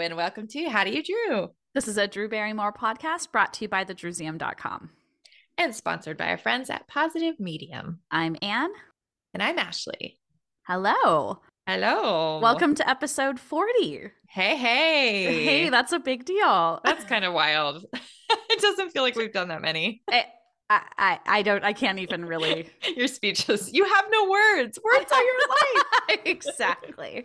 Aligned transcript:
and 0.00 0.14
welcome 0.14 0.46
to 0.46 0.68
How 0.68 0.84
Do 0.84 0.90
You 0.90 1.02
Drew? 1.02 1.48
This 1.72 1.88
is 1.88 1.96
a 1.96 2.06
Drew 2.06 2.28
Barrymore 2.28 2.72
podcast 2.72 3.32
brought 3.32 3.54
to 3.54 3.64
you 3.64 3.68
by 3.68 3.82
thedrewseum.com. 3.82 4.90
And 5.56 5.74
sponsored 5.74 6.18
by 6.18 6.28
our 6.28 6.36
friends 6.36 6.68
at 6.68 6.86
Positive 6.86 7.40
Medium. 7.40 8.00
I'm 8.10 8.36
Anne. 8.42 8.72
And 9.32 9.42
I'm 9.42 9.58
Ashley. 9.58 10.18
Hello. 10.66 11.40
Hello. 11.66 12.40
Welcome 12.42 12.74
to 12.74 12.88
episode 12.88 13.40
40. 13.40 14.10
Hey, 14.28 14.56
hey. 14.56 15.44
Hey, 15.44 15.70
that's 15.70 15.92
a 15.92 15.98
big 15.98 16.26
deal. 16.26 16.80
That's 16.84 17.04
kind 17.04 17.24
of 17.24 17.32
wild. 17.32 17.86
it 18.30 18.60
doesn't 18.60 18.90
feel 18.90 19.02
like 19.02 19.16
we've 19.16 19.32
done 19.32 19.48
that 19.48 19.62
many. 19.62 20.02
It, 20.08 20.26
I, 20.68 20.82
I, 20.98 21.18
I 21.26 21.42
don't, 21.42 21.62
I 21.62 21.72
can't 21.72 22.00
even 22.00 22.24
really. 22.24 22.68
You're 22.96 23.06
speechless. 23.06 23.72
You 23.72 23.84
have 23.84 24.04
no 24.10 24.28
words. 24.28 24.78
Words 24.82 25.12
are 25.12 25.22
your 25.22 25.38
life. 25.48 26.20
exactly. 26.24 27.24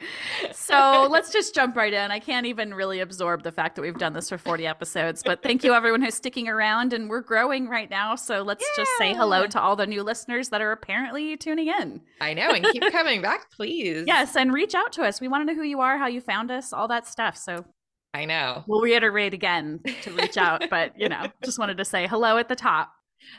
So 0.54 1.08
let's 1.10 1.32
just 1.32 1.56
jump 1.56 1.76
right 1.76 1.92
in. 1.92 2.12
I 2.12 2.20
can't 2.20 2.46
even 2.46 2.74
really 2.74 3.00
absorb 3.00 3.42
the 3.42 3.52
fact 3.52 3.76
that 3.76 3.82
we've 3.82 3.98
done 3.98 4.14
this 4.14 4.30
for 4.30 4.38
40 4.38 4.68
episodes, 4.68 5.24
but 5.24 5.42
thank 5.42 5.64
you 5.64 5.74
everyone 5.74 6.02
who's 6.02 6.14
sticking 6.14 6.48
around 6.48 6.94
and 6.94 7.10
we're 7.10 7.22
growing 7.22 7.68
right 7.68 7.90
now. 7.90 8.16
So 8.16 8.44
let's 8.44 8.64
yeah. 8.64 8.84
just 8.84 8.92
say 9.00 9.14
hello 9.16 9.48
to 9.48 9.60
all 9.60 9.76
the 9.76 9.88
new 9.88 10.04
listeners 10.04 10.50
that 10.50 10.62
are 10.62 10.72
apparently 10.72 11.36
tuning 11.36 11.68
in. 11.68 12.02
I 12.20 12.36
know. 12.36 12.52
And 12.52 12.64
keep 12.66 12.84
coming 12.92 13.24
back, 13.24 13.52
please. 13.52 14.04
Yes. 14.06 14.36
And 14.36 14.54
reach 14.54 14.76
out 14.76 14.92
to 14.94 15.04
us. 15.04 15.20
We 15.20 15.28
want 15.28 15.48
to 15.48 15.54
know 15.54 15.60
who 15.60 15.68
you 15.68 15.80
are, 15.82 15.98
how 15.98 16.08
you 16.08 16.22
found 16.22 16.52
us, 16.52 16.74
all 16.74 16.88
that 16.90 17.08
stuff. 17.08 17.38
So 17.38 17.66
I 18.14 18.26
know. 18.26 18.64
We'll 18.68 18.82
reiterate 18.82 19.34
again 19.34 19.80
to 20.04 20.12
reach 20.12 20.38
out, 20.38 20.70
but 20.70 21.00
you 21.00 21.10
know, 21.10 21.28
just 21.44 21.58
wanted 21.58 21.78
to 21.78 21.86
say 21.86 22.08
hello 22.08 22.38
at 22.38 22.50
the 22.50 22.56
top. 22.56 22.92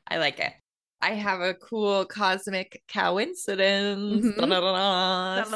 I 0.09 0.19
like 0.19 0.39
it. 0.39 0.53
I 1.01 1.15
have 1.15 1.41
a 1.41 1.55
cool 1.55 2.05
cosmic 2.05 2.83
coincidence. 2.93 4.25
Mm-hmm. 4.25 4.41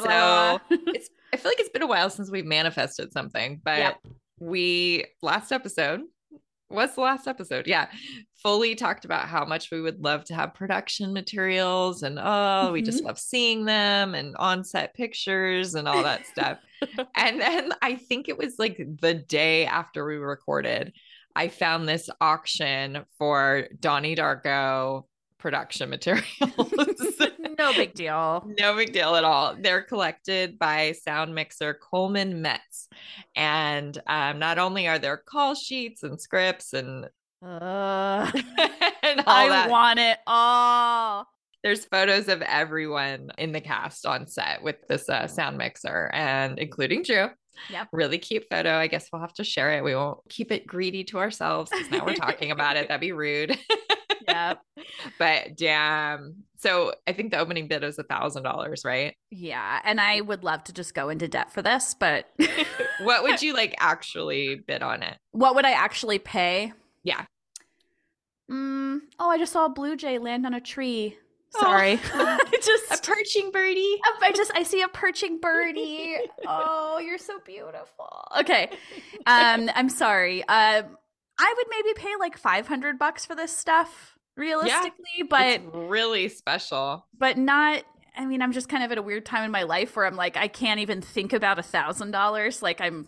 So 0.01 0.59
it's 0.87 1.09
I 1.33 1.37
feel 1.37 1.51
like 1.51 1.59
it's 1.59 1.69
been 1.69 1.81
a 1.81 1.87
while 1.87 2.09
since 2.09 2.31
we've 2.31 2.45
manifested 2.45 3.11
something, 3.13 3.61
but 3.63 3.79
yep. 3.79 3.97
we 4.39 5.05
last 5.21 5.51
episode 5.51 6.01
what's 6.69 6.95
the 6.95 7.01
last 7.01 7.27
episode? 7.27 7.67
Yeah. 7.67 7.87
Fully 8.43 8.75
talked 8.75 9.05
about 9.05 9.27
how 9.27 9.45
much 9.45 9.71
we 9.71 9.81
would 9.81 10.03
love 10.03 10.23
to 10.25 10.35
have 10.35 10.53
production 10.53 11.13
materials 11.13 12.03
and 12.03 12.19
oh, 12.19 12.21
mm-hmm. 12.21 12.73
we 12.73 12.81
just 12.81 12.99
mm-hmm. 12.99 13.07
love 13.07 13.19
seeing 13.19 13.65
them 13.65 14.15
and 14.15 14.35
on-set 14.37 14.93
pictures 14.93 15.75
and 15.75 15.87
all 15.87 16.03
that 16.03 16.25
stuff. 16.27 16.59
and 17.15 17.41
then 17.41 17.71
I 17.81 17.95
think 17.95 18.29
it 18.29 18.37
was 18.37 18.59
like 18.59 18.77
the 19.01 19.13
day 19.13 19.65
after 19.65 20.05
we 20.05 20.15
recorded, 20.15 20.93
I 21.37 21.49
found 21.49 21.87
this 21.87 22.09
auction 22.19 23.05
for 23.19 23.67
Donnie 23.79 24.15
Darko 24.15 25.03
production 25.37 25.87
materials. 25.91 26.25
no 27.59 27.73
big 27.73 27.93
deal. 27.93 28.43
No 28.57 28.75
big 28.75 28.91
deal 28.91 29.15
at 29.15 29.23
all. 29.23 29.55
They're 29.55 29.83
collected 29.83 30.57
by 30.57 30.93
sound 30.93 31.35
mixer 31.35 31.75
Coleman 31.75 32.41
Metz. 32.41 32.89
And 33.35 33.95
um, 34.07 34.39
not 34.39 34.57
only 34.57 34.87
are 34.87 34.97
there 34.97 35.15
call 35.15 35.53
sheets 35.53 36.01
and 36.01 36.19
scripts 36.19 36.73
and, 36.73 37.05
uh, 37.43 38.31
and 39.03 39.21
I 39.27 39.47
that, 39.47 39.69
want 39.69 39.99
it 39.99 40.17
all. 40.25 41.27
There's 41.63 41.85
photos 41.85 42.29
of 42.29 42.41
everyone 42.41 43.29
in 43.37 43.51
the 43.51 43.61
cast 43.61 44.07
on 44.07 44.27
set 44.27 44.63
with 44.63 44.77
this 44.87 45.07
uh, 45.07 45.27
sound 45.27 45.59
mixer 45.59 46.09
and 46.13 46.57
including 46.57 47.03
Drew. 47.03 47.29
Yep. 47.69 47.89
Really 47.91 48.17
cute 48.17 48.45
photo. 48.49 48.75
I 48.75 48.87
guess 48.87 49.09
we'll 49.11 49.21
have 49.21 49.33
to 49.33 49.43
share 49.43 49.71
it. 49.73 49.83
We 49.83 49.95
won't 49.95 50.19
keep 50.29 50.51
it 50.51 50.67
greedy 50.67 51.03
to 51.05 51.19
ourselves 51.19 51.69
because 51.71 51.89
now 51.91 52.05
we're 52.05 52.15
talking 52.15 52.51
about 52.51 52.77
it. 52.77 52.87
That'd 52.89 53.01
be 53.01 53.11
rude. 53.11 53.57
yep. 54.27 54.59
But 55.19 55.55
damn. 55.57 56.43
So 56.57 56.93
I 57.05 57.13
think 57.13 57.31
the 57.31 57.39
opening 57.39 57.67
bid 57.67 57.83
was 57.83 57.99
a 57.99 58.03
thousand 58.03 58.43
dollars, 58.43 58.83
right? 58.85 59.15
Yeah. 59.31 59.81
And 59.83 59.99
I 59.99 60.21
would 60.21 60.43
love 60.43 60.63
to 60.65 60.73
just 60.73 60.93
go 60.93 61.09
into 61.09 61.27
debt 61.27 61.51
for 61.51 61.61
this, 61.61 61.93
but 61.93 62.29
what 63.01 63.23
would 63.23 63.41
you 63.41 63.53
like 63.53 63.75
actually 63.79 64.55
bid 64.67 64.81
on 64.81 65.03
it? 65.03 65.17
What 65.31 65.55
would 65.55 65.65
I 65.65 65.71
actually 65.71 66.19
pay? 66.19 66.73
Yeah. 67.03 67.25
Mm, 68.49 68.99
oh, 69.19 69.29
I 69.29 69.37
just 69.37 69.53
saw 69.53 69.65
a 69.65 69.69
blue 69.69 69.95
jay 69.95 70.17
land 70.19 70.45
on 70.45 70.53
a 70.53 70.61
tree. 70.61 71.17
Sorry. 71.59 71.99
Oh, 72.13 72.37
just 72.61 72.91
a 72.91 72.97
perching 73.11 73.51
birdie. 73.51 73.97
I 74.21 74.31
just 74.35 74.51
I 74.55 74.63
see 74.63 74.81
a 74.81 74.87
perching 74.87 75.39
birdie. 75.39 76.17
oh, 76.47 76.99
you're 76.99 77.17
so 77.17 77.39
beautiful. 77.45 78.27
Okay. 78.39 78.69
Um 79.25 79.69
I'm 79.75 79.89
sorry. 79.89 80.41
Um 80.47 80.97
I 81.39 81.53
would 81.55 81.67
maybe 81.69 81.93
pay 81.95 82.13
like 82.19 82.37
500 82.37 82.97
bucks 82.97 83.25
for 83.25 83.35
this 83.35 83.55
stuff 83.55 84.17
realistically, 84.35 84.91
yeah, 85.19 85.25
but 85.29 85.61
really 85.89 86.29
special. 86.29 87.05
But 87.17 87.37
not 87.37 87.83
I 88.17 88.25
mean, 88.25 88.41
I'm 88.41 88.51
just 88.51 88.67
kind 88.67 88.83
of 88.83 88.91
at 88.91 88.97
a 88.97 89.01
weird 89.03 89.25
time 89.25 89.43
in 89.43 89.51
my 89.51 89.63
life 89.63 89.95
where 89.95 90.05
I'm 90.05 90.15
like 90.15 90.37
I 90.37 90.47
can't 90.47 90.79
even 90.79 91.01
think 91.01 91.33
about 91.33 91.59
a 91.59 91.63
$1000 91.63 92.61
like 92.61 92.81
I'm 92.81 93.07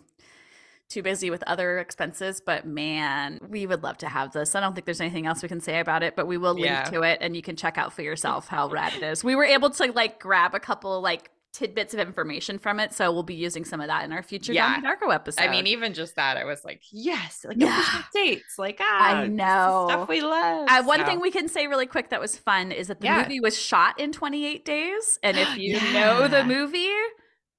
too 0.90 1.02
busy 1.02 1.30
with 1.30 1.42
other 1.44 1.78
expenses. 1.78 2.42
But 2.44 2.66
man, 2.66 3.38
we 3.48 3.66
would 3.66 3.82
love 3.82 3.96
to 3.98 4.08
have 4.08 4.32
this. 4.32 4.54
I 4.54 4.60
don't 4.60 4.74
think 4.74 4.84
there's 4.84 5.00
anything 5.00 5.26
else 5.26 5.42
we 5.42 5.48
can 5.48 5.60
say 5.60 5.80
about 5.80 6.02
it, 6.02 6.16
but 6.16 6.26
we 6.26 6.36
will 6.36 6.54
link 6.54 6.66
yeah. 6.66 6.84
to 6.84 7.02
it 7.02 7.18
and 7.22 7.34
you 7.34 7.42
can 7.42 7.56
check 7.56 7.78
out 7.78 7.92
for 7.92 8.02
yourself 8.02 8.48
how 8.48 8.68
rad 8.70 8.94
it 8.94 9.02
is. 9.02 9.24
We 9.24 9.34
were 9.34 9.44
able 9.44 9.70
to 9.70 9.92
like 9.92 10.18
grab 10.18 10.54
a 10.54 10.60
couple 10.60 11.00
like 11.00 11.30
tidbits 11.52 11.94
of 11.94 12.00
information 12.00 12.58
from 12.58 12.78
it. 12.80 12.92
So 12.92 13.12
we'll 13.12 13.22
be 13.22 13.34
using 13.34 13.64
some 13.64 13.80
of 13.80 13.88
that 13.88 14.04
in 14.04 14.12
our 14.12 14.22
future 14.22 14.52
yeah. 14.52 14.80
Episode. 15.10 15.42
I 15.42 15.50
mean, 15.50 15.66
even 15.66 15.94
just 15.94 16.16
that, 16.16 16.36
I 16.36 16.44
was 16.44 16.64
like, 16.64 16.82
yes, 16.90 17.44
like 17.44 17.56
yeah. 17.58 18.02
dates, 18.12 18.58
like 18.58 18.78
ah, 18.80 19.16
I 19.16 19.26
know 19.26 19.86
stuff 19.88 20.08
we 20.08 20.20
love. 20.20 20.68
Uh, 20.68 20.82
one 20.84 21.00
so. 21.00 21.06
thing 21.06 21.20
we 21.20 21.30
can 21.30 21.48
say 21.48 21.66
really 21.66 21.86
quick 21.86 22.10
that 22.10 22.20
was 22.20 22.36
fun 22.36 22.70
is 22.70 22.88
that 22.88 23.00
the 23.00 23.06
yeah. 23.06 23.22
movie 23.22 23.40
was 23.40 23.58
shot 23.58 23.98
in 23.98 24.12
28 24.12 24.64
days, 24.64 25.18
and 25.22 25.38
if 25.38 25.56
you 25.56 25.76
yeah. 25.76 25.92
know 25.92 26.28
the 26.28 26.44
movie, 26.44 26.88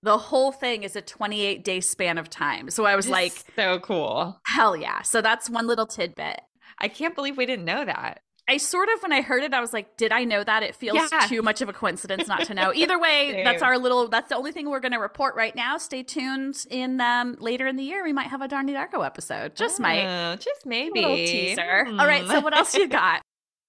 the 0.04 0.18
whole 0.18 0.52
thing 0.52 0.84
is 0.84 0.96
a 0.96 1.02
28 1.02 1.64
day 1.64 1.80
span 1.80 2.18
of 2.18 2.30
time. 2.30 2.70
So 2.70 2.86
I 2.86 2.96
was 2.96 3.08
like, 3.08 3.34
so 3.56 3.80
cool. 3.80 4.40
Hell 4.46 4.76
yeah. 4.76 5.02
So 5.02 5.22
that's 5.22 5.50
one 5.50 5.68
little 5.68 5.86
tidbit. 5.86 6.42
I 6.80 6.88
can't 6.88 7.16
believe 7.16 7.38
we 7.38 7.46
didn't 7.46 7.66
know 7.66 7.86
that. 7.86 8.22
I 8.48 8.58
sort 8.58 8.90
of, 8.94 9.02
when 9.02 9.14
I 9.14 9.22
heard 9.22 9.44
it, 9.44 9.54
I 9.54 9.62
was 9.62 9.72
like, 9.72 9.96
did 9.98 10.12
I 10.12 10.24
know 10.24 10.44
that? 10.44 10.64
It 10.64 10.76
feels 10.76 10.98
yeah. 10.98 11.22
too 11.28 11.42
much 11.42 11.62
of 11.62 11.70
a 11.70 11.74
coincidence 11.74 12.28
not 12.28 12.44
to 12.46 12.54
know. 12.54 12.74
Either 12.74 13.00
way, 13.00 13.44
that's 13.46 13.62
our 13.62 13.78
little, 13.78 14.08
that's 14.10 14.30
the 14.30 14.36
only 14.36 14.52
thing 14.52 14.70
we're 14.70 14.80
going 14.80 14.92
to 14.92 14.98
report 14.98 15.36
right 15.36 15.56
now. 15.56 15.78
Stay 15.78 16.04
tuned 16.04 16.66
in 16.70 17.00
um, 17.00 17.38
later 17.40 17.68
in 17.68 17.78
the 17.78 17.84
year. 17.84 18.04
We 18.04 18.12
might 18.12 18.28
have 18.28 18.42
a 18.42 18.48
Donnie 18.48 18.74
Darko 18.74 19.06
episode. 19.06 19.56
Just 19.56 19.80
oh, 19.80 19.84
might. 19.84 20.38
Just 20.42 20.66
maybe. 20.66 21.02
Little 21.02 21.16
teaser. 21.16 21.86
Mm. 21.88 22.02
All 22.02 22.08
right. 22.08 22.28
So 22.28 22.42
what 22.42 22.58
else 22.58 22.74
you 22.74 22.88
got? 22.90 23.22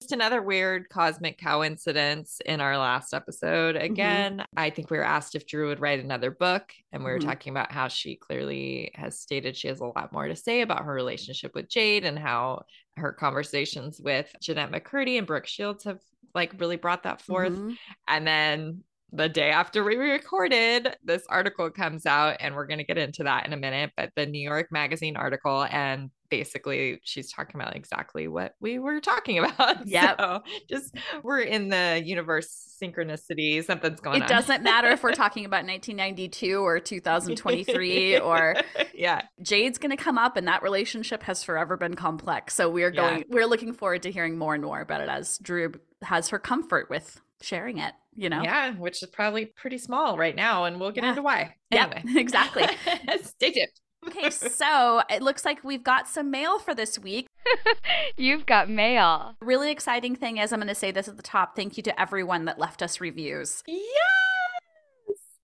Just 0.02 0.10
another 0.10 0.42
weird 0.42 0.88
cosmic 0.88 1.40
coincidence 1.40 2.40
in 2.44 2.60
our 2.60 2.76
last 2.76 3.14
episode. 3.14 3.76
Mm-hmm. 3.76 3.84
Again, 3.84 4.32
mm-hmm. 4.38 4.58
I 4.58 4.68
think 4.70 4.90
we 4.90 4.98
were 4.98 5.04
asked 5.04 5.36
if 5.36 5.46
Drew 5.46 5.68
would 5.68 5.78
write 5.78 6.00
another 6.00 6.32
book, 6.32 6.72
and 6.90 7.04
we 7.04 7.12
were 7.12 7.20
mm-hmm. 7.20 7.28
talking 7.28 7.52
about 7.52 7.70
how 7.70 7.86
she 7.86 8.16
clearly 8.16 8.90
has 8.96 9.20
stated 9.20 9.56
she 9.56 9.68
has 9.68 9.78
a 9.78 9.84
lot 9.84 10.12
more 10.12 10.26
to 10.26 10.34
say 10.34 10.62
about 10.62 10.84
her 10.84 10.92
relationship 10.92 11.54
with 11.54 11.68
Jade 11.68 12.04
and 12.04 12.18
how 12.18 12.64
her 12.96 13.12
conversations 13.12 14.00
with 14.00 14.28
Jennette 14.40 14.72
McCurdy 14.72 15.18
and 15.18 15.26
Brooke 15.26 15.46
Shields 15.46 15.84
have 15.84 16.00
like 16.34 16.52
really 16.58 16.76
brought 16.76 17.04
that 17.04 17.20
forth. 17.20 17.52
Mm-hmm. 17.52 17.70
And 18.08 18.26
then 18.26 18.82
the 19.12 19.28
day 19.28 19.50
after 19.50 19.84
we 19.84 19.96
recorded, 19.96 20.96
this 21.04 21.24
article 21.28 21.70
comes 21.70 22.06
out, 22.06 22.36
and 22.40 22.54
we're 22.54 22.66
going 22.66 22.78
to 22.78 22.84
get 22.84 22.98
into 22.98 23.24
that 23.24 23.46
in 23.46 23.52
a 23.52 23.56
minute. 23.56 23.92
But 23.96 24.12
the 24.16 24.26
New 24.26 24.42
York 24.42 24.68
Magazine 24.70 25.16
article, 25.16 25.64
and 25.70 26.10
basically 26.32 26.98
she's 27.04 27.30
talking 27.30 27.60
about 27.60 27.76
exactly 27.76 28.26
what 28.26 28.54
we 28.58 28.78
were 28.78 29.00
talking 29.00 29.38
about. 29.44 29.86
Yeah. 29.86 30.16
So 30.16 30.42
just 30.66 30.96
we're 31.22 31.40
in 31.40 31.68
the 31.68 32.00
universe 32.02 32.78
synchronicity. 32.82 33.62
Something's 33.62 34.00
going 34.00 34.16
it 34.16 34.22
on. 34.22 34.26
It 34.26 34.28
doesn't 34.28 34.62
matter 34.62 34.88
if 34.88 35.02
we're 35.02 35.12
talking 35.14 35.44
about 35.44 35.66
1992 35.66 36.58
or 36.58 36.80
2023 36.80 38.18
or 38.18 38.56
yeah. 38.94 39.22
Jade's 39.42 39.76
going 39.76 39.90
to 39.90 40.02
come 40.02 40.16
up 40.16 40.38
and 40.38 40.48
that 40.48 40.62
relationship 40.62 41.22
has 41.24 41.44
forever 41.44 41.76
been 41.76 41.94
complex. 41.94 42.54
So 42.54 42.70
we're 42.70 42.90
going 42.90 43.18
yeah. 43.18 43.24
we're 43.28 43.46
looking 43.46 43.74
forward 43.74 44.02
to 44.04 44.10
hearing 44.10 44.38
more 44.38 44.54
and 44.54 44.64
more 44.64 44.80
about 44.80 45.02
it 45.02 45.10
as 45.10 45.36
Drew 45.36 45.74
has 46.00 46.30
her 46.30 46.38
comfort 46.38 46.88
with 46.88 47.20
sharing 47.42 47.78
it, 47.78 47.92
you 48.14 48.28
know? 48.28 48.42
Yeah, 48.42 48.72
which 48.72 49.02
is 49.02 49.08
probably 49.10 49.46
pretty 49.46 49.78
small 49.78 50.16
right 50.16 50.34
now. 50.34 50.64
And 50.64 50.80
we'll 50.80 50.90
get 50.90 51.04
yeah. 51.04 51.10
into 51.10 51.22
why. 51.22 51.54
Anyway. 51.70 52.02
Yeah, 52.04 52.16
exactly. 52.20 52.64
Stay 53.22 53.52
tuned. 53.52 53.68
okay, 54.08 54.30
so 54.30 55.02
it 55.08 55.22
looks 55.22 55.44
like 55.44 55.62
we've 55.62 55.84
got 55.84 56.08
some 56.08 56.30
mail 56.30 56.58
for 56.58 56.74
this 56.74 56.98
week. 56.98 57.26
You've 58.16 58.46
got 58.46 58.68
mail. 58.68 59.36
Really 59.40 59.70
exciting 59.70 60.16
thing 60.16 60.38
is 60.38 60.52
I'm 60.52 60.58
going 60.58 60.68
to 60.68 60.74
say 60.74 60.90
this 60.90 61.08
at 61.08 61.16
the 61.16 61.22
top. 61.22 61.54
Thank 61.54 61.76
you 61.76 61.82
to 61.84 62.00
everyone 62.00 62.46
that 62.46 62.58
left 62.58 62.82
us 62.82 63.00
reviews. 63.00 63.62
Yeah. 63.66 64.21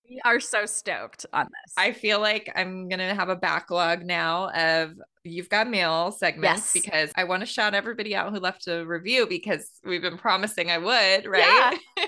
We 0.09 0.19
are 0.25 0.39
so 0.39 0.65
stoked 0.65 1.27
on 1.33 1.45
this. 1.45 1.73
I 1.77 1.91
feel 1.91 2.19
like 2.19 2.51
I'm 2.55 2.89
going 2.89 2.99
to 2.99 3.13
have 3.13 3.29
a 3.29 3.35
backlog 3.35 4.03
now 4.03 4.49
of 4.49 4.93
You've 5.23 5.49
Got 5.49 5.69
Mail 5.69 6.11
segments 6.11 6.73
yes. 6.73 6.83
because 6.83 7.11
I 7.15 7.25
want 7.25 7.41
to 7.41 7.45
shout 7.45 7.75
everybody 7.75 8.15
out 8.15 8.33
who 8.33 8.39
left 8.39 8.67
a 8.67 8.83
review 8.85 9.27
because 9.27 9.69
we've 9.85 10.01
been 10.01 10.17
promising 10.17 10.71
I 10.71 10.79
would, 10.79 11.27
right? 11.27 11.77
Yeah. 11.97 12.05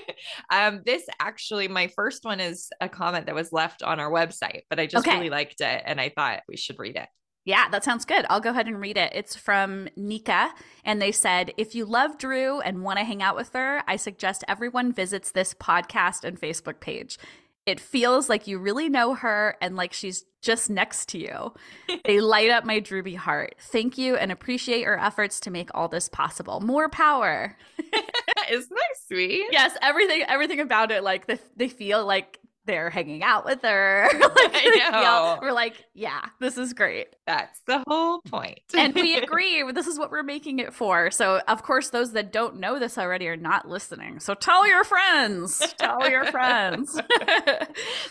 um, 0.50 0.80
this 0.84 1.04
actually, 1.20 1.68
my 1.68 1.88
first 1.94 2.24
one 2.24 2.40
is 2.40 2.70
a 2.80 2.88
comment 2.88 3.26
that 3.26 3.36
was 3.36 3.52
left 3.52 3.84
on 3.84 4.00
our 4.00 4.10
website, 4.10 4.62
but 4.68 4.80
I 4.80 4.86
just 4.86 5.06
okay. 5.06 5.16
really 5.16 5.30
liked 5.30 5.60
it 5.60 5.82
and 5.84 6.00
I 6.00 6.08
thought 6.08 6.40
we 6.48 6.56
should 6.56 6.80
read 6.80 6.96
it. 6.96 7.08
Yeah, 7.44 7.68
that 7.70 7.82
sounds 7.82 8.04
good. 8.04 8.24
I'll 8.30 8.40
go 8.40 8.50
ahead 8.50 8.68
and 8.68 8.80
read 8.80 8.96
it. 8.96 9.12
It's 9.16 9.34
from 9.34 9.88
Nika, 9.96 10.50
and 10.84 11.02
they 11.02 11.10
said, 11.10 11.52
If 11.56 11.74
you 11.74 11.84
love 11.84 12.16
Drew 12.16 12.60
and 12.60 12.84
want 12.84 13.00
to 13.00 13.04
hang 13.04 13.20
out 13.20 13.34
with 13.34 13.52
her, 13.54 13.82
I 13.88 13.96
suggest 13.96 14.44
everyone 14.46 14.92
visits 14.92 15.32
this 15.32 15.52
podcast 15.52 16.22
and 16.22 16.40
Facebook 16.40 16.78
page. 16.78 17.18
It 17.64 17.78
feels 17.80 18.28
like 18.28 18.46
you 18.46 18.58
really 18.58 18.88
know 18.88 19.14
her 19.14 19.56
and 19.60 19.76
like 19.76 19.92
she's 19.92 20.24
just 20.40 20.68
next 20.68 21.08
to 21.10 21.18
you. 21.18 21.54
they 22.04 22.20
light 22.20 22.50
up 22.50 22.64
my 22.64 22.80
Drewby 22.80 23.16
heart. 23.16 23.54
Thank 23.60 23.96
you 23.96 24.16
and 24.16 24.32
appreciate 24.32 24.80
your 24.80 24.98
efforts 24.98 25.38
to 25.40 25.50
make 25.50 25.70
all 25.74 25.88
this 25.88 26.08
possible. 26.08 26.60
More 26.60 26.88
power. 26.88 27.56
Isn't 28.50 28.70
that 28.70 28.96
sweet? 29.06 29.46
Yes, 29.52 29.76
everything 29.80 30.24
everything 30.26 30.60
about 30.60 30.90
it 30.90 31.04
like 31.04 31.26
they, 31.26 31.38
they 31.56 31.68
feel 31.68 32.04
like 32.04 32.38
they're 32.64 32.90
hanging 32.90 33.22
out 33.22 33.44
with 33.44 33.62
her. 33.62 34.08
like, 34.12 34.52
I 34.54 34.90
know. 34.90 35.38
We're 35.40 35.52
like, 35.52 35.84
yeah, 35.94 36.20
this 36.40 36.56
is 36.56 36.72
great. 36.72 37.08
That's 37.26 37.60
the 37.66 37.82
whole 37.86 38.20
point. 38.22 38.60
and 38.76 38.94
we 38.94 39.16
agree. 39.22 39.70
This 39.72 39.86
is 39.86 39.98
what 39.98 40.10
we're 40.10 40.22
making 40.22 40.58
it 40.58 40.72
for. 40.72 41.10
So, 41.10 41.40
of 41.48 41.62
course, 41.62 41.90
those 41.90 42.12
that 42.12 42.32
don't 42.32 42.60
know 42.60 42.78
this 42.78 42.98
already 42.98 43.28
are 43.28 43.36
not 43.36 43.68
listening. 43.68 44.20
So, 44.20 44.34
tell 44.34 44.66
your 44.66 44.84
friends. 44.84 45.74
Tell 45.78 46.08
your 46.08 46.26
friends. 46.26 46.98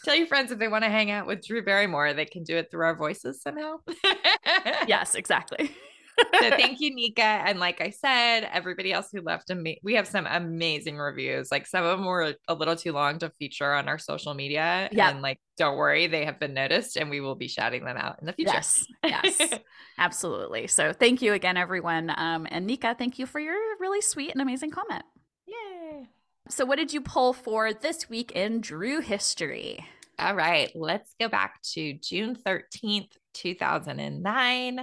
Tell 0.04 0.16
your 0.16 0.28
friends 0.28 0.52
if 0.52 0.60
they 0.60 0.68
want 0.68 0.84
to 0.84 0.90
hang 0.90 1.12
out 1.12 1.28
with 1.28 1.46
Drew 1.46 1.64
Barrymore, 1.64 2.14
they 2.14 2.26
can 2.26 2.44
do 2.44 2.58
it 2.58 2.70
through 2.72 2.86
our 2.86 2.96
voices 2.96 3.42
somehow. 3.42 3.78
yes, 4.88 5.16
exactly 5.16 5.72
so 6.40 6.50
thank 6.52 6.80
you, 6.80 6.94
Nika. 6.94 7.22
And 7.22 7.60
like 7.60 7.82
I 7.82 7.90
said, 7.90 8.50
everybody 8.52 8.92
else 8.94 9.10
who 9.12 9.22
left, 9.22 9.50
ama- 9.50 9.76
we 9.84 9.96
have 9.96 10.08
some 10.08 10.28
amazing 10.28 10.98
reviews. 10.98 11.52
Like 11.52 11.68
some 11.68 11.84
of 11.84 11.98
them 11.98 12.06
were 12.06 12.36
a 12.48 12.54
little 12.54 12.76
too 12.76 12.92
long 12.92 13.20
to 13.20 13.30
feature 13.32 13.74
on 13.74 13.88
our 13.88 13.98
social 13.98 14.34
media. 14.34 14.90
Yeah. 14.92 15.10
And 15.10 15.22
like, 15.22 15.40
don't 15.58 15.78
worry, 15.78 16.08
they 16.08 16.26
have 16.26 16.40
been 16.40 16.54
noticed 16.54 16.98
and 16.98 17.10
we 17.10 17.22
will 17.22 17.36
be 17.36 17.48
shouting 17.48 17.86
them 17.86 17.98
out 17.98 18.18
in 18.20 18.26
the 18.26 18.34
future. 18.34 18.54
Yes. 18.54 18.88
Yes. 19.04 19.54
absolutely. 19.98 20.68
So 20.68 20.94
thank 20.94 21.22
you 21.22 21.34
again, 21.34 21.58
everyone. 21.58 22.14
Um, 22.16 22.48
and 22.50 22.66
Nika, 22.66 22.96
thank 22.98 23.20
you 23.20 23.26
for 23.26 23.40
your 23.40 23.58
really 23.80 24.02
sweet 24.02 24.32
and 24.32 24.42
amazing 24.42 24.72
comment. 24.72 25.04
Yay. 25.46 26.08
So, 26.50 26.66
what 26.66 26.78
did 26.78 26.92
you 26.92 27.02
pull 27.02 27.34
for 27.34 27.74
this 27.74 28.10
week 28.10 28.32
in 28.32 28.62
Drew 28.62 29.00
history? 29.00 29.86
All 30.20 30.36
right, 30.36 30.72
let's 30.76 31.16
go 31.20 31.30
back 31.30 31.62
to 31.74 31.94
June 31.94 32.36
13th, 32.36 33.12
2009. 33.34 34.80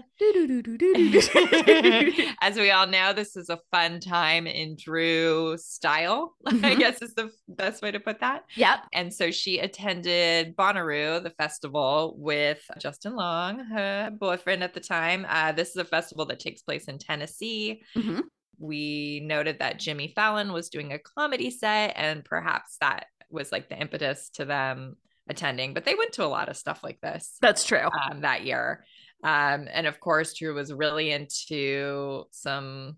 As 2.41 2.57
we 2.57 2.71
all 2.71 2.87
know, 2.87 3.13
this 3.13 3.37
is 3.37 3.49
a 3.49 3.59
fun 3.71 4.01
time 4.01 4.47
in 4.47 4.77
Drew 4.77 5.57
style, 5.59 6.35
mm-hmm. 6.47 6.65
I 6.65 6.75
guess 6.75 7.03
is 7.03 7.15
the 7.15 7.31
best 7.49 7.83
way 7.83 7.91
to 7.91 8.01
put 8.01 8.21
that. 8.21 8.45
Yep. 8.57 8.79
And 8.93 9.13
so 9.13 9.31
she 9.31 9.59
attended 9.59 10.57
Bonnaroo, 10.57 11.23
the 11.23 11.31
festival, 11.31 12.15
with 12.19 12.63
Justin 12.79 13.17
Long, 13.17 13.61
her 13.61 14.11
boyfriend 14.11 14.63
at 14.63 14.75
the 14.75 14.81
time. 14.81 15.27
Uh, 15.29 15.53
this 15.53 15.71
is 15.71 15.77
a 15.77 15.85
festival 15.85 16.27
that 16.27 16.41
takes 16.41 16.63
place 16.63 16.85
in 16.85 16.99
Tennessee. 16.99 17.83
Mm-hmm. 17.97 18.21
We 18.59 19.21
noted 19.25 19.61
that 19.61 19.79
Jimmy 19.79 20.13
Fallon 20.15 20.53
was 20.53 20.69
doing 20.69 20.93
a 20.93 20.99
comedy 20.99 21.51
set, 21.51 21.93
and 21.97 22.25
perhaps 22.25 22.77
that 22.81 23.07
was 23.31 23.53
like 23.53 23.69
the 23.69 23.79
impetus 23.79 24.31
to 24.31 24.45
them 24.45 24.97
attending, 25.29 25.75
but 25.75 25.85
they 25.85 25.95
went 25.95 26.13
to 26.15 26.25
a 26.25 26.27
lot 26.27 26.49
of 26.49 26.57
stuff 26.57 26.81
like 26.83 27.01
this. 27.01 27.37
That's 27.41 27.65
true. 27.65 27.89
Um, 28.11 28.23
that 28.23 28.45
year. 28.45 28.85
Um, 29.25 29.69
and 29.73 29.87
of 29.87 30.01
course, 30.01 30.35
Drew 30.35 30.55
was 30.55 30.73
really 30.73 31.11
into 31.11 32.25
some 32.31 32.97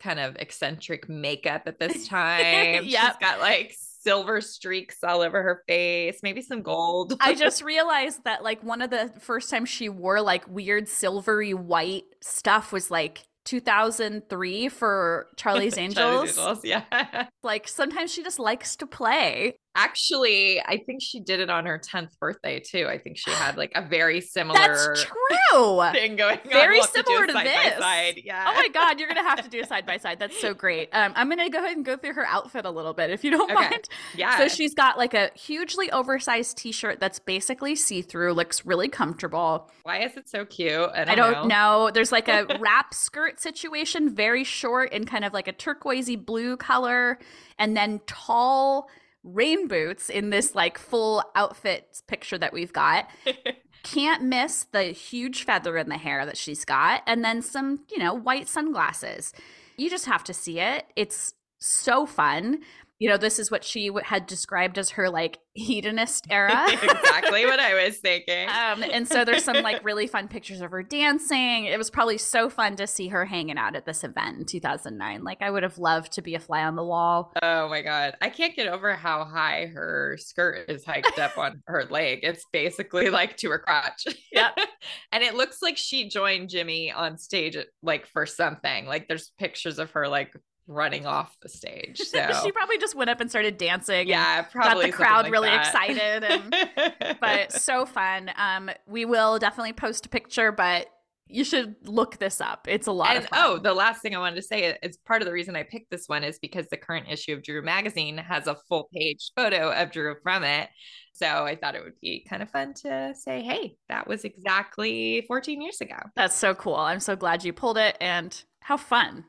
kind 0.00 0.20
of 0.20 0.36
eccentric 0.36 1.08
makeup 1.08 1.62
at 1.66 1.78
this 1.78 2.06
time. 2.08 2.84
yeah. 2.84 3.08
She's 3.08 3.16
got 3.20 3.40
like 3.40 3.74
silver 3.78 4.40
streaks 4.40 5.02
all 5.02 5.20
over 5.20 5.42
her 5.42 5.64
face, 5.66 6.20
maybe 6.22 6.40
some 6.40 6.62
gold. 6.62 7.14
I 7.20 7.34
just 7.36 7.62
realized 7.62 8.24
that 8.24 8.42
like 8.42 8.62
one 8.62 8.82
of 8.82 8.90
the 8.90 9.12
first 9.20 9.50
times 9.50 9.68
she 9.68 9.88
wore 9.88 10.20
like 10.20 10.46
weird 10.48 10.88
silvery 10.88 11.54
white 11.54 12.04
stuff 12.20 12.72
was 12.72 12.90
like 12.90 13.24
2003 13.46 14.68
for 14.68 15.26
Charlie's 15.36 15.76
Angels. 15.76 15.96
Charlie's 16.36 16.38
Angels, 16.38 16.64
yeah. 16.64 17.26
like 17.42 17.66
sometimes 17.66 18.12
she 18.12 18.22
just 18.22 18.38
likes 18.38 18.76
to 18.76 18.86
play. 18.86 19.56
Actually, 19.76 20.60
I 20.60 20.78
think 20.78 21.02
she 21.02 21.20
did 21.20 21.40
it 21.40 21.50
on 21.50 21.66
her 21.66 21.78
10th 21.78 22.18
birthday 22.18 22.60
too. 22.60 22.86
I 22.88 22.98
think 22.98 23.18
she 23.18 23.30
had 23.30 23.56
like 23.56 23.72
a 23.74 23.82
very 23.82 24.20
similar 24.20 24.58
That's 24.58 25.04
true. 25.04 25.12
thing 25.92 26.16
going 26.16 26.38
very 26.50 26.80
on. 26.80 26.88
Similar 26.88 27.26
to, 27.26 27.32
to 27.32 27.38
this. 27.44 27.78
Side. 27.78 28.20
Yeah. 28.24 28.44
Oh 28.48 28.54
my 28.54 28.68
god, 28.72 28.98
you're 28.98 29.08
gonna 29.08 29.22
have 29.22 29.42
to 29.42 29.48
do 29.48 29.60
a 29.60 29.66
side 29.66 29.86
by 29.86 29.96
side. 29.96 30.18
That's 30.18 30.38
so 30.40 30.54
great. 30.54 30.88
Um, 30.92 31.12
I'm 31.16 31.28
gonna 31.28 31.48
go 31.48 31.58
ahead 31.58 31.76
and 31.76 31.84
go 31.84 31.96
through 31.96 32.14
her 32.14 32.26
outfit 32.26 32.64
a 32.64 32.70
little 32.70 32.94
bit 32.94 33.10
if 33.10 33.24
you 33.24 33.30
don't 33.30 33.50
okay. 33.50 33.54
mind. 33.54 33.88
Yeah. 34.16 34.38
So 34.38 34.48
she's 34.48 34.74
got 34.74 34.98
like 34.98 35.14
a 35.14 35.30
hugely 35.34 35.90
oversized 35.90 36.56
t-shirt 36.58 37.00
that's 37.00 37.18
basically 37.18 37.74
see-through, 37.76 38.32
looks 38.32 38.66
really 38.66 38.88
comfortable. 38.88 39.70
Why 39.82 40.02
is 40.02 40.16
it 40.16 40.28
so 40.28 40.44
cute? 40.44 40.72
I 40.72 41.04
don't, 41.04 41.08
I 41.08 41.14
don't 41.14 41.48
know. 41.48 41.84
know. 41.86 41.90
There's 41.90 42.12
like 42.12 42.28
a 42.28 42.46
wrap 42.60 42.94
skirt 42.94 43.40
situation, 43.40 44.14
very 44.14 44.44
short 44.44 44.92
and 44.92 45.06
kind 45.06 45.24
of 45.24 45.32
like 45.32 45.48
a 45.48 45.52
turquoisey 45.52 46.16
blue 46.16 46.56
color, 46.56 47.18
and 47.58 47.76
then 47.76 48.00
tall 48.06 48.88
rain 49.26 49.68
boots 49.68 50.08
in 50.08 50.30
this 50.30 50.54
like 50.54 50.78
full 50.78 51.22
outfit 51.34 52.02
picture 52.06 52.38
that 52.38 52.52
we've 52.52 52.72
got. 52.72 53.10
Can't 53.82 54.22
miss 54.22 54.64
the 54.72 54.84
huge 54.84 55.44
feather 55.44 55.76
in 55.76 55.88
the 55.88 55.98
hair 55.98 56.26
that 56.26 56.36
she's 56.36 56.64
got, 56.64 57.02
and 57.06 57.24
then 57.24 57.42
some, 57.42 57.80
you 57.90 57.98
know, 57.98 58.14
white 58.14 58.48
sunglasses. 58.48 59.32
You 59.76 59.90
just 59.90 60.06
have 60.06 60.24
to 60.24 60.34
see 60.34 60.58
it. 60.58 60.86
It's 60.96 61.34
so 61.58 62.06
fun 62.06 62.60
you 62.98 63.10
know, 63.10 63.18
this 63.18 63.38
is 63.38 63.50
what 63.50 63.62
she 63.62 63.90
had 64.04 64.26
described 64.26 64.78
as 64.78 64.90
her 64.90 65.10
like 65.10 65.38
hedonist 65.54 66.26
era. 66.30 66.66
exactly 66.72 67.44
what 67.44 67.60
I 67.60 67.84
was 67.84 67.98
thinking. 67.98 68.48
Um, 68.48 68.82
and 68.82 69.06
so 69.06 69.24
there's 69.24 69.44
some 69.44 69.62
like 69.62 69.84
really 69.84 70.06
fun 70.06 70.28
pictures 70.28 70.62
of 70.62 70.70
her 70.70 70.82
dancing. 70.82 71.66
It 71.66 71.76
was 71.76 71.90
probably 71.90 72.16
so 72.16 72.48
fun 72.48 72.76
to 72.76 72.86
see 72.86 73.08
her 73.08 73.26
hanging 73.26 73.58
out 73.58 73.76
at 73.76 73.84
this 73.84 74.02
event 74.02 74.38
in 74.38 74.44
2009. 74.46 75.24
Like 75.24 75.42
I 75.42 75.50
would 75.50 75.62
have 75.62 75.76
loved 75.76 76.12
to 76.12 76.22
be 76.22 76.34
a 76.34 76.40
fly 76.40 76.64
on 76.64 76.76
the 76.76 76.84
wall. 76.84 77.32
Oh 77.42 77.68
my 77.68 77.82
god, 77.82 78.16
I 78.22 78.30
can't 78.30 78.56
get 78.56 78.66
over 78.66 78.94
how 78.94 79.24
high 79.24 79.66
her 79.74 80.16
skirt 80.18 80.70
is 80.70 80.84
hiked 80.84 81.18
up 81.18 81.36
on 81.36 81.62
her 81.66 81.84
leg. 81.90 82.20
It's 82.22 82.44
basically 82.50 83.10
like 83.10 83.36
to 83.38 83.50
her 83.50 83.58
crotch. 83.58 84.06
Yeah, 84.32 84.50
and 85.12 85.22
it 85.22 85.34
looks 85.34 85.60
like 85.60 85.76
she 85.76 86.08
joined 86.08 86.48
Jimmy 86.48 86.90
on 86.92 87.18
stage, 87.18 87.58
like 87.82 88.06
for 88.06 88.24
something. 88.24 88.86
Like 88.86 89.06
there's 89.06 89.32
pictures 89.38 89.78
of 89.78 89.90
her 89.90 90.08
like 90.08 90.32
running 90.66 91.06
off 91.06 91.36
the 91.42 91.48
stage. 91.48 92.00
So 92.16 92.40
she 92.42 92.52
probably 92.52 92.78
just 92.78 92.94
went 92.94 93.10
up 93.10 93.20
and 93.20 93.28
started 93.28 93.58
dancing. 93.58 94.08
Yeah, 94.08 94.42
probably 94.42 94.86
got 94.86 94.90
the 94.90 94.92
crowd 94.92 95.24
like 95.24 95.32
really 95.32 95.48
that. 95.48 95.66
excited. 95.66 96.24
And, 96.24 97.16
but 97.20 97.52
so 97.52 97.84
fun. 97.84 98.30
Um, 98.36 98.70
we 98.86 99.04
will 99.04 99.38
definitely 99.38 99.74
post 99.74 100.06
a 100.06 100.08
picture, 100.08 100.52
but 100.52 100.86
you 101.28 101.44
should 101.44 101.74
look 101.84 102.18
this 102.18 102.40
up. 102.40 102.66
It's 102.68 102.86
a 102.86 102.92
lot 102.92 103.16
and, 103.16 103.28
Oh, 103.32 103.58
the 103.58 103.74
last 103.74 104.00
thing 104.00 104.14
I 104.14 104.18
wanted 104.18 104.36
to 104.36 104.42
say 104.42 104.78
is 104.82 104.96
part 104.96 105.22
of 105.22 105.26
the 105.26 105.32
reason 105.32 105.56
I 105.56 105.64
picked 105.64 105.90
this 105.90 106.04
one 106.06 106.22
is 106.24 106.38
because 106.38 106.68
the 106.68 106.76
current 106.76 107.06
issue 107.10 107.34
of 107.34 107.42
Drew 107.42 107.62
magazine 107.62 108.16
has 108.16 108.46
a 108.46 108.56
full 108.68 108.88
page 108.94 109.32
photo 109.36 109.72
of 109.72 109.90
Drew 109.90 110.14
from 110.22 110.44
it. 110.44 110.68
So 111.12 111.26
I 111.26 111.56
thought 111.56 111.74
it 111.74 111.82
would 111.82 111.98
be 112.00 112.24
kind 112.28 112.42
of 112.42 112.50
fun 112.50 112.74
to 112.82 113.14
say, 113.14 113.42
hey, 113.42 113.76
that 113.88 114.06
was 114.06 114.24
exactly 114.24 115.24
14 115.26 115.60
years 115.60 115.80
ago. 115.80 115.96
That's 116.14 116.36
so 116.36 116.54
cool. 116.54 116.76
I'm 116.76 117.00
so 117.00 117.16
glad 117.16 117.44
you 117.44 117.52
pulled 117.52 117.78
it 117.78 117.96
and 118.00 118.42
how 118.60 118.76
fun. 118.76 119.24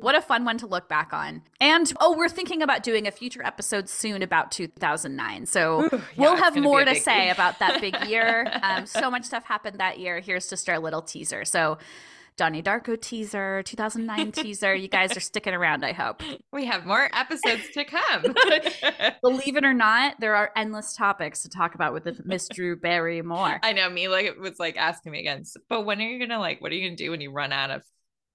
What 0.00 0.14
a 0.14 0.20
fun 0.20 0.44
one 0.44 0.58
to 0.58 0.66
look 0.66 0.88
back 0.88 1.12
on. 1.12 1.42
And 1.60 1.92
oh, 2.00 2.16
we're 2.16 2.28
thinking 2.28 2.62
about 2.62 2.82
doing 2.82 3.06
a 3.06 3.10
future 3.10 3.44
episode 3.44 3.88
soon 3.88 4.22
about 4.22 4.50
2009. 4.50 5.46
So 5.46 5.82
Ooh, 5.82 5.88
yeah, 5.92 6.00
we'll 6.16 6.36
have 6.36 6.56
more 6.56 6.84
to 6.84 6.94
say 6.94 7.30
about 7.30 7.58
that 7.58 7.80
big 7.80 7.94
year. 8.08 8.50
Um, 8.62 8.86
so 8.86 9.10
much 9.10 9.24
stuff 9.24 9.44
happened 9.44 9.80
that 9.80 9.98
year. 9.98 10.20
Here's 10.20 10.48
just 10.48 10.68
our 10.68 10.78
little 10.78 11.02
teaser. 11.02 11.44
So 11.44 11.78
Donnie 12.36 12.62
Darko 12.62 13.00
teaser, 13.00 13.62
2009 13.62 14.32
teaser. 14.42 14.74
You 14.74 14.88
guys 14.88 15.16
are 15.16 15.20
sticking 15.20 15.54
around, 15.54 15.84
I 15.84 15.92
hope. 15.92 16.22
We 16.52 16.66
have 16.66 16.84
more 16.84 17.08
episodes 17.12 17.70
to 17.74 17.84
come. 17.84 18.34
Believe 19.22 19.56
it 19.56 19.64
or 19.64 19.74
not, 19.74 20.16
there 20.18 20.34
are 20.34 20.50
endless 20.56 20.96
topics 20.96 21.42
to 21.42 21.48
talk 21.48 21.74
about 21.74 21.92
with 21.92 22.24
Miss 22.24 22.48
Drew 22.48 22.76
Barrymore. 22.76 23.60
I 23.62 23.72
know 23.72 23.88
me 23.88 24.08
like 24.08 24.36
was 24.38 24.58
like 24.58 24.76
asking 24.76 25.12
me 25.12 25.20
again, 25.20 25.44
but 25.68 25.82
when 25.82 26.00
are 26.00 26.04
you 26.04 26.18
gonna 26.18 26.40
like 26.40 26.60
what 26.60 26.72
are 26.72 26.74
you 26.74 26.88
gonna 26.88 26.96
do 26.96 27.10
when 27.10 27.20
you 27.20 27.30
run 27.30 27.52
out 27.52 27.70
of 27.70 27.82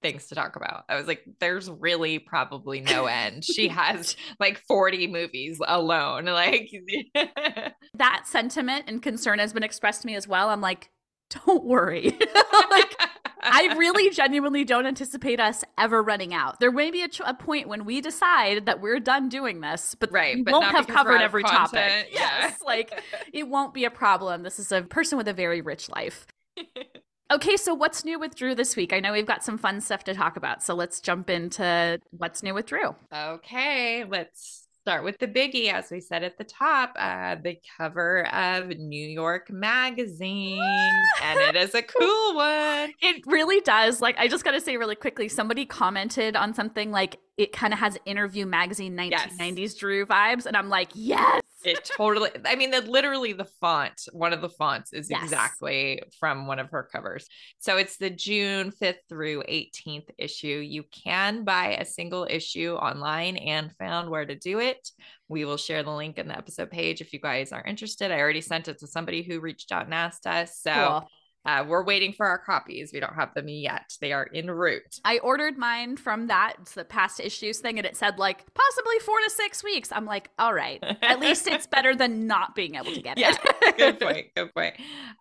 things 0.01 0.27
to 0.27 0.35
talk 0.35 0.55
about. 0.55 0.83
I 0.89 0.95
was 0.95 1.07
like, 1.07 1.23
there's 1.39 1.69
really 1.69 2.19
probably 2.19 2.81
no 2.81 3.05
end. 3.05 3.43
she 3.43 3.67
has 3.69 4.15
like 4.39 4.61
40 4.67 5.07
movies 5.07 5.59
alone. 5.65 6.25
Like 6.25 6.71
that 7.95 8.23
sentiment 8.25 8.85
and 8.87 9.01
concern 9.01 9.39
has 9.39 9.53
been 9.53 9.63
expressed 9.63 10.01
to 10.01 10.07
me 10.07 10.15
as 10.15 10.27
well. 10.27 10.49
I'm 10.49 10.61
like, 10.61 10.89
don't 11.45 11.63
worry. 11.63 12.17
like 12.71 12.95
I 13.41 13.73
really 13.77 14.09
genuinely 14.09 14.65
don't 14.65 14.85
anticipate 14.85 15.39
us 15.39 15.63
ever 15.77 16.01
running 16.01 16.33
out. 16.33 16.59
There 16.59 16.71
may 16.71 16.91
be 16.91 17.03
a, 17.03 17.07
ch- 17.07 17.21
a 17.25 17.33
point 17.33 17.67
when 17.67 17.85
we 17.85 18.01
decide 18.01 18.65
that 18.65 18.81
we're 18.81 18.99
done 18.99 19.29
doing 19.29 19.61
this, 19.61 19.95
but 19.95 20.11
right, 20.11 20.35
we 20.35 20.41
but 20.43 20.53
won't 20.53 20.65
have 20.65 20.87
covered 20.87 21.21
every 21.21 21.43
content. 21.43 21.69
topic. 21.71 22.09
Yeah. 22.11 22.19
Yes, 22.41 22.59
like 22.65 23.01
it 23.31 23.47
won't 23.47 23.73
be 23.73 23.85
a 23.85 23.91
problem. 23.91 24.43
This 24.43 24.59
is 24.59 24.71
a 24.71 24.81
person 24.81 25.17
with 25.17 25.27
a 25.27 25.33
very 25.33 25.61
rich 25.61 25.89
life. 25.89 26.27
Okay, 27.31 27.57
so 27.57 27.75
what's 27.75 28.03
new 28.03 28.17
with 28.17 28.35
Drew 28.35 28.55
this 28.55 28.75
week? 28.75 28.91
I 28.91 28.99
know 28.99 29.11
we've 29.11 29.25
got 29.25 29.43
some 29.43 29.59
fun 29.59 29.81
stuff 29.81 30.03
to 30.05 30.15
talk 30.15 30.35
about. 30.35 30.63
So 30.63 30.73
let's 30.73 30.99
jump 30.99 31.29
into 31.29 31.99
what's 32.09 32.41
new 32.41 32.55
with 32.55 32.65
Drew. 32.65 32.95
Okay, 33.13 34.03
let's 34.03 34.67
start 34.81 35.03
with 35.03 35.19
the 35.19 35.27
biggie. 35.27 35.71
As 35.71 35.91
we 35.91 36.01
said 36.01 36.23
at 36.23 36.39
the 36.39 36.43
top, 36.43 36.93
uh, 36.97 37.35
the 37.35 37.59
cover 37.77 38.25
of 38.33 38.69
New 38.69 39.07
York 39.07 39.51
Magazine. 39.51 40.59
and 41.21 41.39
it 41.39 41.55
is 41.55 41.75
a 41.75 41.83
cool 41.83 42.35
one. 42.35 42.93
It 42.99 43.21
really 43.27 43.61
does. 43.61 44.01
Like, 44.01 44.17
I 44.17 44.27
just 44.27 44.43
got 44.43 44.51
to 44.51 44.61
say 44.61 44.77
really 44.77 44.95
quickly 44.95 45.27
somebody 45.27 45.67
commented 45.67 46.35
on 46.35 46.55
something 46.55 46.89
like 46.89 47.19
it 47.39 47.53
kind 47.53 47.71
of 47.71 47.79
has 47.79 47.97
interview 48.05 48.45
magazine 48.45 48.97
1990s 48.97 49.57
yes. 49.57 49.73
Drew 49.75 50.05
vibes. 50.05 50.45
And 50.45 50.57
I'm 50.57 50.67
like, 50.67 50.89
yes 50.93 51.41
it 51.65 51.89
totally 51.97 52.29
I 52.45 52.55
mean 52.55 52.71
that 52.71 52.87
literally 52.87 53.33
the 53.33 53.45
font, 53.45 54.07
one 54.11 54.33
of 54.33 54.41
the 54.41 54.49
fonts 54.49 54.93
is 54.93 55.09
Yes. 55.09 55.23
exactly 55.23 56.01
from 56.19 56.47
one 56.47 56.59
of 56.59 56.69
her 56.71 56.87
covers. 56.91 57.27
So 57.59 57.77
it's 57.77 57.97
the 57.97 58.09
June 58.09 58.71
5th 58.71 58.99
through 59.09 59.43
18th 59.43 60.09
issue. 60.17 60.47
You 60.47 60.83
can 60.83 61.43
buy 61.43 61.75
a 61.75 61.85
single 61.85 62.25
issue 62.29 62.73
online 62.75 63.37
and 63.37 63.75
found 63.77 64.09
where 64.09 64.25
to 64.25 64.35
do 64.35 64.59
it. 64.59 64.89
We 65.27 65.45
will 65.45 65.57
share 65.57 65.83
the 65.83 65.91
link 65.91 66.17
in 66.17 66.27
the 66.27 66.37
episode 66.37 66.71
page 66.71 67.01
if 67.01 67.13
you 67.13 67.19
guys 67.19 67.51
are 67.51 67.63
interested. 67.63 68.11
I 68.11 68.19
already 68.19 68.41
sent 68.41 68.67
it 68.67 68.79
to 68.79 68.87
somebody 68.87 69.21
who 69.21 69.39
reached 69.39 69.71
out 69.71 69.85
and 69.85 69.93
asked 69.93 70.27
us. 70.27 70.59
So 70.59 70.73
Cool. 70.73 71.09
Uh, 71.45 71.63
we're 71.67 71.83
waiting 71.83 72.11
for 72.13 72.25
our 72.27 72.37
copies. 72.37 72.91
We 72.93 72.99
don't 72.99 73.15
have 73.15 73.33
them 73.33 73.47
yet. 73.47 73.93
They 74.01 74.11
are 74.11 74.27
en 74.35 74.51
route. 74.51 74.99
I 75.05 75.19
ordered 75.19 75.57
mine 75.57 75.95
from 75.97 76.27
that 76.27 76.55
it's 76.61 76.73
the 76.73 76.83
past 76.83 77.19
issues 77.19 77.59
thing, 77.59 77.77
and 77.79 77.85
it 77.87 77.95
said 77.95 78.19
like 78.19 78.45
possibly 78.53 78.99
four 78.99 79.17
to 79.23 79.29
six 79.29 79.63
weeks. 79.63 79.89
I'm 79.91 80.05
like, 80.05 80.29
all 80.37 80.53
right, 80.53 80.83
at 81.01 81.19
least 81.21 81.47
it's 81.47 81.65
better 81.67 81.95
than 81.95 82.27
not 82.27 82.55
being 82.55 82.75
able 82.75 82.93
to 82.93 83.01
get 83.01 83.17
Yeah, 83.17 83.35
it. 83.61 83.77
good 83.77 83.99
point. 84.01 84.27
Good 84.35 84.53
point. 84.53 84.75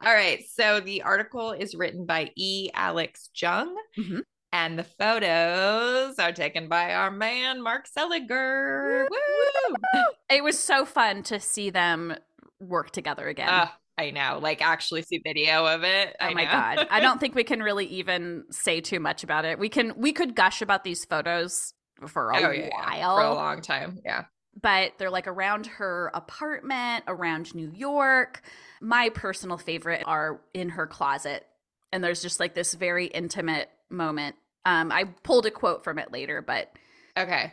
All 0.04 0.12
right. 0.12 0.44
So 0.52 0.80
the 0.80 1.02
article 1.02 1.52
is 1.52 1.74
written 1.74 2.04
by 2.04 2.30
E. 2.36 2.70
Alex 2.74 3.30
Jung, 3.40 3.74
Mhm. 3.96 4.22
and 4.52 4.78
the 4.78 4.84
photos 4.84 6.18
are 6.18 6.32
taken 6.32 6.68
by 6.68 6.94
our 6.94 7.10
man 7.10 7.62
Mark 7.62 7.86
Seliger. 7.88 9.06
Woo! 9.10 10.04
It 10.30 10.42
was 10.42 10.58
so 10.58 10.84
fun 10.84 11.22
to 11.24 11.38
see 11.40 11.70
them 11.70 12.14
work 12.60 12.90
together 12.90 13.28
again. 13.28 13.48
Ah, 13.50 13.76
I 13.98 14.10
know. 14.10 14.38
Like 14.40 14.62
actually 14.62 15.02
see 15.02 15.18
video 15.18 15.66
of 15.66 15.82
it. 15.84 16.16
Oh 16.20 16.24
I 16.26 16.34
my 16.34 16.44
know. 16.44 16.50
god. 16.50 16.86
I 16.90 17.00
don't 17.00 17.18
think 17.20 17.34
we 17.34 17.44
can 17.44 17.62
really 17.62 17.86
even 17.86 18.44
say 18.50 18.80
too 18.80 19.00
much 19.00 19.24
about 19.24 19.44
it. 19.44 19.58
We 19.58 19.68
can 19.68 19.92
we 19.96 20.12
could 20.12 20.34
gush 20.34 20.62
about 20.62 20.84
these 20.84 21.04
photos 21.04 21.74
for 22.06 22.30
a 22.30 22.36
Oh, 22.36 22.50
yeah, 22.50 22.68
yeah. 22.72 23.00
while. 23.04 23.16
for 23.16 23.24
a 23.24 23.34
long 23.34 23.60
time. 23.60 23.98
Yeah. 24.04 24.24
but 24.62 24.92
they're 24.98 25.10
like 25.10 25.26
around 25.26 25.66
her 25.66 26.10
apartment, 26.14 27.04
around 27.08 27.54
New 27.54 27.72
York. 27.74 28.42
My 28.80 29.08
personal 29.10 29.58
favorite 29.58 30.02
are 30.06 30.40
in 30.54 30.68
her 30.70 30.86
closet. 30.86 31.44
And 31.92 32.04
there's 32.04 32.22
just 32.22 32.38
like 32.38 32.54
this 32.54 32.74
very 32.74 33.06
intimate 33.06 33.68
moment. 33.90 34.36
Um, 34.64 34.92
I 34.92 35.04
pulled 35.22 35.46
a 35.46 35.50
quote 35.50 35.82
from 35.84 35.98
it 35.98 36.12
later, 36.12 36.42
but 36.42 36.70
Okay. 37.18 37.50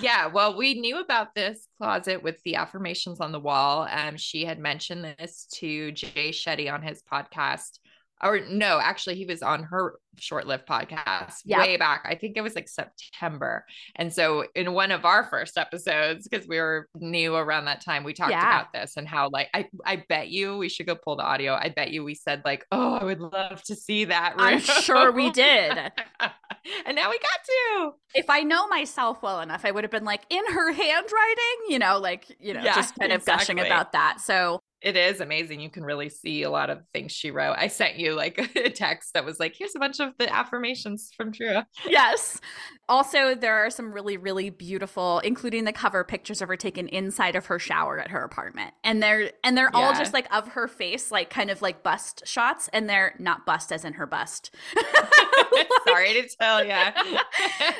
Yeah, 0.00 0.26
well, 0.26 0.56
we 0.56 0.74
knew 0.80 1.00
about 1.00 1.34
this 1.34 1.66
closet 1.78 2.22
with 2.22 2.42
the 2.44 2.56
affirmations 2.56 3.20
on 3.20 3.32
the 3.32 3.40
wall. 3.40 3.86
Um, 3.90 4.16
she 4.16 4.44
had 4.44 4.58
mentioned 4.58 5.04
this 5.18 5.46
to 5.54 5.92
Jay 5.92 6.30
Shetty 6.30 6.72
on 6.72 6.82
his 6.82 7.02
podcast. 7.10 7.78
Or 8.22 8.40
no, 8.48 8.78
actually, 8.80 9.16
he 9.16 9.26
was 9.26 9.42
on 9.42 9.64
her 9.64 9.98
short-lived 10.16 10.66
podcast 10.66 11.40
Yep. 11.44 11.58
way 11.58 11.76
back. 11.76 12.06
I 12.08 12.14
think 12.14 12.36
it 12.36 12.40
was 12.42 12.54
like 12.54 12.68
September. 12.68 13.66
And 13.96 14.10
so, 14.14 14.46
in 14.54 14.72
one 14.72 14.92
of 14.92 15.04
our 15.04 15.24
first 15.24 15.58
episodes, 15.58 16.26
because 16.26 16.46
we 16.46 16.58
were 16.58 16.88
new 16.94 17.34
around 17.34 17.66
that 17.66 17.82
time, 17.84 18.02
we 18.04 18.14
talked 18.14 18.30
Yeah. 18.30 18.40
about 18.60 18.72
this 18.72 18.96
and 18.96 19.06
how, 19.06 19.28
like, 19.30 19.50
I 19.52 19.68
I 19.84 20.04
bet 20.08 20.28
you 20.28 20.56
we 20.56 20.68
should 20.70 20.86
go 20.86 20.94
pull 20.94 21.16
the 21.16 21.24
audio. 21.24 21.54
I 21.54 21.68
bet 21.68 21.90
you 21.90 22.02
we 22.04 22.14
said 22.14 22.42
like, 22.44 22.64
"Oh, 22.72 22.94
I 22.94 23.04
would 23.04 23.20
love 23.20 23.62
to 23.64 23.74
see 23.74 24.06
that." 24.06 24.34
I'm 24.38 24.60
sure 24.60 25.10
we 25.12 25.30
did. 25.30 25.92
and 26.86 26.96
now 26.96 27.10
we 27.10 27.18
got 27.18 27.44
to. 27.44 27.92
if 28.14 28.30
I 28.30 28.40
know 28.40 28.66
myself 28.68 29.22
well 29.22 29.40
enough, 29.40 29.64
I 29.64 29.70
would 29.70 29.84
have 29.84 29.90
been 29.90 30.04
like 30.04 30.22
in 30.30 30.44
her 30.48 30.72
handwriting, 30.72 31.58
you 31.68 31.78
know, 31.78 31.98
like, 31.98 32.36
you 32.40 32.54
know, 32.54 32.62
Yeah, 32.62 32.74
just 32.74 32.94
kind 32.98 33.12
of 33.12 33.24
gushing 33.24 33.60
about 33.60 33.92
that. 33.92 34.20
So 34.20 34.60
It 34.84 34.98
is 34.98 35.22
amazing. 35.22 35.60
You 35.60 35.70
can 35.70 35.82
really 35.82 36.10
see 36.10 36.42
a 36.42 36.50
lot 36.50 36.68
of 36.68 36.82
things 36.92 37.10
she 37.10 37.30
wrote. 37.30 37.56
I 37.56 37.68
sent 37.68 37.96
you 37.96 38.12
like 38.14 38.38
a 38.54 38.68
text 38.68 39.14
that 39.14 39.24
was 39.24 39.40
like, 39.40 39.56
here's 39.58 39.74
a 39.74 39.78
bunch 39.78 39.98
of 39.98 40.12
the 40.18 40.30
affirmations 40.30 41.10
from 41.16 41.32
Trua. 41.32 41.64
yes. 41.86 42.38
Also, 42.86 43.34
there 43.34 43.54
are 43.54 43.70
some 43.70 43.92
really, 43.92 44.18
really 44.18 44.50
beautiful, 44.50 45.20
including 45.20 45.64
the 45.64 45.72
cover 45.72 46.04
pictures 46.04 46.42
of 46.42 46.48
her 46.48 46.56
taken 46.56 46.86
inside 46.88 47.34
of 47.34 47.46
her 47.46 47.58
shower 47.58 47.98
at 47.98 48.10
her 48.10 48.22
apartment. 48.22 48.74
And 48.84 49.02
they're 49.02 49.32
and 49.42 49.56
they're 49.56 49.74
all 49.74 49.94
just 49.94 50.12
like 50.12 50.32
of 50.34 50.48
her 50.48 50.68
face, 50.68 51.10
like 51.10 51.30
kind 51.30 51.50
of 51.50 51.62
like 51.62 51.82
bust 51.82 52.22
shots, 52.26 52.68
and 52.74 52.86
they're 52.86 53.14
not 53.18 53.46
bust 53.46 53.72
as 53.72 53.86
in 53.86 53.94
her 53.94 54.06
bust. 54.06 54.54
Sorry 55.86 56.12
to 56.12 56.28
tell 56.38 56.62
you. 56.62 56.74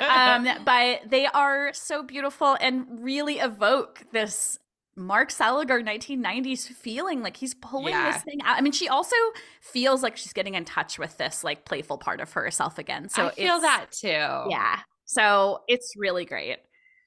um, 0.07 0.49
but 0.65 1.03
they 1.07 1.27
are 1.27 1.73
so 1.75 2.03
beautiful 2.03 2.57
and 2.61 2.87
really 3.03 3.41
evoke 3.41 4.05
this 4.13 4.59
Mark 4.97 5.31
Seliger 5.31 5.83
1990s 5.85 6.69
feeling 6.69 7.23
like 7.23 7.37
he's 7.37 7.55
pulling 7.55 7.93
Yeah. 7.95 8.13
this 8.13 8.23
thing 8.23 8.41
out. 8.43 8.57
I 8.57 8.61
mean, 8.61 8.73
she 8.73 8.89
also 8.89 9.17
feels 9.61 10.03
like 10.03 10.17
she's 10.17 10.33
getting 10.33 10.55
in 10.55 10.65
touch 10.65 10.99
with 10.99 11.17
this 11.19 11.43
like 11.45 11.65
playful 11.65 11.99
part 11.99 12.21
of 12.21 12.33
herself 12.33 12.79
again. 12.79 13.09
So 13.09 13.27
I 13.27 13.31
feel 13.33 13.61
that 13.61 13.87
too. 13.93 14.09
Yeah. 14.09 14.79
So 15.05 15.63
it's 15.69 15.95
really 15.97 16.25
great. 16.25 16.59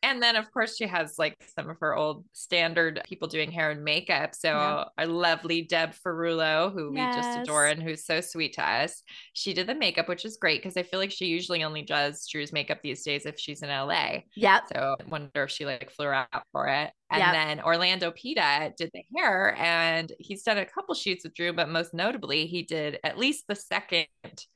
And 0.10 0.24
then, 0.24 0.38
of 0.38 0.50
course, 0.52 0.78
she 0.78 0.88
has 0.88 1.20
like 1.20 1.36
some 1.58 1.70
of 1.70 1.78
her 1.82 1.94
old 1.94 2.24
standard 2.32 3.02
people 3.06 3.28
doing 3.28 3.52
hair 3.52 3.72
and 3.72 3.84
makeup. 3.84 4.34
So, 4.34 4.48
Yeah. 4.50 4.86
our 4.98 5.06
lovely 5.06 5.64
Deb 5.64 5.92
Ferrulo, 5.92 6.72
who 6.72 6.92
we 6.94 7.00
just 7.14 7.36
adore 7.38 7.66
and 7.68 7.84
who's 7.84 8.06
so 8.06 8.22
sweet 8.22 8.54
to 8.54 8.64
us, 8.66 9.04
she 9.34 9.54
did 9.54 9.68
the 9.68 9.76
makeup, 9.76 10.08
which 10.08 10.24
is 10.24 10.38
great 10.38 10.62
because 10.64 10.78
I 10.78 10.84
feel 10.84 11.00
like 11.00 11.12
she 11.12 11.26
usually 11.26 11.64
only 11.66 11.82
does 11.82 12.26
Drew's 12.26 12.54
makeup 12.54 12.80
these 12.82 13.04
days 13.04 13.26
if 13.26 13.38
she's 13.38 13.62
in 13.64 13.70
LA. 13.70 14.20
Yep. 14.36 14.64
So 14.74 14.96
I 15.00 15.04
wonder 15.10 15.44
if 15.44 15.52
she 15.52 15.66
like 15.66 15.92
flew 15.92 16.08
out 16.08 16.28
for 16.54 16.68
it. 16.68 16.92
And 17.10 17.20
Yep. 17.20 17.34
then 17.34 17.62
Orlando 17.66 18.12
Pita 18.12 18.74
did 18.78 18.90
the 18.94 19.04
hair 19.16 19.56
and 19.58 20.12
he's 20.20 20.44
done 20.44 20.58
a 20.58 20.66
couple 20.66 20.96
shoots 20.96 21.26
with 21.26 21.34
Drew, 21.34 21.52
but 21.54 21.68
most 21.70 21.94
notably, 21.94 22.48
he 22.48 22.64
did 22.64 23.00
at 23.04 23.18
least 23.18 23.46
the 23.48 23.56
second 23.56 24.08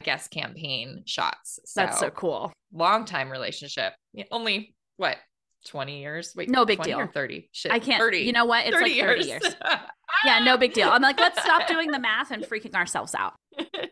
Guess 0.03 0.27
campaign 0.29 1.03
shots. 1.05 1.60
So, 1.65 1.81
That's 1.81 2.00
so 2.00 2.10
cool. 2.10 2.53
long 2.74 3.03
time 3.05 3.29
relationship. 3.29 3.93
Only 4.31 4.75
what, 4.98 5.17
20 5.68 6.00
years? 6.00 6.34
Wait, 6.36 6.50
No 6.50 6.65
big 6.65 6.77
20 6.77 6.94
or 6.94 7.03
deal. 7.06 7.12
30. 7.12 7.50
Shit. 7.51 7.72
I 7.72 7.80
can't. 7.80 8.00
30. 8.00 8.20
You 8.20 8.32
know 8.34 8.46
what? 8.46 8.65
It's 8.65 8.75
30 8.75 8.89
like 8.89 9.01
30 9.01 9.24
years. 9.25 9.56
yeah, 10.25 10.39
no 10.39 10.58
big 10.58 10.74
deal. 10.74 10.89
I'm 10.89 11.01
like, 11.01 11.20
let's 11.20 11.41
stop 11.41 11.68
doing 11.68 11.91
the 11.91 12.00
math 12.00 12.32
and 12.32 12.44
freaking 12.44 12.74
ourselves 12.75 13.15
out. 13.15 13.34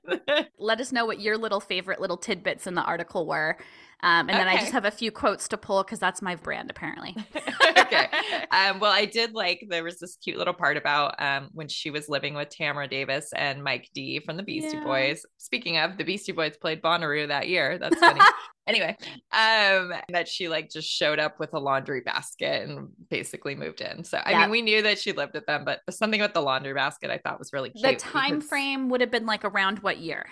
Let 0.60 0.80
us 0.80 0.92
know 0.92 1.06
what 1.06 1.20
your 1.20 1.38
little 1.38 1.60
favorite 1.60 2.00
little 2.02 2.18
tidbits 2.18 2.68
in 2.68 2.76
the 2.76 2.84
article 2.84 3.26
were. 3.26 3.58
Um, 4.01 4.29
and 4.29 4.39
then 4.39 4.48
I 4.48 4.56
just 4.58 4.72
have 4.72 4.86
a 4.86 4.91
few 4.91 5.12
quotes 5.12 5.48
to 5.50 5.58
pull 5.58 5.84
because 5.84 6.00
that's 6.00 6.22
my 6.22 6.36
brand, 6.36 6.70
apparently. 6.70 7.15
okay. 7.77 8.08
Um, 8.51 8.79
well, 8.79 8.91
I 8.94 9.06
did 9.06 9.34
like 9.34 9.65
there 9.70 9.84
was 9.84 10.00
this 10.00 10.15
cute 10.24 10.38
little 10.38 10.53
part 10.53 10.77
about 10.77 11.22
um, 11.22 11.50
when 11.53 11.68
she 11.68 11.91
was 11.91 12.08
living 12.08 12.34
with 12.34 12.48
Tamra 12.50 12.89
Davis 12.89 13.32
and 13.36 13.62
Mike 13.63 13.89
D 13.94 14.22
from 14.22 14.38
the 14.38 14.44
Beastie 14.44 14.77
Yeah. 14.77 14.84
Boys. 14.84 15.25
Speaking 15.38 15.77
of, 15.77 15.98
the 15.98 16.06
Beastie 16.06 16.32
Boys 16.32 16.56
played 16.56 16.82
Bonnaroo 16.82 17.27
that 17.27 17.50
year. 17.50 17.77
That's 17.77 18.00
funny. 18.00 18.22
anyway, 18.68 18.96
um, 19.34 19.94
that 20.10 20.27
she 20.29 20.48
like 20.48 20.70
just 20.70 20.89
showed 20.89 21.20
up 21.20 21.38
with 21.39 21.53
a 21.53 21.60
laundry 21.60 22.00
basket 22.01 22.70
and 22.70 22.88
basically 23.10 23.56
moved 23.56 23.82
in. 23.82 24.06
So 24.06 24.18
I 24.20 24.32
Yeah. 24.32 24.41
mean, 24.44 24.50
we 24.51 24.62
knew 24.62 24.82
that 24.84 24.98
she 25.00 25.12
lived 25.12 25.34
with 25.34 25.46
them, 25.46 25.65
but 25.65 25.82
something 25.89 26.22
with 26.22 26.34
the 26.34 26.41
laundry 26.41 26.74
basket 26.74 27.12
I 27.12 27.18
thought 27.18 27.38
was 27.38 27.51
really 27.51 27.72
cute. 27.72 27.84
the 27.84 27.96
time 27.96 28.36
because, 28.36 28.48
frame 28.50 28.88
would 28.89 29.01
have 29.01 29.12
been 29.12 29.25
like 29.25 29.44
around 29.44 29.79
what 29.79 29.98
year? 29.98 30.25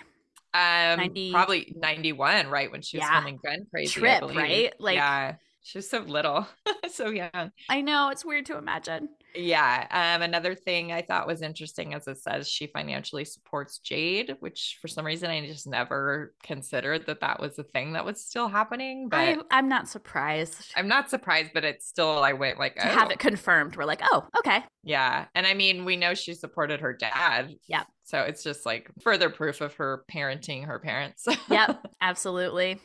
Um, 0.54 0.98
90 0.98 1.32
probably 1.32 1.74
ninety 1.76 2.12
one, 2.12 2.48
right 2.48 2.70
when 2.70 2.82
she 2.82 2.98
was 2.98 3.04
Yeah. 3.04 3.14
filming 3.14 3.38
Gun 3.44 3.66
Crazy, 3.70 4.00
Trip, 4.00 4.22
right? 4.22 4.72
Like- 4.78 4.96
yeah, 4.96 5.34
she 5.62 5.78
was 5.78 5.90
so 5.90 6.00
little, 6.00 6.46
so 6.90 7.10
young. 7.10 7.52
I 7.68 7.82
know 7.82 8.08
it's 8.08 8.24
weird 8.24 8.46
to 8.46 8.56
imagine. 8.56 9.10
Yeah. 9.34 9.86
Um, 9.90 10.22
another 10.22 10.54
thing 10.54 10.92
I 10.92 11.02
thought 11.02 11.26
was 11.26 11.42
interesting 11.42 11.92
as 11.92 12.08
it 12.08 12.18
says 12.18 12.48
she 12.48 12.68
financially 12.68 13.26
supports 13.26 13.78
Jade, 13.78 14.36
which 14.40 14.78
for 14.80 14.88
some 14.88 15.04
reason 15.04 15.30
I 15.30 15.46
just 15.46 15.66
never 15.66 16.34
considered 16.42 17.04
that 17.06 17.20
that 17.20 17.38
was 17.38 17.58
a 17.58 17.62
thing 17.64 17.92
that 17.92 18.06
was 18.06 18.24
still 18.24 18.48
happening. 18.48 19.10
But 19.10 19.18
I, 19.18 19.36
I'm 19.50 19.68
not 19.68 19.88
surprised 19.88 20.72
I'm 20.74 20.88
not 20.88 21.10
surprised, 21.10 21.50
but 21.52 21.64
it's 21.64 21.86
still, 21.86 22.22
I 22.24 22.32
went 22.32 22.58
like, 22.58 22.76
to 22.76 22.82
have 22.82 23.08
oh, 23.08 23.12
it 23.12 23.18
confirmed. 23.18 23.76
We're 23.76 23.84
like, 23.84 24.00
oh, 24.02 24.26
okay. 24.38 24.64
yeah. 24.82 25.26
And 25.34 25.46
I 25.46 25.52
mean, 25.52 25.84
we 25.84 25.96
know 25.96 26.14
she 26.14 26.32
supported 26.32 26.80
her 26.80 26.94
dad. 26.94 27.54
Yep. 27.66 27.86
So 28.08 28.22
it's 28.22 28.42
just 28.42 28.64
like 28.64 28.90
further 29.02 29.28
proof 29.28 29.60
of 29.60 29.74
her 29.74 30.04
parenting 30.10 30.64
her 30.64 30.78
parents. 30.78 31.26
Yep, 31.50 31.86
absolutely. 32.00 32.80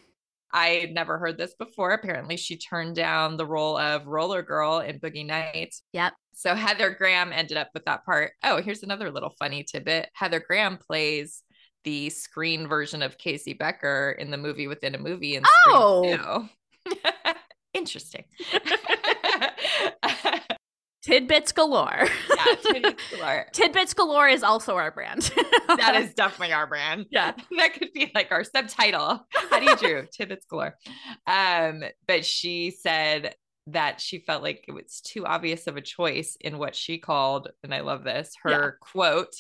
I 0.51 0.67
had 0.67 0.91
never 0.91 1.17
heard 1.17 1.37
this 1.37 1.53
before. 1.53 1.91
Apparently, 1.91 2.35
she 2.35 2.57
turned 2.57 2.97
down 2.97 3.37
the 3.37 3.45
role 3.45 3.77
of 3.77 4.05
Roller 4.05 4.41
Girl 4.41 4.79
in 4.79 4.99
Boogie 4.99 5.25
Nights. 5.25 5.83
Yep. 5.93 6.11
So 6.33 6.55
Heather 6.55 6.89
Graham 6.89 7.31
ended 7.31 7.55
up 7.55 7.69
with 7.73 7.85
that 7.85 8.03
part. 8.03 8.33
Oh, 8.43 8.61
here's 8.61 8.83
another 8.83 9.09
little 9.11 9.33
funny 9.39 9.63
tidbit. 9.63 10.09
Heather 10.13 10.41
Graham 10.45 10.75
plays 10.77 11.41
the 11.85 12.09
screen 12.09 12.67
version 12.67 13.01
of 13.01 13.17
Casey 13.17 13.53
Becker 13.53 14.17
in 14.19 14.29
the 14.29 14.37
movie 14.37 14.67
within 14.67 14.93
a 14.93 14.99
movie. 14.99 15.37
In 15.37 15.43
Oh. 15.69 16.49
Interesting. 17.73 18.25
Tidbits 21.03 21.51
galore. 21.51 22.07
yeah, 22.35 22.55
tidbits 22.63 23.03
galore. 23.11 23.45
Tidbits 23.51 23.93
galore 23.93 24.29
is 24.29 24.41
also 24.41 24.75
our 24.77 24.89
brand. 24.89 25.21
that 25.67 25.95
is 25.97 26.13
definitely 26.13 26.53
our 26.53 26.65
brand. 26.65 27.07
Yeah. 27.11 27.33
that 27.57 27.73
could 27.73 27.91
be 27.93 28.09
like 28.15 28.31
our 28.31 28.45
subtitle. 28.45 29.25
How 29.29 29.59
do 29.59 29.65
you 29.65 29.75
do? 29.75 30.07
Tidbits 30.11 30.45
galore. 30.45 30.77
Um, 31.27 31.83
but 32.07 32.25
she 32.25 32.71
said 32.71 33.35
that 33.67 33.99
she 33.99 34.19
felt 34.19 34.43
like 34.43 34.63
it 34.67 34.71
was 34.71 35.01
too 35.01 35.25
obvious 35.25 35.67
of 35.67 35.75
a 35.75 35.81
choice 35.81 36.37
in 36.39 36.57
what 36.57 36.75
she 36.75 36.97
called, 36.97 37.49
and 37.63 37.73
I 37.73 37.81
love 37.81 38.03
this, 38.03 38.33
her 38.43 38.77
quote, 38.81 39.33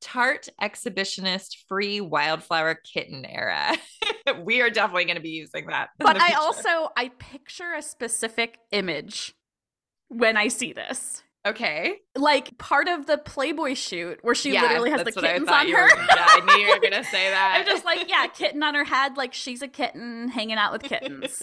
tart 0.00 0.48
exhibitionist 0.60 1.56
free 1.68 2.00
wildflower 2.00 2.76
kitten 2.76 3.24
era. 3.24 3.76
we 4.44 4.60
are 4.60 4.70
definitely 4.70 5.04
going 5.04 5.16
to 5.16 5.22
be 5.22 5.30
using 5.30 5.66
that. 5.66 5.88
but 5.98 6.16
I 6.16 6.34
also 6.34 6.90
I 6.96 7.10
picture 7.18 7.72
a 7.74 7.82
specific 7.82 8.58
image 8.70 9.34
when 10.08 10.36
I 10.36 10.48
see 10.48 10.72
this. 10.72 11.22
Okay. 11.46 12.00
Like 12.14 12.58
part 12.58 12.88
of 12.88 13.06
the 13.06 13.16
Playboy 13.16 13.74
shoot 13.74 14.18
where 14.22 14.34
she 14.34 14.52
yeah, 14.52 14.62
literally 14.62 14.90
has 14.90 15.04
the 15.04 15.12
kittens 15.12 15.48
on 15.48 15.68
her. 15.68 15.82
Were, 15.82 15.88
yeah, 15.88 16.26
I 16.28 16.40
knew 16.44 16.64
you 16.64 16.74
were 16.74 16.80
gonna 16.80 17.04
say 17.04 17.30
that. 17.30 17.56
I'm 17.58 17.66
just 17.66 17.84
like, 17.84 18.08
yeah, 18.08 18.26
kitten 18.26 18.62
on 18.62 18.74
her 18.74 18.84
head, 18.84 19.16
like 19.16 19.32
she's 19.32 19.62
a 19.62 19.68
kitten 19.68 20.28
hanging 20.28 20.56
out 20.56 20.72
with 20.72 20.82
kittens. 20.82 21.42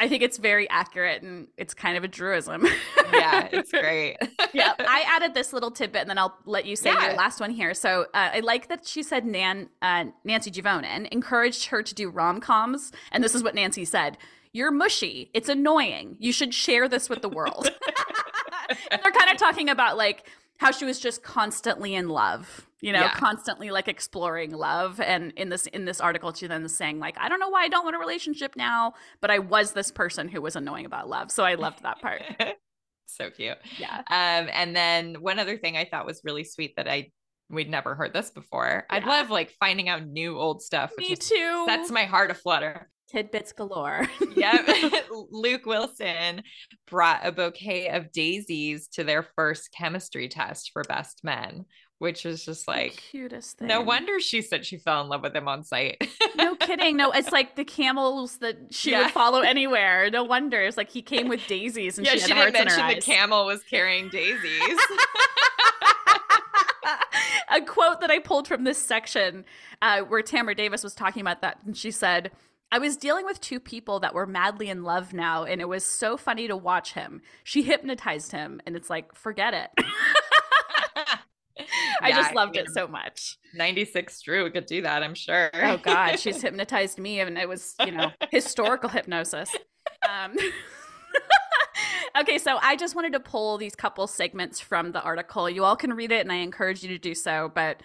I 0.00 0.08
think 0.08 0.22
it's 0.22 0.38
very 0.38 0.70
accurate 0.70 1.22
and 1.22 1.48
it's 1.56 1.74
kind 1.74 1.96
of 1.96 2.04
a 2.04 2.08
druism. 2.08 2.68
yeah, 3.12 3.48
it's 3.52 3.70
great. 3.72 4.16
yeah, 4.52 4.74
I 4.78 5.04
added 5.16 5.34
this 5.34 5.52
little 5.52 5.72
tidbit 5.72 6.02
and 6.02 6.10
then 6.10 6.18
I'll 6.18 6.38
let 6.44 6.66
you 6.66 6.76
say 6.76 6.90
yeah. 6.92 7.08
your 7.08 7.16
last 7.16 7.40
one 7.40 7.50
here. 7.50 7.74
So 7.74 8.02
uh, 8.14 8.30
I 8.34 8.40
like 8.40 8.68
that 8.68 8.86
she 8.86 9.02
said 9.02 9.26
Nan, 9.26 9.68
uh, 9.80 10.04
Nancy 10.24 10.50
Juvonen 10.50 11.08
encouraged 11.08 11.66
her 11.66 11.82
to 11.82 11.94
do 11.94 12.10
rom 12.10 12.40
coms. 12.40 12.92
And 13.10 13.24
this 13.24 13.34
is 13.34 13.42
what 13.42 13.54
Nancy 13.54 13.84
said 13.84 14.18
You're 14.52 14.70
mushy. 14.70 15.30
It's 15.34 15.48
annoying. 15.48 16.16
You 16.18 16.32
should 16.32 16.52
share 16.52 16.88
this 16.88 17.08
with 17.08 17.22
the 17.22 17.28
world. 17.28 17.68
they're 18.90 19.12
kind 19.12 19.30
of 19.30 19.36
talking 19.38 19.68
about 19.68 19.96
like 19.96 20.28
how 20.58 20.70
she 20.70 20.84
was 20.84 21.00
just 21.00 21.22
constantly 21.22 21.94
in 21.94 22.08
love 22.08 22.66
you 22.82 22.92
know 22.92 23.00
yeah. 23.00 23.14
constantly 23.14 23.70
like 23.70 23.88
exploring 23.88 24.52
love 24.52 25.00
and 25.00 25.32
in 25.36 25.48
this 25.48 25.66
in 25.68 25.86
this 25.86 26.00
article 26.00 26.34
she 26.34 26.46
then 26.46 26.62
is 26.62 26.76
saying 26.76 26.98
like 26.98 27.16
i 27.18 27.28
don't 27.28 27.40
know 27.40 27.48
why 27.48 27.62
i 27.62 27.68
don't 27.68 27.84
want 27.84 27.96
a 27.96 27.98
relationship 27.98 28.54
now 28.56 28.92
but 29.20 29.30
i 29.30 29.38
was 29.38 29.72
this 29.72 29.90
person 29.90 30.28
who 30.28 30.42
was 30.42 30.54
annoying 30.54 30.84
about 30.84 31.08
love 31.08 31.30
so 31.30 31.44
i 31.44 31.54
loved 31.54 31.82
that 31.82 32.00
part 32.00 32.22
so 33.06 33.30
cute 33.30 33.56
yeah 33.78 33.98
um 34.10 34.48
and 34.52 34.76
then 34.76 35.14
one 35.14 35.38
other 35.38 35.56
thing 35.56 35.76
i 35.76 35.84
thought 35.84 36.06
was 36.06 36.20
really 36.24 36.44
sweet 36.44 36.74
that 36.76 36.88
i 36.88 37.10
we'd 37.50 37.70
never 37.70 37.94
heard 37.94 38.12
this 38.12 38.30
before 38.30 38.84
yeah. 38.90 38.96
i'd 38.96 39.04
love 39.04 39.30
like 39.30 39.50
finding 39.58 39.88
out 39.88 40.06
new 40.06 40.38
old 40.38 40.62
stuff 40.62 40.92
me 40.98 41.16
too 41.16 41.64
that's 41.66 41.90
my 41.90 42.04
heart 42.04 42.30
aflutter 42.30 42.88
tidbits 43.12 43.52
galore. 43.52 44.08
yep. 44.36 44.66
Luke 45.30 45.66
Wilson 45.66 46.42
brought 46.86 47.26
a 47.26 47.32
bouquet 47.32 47.88
of 47.88 48.12
daisies 48.12 48.88
to 48.88 49.04
their 49.04 49.22
first 49.36 49.72
chemistry 49.76 50.28
test 50.28 50.70
for 50.72 50.82
best 50.84 51.22
men, 51.22 51.66
which 51.98 52.24
was 52.24 52.44
just 52.44 52.66
like 52.66 52.96
the 52.96 53.02
cutest 53.10 53.58
thing. 53.58 53.68
No 53.68 53.82
wonder 53.82 54.18
she 54.18 54.42
said 54.42 54.64
she 54.64 54.78
fell 54.78 55.02
in 55.02 55.08
love 55.08 55.22
with 55.22 55.36
him 55.36 55.48
on 55.48 55.62
site. 55.64 56.02
no 56.36 56.54
kidding. 56.60 56.96
No, 56.96 57.10
it's 57.10 57.32
like 57.32 57.56
the 57.56 57.64
camels 57.64 58.38
that 58.38 58.56
she 58.70 58.92
yeah. 58.92 59.02
would 59.02 59.10
follow 59.12 59.40
anywhere. 59.40 60.10
No 60.10 60.24
wonder. 60.24 60.60
It's 60.60 60.76
like 60.76 60.90
he 60.90 61.02
came 61.02 61.28
with 61.28 61.46
daisies 61.46 61.98
and 61.98 62.06
yeah, 62.06 62.14
she, 62.14 62.20
she 62.20 62.34
didn't 62.34 62.54
mention 62.54 62.88
the 62.88 63.00
camel 63.00 63.46
was 63.46 63.62
carrying 63.64 64.08
daisies. 64.08 64.78
a 67.50 67.60
quote 67.60 68.00
that 68.00 68.10
I 68.10 68.18
pulled 68.18 68.48
from 68.48 68.64
this 68.64 68.78
section 68.78 69.44
uh, 69.82 70.00
where 70.00 70.22
Tamra 70.22 70.56
Davis 70.56 70.82
was 70.82 70.94
talking 70.94 71.20
about 71.20 71.42
that, 71.42 71.58
and 71.66 71.76
she 71.76 71.90
said, 71.90 72.32
I 72.72 72.78
was 72.78 72.96
dealing 72.96 73.26
with 73.26 73.38
two 73.42 73.60
people 73.60 74.00
that 74.00 74.14
were 74.14 74.26
madly 74.26 74.70
in 74.70 74.82
love 74.82 75.12
now, 75.12 75.44
and 75.44 75.60
it 75.60 75.68
was 75.68 75.84
so 75.84 76.16
funny 76.16 76.48
to 76.48 76.56
watch 76.56 76.94
him. 76.94 77.20
She 77.44 77.62
hypnotized 77.62 78.32
him, 78.32 78.62
and 78.66 78.74
it's 78.74 78.88
like, 78.88 79.14
forget 79.14 79.52
it. 79.52 79.70
I 82.00 82.12
just 82.12 82.34
loved 82.34 82.56
I 82.56 82.62
mean, 82.62 82.70
it 82.70 82.74
so 82.74 82.88
much. 82.88 83.36
96 83.54 84.22
Drew 84.22 84.50
could 84.50 84.64
do 84.64 84.80
that, 84.80 85.02
I'm 85.02 85.14
sure. 85.14 85.50
Oh 85.52 85.76
God, 85.76 86.18
she's 86.18 86.40
hypnotized 86.42 86.98
me, 86.98 87.20
and 87.20 87.36
it 87.36 87.46
was, 87.46 87.74
you 87.84 87.92
know, 87.92 88.10
historical 88.30 88.88
hypnosis. 88.88 89.54
Um, 90.08 90.34
okay, 92.18 92.38
so 92.38 92.56
I 92.62 92.76
just 92.76 92.94
wanted 92.94 93.12
to 93.12 93.20
pull 93.20 93.58
these 93.58 93.74
couple 93.74 94.06
segments 94.06 94.60
from 94.60 94.92
the 94.92 95.02
article. 95.02 95.50
You 95.50 95.64
all 95.64 95.76
can 95.76 95.92
read 95.92 96.10
it, 96.10 96.22
and 96.22 96.32
I 96.32 96.36
encourage 96.36 96.82
you 96.82 96.88
to 96.88 96.98
do 96.98 97.14
so. 97.14 97.52
But 97.54 97.82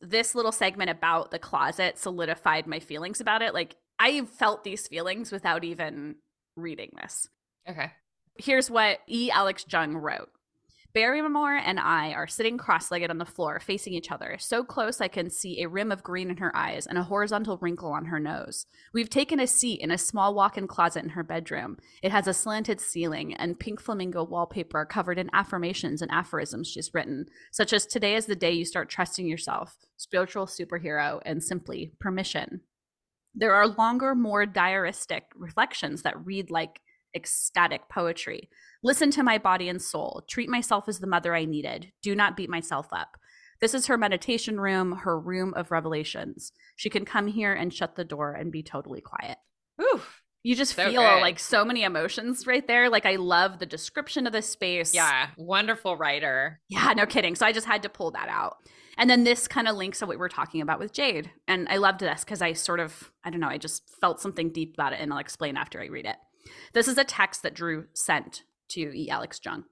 this 0.00 0.36
little 0.36 0.52
segment 0.52 0.90
about 0.90 1.32
the 1.32 1.40
closet 1.40 1.98
solidified 1.98 2.68
my 2.68 2.78
feelings 2.78 3.20
about 3.20 3.42
it. 3.42 3.52
Like 3.52 3.74
I 3.98 4.24
felt 4.24 4.64
these 4.64 4.86
feelings 4.86 5.32
without 5.32 5.64
even 5.64 6.16
reading 6.56 6.90
this. 7.00 7.28
Okay. 7.68 7.92
Here's 8.38 8.70
what 8.70 8.98
E. 9.08 9.30
Alex 9.30 9.64
Jung 9.70 9.96
wrote. 9.96 10.30
Barrymore 10.94 11.54
and 11.54 11.78
I 11.78 12.12
are 12.12 12.26
sitting 12.26 12.56
cross 12.56 12.90
legged 12.90 13.10
on 13.10 13.18
the 13.18 13.26
floor, 13.26 13.60
facing 13.60 13.92
each 13.92 14.10
other, 14.10 14.36
so 14.40 14.64
close 14.64 15.00
I 15.00 15.08
can 15.08 15.28
see 15.28 15.62
a 15.62 15.68
rim 15.68 15.92
of 15.92 16.02
green 16.02 16.30
in 16.30 16.38
her 16.38 16.50
eyes 16.56 16.86
and 16.86 16.96
a 16.96 17.02
horizontal 17.02 17.58
wrinkle 17.58 17.92
on 17.92 18.06
her 18.06 18.18
nose. 18.18 18.64
We've 18.94 19.10
taken 19.10 19.38
a 19.38 19.46
seat 19.46 19.80
in 19.80 19.90
a 19.90 19.98
small 19.98 20.34
walk 20.34 20.56
in 20.56 20.66
closet 20.66 21.04
in 21.04 21.10
her 21.10 21.22
bedroom. 21.22 21.76
It 22.02 22.10
has 22.10 22.26
a 22.26 22.32
slanted 22.32 22.80
ceiling, 22.80 23.34
and 23.34 23.60
pink 23.60 23.82
flamingo 23.82 24.24
wallpaper 24.24 24.86
covered 24.86 25.18
in 25.18 25.30
affirmations 25.34 26.00
and 26.00 26.10
aphorisms 26.10 26.66
she's 26.66 26.94
written, 26.94 27.26
such 27.52 27.74
as 27.74 27.84
Today 27.84 28.16
is 28.16 28.26
the 28.26 28.34
day 28.34 28.52
you 28.52 28.64
start 28.64 28.88
trusting 28.88 29.26
yourself, 29.26 29.76
spiritual 29.98 30.46
superhero, 30.46 31.20
and 31.26 31.44
simply 31.44 31.92
permission. 32.00 32.62
There 33.34 33.54
are 33.54 33.68
longer, 33.68 34.14
more 34.14 34.46
diaristic 34.46 35.22
reflections 35.34 36.02
that 36.02 36.24
read 36.24 36.50
like 36.50 36.80
ecstatic 37.14 37.88
poetry. 37.88 38.48
Listen 38.82 39.10
to 39.12 39.22
my 39.22 39.38
body 39.38 39.68
and 39.68 39.80
soul. 39.80 40.24
Treat 40.28 40.48
myself 40.48 40.88
as 40.88 40.98
the 40.98 41.06
mother 41.06 41.34
I 41.34 41.44
needed. 41.44 41.92
Do 42.02 42.14
not 42.14 42.36
beat 42.36 42.50
myself 42.50 42.88
up. 42.92 43.16
This 43.60 43.74
is 43.74 43.86
her 43.86 43.98
meditation 43.98 44.60
room, 44.60 44.92
her 44.92 45.18
room 45.18 45.52
of 45.54 45.70
revelations. 45.70 46.52
She 46.76 46.90
can 46.90 47.04
come 47.04 47.26
here 47.26 47.52
and 47.52 47.74
shut 47.74 47.96
the 47.96 48.04
door 48.04 48.32
and 48.32 48.52
be 48.52 48.62
totally 48.62 49.00
quiet. 49.00 49.38
Ooh, 49.80 50.00
you 50.44 50.54
just 50.54 50.76
so 50.76 50.88
feel 50.90 51.02
good. 51.02 51.20
like 51.20 51.40
so 51.40 51.64
many 51.64 51.82
emotions 51.82 52.46
right 52.46 52.66
there. 52.66 52.88
Like 52.88 53.04
I 53.04 53.16
love 53.16 53.58
the 53.58 53.66
description 53.66 54.26
of 54.26 54.32
the 54.32 54.42
space. 54.42 54.94
Yeah, 54.94 55.28
wonderful 55.36 55.96
writer. 55.96 56.60
Yeah, 56.68 56.92
no 56.96 57.06
kidding. 57.06 57.34
So 57.34 57.46
I 57.46 57.52
just 57.52 57.66
had 57.66 57.82
to 57.82 57.88
pull 57.88 58.12
that 58.12 58.28
out. 58.28 58.56
And 58.98 59.08
then 59.08 59.22
this 59.22 59.46
kind 59.46 59.68
of 59.68 59.76
links 59.76 60.00
to 60.00 60.06
what 60.06 60.16
we 60.16 60.16
were 60.16 60.28
talking 60.28 60.60
about 60.60 60.80
with 60.80 60.92
Jade. 60.92 61.30
And 61.46 61.68
I 61.68 61.76
loved 61.76 62.00
this 62.00 62.24
because 62.24 62.42
I 62.42 62.52
sort 62.52 62.80
of, 62.80 63.12
I 63.24 63.30
don't 63.30 63.38
know, 63.38 63.48
I 63.48 63.56
just 63.56 63.84
felt 64.00 64.20
something 64.20 64.50
deep 64.50 64.74
about 64.74 64.92
it 64.92 64.98
and 65.00 65.12
I'll 65.12 65.20
explain 65.20 65.56
after 65.56 65.80
I 65.80 65.86
read 65.86 66.04
it. 66.04 66.16
This 66.72 66.88
is 66.88 66.98
a 66.98 67.04
text 67.04 67.44
that 67.44 67.54
Drew 67.54 67.86
sent 67.94 68.42
to 68.70 68.92
E. 68.92 69.08
Alex 69.08 69.40
Jung. 69.42 69.64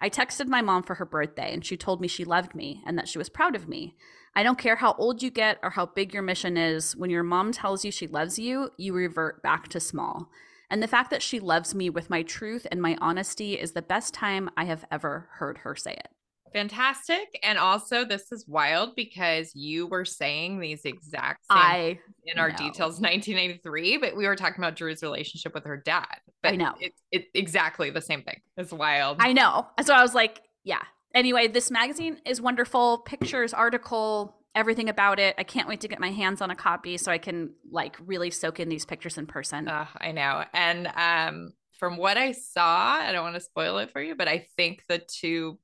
I 0.00 0.08
texted 0.08 0.46
my 0.46 0.62
mom 0.62 0.84
for 0.84 0.94
her 0.94 1.04
birthday 1.04 1.52
and 1.52 1.64
she 1.64 1.76
told 1.76 2.00
me 2.00 2.06
she 2.06 2.24
loved 2.24 2.54
me 2.54 2.82
and 2.86 2.96
that 2.96 3.08
she 3.08 3.18
was 3.18 3.28
proud 3.28 3.56
of 3.56 3.68
me. 3.68 3.96
I 4.36 4.44
don't 4.44 4.58
care 4.58 4.76
how 4.76 4.92
old 4.92 5.22
you 5.22 5.30
get 5.30 5.58
or 5.62 5.70
how 5.70 5.86
big 5.86 6.14
your 6.14 6.22
mission 6.22 6.56
is, 6.56 6.94
when 6.94 7.10
your 7.10 7.22
mom 7.24 7.50
tells 7.50 7.84
you 7.84 7.90
she 7.90 8.06
loves 8.06 8.38
you, 8.38 8.70
you 8.76 8.92
revert 8.92 9.42
back 9.42 9.68
to 9.68 9.80
small. 9.80 10.30
And 10.70 10.82
the 10.82 10.88
fact 10.88 11.10
that 11.10 11.22
she 11.22 11.40
loves 11.40 11.74
me 11.74 11.88
with 11.90 12.10
my 12.10 12.22
truth 12.22 12.66
and 12.70 12.82
my 12.82 12.96
honesty 13.00 13.54
is 13.54 13.72
the 13.72 13.82
best 13.82 14.12
time 14.12 14.50
I 14.56 14.66
have 14.66 14.84
ever 14.90 15.30
heard 15.38 15.58
her 15.58 15.74
say 15.74 15.94
it 15.94 16.08
fantastic. 16.52 17.38
And 17.42 17.58
also, 17.58 18.04
this 18.04 18.32
is 18.32 18.46
wild 18.46 18.94
because 18.96 19.54
you 19.54 19.86
were 19.86 20.04
saying 20.04 20.60
these 20.60 20.84
exact 20.84 21.44
same 21.50 21.58
I 21.58 21.98
in 22.24 22.38
our 22.38 22.50
know. 22.50 22.56
details 22.56 23.00
1983, 23.00 23.98
but 23.98 24.16
we 24.16 24.26
were 24.26 24.36
talking 24.36 24.58
about 24.58 24.76
Drew's 24.76 25.02
relationship 25.02 25.54
with 25.54 25.64
her 25.64 25.76
dad. 25.76 26.16
But 26.42 26.52
I 26.52 26.56
know 26.56 26.74
it's 26.80 27.02
it, 27.10 27.26
exactly 27.34 27.90
the 27.90 28.00
same 28.00 28.22
thing. 28.22 28.40
It's 28.56 28.72
wild. 28.72 29.18
I 29.20 29.32
know. 29.32 29.66
So 29.84 29.94
I 29.94 30.02
was 30.02 30.14
like, 30.14 30.40
yeah. 30.64 30.82
Anyway, 31.14 31.48
this 31.48 31.70
magazine 31.70 32.18
is 32.26 32.40
wonderful. 32.40 32.98
Pictures, 32.98 33.54
article, 33.54 34.36
everything 34.54 34.88
about 34.88 35.18
it. 35.18 35.34
I 35.38 35.44
can't 35.44 35.68
wait 35.68 35.80
to 35.82 35.88
get 35.88 36.00
my 36.00 36.10
hands 36.10 36.40
on 36.40 36.50
a 36.50 36.56
copy 36.56 36.96
so 36.96 37.12
I 37.12 37.18
can 37.18 37.50
like 37.70 37.96
really 38.04 38.30
soak 38.30 38.58
in 38.58 38.68
these 38.68 38.84
pictures 38.84 39.18
in 39.18 39.26
person. 39.26 39.68
Uh, 39.68 39.86
I 40.00 40.12
know. 40.12 40.44
And 40.52 40.90
um, 40.96 41.52
from 41.78 41.96
what 41.96 42.16
I 42.16 42.32
saw, 42.32 42.98
I 43.00 43.12
don't 43.12 43.22
want 43.22 43.34
to 43.34 43.40
spoil 43.40 43.78
it 43.78 43.92
for 43.92 44.00
you, 44.00 44.14
but 44.14 44.28
I 44.28 44.46
think 44.56 44.82
the 44.88 44.98
two 44.98 45.58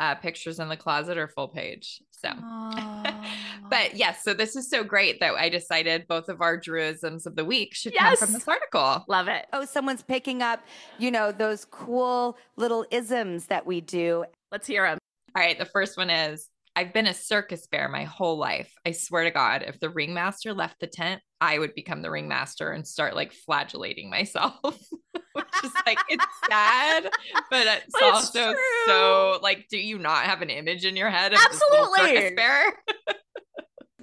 uh, 0.00 0.14
pictures 0.14 0.58
in 0.58 0.68
the 0.68 0.76
closet 0.76 1.18
or 1.18 1.28
full 1.28 1.48
page. 1.48 2.02
So, 2.10 2.28
but 3.70 3.94
yes, 3.94 4.22
so 4.22 4.34
this 4.34 4.56
is 4.56 4.70
so 4.70 4.82
great 4.82 5.20
that 5.20 5.34
I 5.34 5.48
decided 5.48 6.06
both 6.08 6.28
of 6.28 6.40
our 6.40 6.56
druisms 6.56 7.26
of 7.26 7.36
the 7.36 7.44
week 7.44 7.74
should 7.74 7.92
yes. 7.92 8.18
come 8.18 8.28
from 8.28 8.34
this 8.34 8.48
article. 8.48 9.04
Love 9.08 9.28
it. 9.28 9.46
Oh, 9.52 9.64
someone's 9.64 10.02
picking 10.02 10.42
up, 10.42 10.64
you 10.98 11.10
know, 11.10 11.32
those 11.32 11.64
cool 11.66 12.36
little 12.56 12.86
isms 12.90 13.46
that 13.46 13.66
we 13.66 13.80
do. 13.80 14.24
Let's 14.50 14.66
hear 14.66 14.86
them. 14.88 14.98
All 15.34 15.42
right. 15.42 15.58
The 15.58 15.66
first 15.66 15.96
one 15.96 16.10
is 16.10 16.48
I've 16.76 16.92
been 16.92 17.06
a 17.06 17.14
circus 17.14 17.66
bear 17.66 17.88
my 17.88 18.04
whole 18.04 18.36
life. 18.36 18.70
I 18.84 18.92
swear 18.92 19.24
to 19.24 19.30
God, 19.30 19.64
if 19.66 19.80
the 19.80 19.88
ringmaster 19.88 20.52
left 20.52 20.78
the 20.78 20.86
tent, 20.86 21.22
I 21.40 21.58
would 21.58 21.74
become 21.74 22.02
the 22.02 22.10
ringmaster 22.10 22.70
and 22.70 22.86
start 22.86 23.16
like 23.16 23.32
flagellating 23.32 24.10
myself, 24.10 24.60
which 25.32 25.46
is 25.64 25.72
like, 25.86 25.98
it's 26.10 26.24
sad, 26.50 27.10
but 27.50 27.66
it's 27.66 27.94
but 27.98 28.02
also 28.02 28.50
it's 28.50 28.60
so 28.86 29.38
like, 29.42 29.68
do 29.70 29.78
you 29.78 29.98
not 29.98 30.24
have 30.24 30.42
an 30.42 30.50
image 30.50 30.84
in 30.84 30.96
your 30.96 31.08
head 31.08 31.32
of 31.32 31.38
Absolutely. 31.42 32.14
circus 32.14 32.32
bear? 32.36 32.74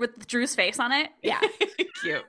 With 0.04 0.28
Drew's 0.28 0.54
face 0.54 0.82
on 0.82 0.92
it? 0.92 1.12
Yeah. 1.22 1.40
Cute. 2.02 2.26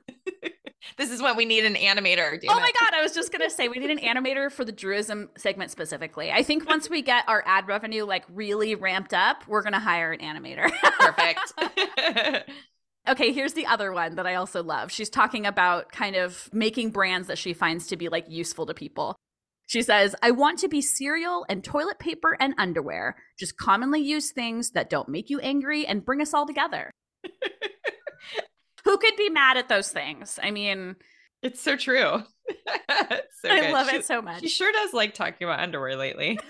This 0.96 1.10
is 1.10 1.20
what 1.20 1.36
we 1.36 1.44
need 1.44 1.64
an 1.64 1.74
animator. 1.74 2.38
oh 2.48 2.60
my 2.60 2.70
god, 2.80 2.94
I 2.94 3.02
was 3.02 3.12
just 3.12 3.32
gonna 3.32 3.50
say 3.50 3.66
we 3.66 3.78
need 3.78 3.90
an 3.90 3.98
animator 3.98 4.52
for 4.52 4.64
the 4.64 4.72
Druism 4.72 5.28
segment 5.36 5.72
specifically. 5.72 6.30
I 6.30 6.44
think 6.44 6.68
once 6.68 6.88
we 6.88 7.02
get 7.02 7.24
our 7.26 7.42
ad 7.44 7.66
revenue 7.66 8.04
like 8.04 8.24
really 8.28 8.76
ramped 8.76 9.12
up, 9.12 9.42
we're 9.48 9.62
gonna 9.62 9.80
hire 9.80 10.12
an 10.12 10.20
animator. 10.20 10.70
Perfect. 10.98 12.50
Okay, 13.06 13.32
here's 13.32 13.52
the 13.52 13.66
other 13.66 13.92
one 13.92 14.14
that 14.14 14.26
I 14.26 14.36
also 14.36 14.62
love. 14.62 14.90
She's 14.90 15.10
talking 15.10 15.44
about 15.44 15.92
kind 15.92 16.16
of 16.16 16.48
making 16.54 16.88
brands 16.88 17.28
that 17.28 17.36
she 17.36 17.52
finds 17.52 17.86
to 17.88 17.98
be 17.98 18.08
like 18.08 18.24
useful 18.30 18.64
to 18.64 18.72
people. 18.72 19.14
She 19.66 19.82
says, 19.82 20.16
I 20.22 20.30
want 20.30 20.58
to 20.60 20.68
be 20.68 20.80
cereal 20.80 21.44
and 21.50 21.62
toilet 21.62 21.98
paper 21.98 22.34
and 22.40 22.54
underwear, 22.56 23.16
just 23.38 23.58
commonly 23.58 24.00
used 24.00 24.34
things 24.34 24.70
that 24.70 24.88
don't 24.88 25.10
make 25.10 25.28
you 25.28 25.38
angry 25.40 25.86
and 25.86 26.02
bring 26.02 26.22
us 26.22 26.32
all 26.32 26.46
together. 26.46 26.90
Who 28.84 28.98
could 28.98 29.16
be 29.16 29.30
mad 29.30 29.56
at 29.56 29.68
those 29.68 29.90
things? 29.90 30.38
I 30.42 30.50
mean, 30.50 30.96
it's 31.42 31.60
so 31.60 31.76
true. 31.76 32.22
so 32.48 33.48
I 33.48 33.60
good. 33.60 33.72
love 33.72 33.88
she, 33.90 33.96
it 33.96 34.04
so 34.04 34.20
much. 34.22 34.40
She 34.40 34.48
sure 34.48 34.72
does 34.72 34.92
like 34.92 35.14
talking 35.14 35.46
about 35.46 35.60
underwear 35.60 35.96
lately. 35.96 36.38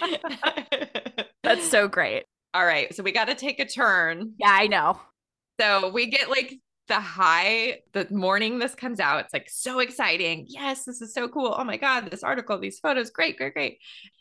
That's 1.42 1.68
so 1.68 1.88
great. 1.88 2.24
All 2.52 2.64
right. 2.64 2.94
So 2.94 3.02
we 3.02 3.12
got 3.12 3.26
to 3.26 3.34
take 3.34 3.60
a 3.60 3.66
turn. 3.66 4.34
Yeah, 4.38 4.50
I 4.50 4.66
know. 4.66 5.00
So 5.60 5.90
we 5.90 6.06
get 6.06 6.30
like 6.30 6.54
the 6.88 7.00
high 7.00 7.80
the 7.92 8.06
morning 8.10 8.58
this 8.58 8.74
comes 8.74 9.00
out. 9.00 9.24
It's 9.24 9.32
like 9.32 9.48
so 9.48 9.78
exciting. 9.78 10.46
Yes, 10.48 10.84
this 10.84 11.00
is 11.00 11.14
so 11.14 11.28
cool. 11.28 11.54
Oh 11.56 11.64
my 11.64 11.76
God, 11.76 12.10
this 12.10 12.22
article, 12.22 12.58
these 12.58 12.78
photos, 12.78 13.10
great, 13.10 13.36
great, 13.38 13.54
great. 13.54 13.78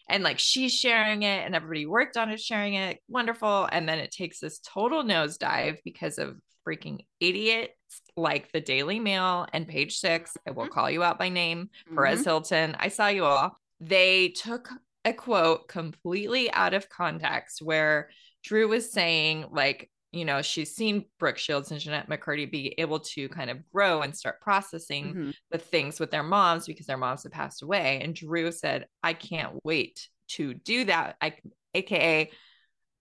And 0.09 0.23
like 0.23 0.39
she's 0.39 0.73
sharing 0.73 1.23
it 1.23 1.45
and 1.45 1.55
everybody 1.55 1.85
worked 1.85 2.17
on 2.17 2.29
it 2.29 2.39
sharing 2.39 2.75
it. 2.75 2.99
Wonderful. 3.07 3.67
And 3.71 3.87
then 3.87 3.99
it 3.99 4.11
takes 4.11 4.39
this 4.39 4.59
total 4.59 5.03
nosedive 5.03 5.79
because 5.83 6.17
of 6.17 6.37
freaking 6.67 7.01
idiots 7.19 7.73
like 8.15 8.51
the 8.51 8.61
Daily 8.61 8.99
Mail 8.99 9.47
and 9.53 9.67
page 9.67 9.97
six. 9.97 10.37
I 10.47 10.51
will 10.51 10.63
mm-hmm. 10.63 10.73
call 10.73 10.89
you 10.89 11.03
out 11.03 11.19
by 11.19 11.29
name, 11.29 11.69
mm-hmm. 11.85 11.95
Perez 11.95 12.23
Hilton. 12.23 12.75
I 12.79 12.87
saw 12.87 13.07
you 13.07 13.25
all. 13.25 13.57
They 13.79 14.29
took 14.29 14.69
a 15.05 15.11
quote 15.11 15.67
completely 15.67 16.51
out 16.51 16.73
of 16.73 16.87
context 16.87 17.61
where 17.61 18.09
Drew 18.43 18.69
was 18.69 18.91
saying, 18.91 19.47
like, 19.51 19.89
you 20.13 20.25
know, 20.25 20.41
she's 20.41 20.75
seen 20.75 21.05
Brooke 21.19 21.39
Shields 21.39 21.71
and 21.71 21.79
Jennette 21.79 22.09
McCurdy 22.09 22.49
be 22.49 22.75
able 22.77 22.99
to 22.99 23.27
kind 23.29 23.49
of 23.49 23.67
grow 23.71 24.01
and 24.01 24.15
start 24.15 24.39
processing 24.41 25.05
mm-hmm. 25.05 25.29
the 25.51 25.57
things 25.57 25.99
with 25.99 26.11
their 26.11 26.23
moms 26.23 26.67
because 26.67 26.85
their 26.85 26.97
moms 26.97 27.23
have 27.23 27.31
passed 27.31 27.63
away. 27.63 27.99
And 28.03 28.13
Drew 28.13 28.51
said, 28.51 28.85
I 29.01 29.13
can't 29.13 29.53
wait 29.63 30.07
to 30.29 30.53
do 30.53 30.85
that. 30.85 31.15
I, 31.19 31.33
AKA, 31.73 32.31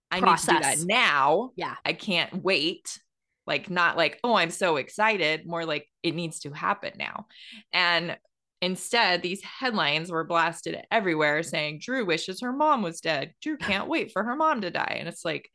I 0.09 0.19
Process. 0.19 0.47
need 0.47 0.53
to 0.53 0.63
do 0.63 0.79
that 0.79 0.87
now. 0.87 1.51
Yeah. 1.55 1.75
I 1.85 1.93
can't 1.93 2.43
wait. 2.43 2.99
Like, 3.45 3.69
not 3.69 3.95
like, 3.95 4.19
oh, 4.23 4.35
I'm 4.35 4.51
so 4.51 4.77
excited, 4.77 5.45
more 5.45 5.65
like 5.65 5.87
it 6.01 6.15
needs 6.15 6.39
to 6.41 6.51
happen 6.51 6.93
now. 6.97 7.27
And 7.71 8.17
Instead, 8.63 9.21
these 9.21 9.43
headlines 9.43 10.09
were 10.09 10.23
blasted 10.23 10.81
everywhere 10.89 11.43
saying 11.43 11.79
Drew 11.81 12.05
wishes 12.05 12.39
her 12.39 12.53
mom 12.53 12.81
was 12.81 13.01
dead. 13.01 13.33
Drew 13.41 13.57
can't 13.57 13.89
wait 13.89 14.13
for 14.13 14.23
her 14.23 14.37
mom 14.37 14.61
to 14.61 14.71
die. 14.71 14.95
And 14.99 15.09
it's 15.09 15.25
like, 15.25 15.49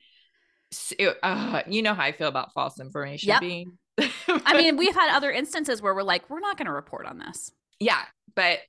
it, 0.98 1.16
uh, 1.22 1.62
you 1.66 1.82
know 1.82 1.94
how 1.94 2.02
I 2.02 2.12
feel 2.12 2.28
about 2.28 2.52
false 2.52 2.80
information 2.80 3.28
yep. 3.28 3.40
being. 3.40 3.78
I 4.28 4.56
mean, 4.56 4.76
we've 4.76 4.94
had 4.94 5.14
other 5.14 5.30
instances 5.30 5.82
where 5.82 5.94
we're 5.94 6.02
like, 6.02 6.28
we're 6.30 6.40
not 6.40 6.56
going 6.56 6.66
to 6.66 6.72
report 6.72 7.06
on 7.06 7.18
this. 7.18 7.52
Yeah. 7.80 8.02
But, 8.34 8.60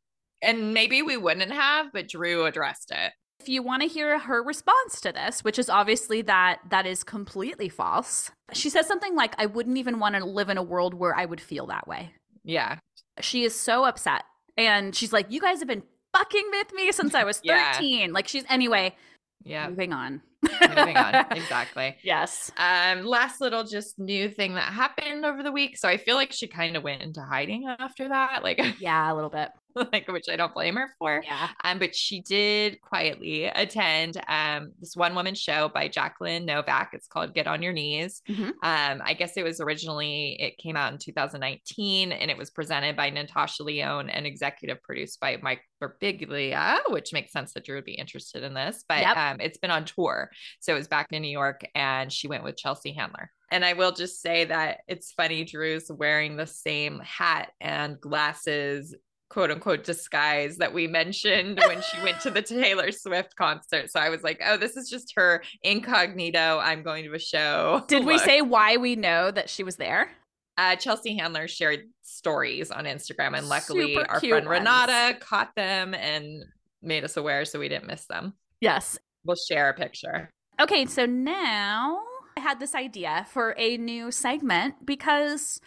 and 0.41 0.73
maybe 0.73 1.01
we 1.01 1.17
wouldn't 1.17 1.51
have, 1.51 1.91
but 1.93 2.07
Drew 2.07 2.45
addressed 2.45 2.91
it. 2.91 3.13
If 3.39 3.47
you 3.47 3.63
want 3.63 3.83
to 3.83 3.87
hear 3.87 4.19
her 4.19 4.43
response 4.43 4.99
to 5.01 5.11
this, 5.11 5.43
which 5.43 5.57
is 5.59 5.69
obviously 5.69 6.21
that 6.23 6.59
that 6.69 6.85
is 6.85 7.03
completely 7.03 7.69
false, 7.69 8.31
she 8.53 8.69
says 8.69 8.85
something 8.87 9.15
like, 9.15 9.33
I 9.37 9.45
wouldn't 9.45 9.77
even 9.77 9.99
want 9.99 10.15
to 10.15 10.25
live 10.25 10.49
in 10.49 10.57
a 10.57 10.63
world 10.63 10.93
where 10.93 11.15
I 11.15 11.25
would 11.25 11.39
feel 11.39 11.67
that 11.67 11.87
way. 11.87 12.13
Yeah. 12.43 12.79
She 13.21 13.43
is 13.43 13.55
so 13.57 13.85
upset 13.85 14.23
and 14.57 14.93
she's 14.93 15.13
like, 15.13 15.27
You 15.29 15.39
guys 15.39 15.59
have 15.59 15.67
been 15.67 15.83
fucking 16.13 16.47
with 16.51 16.73
me 16.73 16.91
since 16.91 17.15
I 17.15 17.23
was 17.23 17.37
13. 17.45 17.99
yeah. 17.99 18.07
Like 18.11 18.27
she's 18.27 18.43
anyway. 18.49 18.95
Yeah. 19.43 19.69
Moving 19.69 19.93
on. 19.93 20.21
Moving 20.43 20.97
on. 20.97 21.25
Exactly. 21.31 21.97
Yes. 22.03 22.51
Um, 22.57 23.03
last 23.03 23.41
little 23.41 23.63
just 23.63 23.99
new 23.99 24.29
thing 24.29 24.55
that 24.55 24.71
happened 24.73 25.25
over 25.25 25.43
the 25.43 25.51
week. 25.51 25.77
So 25.77 25.87
I 25.87 25.97
feel 25.97 26.15
like 26.15 26.31
she 26.31 26.47
kind 26.47 26.75
of 26.77 26.83
went 26.83 27.01
into 27.01 27.21
hiding 27.21 27.67
after 27.79 28.09
that. 28.09 28.43
Like 28.43 28.59
Yeah, 28.79 29.11
a 29.11 29.15
little 29.15 29.29
bit. 29.29 29.49
like 29.93 30.07
which 30.07 30.27
I 30.29 30.35
don't 30.35 30.53
blame 30.53 30.75
her 30.75 30.89
for. 30.97 31.21
Yeah. 31.23 31.49
Um, 31.63 31.79
but 31.79 31.95
she 31.95 32.21
did 32.21 32.81
quietly 32.81 33.45
attend 33.45 34.21
um 34.27 34.71
this 34.79 34.95
one 34.95 35.15
woman 35.15 35.35
show 35.35 35.69
by 35.69 35.87
Jacqueline 35.87 36.45
Novak. 36.45 36.91
It's 36.93 37.07
called 37.07 37.33
Get 37.33 37.47
on 37.47 37.61
Your 37.61 37.73
Knees. 37.73 38.21
Mm-hmm. 38.29 38.43
Um, 38.43 39.01
I 39.03 39.15
guess 39.17 39.37
it 39.37 39.43
was 39.43 39.59
originally 39.59 40.37
it 40.39 40.57
came 40.57 40.75
out 40.75 40.91
in 40.91 40.99
2019 40.99 42.11
and 42.11 42.31
it 42.31 42.37
was 42.37 42.49
presented 42.49 42.95
by 42.95 43.09
Natasha 43.09 43.63
Lyonne 43.63 44.09
and 44.09 44.25
executive 44.25 44.81
produced 44.83 45.19
by 45.19 45.37
Mike 45.41 45.61
Birbiglia, 45.81 46.79
which 46.89 47.13
makes 47.13 47.31
sense 47.31 47.53
that 47.53 47.65
Drew 47.65 47.75
would 47.75 47.85
be 47.85 47.93
interested 47.93 48.43
in 48.43 48.53
this. 48.53 48.83
But 48.87 49.01
yep. 49.01 49.17
um, 49.17 49.39
it's 49.39 49.57
been 49.57 49.71
on 49.71 49.85
tour. 49.85 50.29
So 50.59 50.73
it 50.73 50.77
was 50.77 50.87
back 50.87 51.07
in 51.11 51.21
New 51.21 51.29
York 51.29 51.61
and 51.75 52.11
she 52.11 52.27
went 52.27 52.43
with 52.43 52.57
Chelsea 52.57 52.93
Handler. 52.93 53.31
And 53.51 53.65
I 53.65 53.73
will 53.73 53.91
just 53.91 54.21
say 54.21 54.45
that 54.45 54.81
it's 54.87 55.11
funny, 55.11 55.43
Drew's 55.43 55.91
wearing 55.91 56.35
the 56.35 56.45
same 56.45 56.99
hat 56.99 57.51
and 57.59 57.99
glasses 57.99 58.95
quote 59.29 59.51
unquote 59.51 59.83
disguise 59.83 60.57
that 60.57 60.73
we 60.73 60.87
mentioned 60.87 61.59
when 61.67 61.81
she 61.81 62.01
went 62.01 62.19
to 62.21 62.31
the 62.31 62.41
Taylor 62.41 62.91
Swift 62.91 63.35
concert. 63.35 63.91
So 63.91 63.99
I 63.99 64.09
was 64.09 64.23
like, 64.23 64.41
oh, 64.45 64.57
this 64.57 64.75
is 64.75 64.89
just 64.89 65.13
her 65.15 65.43
incognito. 65.63 66.59
I'm 66.59 66.83
going 66.83 67.05
to 67.05 67.13
a 67.13 67.19
show. 67.19 67.83
Did 67.87 68.05
Look. 68.05 68.07
we 68.07 68.17
say 68.19 68.41
why 68.41 68.77
we 68.77 68.95
know 68.95 69.31
that 69.31 69.49
she 69.49 69.63
was 69.63 69.77
there? 69.77 70.11
Uh, 70.57 70.75
Chelsea 70.75 71.15
Handler 71.15 71.47
shared 71.47 71.85
stories 72.01 72.69
on 72.69 72.83
Instagram, 72.83 73.37
and 73.37 73.47
luckily 73.47 73.93
Super 73.95 74.11
our 74.11 74.19
friend 74.19 74.45
ones. 74.45 74.59
Renata 74.59 75.17
caught 75.21 75.55
them 75.55 75.93
and 75.93 76.43
made 76.81 77.05
us 77.05 77.15
aware 77.15 77.45
so 77.45 77.59
we 77.59 77.69
didn't 77.69 77.87
miss 77.87 78.05
them. 78.07 78.33
Yes. 78.59 78.99
We'll 79.23 79.37
share 79.37 79.69
a 79.69 79.73
picture. 79.73 80.29
Okay, 80.59 80.85
so 80.85 81.05
now 81.05 82.01
I 82.35 82.41
had 82.41 82.59
this 82.59 82.75
idea 82.75 83.25
for 83.31 83.55
a 83.57 83.77
new 83.77 84.11
segment 84.11 84.85
because 84.85 85.61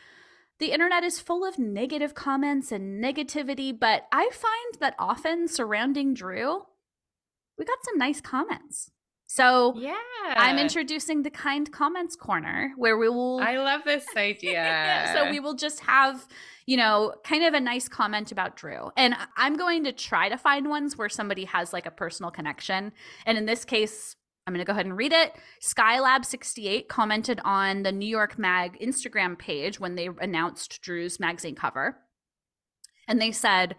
the 0.59 0.73
internet 0.73 1.03
is 1.03 1.19
full 1.21 1.45
of 1.47 1.59
negative 1.59 2.15
comments 2.15 2.71
and 2.71 3.03
negativity, 3.03 3.77
but 3.79 4.07
I 4.13 4.31
find 4.33 4.81
that 4.81 4.95
often 4.99 5.49
surrounding 5.49 6.15
Drew, 6.15 6.63
we 7.59 7.65
got 7.65 7.85
some 7.85 7.99
nice 7.99 8.21
comments. 8.21 8.91
So 9.27 9.73
yeah, 9.79 9.95
I'm 10.37 10.59
introducing 10.59 11.23
the 11.23 11.31
kind 11.31 11.73
comments 11.73 12.17
corner 12.17 12.75
where 12.77 12.99
we 12.99 13.09
will. 13.09 13.41
I 13.41 13.57
love 13.57 13.81
this 13.83 14.05
idea. 14.17 15.11
so 15.15 15.31
we 15.31 15.41
will 15.41 15.55
just 15.55 15.81
have, 15.81 16.29
you 16.67 16.77
know, 16.77 17.15
kind 17.25 17.43
of 17.43 17.55
a 17.55 17.61
nice 17.61 17.89
comment 17.89 18.31
about 18.31 18.57
Drew, 18.57 18.91
and 18.95 19.17
I'm 19.39 19.57
going 19.57 19.85
to 19.85 19.93
try 19.93 20.29
to 20.29 20.37
find 20.37 20.69
ones 20.69 20.99
where 20.99 21.09
somebody 21.09 21.47
has 21.47 21.73
like 21.73 21.87
a 21.87 21.91
personal 21.91 22.31
connection. 22.31 22.93
And 23.25 23.39
in 23.39 23.47
this 23.47 23.65
case, 23.65 24.17
I'm 24.47 24.55
going 24.55 24.65
to 24.65 24.67
go 24.67 24.73
ahead 24.73 24.87
and 24.87 24.97
read 24.97 25.13
it. 25.13 25.35
Skylab68 25.63 26.89
commented 26.89 27.41
on 27.45 27.85
the 27.85 27.93
New 27.93 28.09
York 28.09 28.39
Mag 28.39 28.79
Instagram 28.81 29.39
page 29.39 29.79
when 29.79 29.95
they 29.95 30.09
announced 30.21 30.83
Drew's 30.83 31.21
magazine 31.21 31.55
cover. 31.55 31.99
And 33.07 33.21
they 33.21 33.31
said, 33.31 33.77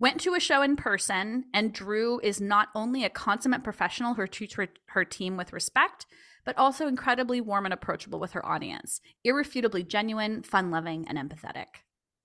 went 0.00 0.20
to 0.22 0.34
a 0.34 0.40
show 0.40 0.62
in 0.62 0.76
person, 0.76 1.44
and 1.54 1.72
Drew 1.72 2.20
is 2.20 2.40
not 2.40 2.68
only 2.74 3.04
a 3.04 3.10
consummate 3.10 3.62
professional 3.62 4.14
who 4.14 4.26
treats 4.26 4.54
her, 4.54 4.68
her 4.86 5.04
team 5.04 5.36
with 5.36 5.52
respect, 5.52 6.06
but 6.44 6.58
also 6.58 6.86
incredibly 6.86 7.40
warm 7.40 7.64
and 7.64 7.72
approachable 7.72 8.20
with 8.20 8.32
her 8.32 8.44
audience. 8.44 9.00
Irrefutably 9.22 9.84
genuine, 9.84 10.42
fun 10.42 10.70
loving, 10.70 11.06
and 11.08 11.18
empathetic. 11.18 11.66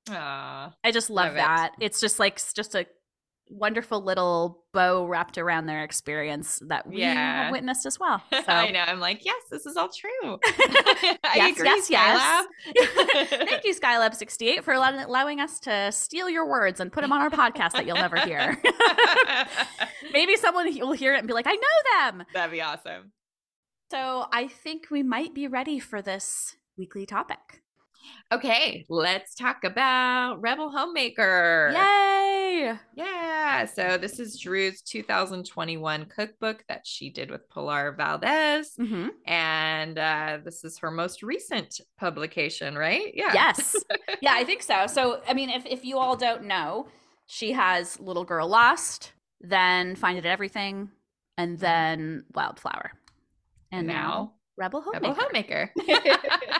Aww, 0.07 0.73
I 0.83 0.91
just 0.91 1.09
love, 1.09 1.27
love 1.27 1.35
that. 1.35 1.71
It. 1.79 1.85
It's 1.85 2.01
just 2.01 2.19
like 2.19 2.41
just 2.53 2.73
a 2.75 2.87
wonderful 3.49 4.03
little 4.03 4.63
bow 4.73 5.05
wrapped 5.05 5.37
around 5.37 5.65
their 5.65 5.83
experience 5.83 6.61
that 6.67 6.87
we 6.87 6.99
yeah. 6.99 7.43
have 7.43 7.51
witnessed 7.51 7.85
as 7.85 7.99
well. 7.99 8.21
So. 8.39 8.53
I 8.53 8.71
know. 8.71 8.79
I'm 8.79 8.99
like, 8.99 9.25
yes, 9.25 9.43
this 9.51 9.65
is 9.65 9.75
all 9.75 9.89
true. 9.89 10.39
yes, 11.35 11.57
agree, 11.57 11.69
yes, 11.69 11.89
yes. 11.89 12.47
Thank 13.29 13.65
you, 13.65 13.75
Skylab 13.75 14.15
68, 14.15 14.63
for 14.63 14.73
allowing 14.73 15.39
us 15.39 15.59
to 15.61 15.91
steal 15.91 16.29
your 16.29 16.49
words 16.49 16.79
and 16.79 16.91
put 16.91 17.01
them 17.01 17.11
on 17.11 17.21
our 17.21 17.29
podcast 17.29 17.73
that 17.73 17.85
you'll 17.85 17.97
never 17.97 18.17
hear. 18.21 18.57
Maybe 20.13 20.35
someone 20.37 20.73
will 20.79 20.93
hear 20.93 21.13
it 21.13 21.19
and 21.19 21.27
be 21.27 21.33
like, 21.33 21.47
I 21.47 21.55
know 21.55 22.11
them. 22.11 22.25
That'd 22.33 22.51
be 22.51 22.61
awesome. 22.61 23.11
So 23.91 24.25
I 24.31 24.47
think 24.47 24.87
we 24.89 25.03
might 25.03 25.33
be 25.33 25.47
ready 25.47 25.79
for 25.79 26.01
this 26.01 26.55
weekly 26.77 27.05
topic. 27.05 27.61
Okay, 28.31 28.85
let's 28.89 29.33
talk 29.33 29.63
about 29.63 30.39
Rebel 30.39 30.69
Homemaker. 30.69 31.71
Yay! 31.73 32.73
Yeah. 32.95 33.65
So 33.65 33.97
this 33.97 34.19
is 34.19 34.39
Drew's 34.39 34.81
2021 34.83 36.05
cookbook 36.05 36.63
that 36.67 36.85
she 36.85 37.09
did 37.09 37.31
with 37.31 37.49
Pilar 37.49 37.93
Valdes. 37.93 38.75
Mm-hmm. 38.79 39.07
And 39.25 39.97
uh, 39.97 40.37
this 40.43 40.63
is 40.63 40.77
her 40.77 40.91
most 40.91 41.23
recent 41.23 41.81
publication, 41.97 42.77
right? 42.77 43.11
Yeah. 43.15 43.33
Yes. 43.33 43.75
yeah, 44.21 44.33
I 44.33 44.43
think 44.43 44.61
so. 44.61 44.85
So, 44.87 45.21
I 45.27 45.33
mean, 45.33 45.49
if, 45.49 45.65
if 45.65 45.83
you 45.83 45.97
all 45.97 46.15
don't 46.15 46.45
know, 46.45 46.87
she 47.25 47.51
has 47.53 47.99
Little 47.99 48.25
Girl 48.25 48.47
Lost, 48.47 49.13
then 49.41 49.95
Find 49.95 50.17
It 50.17 50.25
Everything, 50.25 50.89
and 51.37 51.57
then 51.57 52.25
Wildflower. 52.35 52.91
And 53.71 53.87
now, 53.87 53.93
now 53.93 54.33
Rebel 54.57 54.81
Homemaker. 54.81 55.07
Rebel 55.07 55.23
Homemaker. 55.23 55.71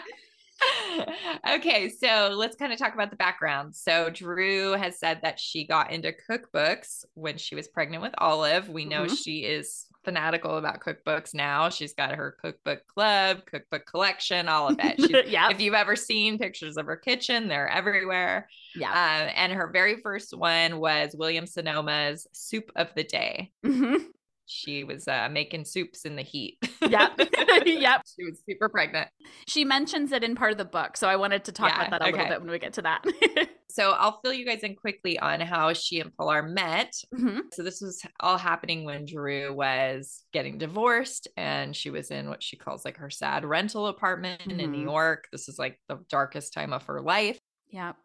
okay, 1.49 1.89
so 1.89 2.33
let's 2.35 2.55
kind 2.55 2.73
of 2.73 2.79
talk 2.79 2.93
about 2.93 3.09
the 3.09 3.15
background. 3.15 3.75
So 3.75 4.09
Drew 4.09 4.73
has 4.73 4.99
said 4.99 5.19
that 5.23 5.39
she 5.39 5.65
got 5.65 5.91
into 5.91 6.13
cookbooks 6.29 7.05
when 7.13 7.37
she 7.37 7.55
was 7.55 7.67
pregnant 7.67 8.01
with 8.01 8.13
Olive. 8.17 8.69
We 8.69 8.85
know 8.85 9.03
mm-hmm. 9.03 9.15
she 9.15 9.39
is 9.39 9.85
fanatical 10.03 10.57
about 10.57 10.79
cookbooks 10.79 11.33
now. 11.33 11.69
She's 11.69 11.93
got 11.93 12.15
her 12.15 12.35
cookbook 12.41 12.85
club, 12.87 13.45
cookbook 13.45 13.85
collection, 13.85 14.47
all 14.47 14.69
of 14.69 14.77
it. 14.79 15.27
yeah. 15.27 15.49
If 15.49 15.59
you've 15.61 15.73
ever 15.73 15.95
seen 15.95 16.37
pictures 16.37 16.77
of 16.77 16.85
her 16.85 16.97
kitchen, 16.97 17.47
they're 17.47 17.69
everywhere. 17.69 18.49
Yeah. 18.75 18.91
Uh, 18.91 19.31
and 19.35 19.53
her 19.53 19.69
very 19.71 19.97
first 20.01 20.35
one 20.35 20.79
was 20.79 21.15
William 21.15 21.45
Sonoma's 21.45 22.27
Soup 22.31 22.71
of 22.75 22.93
the 22.95 23.03
Day. 23.03 23.51
Mm-hmm. 23.65 23.97
She 24.49 24.83
was 24.83 25.07
uh, 25.07 25.29
making 25.31 25.65
soups 25.65 26.05
in 26.05 26.15
the 26.15 26.21
heat. 26.23 26.57
Yep. 26.81 27.19
yep. 27.65 28.01
She 28.15 28.25
was 28.25 28.41
super 28.49 28.67
pregnant. 28.67 29.07
She 29.47 29.63
mentions 29.63 30.11
it 30.11 30.23
in 30.23 30.35
part 30.35 30.51
of 30.51 30.57
the 30.57 30.65
book. 30.65 30.97
So 30.97 31.07
I 31.07 31.15
wanted 31.17 31.43
to 31.45 31.51
talk 31.51 31.69
Yeah, 31.69 31.87
about 31.87 31.99
that 31.99 32.01
a 32.01 32.09
okay. 32.09 32.17
little 32.17 32.27
bit 32.35 32.41
when 32.41 32.49
we 32.51 32.59
get 32.59 32.73
to 32.73 32.81
that. 32.81 33.03
So 33.71 33.91
I'll 33.91 34.19
fill 34.23 34.33
you 34.33 34.47
guys 34.47 34.61
in 34.63 34.75
quickly 34.75 35.19
on 35.19 35.39
how 35.41 35.73
she 35.73 35.99
and 35.99 36.11
Pilar 36.17 36.41
met. 36.41 36.91
Mhm. 37.13 37.41
So 37.53 37.61
this 37.61 37.81
was 37.81 38.01
all 38.19 38.39
happening 38.39 38.83
when 38.83 39.05
Drew 39.05 39.53
was 39.53 40.25
getting 40.33 40.57
divorced 40.57 41.27
and 41.37 41.75
she 41.75 41.91
was 41.91 42.09
in 42.09 42.29
what 42.29 42.41
she 42.41 42.57
calls 42.57 42.83
like 42.83 42.97
her 42.97 43.11
sad 43.11 43.45
rental 43.45 43.85
apartment 43.85 44.41
in 44.47 44.57
Mhm. 44.57 44.71
New 44.71 44.81
York. 44.81 45.27
This 45.31 45.47
is 45.47 45.59
like 45.59 45.79
the 45.87 45.99
darkest 46.09 46.51
time 46.51 46.73
of 46.73 46.83
her 46.87 46.99
life. 46.99 47.39
Yep. 47.69 47.95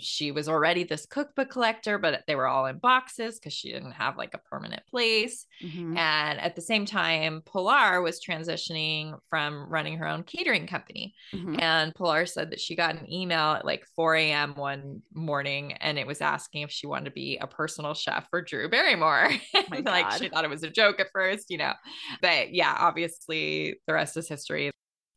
She 0.00 0.32
was 0.32 0.48
already 0.48 0.82
this 0.82 1.06
cookbook 1.06 1.50
collector, 1.50 1.96
but 1.96 2.24
they 2.26 2.34
were 2.34 2.48
all 2.48 2.66
in 2.66 2.78
boxes 2.78 3.38
because 3.38 3.52
she 3.52 3.70
didn't 3.70 3.92
have 3.92 4.16
like 4.16 4.34
a 4.34 4.38
permanent 4.38 4.84
place. 4.86 5.46
Mhm. 5.62 5.96
And 5.96 6.40
at 6.40 6.56
the 6.56 6.62
same 6.62 6.86
time, 6.86 7.42
Pilar 7.42 8.02
was 8.02 8.20
transitioning 8.20 9.16
from 9.30 9.68
running 9.70 9.98
her 9.98 10.06
own 10.08 10.24
catering 10.24 10.66
company. 10.66 11.14
Mhm. 11.32 11.60
And 11.60 11.94
Pilar 11.94 12.26
said 12.26 12.50
that 12.50 12.60
she 12.60 12.74
got 12.74 12.96
an 12.96 13.12
email 13.12 13.52
at 13.52 13.64
like 13.64 13.84
4 13.94 14.16
a.m. 14.16 14.54
one 14.54 15.02
morning 15.14 15.74
and 15.74 15.98
it 15.98 16.06
was 16.06 16.20
asking 16.20 16.62
if 16.62 16.70
she 16.72 16.86
wanted 16.88 17.04
to 17.04 17.10
be 17.12 17.36
a 17.38 17.46
personal 17.46 17.94
chef 17.94 18.26
for 18.30 18.42
Drew 18.42 18.68
Barrymore. 18.68 19.30
Oh 19.54 19.80
like 19.84 20.10
she 20.12 20.28
thought 20.28 20.44
it 20.44 20.50
was 20.50 20.62
a 20.64 20.70
joke 20.70 20.98
at 21.00 21.10
first, 21.12 21.46
you 21.50 21.58
know. 21.58 21.74
But 22.20 22.52
yeah, 22.54 22.74
obviously 22.78 23.80
the 23.86 23.94
rest 23.94 24.16
is 24.16 24.28
history. 24.28 24.70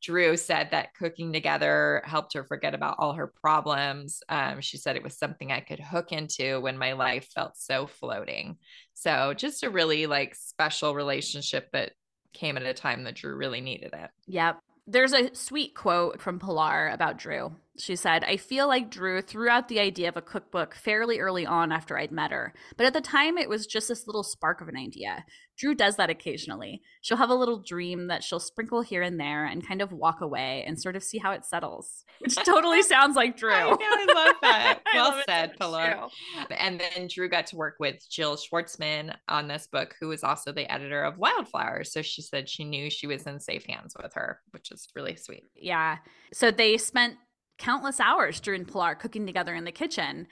Drew 0.05 0.37
said 0.37 0.69
that 0.69 0.93
cooking 0.93 1.33
together 1.33 2.03
helped 2.05 2.33
her 2.33 2.43
forget 2.43 2.75
about 2.75 2.97
all 2.99 3.13
her 3.13 3.25
problems. 3.25 4.21
Um, 4.29 4.61
she 4.61 4.77
said 4.77 4.95
it 4.95 5.03
was 5.03 5.17
something 5.17 5.51
I 5.51 5.61
could 5.61 5.79
hook 5.79 6.11
into 6.11 6.59
when 6.59 6.77
my 6.77 6.93
life 6.93 7.27
felt 7.33 7.57
so 7.57 7.87
floating. 7.87 8.57
So 8.93 9.33
just 9.33 9.63
a 9.63 9.69
really 9.71 10.05
like 10.05 10.35
special 10.35 10.93
relationship 10.93 11.71
that 11.73 11.93
came 12.33 12.55
at 12.55 12.63
a 12.63 12.73
time 12.73 13.03
that 13.05 13.15
Drew 13.15 13.35
really 13.35 13.61
needed 13.61 13.93
it. 13.93 14.11
Yep. 14.27 14.59
There's 14.85 15.13
a 15.13 15.33
sweet 15.33 15.73
quote 15.73 16.21
from 16.21 16.37
Pilar 16.37 16.89
about 16.89 17.17
Drew. 17.17 17.55
She 17.77 17.95
said, 17.95 18.23
I 18.23 18.37
feel 18.37 18.67
like 18.67 18.89
Drew 18.89 19.21
threw 19.21 19.49
out 19.49 19.67
the 19.67 19.79
idea 19.79 20.07
of 20.07 20.15
a 20.15 20.21
cookbook 20.21 20.75
fairly 20.75 21.19
early 21.19 21.45
on 21.45 21.71
after 21.71 21.97
I'd 21.97 22.11
met 22.11 22.31
her. 22.31 22.53
But 22.77 22.85
at 22.85 22.93
the 22.93 23.01
time, 23.01 23.37
it 23.37 23.49
was 23.49 23.67
just 23.67 23.89
this 23.89 24.07
little 24.07 24.23
spark 24.23 24.61
of 24.61 24.69
an 24.69 24.77
idea. 24.77 25.25
Drew 25.57 25.73
does 25.73 25.95
that 25.95 26.09
occasionally. 26.09 26.81
She'll 27.01 27.17
have 27.17 27.29
a 27.29 27.35
little 27.35 27.59
dream 27.59 28.07
that 28.07 28.23
she'll 28.23 28.39
sprinkle 28.39 28.81
here 28.81 29.01
and 29.01 29.19
there 29.19 29.45
and 29.45 29.65
kind 29.65 29.81
of 29.81 29.91
walk 29.91 30.21
away 30.21 30.63
and 30.67 30.81
sort 30.81 30.95
of 30.95 31.03
see 31.03 31.17
how 31.17 31.31
it 31.31 31.45
settles, 31.45 32.03
which 32.19 32.35
totally 32.35 32.81
sounds 32.81 33.15
like 33.15 33.37
Drew. 33.37 33.53
I 33.53 33.69
know, 33.69 33.77
I 33.79 34.13
love 34.13 34.35
that. 34.41 34.79
Well 34.93 35.09
love 35.11 35.15
so 35.15 35.23
said, 35.27 35.57
Pilar. 35.57 36.07
And 36.51 36.79
then 36.79 37.07
Drew 37.07 37.27
got 37.27 37.47
to 37.47 37.57
work 37.57 37.75
with 37.79 38.09
Jill 38.09 38.37
Schwartzman 38.37 39.15
on 39.27 39.47
this 39.47 39.67
book, 39.67 39.95
who 39.99 40.11
is 40.11 40.23
also 40.23 40.53
the 40.53 40.71
editor 40.71 41.03
of 41.03 41.17
Wildflowers. 41.17 41.91
So 41.91 42.01
she 42.01 42.21
said 42.21 42.47
she 42.47 42.63
knew 42.63 42.89
she 42.89 43.07
was 43.07 43.23
in 43.23 43.39
safe 43.39 43.65
hands 43.65 43.95
with 44.01 44.13
her, 44.13 44.39
which 44.51 44.71
is 44.71 44.87
really 44.95 45.17
sweet. 45.17 45.43
Yeah. 45.55 45.97
So 46.33 46.51
they 46.51 46.77
spent 46.77 47.15
countless 47.57 47.99
hours, 47.99 48.39
Drew 48.39 48.55
and 48.55 48.67
Pilar, 48.67 48.95
cooking 48.95 49.25
together 49.25 49.55
in 49.55 49.63
the 49.65 49.71
kitchen. 49.71 50.27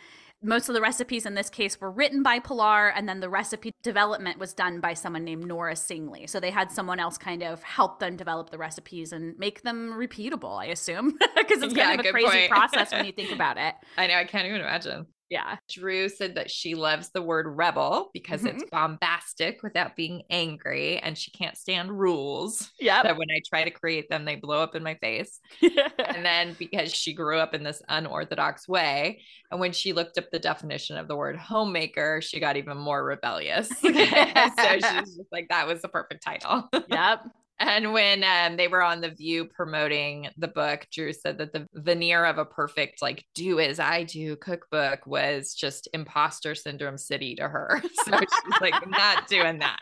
Most 0.46 0.68
of 0.68 0.76
the 0.76 0.82
recipes 0.82 1.26
in 1.26 1.36
this 1.36 1.50
case 1.50 1.80
were 1.80 1.90
written 1.90 2.22
by 2.22 2.38
Pilar, 2.40 2.90
and 2.90 3.08
then 3.08 3.22
the 3.22 3.30
recipe 3.30 3.72
development 3.82 4.40
was 4.40 4.54
done 4.54 4.82
by 4.82 4.94
someone 4.94 5.24
named 5.24 5.46
Nora 5.46 5.74
Singley. 5.74 6.30
So 6.30 6.42
they 6.42 6.52
had 6.52 6.70
someone 6.70 7.00
else 7.00 7.18
kind 7.18 7.44
of 7.44 7.64
help 7.64 8.00
them 8.00 8.18
develop 8.18 8.50
the 8.50 8.58
recipes 8.58 9.14
and 9.14 9.38
make 9.40 9.62
them 9.62 9.94
repeatable, 9.94 10.60
I 10.60 10.66
assume, 10.66 11.12
because 11.38 11.64
it's 11.64 11.74
Yeah, 11.74 11.86
kind 11.86 12.00
of 12.02 12.06
a 12.06 12.12
crazy 12.12 12.28
point. 12.28 12.50
process 12.50 12.92
when 12.92 13.06
you 13.06 13.14
think 13.14 13.32
about 13.32 13.58
it. 13.58 13.74
I 13.98 14.08
know, 14.08 14.16
I 14.16 14.26
can't 14.26 14.46
even 14.48 14.60
imagine. 14.60 15.08
Yeah. 15.34 15.58
Drew 15.68 16.10
said 16.10 16.36
that 16.36 16.52
she 16.52 16.76
loves 16.76 17.10
the 17.10 17.24
word 17.24 17.48
rebel 17.48 18.12
because 18.14 18.46
it's 18.46 18.64
mm-hmm. 18.64 18.70
bombastic 18.72 19.64
without 19.64 19.96
being 19.96 20.22
angry, 20.30 21.00
and 21.00 21.18
she 21.18 21.32
can't 21.32 21.58
stand 21.58 21.92
rules. 21.92 22.72
Yeah. 22.80 23.02
That 23.02 23.18
when 23.18 23.32
I 23.32 23.42
try 23.50 23.64
to 23.64 23.72
create 23.72 24.10
them, 24.10 24.26
they 24.26 24.36
blow 24.36 24.62
up 24.62 24.76
in 24.76 24.84
my 24.84 24.94
face. 24.94 25.40
and 25.62 26.24
then 26.24 26.56
because 26.60 26.94
she 26.94 27.14
grew 27.14 27.40
up 27.40 27.56
in 27.56 27.64
this 27.64 27.82
unorthodox 27.90 28.68
way 28.68 29.22
and 29.52 29.60
when 29.60 29.72
she 29.72 29.94
looked 29.94 30.18
up 30.18 30.30
the 30.32 30.40
definition 30.40 30.98
of 30.98 31.08
the 31.08 31.16
word 31.16 31.38
homemaker 31.38 32.22
she 32.22 32.40
got 32.40 32.58
even 32.58 32.78
more 32.78 33.04
rebellious 33.04 33.70
so 33.80 33.92
she's 33.92 34.82
just 35.16 35.32
like 35.32 35.48
that 35.50 35.68
was 35.68 35.82
the 35.82 35.88
perfect 35.88 36.24
title 36.24 36.70
yep. 36.90 37.24
And 37.60 37.94
when 37.94 38.24
um, 38.24 38.58
they 38.58 38.68
were 38.68 38.82
on 38.84 39.02
the 39.02 39.10
view 39.10 39.46
promoting 39.46 40.28
the 40.38 40.48
book 40.48 40.86
drew 40.92 41.14
said 41.14 41.38
that 41.38 41.54
the 41.54 41.68
veneer 41.74 42.26
of 42.26 42.38
a 42.38 42.46
perfect 42.46 43.02
like 43.02 43.24
do 43.36 43.60
as 43.60 43.80
i 43.80 44.04
do 44.04 44.36
cookbook 44.38 45.06
was 45.06 45.54
just 45.54 45.88
imposter 45.94 46.56
syndrome 46.56 46.98
city 46.98 47.36
to 47.36 47.48
her 47.48 47.82
so 48.06 48.20
she's 48.20 48.62
like 48.62 48.88
not 48.90 49.28
doing 49.28 49.60
that 49.60 49.80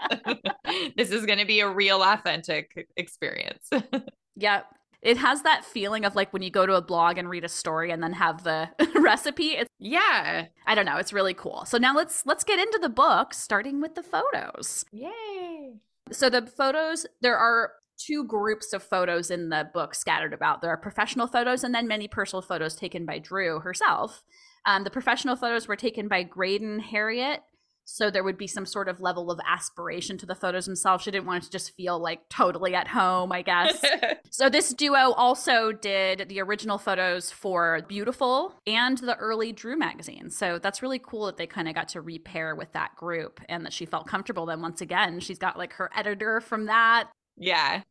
this 0.98 1.12
is 1.12 1.26
going 1.26 1.40
to 1.40 1.46
be 1.46 1.60
a 1.60 1.70
real 1.70 2.02
authentic 2.02 2.88
experience 2.98 3.70
Yep. 4.36 4.66
It 5.02 5.18
has 5.18 5.42
that 5.42 5.66
feeling 5.66 6.06
of 6.06 6.16
like 6.16 6.32
when 6.32 6.44
you 6.44 6.52
go 6.52 6.66
to 6.66 6.76
a 6.76 6.82
blog 6.82 7.18
and 7.18 7.28
read 7.28 7.44
a 7.44 7.50
story 7.50 7.92
and 7.92 8.04
then 8.04 8.14
have 8.14 8.44
the 8.44 8.70
recipe. 8.96 9.50
It's 9.50 9.70
yeah 9.80 10.46
I 10.68 10.76
don't 10.76 10.86
know, 10.86 10.98
it's 10.98 11.12
really 11.12 11.34
cool. 11.34 11.66
So 11.66 11.78
now 11.78 11.96
let's 11.96 12.26
let's 12.26 12.44
get 12.44 12.60
into 12.60 12.78
the 12.80 12.90
book 12.90 13.34
starting 13.34 13.82
with 13.82 13.96
the 13.96 14.04
photos. 14.04 14.86
yay 14.92 15.80
So 16.12 16.30
the 16.30 16.45
photos, 16.45 17.06
there 17.21 17.38
are 17.38 17.71
two 17.97 18.26
groups 18.26 18.74
of 18.74 18.84
photos 18.84 19.32
in 19.32 19.50
the 19.50 19.69
book 19.74 19.93
scattered 19.95 20.34
about. 20.34 20.62
There 20.62 20.71
are 20.71 20.78
professional 20.78 21.28
photos 21.28 21.63
and 21.63 21.74
then 21.74 21.88
many 21.88 22.08
personal 22.08 22.41
photos 22.41 22.76
taken 22.76 23.06
by 23.06 23.19
Drew 23.19 23.60
herself. 23.60 24.24
Um, 24.65 24.84
the 24.84 24.89
professional 24.89 25.36
photos 25.36 25.67
were 25.67 25.76
taken 25.76 26.08
by 26.08 26.24
Graydon 26.24 26.80
Herriott. 26.80 27.41
So 27.92 28.10
there 28.10 28.24
would 28.24 28.38
be 28.38 28.48
some 28.48 28.66
sort 28.66 28.88
of 28.88 29.02
level 29.02 29.30
of 29.30 29.40
aspiration 29.46 30.18
to 30.20 30.26
the 30.26 30.36
photos 30.36 30.66
themselves. 30.66 31.04
She 31.04 31.12
didn't 31.12 31.26
want 31.26 31.44
it 31.44 31.48
to 31.48 31.52
just 31.52 31.76
feel 31.76 32.00
like 32.00 32.28
totally 32.30 32.74
at 32.74 32.88
home, 32.88 33.32
I 33.32 33.42
guess. 33.42 33.84
So 34.34 34.50
this 34.50 34.74
duo 34.74 35.12
also 35.12 35.74
did 35.74 36.30
the 36.30 36.40
original 36.40 36.78
photos 36.78 37.32
for 37.32 37.82
Beautiful 37.90 38.56
and 38.66 38.98
the 38.98 39.18
early 39.18 39.52
Drew 39.52 39.78
magazine. 39.78 40.30
So 40.30 40.58
that's 40.58 40.82
really 40.82 41.00
cool 41.00 41.26
that 41.26 41.36
they 41.36 41.48
kind 41.48 41.68
of 41.68 41.76
got 41.76 41.90
to 41.90 42.02
repair 42.02 42.56
with 42.56 42.72
that 42.72 42.96
group 42.96 43.42
and 43.50 43.66
that 43.66 43.74
she 43.74 43.86
felt 43.86 44.08
comfortable 44.08 44.46
then 44.46 44.62
once 44.62 44.80
again. 44.80 45.20
She's 45.20 45.38
got 45.38 45.58
like 45.58 45.74
her 45.74 45.90
editor 45.94 46.40
from 46.40 46.68
that. 46.68 47.10
Yeah. 47.36 47.82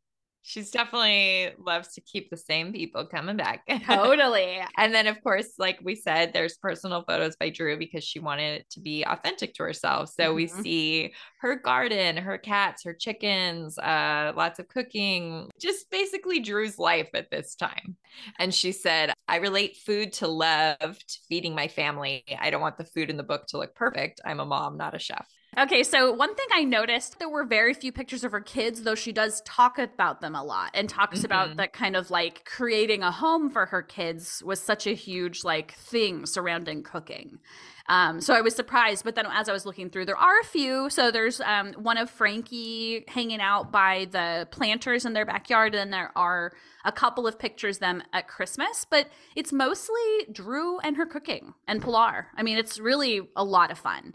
She's 0.42 0.70
definitely 0.70 1.52
loves 1.58 1.92
to 1.94 2.00
keep 2.00 2.30
the 2.30 2.36
same 2.36 2.72
people 2.72 3.06
coming 3.06 3.36
back. 3.36 3.62
Totally. 3.86 4.60
and 4.78 4.94
then, 4.94 5.06
of 5.06 5.22
course, 5.22 5.52
like 5.58 5.78
we 5.82 5.94
said, 5.94 6.32
there's 6.32 6.56
personal 6.56 7.04
photos 7.06 7.36
by 7.36 7.50
Drew 7.50 7.78
because 7.78 8.04
she 8.04 8.20
wanted 8.20 8.60
it 8.60 8.70
to 8.70 8.80
be 8.80 9.04
authentic 9.04 9.54
to 9.54 9.62
herself. 9.64 10.10
So 10.10 10.34
we 10.34 10.46
Mhm. 10.46 10.62
see 10.62 11.14
her 11.40 11.56
garden, 11.56 12.16
her 12.16 12.38
cats, 12.38 12.84
her 12.84 12.94
chickens, 12.94 13.78
uh, 13.78 14.32
lots 14.34 14.58
of 14.58 14.68
cooking, 14.68 15.50
just 15.60 15.90
basically 15.90 16.40
Drew's 16.40 16.78
life 16.78 17.10
at 17.14 17.30
this 17.30 17.54
time. 17.54 17.96
And 18.38 18.54
she 18.54 18.72
said, 18.72 19.12
I 19.28 19.36
relate 19.36 19.76
food 19.76 20.12
to 20.14 20.26
love, 20.26 20.78
to 20.80 21.18
feeding 21.28 21.54
my 21.54 21.68
family. 21.68 22.24
I 22.38 22.50
don't 22.50 22.60
want 22.60 22.78
the 22.78 22.84
food 22.84 23.10
in 23.10 23.16
the 23.16 23.22
book 23.22 23.46
to 23.48 23.58
look 23.58 23.74
perfect. 23.74 24.20
I'm 24.24 24.40
a 24.40 24.46
mom, 24.46 24.76
not 24.76 24.94
a 24.94 24.98
chef. 24.98 25.28
Okay, 25.58 25.82
so 25.82 26.12
one 26.12 26.32
thing 26.36 26.46
I 26.54 26.62
noticed 26.62 27.18
there 27.18 27.28
were 27.28 27.44
very 27.44 27.74
few 27.74 27.90
pictures 27.90 28.22
of 28.22 28.30
her 28.30 28.40
kids, 28.40 28.82
though 28.82 28.94
she 28.94 29.10
does 29.10 29.42
talk 29.44 29.80
about 29.80 30.20
them 30.20 30.36
a 30.36 30.44
lot 30.44 30.70
and 30.74 30.88
talks 30.88 31.24
about 31.24 31.50
Mhm. 31.50 31.56
that 31.56 31.72
kind 31.72 31.96
of 31.96 32.08
like 32.08 32.44
creating 32.44 33.02
a 33.02 33.10
home 33.10 33.50
for 33.50 33.66
her 33.66 33.82
kids 33.82 34.44
was 34.44 34.60
such 34.60 34.86
a 34.86 34.94
huge 34.94 35.42
like 35.42 35.72
thing 35.72 36.24
surrounding 36.24 36.84
cooking. 36.84 37.40
Um, 37.88 38.20
so 38.20 38.32
I 38.32 38.40
was 38.42 38.54
surprised, 38.54 39.02
but 39.02 39.16
then 39.16 39.26
as 39.26 39.48
I 39.48 39.52
was 39.52 39.66
looking 39.66 39.90
through, 39.90 40.04
there 40.04 40.16
are 40.16 40.38
a 40.38 40.44
few. 40.44 40.88
So 40.88 41.10
there's 41.10 41.40
um, 41.40 41.72
one 41.72 41.98
of 41.98 42.08
Frankie 42.08 43.04
hanging 43.08 43.40
out 43.40 43.72
by 43.72 44.06
the 44.12 44.46
planters 44.52 45.04
in 45.04 45.14
their 45.14 45.26
backyard, 45.26 45.74
and 45.74 45.92
there 45.92 46.12
are 46.14 46.52
a 46.84 46.92
couple 46.92 47.26
of 47.26 47.40
pictures 47.40 47.78
of 47.78 47.80
them 47.80 48.02
at 48.12 48.28
Christmas, 48.28 48.86
but 48.88 49.08
it's 49.34 49.52
mostly 49.52 50.26
Drew 50.30 50.78
and 50.78 50.96
her 50.96 51.06
cooking 51.06 51.54
and 51.66 51.82
Pilar. 51.82 52.28
I 52.36 52.44
mean, 52.44 52.56
it's 52.56 52.78
really 52.78 53.28
a 53.34 53.42
lot 53.42 53.72
of 53.72 53.78
fun 53.78 54.14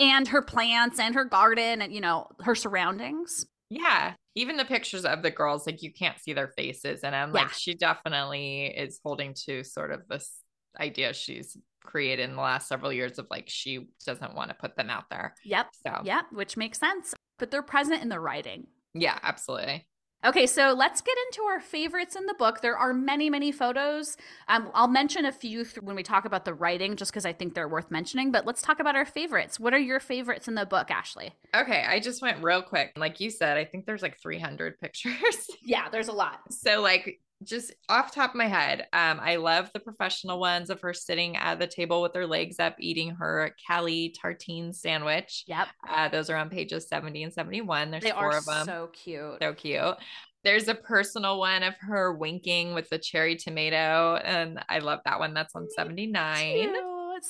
and 0.00 0.28
her 0.28 0.42
plants 0.42 0.98
and 0.98 1.14
her 1.14 1.24
garden 1.24 1.82
and 1.82 1.92
you 1.92 2.00
know 2.00 2.26
her 2.40 2.54
surroundings 2.54 3.46
Yeah. 3.70 4.14
Even 4.36 4.56
the 4.56 4.64
pictures 4.64 5.04
of 5.04 5.22
the 5.22 5.30
girls, 5.30 5.66
like 5.66 5.82
you 5.82 5.92
can't 5.92 6.18
see 6.20 6.32
their 6.32 6.48
faces. 6.48 7.00
And 7.04 7.14
I'm 7.14 7.32
Yeah. 7.32 7.42
like, 7.42 7.52
she 7.52 7.74
definitely 7.74 8.66
is 8.66 9.00
holding 9.04 9.32
to 9.46 9.62
sort 9.64 9.92
of 9.92 10.06
this 10.08 10.28
idea 10.78 11.12
she's 11.14 11.56
created 11.84 12.28
in 12.28 12.34
the 12.36 12.42
last 12.42 12.66
several 12.68 12.92
years 12.92 13.18
of 13.18 13.26
like, 13.30 13.44
she 13.48 13.86
doesn't 14.04 14.34
want 14.34 14.50
to 14.50 14.54
put 14.56 14.76
them 14.76 14.90
out 14.90 15.04
there. 15.10 15.34
yep 15.44 15.68
So, 15.86 16.00
yep 16.04 16.26
which 16.32 16.56
makes 16.56 16.78
sense 16.78 17.14
but 17.38 17.50
they're 17.50 17.62
present 17.62 18.02
in 18.02 18.08
the 18.08 18.20
writing 18.20 18.66
yeah, 18.96 19.18
absolutely. 19.22 19.86
Okay 20.24 20.46
so 20.46 20.72
let's 20.72 21.00
get 21.00 21.16
into 21.28 21.42
our 21.42 21.60
favorites 21.60 22.16
in 22.16 22.26
the 22.26 22.34
book 22.34 22.60
there 22.60 22.76
are 22.76 22.92
many 22.92 23.28
many 23.30 23.52
photos 23.52 24.16
um, 24.48 24.70
i'll 24.74 24.88
mention 24.88 25.24
a 25.24 25.32
few 25.32 25.64
th- 25.64 25.82
when 25.82 25.94
we 25.96 26.02
talk 26.02 26.24
about 26.24 26.44
the 26.44 26.54
writing 26.54 26.96
just 26.96 27.10
because 27.12 27.26
i 27.26 27.32
think 27.32 27.54
they're 27.54 27.68
worth 27.68 27.90
mentioning 27.90 28.30
but 28.32 28.46
let's 28.46 28.62
talk 28.62 28.80
about 28.80 28.96
our 28.96 29.04
favorites 29.04 29.60
what 29.60 29.72
are 29.74 29.78
your 29.78 30.00
favorites 30.00 30.48
in 30.48 30.54
the 30.54 30.66
book 30.66 30.90
ashley 30.90 31.32
Okay. 31.54 31.84
I 31.86 32.00
just 32.00 32.20
went 32.20 32.42
real 32.42 32.62
quick. 32.62 32.90
Like 32.96 33.20
you 33.20 33.30
said, 33.30 33.56
I 33.56 33.64
think 33.64 33.86
there's 33.86 34.02
like 34.02 34.18
300 34.20 34.80
pictures. 34.80 35.14
yeah 35.62 35.88
there's 35.88 36.08
a 36.08 36.12
lot 36.12 36.40
so, 36.50 36.80
like, 36.80 37.20
just 37.44 37.72
off 37.88 38.14
top 38.14 38.30
of 38.30 38.36
my 38.36 38.46
head, 38.46 38.86
um, 38.92 39.20
I 39.20 39.36
love 39.36 39.70
the 39.72 39.80
professional 39.80 40.38
ones 40.40 40.70
of 40.70 40.80
her 40.80 40.92
sitting 40.92 41.36
at 41.36 41.58
the 41.58 41.66
table 41.66 42.02
with 42.02 42.14
her 42.14 42.26
legs 42.26 42.58
up, 42.58 42.76
eating 42.78 43.10
her 43.10 43.54
Cali 43.66 44.14
tartine 44.20 44.72
sandwich. 44.74 45.44
Yep. 45.46 45.68
Uh, 45.88 46.08
those 46.08 46.30
are 46.30 46.36
on 46.36 46.50
pages 46.50 46.88
70 46.88 47.24
and 47.24 47.32
71. 47.32 47.90
There's 47.90 48.02
they 48.02 48.10
four 48.10 48.36
of 48.36 48.44
them. 48.44 48.66
so 48.66 48.90
cute. 48.92 49.38
So 49.40 49.52
cute. 49.54 49.96
There's 50.42 50.68
a 50.68 50.74
personal 50.74 51.38
one 51.38 51.62
of 51.62 51.74
her 51.80 52.12
winking 52.12 52.74
with 52.74 52.90
the 52.90 52.98
cherry 52.98 53.36
tomato. 53.36 54.16
And 54.16 54.62
I 54.68 54.80
love 54.80 55.00
that 55.04 55.18
one. 55.18 55.32
That's 55.32 55.54
on 55.54 55.68
79. 55.70 56.74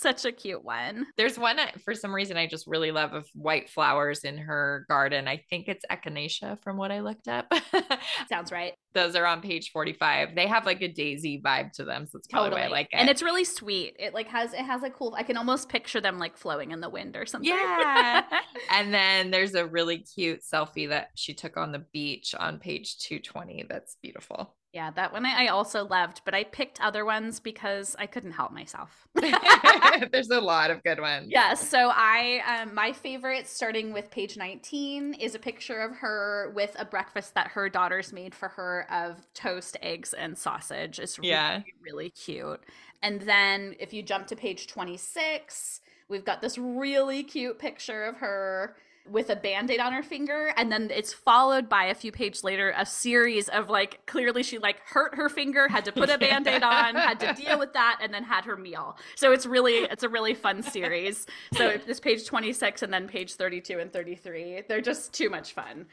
Such 0.00 0.24
a 0.24 0.32
cute 0.32 0.64
one. 0.64 1.06
There's 1.16 1.38
one 1.38 1.58
for 1.84 1.94
some 1.94 2.14
reason 2.14 2.36
I 2.36 2.46
just 2.46 2.66
really 2.66 2.90
love 2.90 3.12
of 3.12 3.28
white 3.34 3.70
flowers 3.70 4.24
in 4.24 4.36
her 4.38 4.84
garden. 4.88 5.28
I 5.28 5.42
think 5.50 5.68
it's 5.68 5.84
echinacea 5.90 6.60
from 6.62 6.76
what 6.76 6.90
I 6.90 7.00
looked 7.00 7.28
up. 7.28 7.52
Sounds 8.28 8.50
right. 8.50 8.74
Those 8.92 9.14
are 9.16 9.26
on 9.26 9.40
page 9.40 9.70
45. 9.72 10.34
They 10.34 10.46
have 10.46 10.66
like 10.66 10.82
a 10.82 10.88
daisy 10.88 11.40
vibe 11.44 11.72
to 11.72 11.84
them. 11.84 12.06
So 12.06 12.18
it's 12.18 12.28
probably 12.28 12.50
Totally. 12.50 12.62
why 12.62 12.66
I 12.66 12.70
like 12.70 12.88
it. 12.92 12.96
And 12.96 13.08
it's 13.08 13.22
really 13.22 13.44
sweet. 13.44 13.96
It 13.98 14.14
like 14.14 14.28
has 14.28 14.52
it 14.52 14.64
has 14.64 14.82
a 14.82 14.90
cool 14.90 15.14
I 15.16 15.22
can 15.22 15.36
almost 15.36 15.68
picture 15.68 16.00
them 16.00 16.18
like 16.18 16.36
flowing 16.36 16.72
in 16.72 16.80
the 16.80 16.90
wind 16.90 17.16
or 17.16 17.26
something. 17.26 17.50
Yeah. 17.50 18.24
and 18.70 18.92
then 18.92 19.30
there's 19.30 19.54
a 19.54 19.66
really 19.66 19.98
cute 19.98 20.40
selfie 20.42 20.88
that 20.88 21.08
she 21.14 21.34
took 21.34 21.56
on 21.56 21.72
the 21.72 21.84
beach 21.92 22.34
on 22.38 22.58
page 22.58 22.98
220. 22.98 23.66
That's 23.68 23.96
beautiful. 24.02 24.54
Yeah, 24.74 24.90
that 24.90 25.12
one 25.12 25.24
I 25.24 25.46
also 25.46 25.86
loved, 25.86 26.22
but 26.24 26.34
I 26.34 26.42
picked 26.42 26.80
other 26.80 27.04
ones 27.04 27.38
because 27.38 27.94
I 27.96 28.06
couldn't 28.06 28.32
help 28.32 28.50
myself. 28.50 29.06
there's 30.12 30.30
a 30.30 30.40
lot 30.40 30.72
of 30.72 30.82
good 30.82 30.98
ones. 31.00 31.28
Yeah, 31.30 31.54
so 31.54 31.92
I 31.94 32.42
um, 32.62 32.74
my 32.74 32.92
favorite, 32.92 33.46
starting 33.46 33.92
with 33.92 34.10
page 34.10 34.36
19, 34.36 35.14
is 35.14 35.36
a 35.36 35.38
picture 35.38 35.78
of 35.78 35.96
her 35.98 36.52
with 36.56 36.74
a 36.76 36.84
breakfast 36.84 37.34
that 37.34 37.48
her 37.52 37.68
daughters 37.68 38.12
made 38.12 38.34
for 38.34 38.48
her 38.48 38.90
of 38.92 39.32
toast, 39.32 39.76
eggs, 39.80 40.12
and 40.12 40.36
sausage. 40.36 40.98
It's 40.98 41.20
really, 41.20 41.30
Yeah. 41.30 41.60
really 41.80 42.10
cute. 42.10 42.60
And 43.00 43.20
then 43.22 43.76
if 43.78 43.92
you 43.92 44.02
jump 44.02 44.26
to 44.26 44.36
page 44.36 44.66
26, 44.66 45.82
we've 46.08 46.24
got 46.24 46.40
this 46.42 46.58
really 46.58 47.22
cute 47.22 47.60
picture 47.60 48.04
of 48.04 48.16
her 48.16 48.76
with 49.06 49.28
a 49.28 49.36
band-aid 49.36 49.80
on 49.80 49.92
her 49.92 50.02
finger 50.02 50.52
and 50.56 50.72
then 50.72 50.90
it's 50.90 51.12
followed 51.12 51.68
by 51.68 51.84
a 51.84 51.94
few 51.94 52.10
pages 52.10 52.42
later 52.42 52.72
a 52.76 52.86
series 52.86 53.48
of 53.50 53.68
like 53.68 54.04
clearly 54.06 54.42
she 54.42 54.58
like 54.58 54.76
hurt 54.86 55.14
her 55.14 55.28
finger 55.28 55.68
had 55.68 55.84
to 55.84 55.92
put 55.92 56.08
a 56.08 56.16
band-aid 56.16 56.62
on 56.62 56.94
had 56.94 57.20
to 57.20 57.34
deal 57.34 57.58
with 57.58 57.72
that 57.74 57.98
and 58.02 58.14
then 58.14 58.24
had 58.24 58.44
her 58.44 58.56
meal. 58.56 58.96
So 59.16 59.32
it's 59.32 59.44
really 59.44 59.84
it's 59.90 60.02
a 60.02 60.08
really 60.08 60.34
fun 60.34 60.62
series. 60.62 61.26
So 61.54 61.76
this 61.86 62.00
page 62.00 62.26
26 62.26 62.82
and 62.82 62.92
then 62.92 63.06
page 63.06 63.34
32 63.34 63.78
and 63.78 63.92
33 63.92 64.62
they're 64.68 64.80
just 64.80 65.12
too 65.12 65.28
much 65.28 65.52
fun 65.52 65.86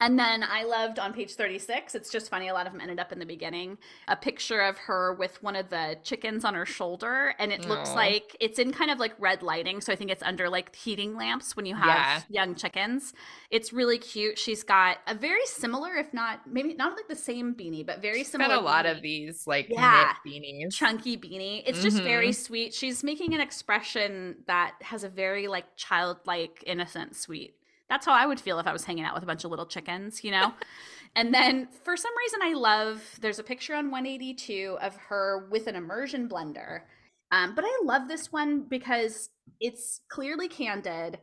and 0.00 0.18
then 0.18 0.42
I 0.42 0.64
loved 0.64 0.98
on 0.98 1.12
page 1.12 1.34
36, 1.34 1.94
it's 1.94 2.10
just 2.10 2.30
funny, 2.30 2.48
a 2.48 2.54
lot 2.54 2.66
of 2.66 2.72
them 2.72 2.80
ended 2.80 2.98
up 2.98 3.12
in 3.12 3.18
the 3.18 3.26
beginning, 3.26 3.78
a 4.08 4.16
picture 4.16 4.60
of 4.60 4.78
her 4.78 5.14
with 5.14 5.42
one 5.42 5.56
of 5.56 5.68
the 5.70 5.96
chickens 6.02 6.44
on 6.44 6.54
her 6.54 6.66
shoulder. 6.66 7.34
And 7.38 7.52
it 7.52 7.66
looks 7.66 7.94
like 7.94 8.36
it's 8.40 8.58
in 8.58 8.72
kind 8.72 8.90
of 8.90 8.98
like 8.98 9.12
red 9.18 9.42
lighting. 9.42 9.80
So 9.80 9.92
I 9.92 9.96
think 9.96 10.10
it's 10.10 10.22
under 10.22 10.48
like 10.48 10.74
heating 10.74 11.16
lamps 11.16 11.54
when 11.56 11.66
you 11.66 11.74
have 11.74 11.86
Yeah. 11.86 12.20
young 12.28 12.54
chickens. 12.54 13.12
It's 13.50 13.72
really 13.72 13.98
cute. 13.98 14.38
She's 14.38 14.62
got 14.62 14.98
a 15.06 15.14
very 15.14 15.44
similar, 15.46 15.96
if 15.96 16.12
not 16.14 16.46
maybe 16.46 16.74
not 16.74 16.96
like 16.96 17.08
the 17.08 17.16
same 17.16 17.54
beanie, 17.54 17.84
but 17.84 18.00
very 18.00 18.18
She's 18.18 18.30
similar. 18.30 18.54
got 18.56 18.62
a 18.62 18.64
lot 18.64 18.86
of 18.86 19.02
these 19.02 19.46
like 19.46 19.68
Yeah. 19.68 20.14
knit 20.24 20.42
beanies. 20.42 20.74
chunky 20.74 21.16
beanie. 21.16 21.62
It's 21.66 21.82
just 21.82 21.98
very 22.02 22.28
Mhm. 22.30 22.34
sweet. 22.34 22.74
She's 22.74 23.04
making 23.04 23.34
an 23.34 23.40
expression 23.40 24.44
that 24.46 24.74
has 24.82 25.04
a 25.04 25.08
very 25.08 25.46
like 25.48 25.76
childlike, 25.76 26.62
innocent, 26.66 27.16
sweet. 27.16 27.54
That's 27.90 28.06
how 28.06 28.12
I 28.12 28.24
would 28.24 28.40
feel 28.40 28.58
if 28.60 28.68
I 28.68 28.72
was 28.72 28.84
hanging 28.84 29.04
out 29.04 29.14
with 29.14 29.24
a 29.24 29.26
bunch 29.26 29.44
of 29.44 29.50
little 29.50 29.66
chickens, 29.66 30.22
you 30.24 30.30
know? 30.30 30.54
and 31.16 31.34
then 31.34 31.68
for 31.84 31.96
some 31.96 32.12
reason 32.16 32.40
I 32.42 32.54
love 32.54 33.02
there's 33.20 33.40
a 33.40 33.42
picture 33.42 33.74
on 33.74 33.90
182 33.90 34.78
of 34.80 34.96
her 34.96 35.48
with 35.50 35.66
an 35.66 35.74
immersion 35.74 36.28
blender. 36.28 36.82
Um, 37.32 37.54
but 37.54 37.64
I 37.66 37.80
love 37.84 38.08
this 38.08 38.32
one 38.32 38.62
because 38.68 39.30
it's 39.60 40.00
clearly 40.08 40.48
candid. 40.48 41.18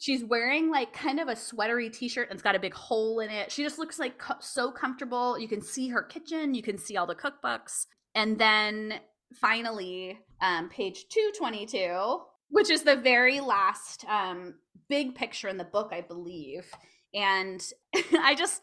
She's 0.00 0.24
wearing 0.24 0.70
like 0.70 0.94
kind 0.94 1.20
of 1.20 1.28
a 1.28 1.32
sweatery 1.32 1.92
t-shirt 1.92 2.28
and 2.30 2.36
it's 2.36 2.42
got 2.42 2.56
a 2.56 2.60
big 2.60 2.74
hole 2.74 3.20
in 3.20 3.30
it. 3.30 3.52
She 3.52 3.62
just 3.62 3.78
looks 3.78 3.98
like 3.98 4.18
co- 4.18 4.34
so 4.40 4.70
comfortable. 4.70 5.38
You 5.38 5.48
can 5.48 5.60
see 5.60 5.88
her 5.88 6.02
kitchen, 6.02 6.54
you 6.54 6.62
can 6.62 6.78
see 6.78 6.96
all 6.96 7.06
the 7.06 7.14
cookbooks. 7.14 7.86
And 8.14 8.38
then 8.38 8.94
finally, 9.34 10.18
um, 10.40 10.70
page 10.70 11.06
222, 11.10 12.20
which 12.50 12.70
is 12.70 12.82
the 12.82 12.96
very 12.96 13.40
last 13.40 14.04
um, 14.06 14.54
big 14.88 15.14
picture 15.14 15.48
in 15.48 15.56
the 15.56 15.64
book, 15.64 15.90
I 15.92 16.00
believe. 16.00 16.70
And 17.14 17.64
I 17.94 18.34
just, 18.34 18.62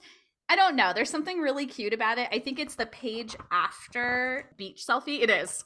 I 0.50 0.56
don't 0.56 0.76
know. 0.76 0.92
There's 0.94 1.10
something 1.10 1.40
really 1.40 1.66
cute 1.66 1.94
about 1.94 2.18
it. 2.18 2.30
I 2.32 2.40
think 2.40 2.60
it's 2.60 2.76
the 2.76 2.86
page 2.86 3.36
after 3.52 4.52
beach 4.58 4.84
selfie. 4.88 5.22
It 5.22 5.30
is. 5.30 5.64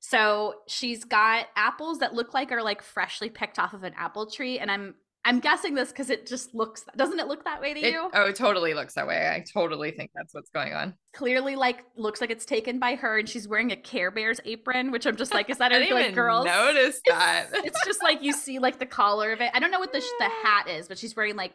So 0.00 0.54
she's 0.66 1.04
got 1.04 1.46
apples 1.54 2.00
that 2.00 2.12
look 2.12 2.34
like 2.34 2.50
are 2.50 2.62
like 2.62 2.82
freshly 2.82 3.30
picked 3.30 3.58
off 3.58 3.72
of 3.72 3.84
an 3.84 3.94
apple 3.96 4.26
tree, 4.26 4.58
and 4.58 4.70
I'm 4.70 4.96
I'm 5.24 5.38
guessing 5.38 5.74
this 5.74 5.90
because 5.90 6.10
it 6.10 6.26
just 6.26 6.52
looks 6.52 6.84
doesn't 6.96 7.20
it 7.20 7.28
look 7.28 7.44
that 7.44 7.60
way 7.60 7.74
to 7.74 7.80
It, 7.80 7.92
you? 7.92 8.10
oh, 8.12 8.26
it 8.26 8.34
totally 8.34 8.74
looks 8.74 8.94
that 8.94 9.06
way. 9.06 9.28
I 9.28 9.44
totally 9.52 9.92
think 9.92 10.10
that's 10.14 10.34
what's 10.34 10.50
going 10.50 10.72
on. 10.72 10.94
Clearly, 11.14 11.54
like 11.54 11.84
looks 11.96 12.20
like 12.20 12.30
it's 12.30 12.44
taken 12.44 12.80
by 12.80 12.96
her, 12.96 13.18
and 13.18 13.28
she's 13.28 13.46
wearing 13.46 13.70
a 13.70 13.76
Care 13.76 14.10
Bears 14.10 14.40
apron, 14.44 14.90
which 14.90 15.06
I'm 15.06 15.14
just 15.16 15.32
like, 15.32 15.48
is 15.48 15.58
that 15.58 15.72
a 15.72 15.94
like 15.94 16.14
girls? 16.14 16.44
notice 16.44 17.00
that. 17.06 17.46
it's 17.52 17.84
just 17.86 18.02
like 18.02 18.22
you 18.22 18.32
see 18.32 18.58
like 18.58 18.80
the 18.80 18.86
collar 18.86 19.32
of 19.32 19.40
it. 19.40 19.50
I 19.54 19.60
don't 19.60 19.70
know 19.70 19.78
what 19.80 19.92
the 19.92 20.02
the 20.18 20.24
hat 20.42 20.68
is, 20.68 20.88
but 20.88 20.98
she's 20.98 21.14
wearing 21.14 21.36
like 21.36 21.54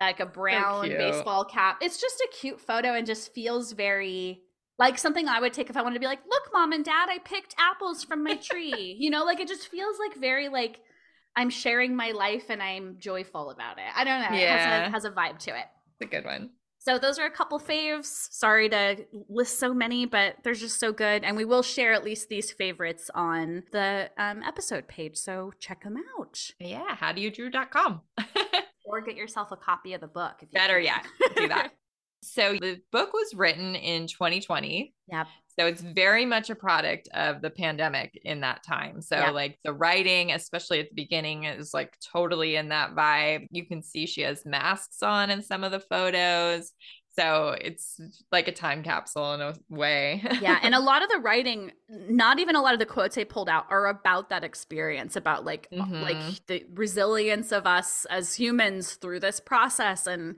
like 0.00 0.20
a 0.20 0.26
brown 0.26 0.84
cute. 0.84 0.98
baseball 0.98 1.44
cap. 1.44 1.78
It's 1.82 2.00
just 2.00 2.20
a 2.20 2.28
cute 2.40 2.60
photo 2.60 2.94
and 2.94 3.04
just 3.06 3.34
feels 3.34 3.72
very 3.72 4.42
like 4.78 4.96
something 4.98 5.26
I 5.26 5.40
would 5.40 5.52
take 5.52 5.68
if 5.68 5.76
I 5.76 5.82
wanted 5.82 5.94
to 5.94 6.00
be 6.00 6.06
like, 6.06 6.20
"Look, 6.30 6.50
mom 6.52 6.70
and 6.70 6.84
dad, 6.84 7.08
I 7.10 7.18
picked 7.18 7.56
apples 7.58 8.04
from 8.04 8.22
my 8.22 8.36
tree." 8.36 8.96
you 9.00 9.10
know, 9.10 9.24
like 9.24 9.40
it 9.40 9.48
just 9.48 9.66
feels 9.66 9.96
like 9.98 10.16
very 10.16 10.48
like 10.48 10.78
I'm 11.38 11.50
sharing 11.50 11.94
my 11.96 12.10
life 12.10 12.46
and 12.50 12.62
I'm 12.62 12.96
joyful 12.98 13.50
about 13.50 13.78
it. 13.78 13.84
I 13.96 14.04
don't 14.04 14.20
know. 14.20 14.36
It 14.36 14.48
has 14.48 14.60
Yeah. 14.60 14.86
a, 14.86 14.90
has 14.90 15.04
a 15.04 15.10
vibe 15.10 15.38
to 15.40 15.50
it. 15.50 15.64
It's 16.00 16.02
a 16.02 16.06
good 16.14 16.24
one. 16.24 16.50
So 16.80 16.98
those 16.98 17.18
are 17.18 17.26
a 17.26 17.30
couple 17.30 17.58
faves. 17.60 18.06
Sorry 18.30 18.68
to 18.68 18.96
list 19.28 19.58
so 19.58 19.74
many, 19.74 20.06
but 20.06 20.36
they're 20.42 20.54
just 20.54 20.78
so 20.80 20.92
good. 20.92 21.24
And 21.24 21.36
we 21.36 21.44
will 21.44 21.62
share 21.62 21.92
at 21.92 22.04
least 22.04 22.28
these 22.28 22.50
favorites 22.52 23.10
on 23.14 23.62
the 23.72 24.10
um, 24.16 24.42
episode 24.42 24.88
page. 24.88 25.16
So 25.16 25.52
check 25.58 25.82
them 25.84 25.96
out. 26.18 26.38
Yeah, 26.60 26.96
howdoyoudrew.com. 26.96 28.02
Or 28.90 29.02
get 29.02 29.16
yourself 29.16 29.52
a 29.52 29.56
copy 29.56 29.92
of 29.92 30.00
the 30.00 30.06
book. 30.06 30.36
If 30.40 30.48
you 30.50 30.58
Better 30.58 30.80
yet, 30.80 31.04
do 31.36 31.48
that. 31.48 31.72
So 32.22 32.54
the 32.54 32.80
book 32.90 33.12
was 33.12 33.32
written 33.34 33.74
in 33.76 34.06
2020. 34.08 34.94
Yep. 35.12 35.26
So 35.58 35.66
it's 35.66 35.80
very 35.82 36.24
much 36.24 36.50
a 36.50 36.54
product 36.54 37.08
of 37.14 37.42
the 37.42 37.50
pandemic 37.50 38.18
in 38.24 38.40
that 38.40 38.62
time. 38.62 39.00
So 39.02 39.16
Yeah. 39.16 39.30
like 39.30 39.58
the 39.64 39.72
writing, 39.72 40.30
especially 40.32 40.78
at 40.80 40.88
the 40.90 40.94
beginning, 40.94 41.44
is 41.44 41.74
like 41.74 41.96
totally 42.12 42.54
in 42.56 42.68
that 42.68 42.94
vibe. 42.94 43.48
You 43.50 43.66
can 43.66 43.82
see 43.82 44.06
she 44.06 44.20
has 44.22 44.46
masks 44.46 45.02
on 45.02 45.30
in 45.30 45.42
some 45.42 45.64
of 45.64 45.72
the 45.72 45.80
photos. 45.80 46.72
So 47.18 47.56
it's 47.60 48.00
like 48.30 48.46
a 48.46 48.52
time 48.52 48.84
capsule 48.84 49.34
in 49.34 49.40
a 49.40 49.54
way. 49.68 50.22
yeah. 50.40 50.60
And 50.62 50.76
a 50.76 50.78
lot 50.90 51.02
of 51.02 51.08
the 51.08 51.18
writing, 51.18 51.72
not 51.88 52.38
even 52.38 52.54
a 52.54 52.62
lot 52.62 52.74
of 52.74 52.78
the 52.78 52.86
quotes 52.86 53.16
they 53.16 53.24
pulled 53.24 53.48
out, 53.48 53.66
are 53.70 53.88
about 53.88 54.30
that 54.30 54.44
experience, 54.44 55.16
about 55.16 55.44
like 55.44 55.66
Mhm. 55.72 56.00
like 56.02 56.46
the 56.46 56.64
resilience 56.74 57.50
of 57.50 57.66
us 57.66 58.04
as 58.10 58.36
humans 58.36 58.94
through 58.94 59.18
this 59.18 59.40
process 59.40 60.06
and 60.06 60.36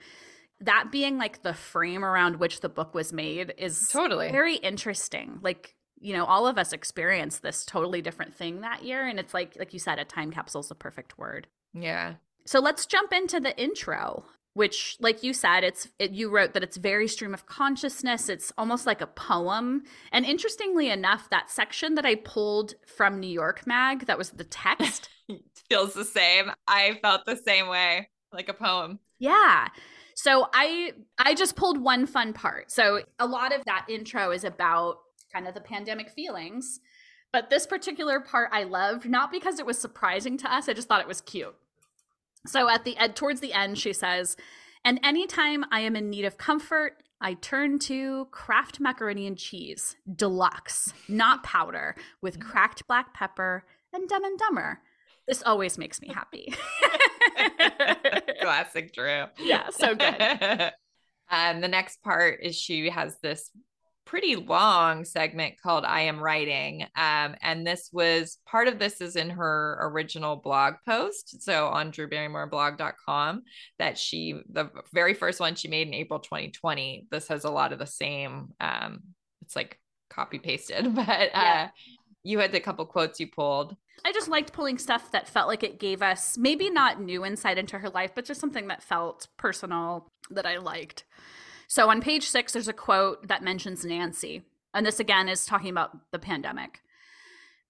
that 0.63 0.89
being 0.93 1.19
like 1.19 1.43
the 1.43 1.55
frame 1.55 2.05
around 2.05 2.37
which 2.37 2.61
the 2.61 2.69
book 2.69 2.95
was 2.95 3.13
made 3.13 3.55
is 3.59 3.89
totally. 3.89 4.31
very 4.31 4.57
interesting 4.57 5.39
like 5.43 5.75
you 6.01 6.13
know 6.13 6.25
all 6.25 6.47
of 6.47 6.59
us 6.59 6.73
experienced 6.73 7.43
this 7.43 7.65
totally 7.65 8.03
different 8.03 8.35
thing 8.35 8.61
that 8.61 8.83
year 8.85 9.07
and 9.07 9.19
it's 9.19 9.35
like 9.35 9.57
like 9.59 9.73
you 9.73 9.79
said 9.79 9.99
a 9.99 10.05
time 10.05 10.31
capsule 10.31 10.61
is 10.61 10.71
a 10.71 10.75
perfect 10.75 11.19
word 11.19 11.47
Yeah. 11.75 12.15
so 12.47 12.61
let's 12.61 12.87
jump 12.87 13.13
into 13.13 13.41
the 13.41 13.57
intro 13.61 14.25
which 14.55 14.97
like 15.01 15.23
you 15.23 15.33
said 15.33 15.63
it's 15.63 15.89
it, 15.99 16.11
you 16.11 16.29
wrote 16.29 16.55
that 16.55 16.63
it's 16.65 16.77
very 16.77 17.07
stream 17.07 17.33
of 17.35 17.47
consciousness 17.47 18.29
it's 18.29 18.53
almost 18.59 18.85
like 18.87 19.01
a 19.01 19.07
poem 19.07 19.83
and 20.13 20.25
interestingly 20.27 20.91
enough 20.91 21.31
that 21.31 21.51
section 21.51 21.95
that 21.95 22.05
i 22.05 22.15
pulled 22.17 22.75
from 22.87 23.21
new 23.21 23.29
york 23.31 23.67
mag 23.67 24.07
that 24.07 24.19
was 24.19 24.31
the 24.31 24.45
text 24.45 25.09
Feels 25.71 25.95
the 25.95 26.05
same. 26.05 26.51
I 26.67 26.99
felt 27.03 27.25
the 27.25 27.37
same 27.37 27.69
way, 27.69 28.09
like 28.33 28.49
a 28.49 28.53
poem. 28.53 28.99
Yeah. 29.21 29.69
So 30.23 30.49
I 30.53 30.93
I 31.17 31.35
just 31.35 31.57
pulled 31.57 31.79
one 31.79 32.05
fun 32.05 32.35
part. 32.35 32.71
So 32.71 33.05
a 33.19 33.27
lot 33.27 33.55
of 33.55 33.65
that 33.65 33.87
intro 33.89 34.33
is 34.33 34.45
about 34.45 34.99
kind 35.33 35.49
of 35.49 35.55
the 35.55 35.63
pandemic 35.63 36.11
feelings. 36.11 36.81
But 37.33 37.49
this 37.49 37.67
particular 37.67 38.21
part 38.21 38.51
I 38.53 38.65
loved 38.65 39.09
not 39.09 39.33
because 39.33 39.59
it 39.59 39.65
was 39.65 39.79
surprising 39.79 40.37
to 40.39 40.55
us, 40.55 40.69
I 40.69 40.75
just 40.75 40.89
thought 40.89 41.01
it 41.01 41.09
was 41.09 41.23
cute. 41.23 41.55
So 42.47 42.69
at 42.69 42.85
the 42.85 42.99
end 42.99 43.17
towards 43.17 43.41
the 43.41 43.55
end 43.55 43.79
she 43.79 43.95
says, 43.95 44.37
"And 44.85 45.01
anytime 45.03 45.65
I 45.73 45.81
am 45.81 45.97
in 45.97 46.11
need 46.11 46.27
of 46.27 46.37
comfort, 46.37 47.03
I 47.19 47.33
turn 47.33 47.79
to 47.81 48.27
Kraft 48.31 48.79
macaroni 48.79 49.27
and 49.27 49.39
cheese, 49.39 49.97
deluxe, 50.15 50.93
not 51.09 51.43
powder, 51.45 51.97
with 52.21 52.41
cracked 52.41 52.87
black 52.87 53.15
pepper 53.15 53.65
and 53.91 54.07
Dumb 54.07 54.25
and 54.25 54.39
Dumber. 54.39 54.83
This 55.27 55.43
always 55.43 55.79
makes 55.79 56.01
me 56.01 56.09
happy." 56.13 56.55
Classic 58.41 58.93
Drew. 58.93 59.25
yeah, 59.39 59.69
so 59.71 59.95
good. 59.95 60.73
um, 61.31 61.61
the 61.61 61.69
next 61.69 62.03
part 62.03 62.41
is 62.43 62.57
she 62.57 62.91
has 62.91 63.17
this 63.23 63.51
pretty 64.11 64.35
long 64.35 65.05
segment 65.05 65.55
called 65.63 65.85
I 65.85 66.01
Am 66.03 66.19
Writing. 66.19 66.83
Um, 66.97 67.37
and 67.43 67.65
this 67.65 67.91
was 67.93 68.39
part 68.45 68.67
of 68.67 68.81
this 68.81 69.01
is 69.01 69.15
in 69.15 69.31
her 69.31 69.79
original 69.83 70.35
blog 70.35 70.75
post. 70.85 71.41
So 71.43 71.69
on 71.69 71.93
drewbarrymoreblog.com, 71.93 73.43
that 73.79 73.97
she, 73.97 74.35
the 74.51 74.71
very 74.93 75.15
first 75.15 75.39
one 75.39 75.55
she 75.55 75.69
made 75.69 75.87
in 75.87 75.95
April 75.95 76.19
2020, 76.19 77.07
this 77.13 77.29
has 77.29 77.45
a 77.45 77.51
lot 77.51 77.73
of 77.73 77.79
the 77.79 77.87
same, 77.87 78.49
um, 78.61 78.99
it's 79.43 79.55
like 79.55 79.79
copy 80.09 80.41
pasted, 80.41 80.93
but 80.95 81.09
uh, 81.09 81.29
yeah. 81.33 81.69
You 82.23 82.39
had 82.39 82.55
a 82.55 82.61
couple 82.61 82.85
quotes 82.87 83.21
you 83.21 83.27
pulled. 83.27 83.77
I 84.05 84.13
just 84.13 84.29
liked 84.29 84.53
pulling 84.53 84.79
stuff 84.79 85.13
that 85.13 85.29
felt 85.29 85.49
like 85.49 85.63
it 85.63 85.79
gave 85.79 86.03
us 86.03 86.39
maybe 86.39 86.71
not 86.71 87.01
new 87.01 87.25
insight 87.25 87.59
into 87.59 87.79
her 87.79 87.91
life, 87.91 88.13
but 88.15 88.25
just 88.25 88.41
something 88.41 88.69
that 88.69 88.83
felt 88.83 89.29
personal 89.37 90.11
that 90.31 90.47
I 90.47 90.59
liked. 90.59 91.05
So 91.69 91.89
on 91.91 92.01
page 92.01 92.29
six, 92.29 92.53
there's 92.53 92.69
a 92.69 92.73
quote 92.73 93.29
that 93.29 93.43
mentions 93.43 93.85
Nancy. 93.85 94.43
And 94.75 94.87
this 94.87 95.01
again 95.01 95.29
is 95.29 95.47
talking 95.47 95.71
about 95.71 96.11
the 96.13 96.19
pandemic. 96.19 96.81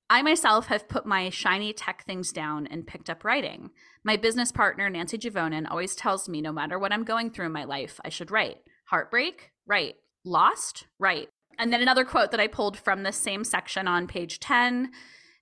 I 0.08 0.22
myself 0.22 0.66
have 0.66 0.88
put 0.88 1.06
my 1.06 1.30
shiny 1.30 1.72
tech 1.72 2.04
things 2.04 2.32
down 2.32 2.66
and 2.66 2.86
picked 2.86 3.08
up 3.08 3.24
writing. 3.24 3.70
My 4.02 4.16
business 4.16 4.50
partner, 4.50 4.90
Nancy 4.90 5.16
Juvonen, 5.16 5.70
always 5.70 5.94
tells 5.94 6.28
me 6.28 6.40
no 6.40 6.52
matter 6.52 6.78
what 6.78 6.92
I'm 6.92 7.04
going 7.04 7.30
through 7.30 7.46
in 7.46 7.52
my 7.52 7.64
life, 7.64 8.00
I 8.04 8.08
should 8.08 8.30
write. 8.30 8.58
Heartbreak? 8.86 9.52
Write. 9.66 9.96
Lost? 10.24 10.86
Write. 10.98 11.28
And 11.60 11.70
then 11.70 11.82
another 11.82 12.06
quote 12.06 12.30
that 12.30 12.40
I 12.40 12.46
pulled 12.46 12.78
from 12.78 13.02
this 13.02 13.18
same 13.18 13.44
section 13.44 13.86
on 13.86 14.06
page 14.06 14.40
10 14.40 14.90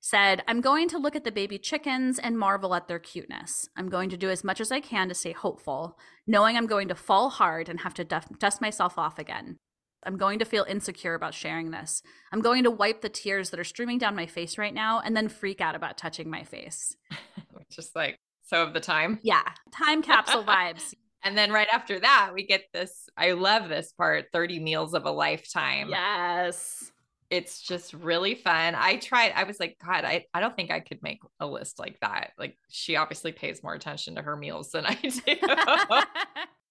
said, 0.01 0.43
I'm 0.49 0.61
going 0.61 0.89
to 0.89 0.99
look 0.99 1.14
at 1.14 1.23
the 1.23 1.31
baby 1.31 1.59
chickens 1.59 2.19
and 2.19 2.37
marvel 2.37 2.75
at 2.75 2.89
their 2.89 2.99
cuteness. 2.99 3.69
I'm 3.77 3.89
going 3.89 4.11
to 4.11 4.16
do 4.16 4.29
as 4.29 4.43
much 4.43 4.61
as 4.61 4.73
I 4.73 4.81
can 4.81 5.09
to 5.09 5.14
stay 5.14 5.31
hopeful, 5.31 5.97
knowing 6.27 6.57
I'm 6.57 6.66
going 6.66 6.89
to 6.89 6.97
fall 6.97 7.31
hard 7.31 7.69
and 7.69 7.81
have 7.81 7.95
to 7.95 8.05
dust 8.05 8.61
myself 8.61 8.99
off 8.99 9.19
again. 9.19 9.59
I'm 10.05 10.16
going 10.16 10.41
to 10.41 10.45
feel 10.45 10.66
insecure 10.69 11.14
about 11.14 11.35
sharing 11.35 11.71
this. 11.71 12.03
I'm 12.33 12.41
going 12.41 12.64
to 12.64 12.71
wipe 12.71 13.01
the 13.01 13.09
tears 13.09 13.51
that 13.51 13.61
are 13.61 13.64
streaming 13.64 13.99
down 13.99 14.16
my 14.16 14.27
face 14.27 14.59
right 14.59 14.75
now 14.75 15.01
and 15.01 15.16
then 15.16 15.29
freak 15.29 15.61
out 15.61 15.77
about 15.77 15.99
touching 15.99 16.29
my 16.29 16.43
face. 16.43 16.97
Just 17.71 17.95
like 17.95 18.19
so 18.45 18.62
of 18.62 18.73
the 18.73 18.81
time. 18.81 19.21
Yeah. 19.23 19.43
Time 19.73 20.03
capsule 20.03 20.45
vibes. 20.47 20.95
And 21.29 21.37
then 21.37 21.53
right 21.53 21.68
after 21.72 22.01
that, 22.01 22.31
we 22.35 22.47
get 22.47 22.64
this. 22.72 23.09
I 23.16 23.33
love 23.33 23.68
this 23.68 23.93
part 23.93 24.26
30 24.33 24.61
meals 24.61 24.95
of 24.95 25.05
a 25.05 25.11
lifetime. 25.11 25.91
Yes 25.91 26.91
it's 27.31 27.61
just 27.61 27.93
really 27.93 28.35
fun. 28.35 28.74
I 28.74 28.97
tried, 28.97 29.33
I 29.35 29.45
was 29.45 29.61
like, 29.61 29.76
God, 29.85 30.05
I, 30.05 30.24
I 30.33 30.41
don't 30.41 30.57
think 30.57 30.70
I 30.70 30.81
could 30.81 31.03
make 31.03 31.20
a 31.41 31.47
list 31.47 31.79
like 31.79 31.99
that. 32.01 32.31
Like, 32.39 32.57
she 32.70 32.97
obviously 32.97 33.33
pays 33.33 33.62
more 33.62 33.74
attention 33.74 34.14
to 34.14 34.22
her 34.22 34.37
meals 34.37 34.70
than 34.70 34.87
I 34.87 34.95
do. 34.95 35.20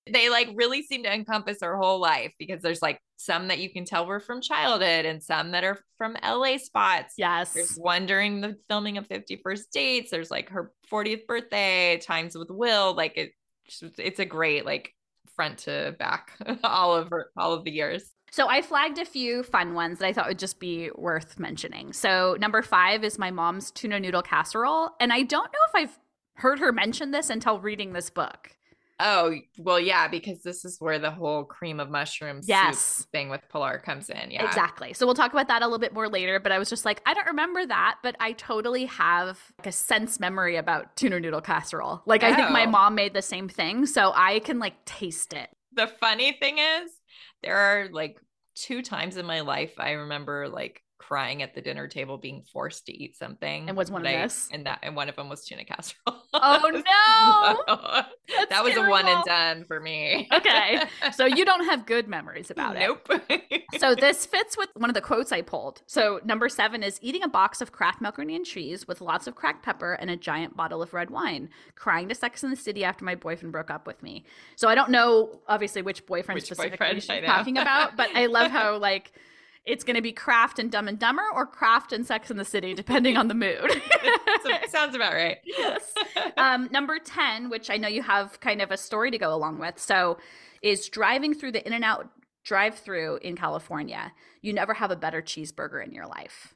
they 0.11 0.29
like 0.29 0.49
really 0.55 0.81
seem 0.81 1.03
to 1.03 1.13
encompass 1.13 1.57
her 1.61 1.77
whole 1.77 1.99
life 1.99 2.31
because 2.39 2.61
there's 2.61 2.81
like 2.81 2.99
some 3.17 3.49
that 3.49 3.59
you 3.59 3.69
can 3.69 3.83
tell 3.83 4.05
were 4.05 4.21
from 4.21 4.41
childhood 4.41 5.05
and 5.05 5.21
some 5.21 5.51
that 5.51 5.63
are 5.63 5.79
from 5.97 6.15
LA 6.23 6.57
spots. 6.57 7.15
Yes. 7.17 7.53
There's 7.53 7.75
one 7.75 8.05
during 8.05 8.41
the 8.41 8.55
filming 8.69 8.97
of 8.97 9.05
50 9.07 9.41
First 9.43 9.71
Dates. 9.71 10.09
There's 10.09 10.31
like 10.31 10.49
her 10.49 10.71
40th 10.91 11.27
birthday, 11.27 11.97
Times 11.97 12.37
with 12.37 12.49
Will. 12.49 12.95
Like, 12.95 13.17
it, 13.17 13.31
it's 13.97 14.19
a 14.19 14.25
great, 14.25 14.65
like, 14.65 14.93
front 15.35 15.59
to 15.59 15.95
back 15.99 16.33
all 16.63 16.91
over 16.91 17.31
all 17.37 17.53
of 17.53 17.63
the 17.63 17.71
years. 17.71 18.13
So 18.31 18.49
I 18.49 18.61
flagged 18.61 18.97
a 18.97 19.05
few 19.05 19.43
fun 19.43 19.73
ones 19.73 19.99
that 19.99 20.07
I 20.07 20.13
thought 20.13 20.27
would 20.27 20.39
just 20.39 20.59
be 20.59 20.89
worth 20.95 21.39
mentioning. 21.39 21.93
So 21.93 22.35
number 22.39 22.61
five 22.61 23.03
is 23.03 23.17
my 23.17 23.31
mom's 23.31 23.71
tuna 23.71 23.99
noodle 23.99 24.21
casserole. 24.21 24.89
And 24.99 25.13
I 25.13 25.21
don't 25.23 25.51
know 25.51 25.59
if 25.69 25.75
I've 25.75 25.99
heard 26.33 26.59
her 26.59 26.71
mention 26.71 27.11
this 27.11 27.29
until 27.29 27.59
reading 27.59 27.93
this 27.93 28.09
book. 28.09 28.56
Oh, 28.99 29.35
well, 29.59 29.79
yeah, 29.79 30.07
because 30.07 30.41
this 30.41 30.65
is 30.65 30.77
where 30.79 30.97
the 30.97 31.11
whole 31.11 31.43
cream 31.43 31.79
of 31.79 31.89
mushroom 31.89 32.41
yes. 32.43 33.05
thing 33.11 33.29
with 33.29 33.41
Pilar 33.49 33.79
comes 33.79 34.09
in. 34.09 34.31
Yeah. 34.31 34.45
Exactly. 34.45 34.93
So 34.93 35.05
we'll 35.05 35.15
talk 35.15 35.31
about 35.31 35.47
that 35.49 35.61
a 35.61 35.65
little 35.65 35.77
bit 35.77 35.93
more 35.93 36.09
later. 36.09 36.39
But 36.39 36.51
I 36.51 36.57
was 36.57 36.69
just 36.69 36.83
like, 36.83 37.01
I 37.05 37.13
don't 37.13 37.27
remember 37.27 37.65
that, 37.65 37.97
but 38.01 38.15
I 38.19 38.31
totally 38.31 38.85
have 38.85 39.39
like 39.59 39.67
a 39.67 39.71
sense 39.71 40.19
memory 40.19 40.55
about 40.55 40.95
tuna 40.95 41.19
noodle 41.19 41.41
casserole. 41.41 42.01
Like, 42.07 42.23
oh. 42.23 42.27
I 42.27 42.35
think 42.35 42.49
my 42.49 42.65
oh. 42.65 42.71
mom 42.71 42.95
made 42.95 43.13
the 43.13 43.21
same 43.21 43.47
thing. 43.47 43.85
So 43.85 44.11
I 44.15 44.39
can 44.39 44.57
like 44.57 44.83
taste 44.85 45.33
it. 45.33 45.49
The 45.73 45.87
funny 45.87 46.31
thing 46.31 46.57
is, 46.57 46.91
there 47.43 47.55
are 47.55 47.89
like 47.91 48.19
two 48.55 48.81
times 48.81 49.17
in 49.17 49.25
my 49.27 49.41
life 49.41 49.73
I 49.77 49.91
remember 49.91 50.49
like 50.49 50.81
crying 50.97 51.41
at 51.41 51.53
the 51.53 51.61
dinner 51.61 51.87
table 51.87 52.17
being 52.17 52.43
forced 52.51 52.85
to 52.87 52.93
eat 52.93 53.15
something. 53.15 53.69
And 53.69 53.77
was 53.77 53.91
one 53.91 54.01
of 54.01 54.07
I, 54.07 54.23
this? 54.23 54.49
And 54.51 54.65
that 54.65 54.79
and 54.83 54.95
one 54.95 55.09
of 55.09 55.15
them 55.15 55.29
was 55.29 55.45
tuna 55.45 55.65
casserole. 55.65 55.97
Oh 56.39 56.69
no. 56.71 57.63
so, 57.67 58.45
that 58.49 58.63
was 58.63 58.73
terrible. 58.73 58.83
a 58.83 58.89
one 58.89 59.07
and 59.07 59.23
done 59.25 59.63
for 59.63 59.79
me. 59.79 60.27
okay. 60.35 60.83
So 61.13 61.25
you 61.25 61.45
don't 61.45 61.65
have 61.65 61.85
good 61.85 62.07
memories 62.07 62.51
about 62.51 62.75
nope. 62.75 63.07
it. 63.09 63.43
Nope. 63.49 63.61
so 63.79 63.95
this 63.95 64.25
fits 64.25 64.55
with 64.55 64.69
one 64.75 64.89
of 64.89 64.93
the 64.93 65.01
quotes 65.01 65.31
I 65.31 65.41
pulled. 65.41 65.81
So 65.87 66.19
number 66.25 66.47
seven 66.49 66.83
is 66.83 66.99
eating 67.01 67.23
a 67.23 67.27
box 67.27 67.61
of 67.61 67.71
Kraft 67.71 68.01
macaroni 68.01 68.35
and 68.35 68.45
cheese 68.45 68.87
with 68.87 69.01
lots 69.01 69.25
of 69.25 69.35
cracked 69.35 69.63
pepper 69.63 69.93
and 69.93 70.11
a 70.11 70.17
giant 70.17 70.55
bottle 70.55 70.83
of 70.83 70.93
red 70.93 71.09
wine. 71.09 71.49
Crying 71.75 72.07
to 72.09 72.15
Sex 72.15 72.43
in 72.43 72.51
the 72.51 72.55
City 72.55 72.83
after 72.83 73.03
my 73.03 73.15
boyfriend 73.15 73.51
broke 73.51 73.71
up 73.71 73.87
with 73.87 74.03
me. 74.03 74.25
So 74.57 74.67
I 74.67 74.75
don't 74.75 74.91
know 74.91 75.39
obviously 75.47 75.81
which 75.81 76.05
boyfriend 76.05 76.35
which 76.35 76.45
specifically 76.45 76.77
boyfriend 76.77 77.01
she's 77.01 77.25
talking 77.25 77.57
about, 77.57 77.95
but 77.95 78.09
I 78.13 78.27
love 78.27 78.51
how 78.51 78.77
like 78.77 79.13
it's 79.67 79.83
going 79.83 79.97
to 79.97 80.01
be 80.01 80.13
Kraft 80.13 80.59
and 80.59 80.71
Dumb 80.71 80.87
and 80.87 80.97
Dumber 80.97 81.23
or 81.35 81.45
Kraft 81.45 81.91
and 81.91 82.07
Sex 82.07 82.31
in 82.31 82.37
the 82.37 82.45
City, 82.45 82.73
depending 82.73 83.17
on 83.17 83.27
the 83.27 83.33
mood. 83.33 83.81
sounds 84.69 84.95
about 84.95 85.13
right. 85.13 85.37
yes. 85.45 85.93
Um, 86.37 86.69
number 86.71 86.99
10, 86.99 87.49
which 87.49 87.69
I 87.69 87.77
know 87.77 87.87
you 87.87 88.03
have 88.03 88.39
kind 88.39 88.61
of 88.61 88.69
a 88.69 88.77
story 88.77 89.09
to 89.11 89.17
go 89.17 89.33
along 89.33 89.59
with. 89.59 89.79
So, 89.79 90.17
is 90.61 90.87
driving 90.87 91.33
through 91.33 91.53
the 91.53 91.65
In-N-Out 91.65 92.09
drive 92.43 92.75
through 92.75 93.17
in 93.17 93.35
California. 93.35 94.11
You 94.41 94.53
never 94.53 94.73
have 94.73 94.91
a 94.91 94.95
better 94.95 95.21
cheeseburger 95.21 95.83
in 95.83 95.93
your 95.93 96.05
life. 96.05 96.53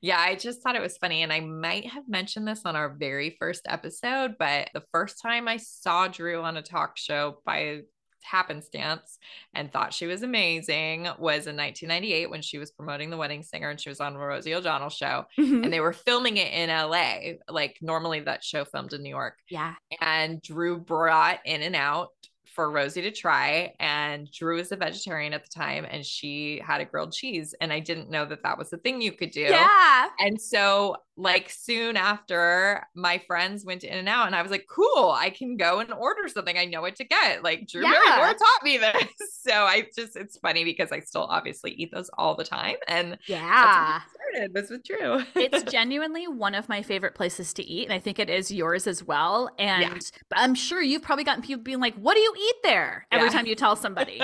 Yeah, 0.00 0.18
I 0.18 0.36
just 0.36 0.62
thought 0.62 0.76
it 0.76 0.82
was 0.82 0.96
funny. 0.96 1.22
And 1.22 1.32
I 1.32 1.40
might 1.40 1.86
have 1.86 2.08
mentioned 2.08 2.46
this 2.46 2.62
on 2.64 2.76
our 2.76 2.88
very 2.88 3.36
first 3.38 3.62
episode, 3.68 4.36
but 4.38 4.70
the 4.74 4.84
first 4.92 5.20
time 5.20 5.48
I 5.48 5.56
saw 5.56 6.08
Drew 6.08 6.42
on 6.42 6.56
a 6.56 6.62
talk 6.62 6.96
show 6.96 7.38
by 7.44 7.80
happenstance 8.26 9.18
and 9.54 9.72
thought 9.72 9.94
she 9.94 10.06
was 10.06 10.22
amazing 10.22 11.04
was 11.18 11.46
in 11.46 11.56
1998 11.56 12.30
when 12.30 12.42
she 12.42 12.58
was 12.58 12.70
promoting 12.70 13.10
the 13.10 13.16
wedding 13.16 13.42
singer 13.42 13.70
and 13.70 13.80
she 13.80 13.88
was 13.88 14.00
on 14.00 14.16
Rosie 14.16 14.54
O'Donnell 14.54 14.90
show. 14.90 15.24
Mm-hmm. 15.38 15.64
and 15.64 15.72
they 15.72 15.80
were 15.80 15.92
filming 15.92 16.36
it 16.36 16.52
in 16.52 16.68
LA 16.68 17.34
like 17.48 17.78
normally 17.80 18.20
that 18.20 18.42
show 18.42 18.64
filmed 18.64 18.92
in 18.92 19.02
New 19.02 19.10
York. 19.10 19.38
Yeah. 19.48 19.74
And 20.00 20.42
Drew 20.42 20.78
brought 20.78 21.40
In-N-Out 21.44 22.08
for 22.56 22.70
Rosie 22.70 23.02
to 23.02 23.12
try. 23.12 23.74
And 23.78 24.28
Drew 24.32 24.56
was 24.56 24.72
a 24.72 24.76
vegetarian 24.76 25.34
at 25.34 25.44
the 25.44 25.50
time 25.50 25.86
and 25.88 26.04
she 26.04 26.60
had 26.64 26.80
a 26.80 26.86
grilled 26.86 27.12
cheese. 27.12 27.54
And 27.60 27.72
I 27.72 27.78
didn't 27.78 28.10
know 28.10 28.24
that 28.24 28.42
that 28.42 28.58
was 28.58 28.70
the 28.70 28.78
thing 28.78 29.00
you 29.02 29.12
could 29.12 29.30
do. 29.30 29.42
Yeah. 29.42 30.06
And 30.18 30.40
so, 30.40 30.96
like, 31.18 31.50
soon 31.50 31.96
after, 31.96 32.84
my 32.94 33.18
friends 33.18 33.64
went 33.64 33.84
In-N-Out, 33.84 34.26
and 34.26 34.36
I 34.36 34.42
was 34.42 34.50
like, 34.50 34.66
cool, 34.68 35.10
I 35.16 35.30
can 35.30 35.56
go 35.56 35.78
and 35.78 35.92
order 35.92 36.28
something. 36.28 36.58
I 36.58 36.66
know 36.66 36.82
what 36.82 36.96
to 36.96 37.04
get. 37.04 37.42
Like, 37.42 37.68
Drew 37.68 37.82
yeah. 37.82 37.92
Barrymore 37.92 38.34
taught 38.34 38.64
me 38.64 38.78
this. 38.78 39.04
So 39.46 39.52
I 39.52 39.86
just, 39.94 40.16
it's 40.16 40.36
funny 40.38 40.64
because 40.64 40.90
I 40.90 40.98
still 40.98 41.22
obviously 41.22 41.70
eat 41.70 41.92
those 41.92 42.10
all 42.18 42.34
the 42.34 42.42
time. 42.42 42.74
And 42.88 43.16
yeah, 43.26 44.00
started 44.30 44.54
was 44.54 44.70
with 44.70 44.84
Drew. 44.84 45.24
it's 45.34 45.62
genuinely 45.70 46.28
one 46.28 46.54
of 46.54 46.68
my 46.68 46.82
favorite 46.82 47.14
places 47.14 47.52
to 47.54 47.64
eat. 47.64 47.84
And 47.84 47.92
I 47.92 47.98
think 47.98 48.18
it 48.18 48.30
is 48.30 48.50
yours 48.50 48.86
as 48.86 49.04
well. 49.04 49.50
And 49.58 49.82
yeah. 49.82 49.98
I'm 50.34 50.54
sure 50.54 50.82
you've 50.82 51.02
probably 51.02 51.24
gotten 51.24 51.42
people 51.42 51.62
being 51.62 51.80
like, 51.80 51.94
what 51.96 52.14
do 52.14 52.20
you 52.20 52.34
eat 52.36 52.56
there 52.62 53.06
every 53.12 53.26
yeah. 53.26 53.32
time 53.32 53.46
you 53.46 53.54
tell 53.54 53.76
somebody. 53.76 54.22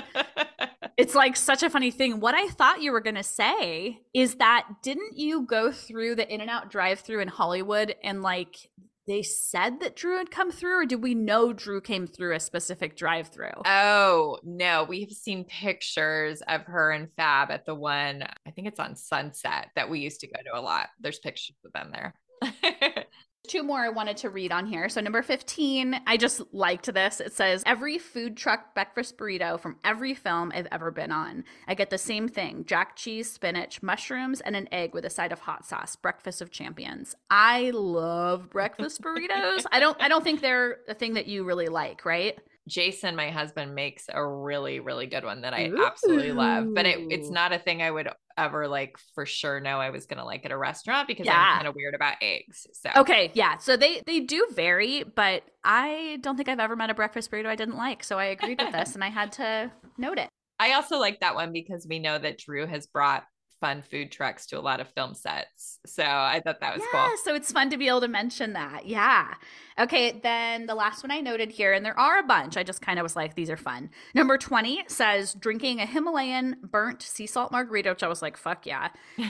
it's 0.96 1.14
like 1.14 1.36
such 1.36 1.62
a 1.62 1.70
funny 1.70 1.90
thing. 1.90 2.20
What 2.20 2.34
I 2.34 2.48
thought 2.48 2.82
you 2.82 2.92
were 2.92 3.00
going 3.00 3.16
to 3.16 3.22
say 3.22 4.00
is 4.14 4.36
that 4.36 4.66
didn't 4.82 5.18
you 5.18 5.42
go 5.42 5.72
through 5.72 6.16
the 6.16 6.32
In-N-Out 6.32 6.70
drive 6.70 7.00
through 7.00 7.20
in 7.20 7.28
Hollywood 7.28 7.94
and 8.02 8.22
like 8.22 8.68
they 9.06 9.22
said 9.22 9.80
that 9.80 9.96
Drew 9.96 10.18
had 10.18 10.30
come 10.30 10.50
through, 10.50 10.82
or 10.82 10.86
did 10.86 11.02
we 11.02 11.14
know 11.14 11.52
Drew 11.52 11.80
came 11.80 12.06
through 12.06 12.34
a 12.34 12.40
specific 12.40 12.96
drive 12.96 13.28
through? 13.28 13.50
Oh, 13.64 14.38
no. 14.44 14.84
We've 14.88 15.10
seen 15.10 15.44
pictures 15.44 16.42
of 16.46 16.62
her 16.62 16.92
and 16.92 17.08
Fab 17.16 17.50
at 17.50 17.66
the 17.66 17.74
one, 17.74 18.22
I 18.46 18.50
think 18.50 18.68
it's 18.68 18.80
on 18.80 18.94
Sunset 18.94 19.68
that 19.74 19.90
we 19.90 20.00
used 20.00 20.20
to 20.20 20.28
go 20.28 20.40
to 20.44 20.58
a 20.58 20.62
lot. 20.62 20.88
There's 21.00 21.18
pictures 21.18 21.56
of 21.64 21.72
them 21.72 21.92
there. 21.92 22.14
Two 23.48 23.64
more 23.64 23.80
I 23.80 23.88
wanted 23.88 24.16
to 24.18 24.30
read 24.30 24.52
on 24.52 24.66
here. 24.66 24.88
So, 24.88 25.00
number 25.00 25.20
15, 25.20 26.00
I 26.06 26.16
just 26.16 26.42
liked 26.52 26.92
this. 26.94 27.20
It 27.20 27.32
says, 27.32 27.64
Every 27.66 27.98
food 27.98 28.36
truck 28.36 28.72
breakfast 28.72 29.18
burrito 29.18 29.58
from 29.58 29.76
every 29.84 30.14
film 30.14 30.52
I've 30.54 30.68
ever 30.70 30.92
been 30.92 31.10
on. 31.10 31.42
I 31.66 31.74
get 31.74 31.90
the 31.90 31.98
same 31.98 32.28
thing 32.28 32.64
jack 32.66 32.94
cheese, 32.94 33.30
spinach, 33.30 33.82
mushrooms, 33.82 34.40
and 34.40 34.54
an 34.54 34.68
egg 34.70 34.94
with 34.94 35.04
a 35.04 35.10
side 35.10 35.32
of 35.32 35.40
hot 35.40 35.66
sauce. 35.66 35.96
Breakfast 35.96 36.40
of 36.40 36.52
champions. 36.52 37.16
I 37.30 37.70
love 37.74 38.48
breakfast 38.48 39.02
burritos. 39.02 39.64
I 39.72 39.80
don't 39.80 40.00
I 40.00 40.08
don't 40.08 40.22
think 40.22 40.40
they're 40.40 40.78
a 40.86 40.94
thing 40.94 41.14
that 41.14 41.26
you 41.26 41.42
really 41.42 41.68
like, 41.68 42.04
right? 42.04 42.38
Jason, 42.68 43.16
my 43.16 43.30
husband, 43.30 43.74
makes 43.74 44.06
a 44.08 44.24
really, 44.24 44.80
really 44.80 45.06
good 45.06 45.24
one 45.24 45.42
that 45.42 45.52
I 45.52 45.68
Ooh. 45.68 45.84
absolutely 45.84 46.32
love. 46.32 46.74
But 46.74 46.86
it, 46.86 46.98
it's 47.10 47.30
not 47.30 47.52
a 47.52 47.58
thing 47.58 47.82
I 47.82 47.90
would 47.90 48.08
ever 48.36 48.68
like 48.68 48.96
for 49.14 49.26
sure 49.26 49.60
know 49.60 49.78
I 49.78 49.90
was 49.90 50.06
gonna 50.06 50.24
like 50.24 50.44
at 50.44 50.52
a 50.52 50.56
restaurant 50.56 51.06
because 51.06 51.26
yeah. 51.26 51.38
I'm 51.38 51.56
kind 51.56 51.68
of 51.68 51.74
weird 51.74 51.94
about 51.94 52.16
eggs. 52.22 52.66
So 52.72 52.90
okay, 52.96 53.30
yeah. 53.34 53.58
So 53.58 53.76
they 53.76 54.02
they 54.06 54.20
do 54.20 54.46
vary, 54.52 55.04
but 55.04 55.42
I 55.64 56.18
don't 56.22 56.36
think 56.36 56.48
I've 56.48 56.60
ever 56.60 56.76
met 56.76 56.90
a 56.90 56.94
breakfast 56.94 57.30
burrito 57.30 57.46
I 57.46 57.56
didn't 57.56 57.76
like. 57.76 58.04
So 58.04 58.18
I 58.18 58.26
agreed 58.26 58.60
with 58.60 58.72
this 58.72 58.94
and 58.94 59.04
I 59.04 59.08
had 59.08 59.32
to 59.32 59.70
note 59.98 60.18
it. 60.18 60.28
I 60.58 60.74
also 60.74 60.98
like 60.98 61.20
that 61.20 61.34
one 61.34 61.52
because 61.52 61.86
we 61.88 61.98
know 61.98 62.18
that 62.18 62.38
Drew 62.38 62.66
has 62.66 62.86
brought 62.86 63.24
fun 63.62 63.80
food 63.80 64.10
trucks 64.10 64.44
to 64.44 64.58
a 64.58 64.60
lot 64.60 64.80
of 64.80 64.88
film 64.88 65.14
sets. 65.14 65.78
So 65.86 66.02
I 66.02 66.42
thought 66.44 66.58
that 66.58 66.74
was 66.74 66.82
yeah, 66.92 67.06
cool. 67.06 67.16
So 67.24 67.34
it's 67.36 67.52
fun 67.52 67.70
to 67.70 67.76
be 67.76 67.86
able 67.86 68.00
to 68.00 68.08
mention 68.08 68.54
that. 68.54 68.86
Yeah. 68.86 69.34
Okay. 69.78 70.18
Then 70.20 70.66
the 70.66 70.74
last 70.74 71.04
one 71.04 71.12
I 71.12 71.20
noted 71.20 71.52
here, 71.52 71.72
and 71.72 71.86
there 71.86 71.98
are 71.98 72.18
a 72.18 72.24
bunch. 72.24 72.56
I 72.56 72.64
just 72.64 72.82
kind 72.82 72.98
of 72.98 73.04
was 73.04 73.14
like, 73.14 73.36
these 73.36 73.48
are 73.48 73.56
fun. 73.56 73.90
Number 74.14 74.36
20 74.36 74.82
says 74.88 75.34
drinking 75.34 75.78
a 75.78 75.86
Himalayan 75.86 76.56
burnt 76.60 77.02
sea 77.02 77.28
salt 77.28 77.52
margarita, 77.52 77.90
which 77.90 78.02
I 78.02 78.08
was 78.08 78.20
like, 78.20 78.36
fuck 78.36 78.66
yeah. 78.66 78.88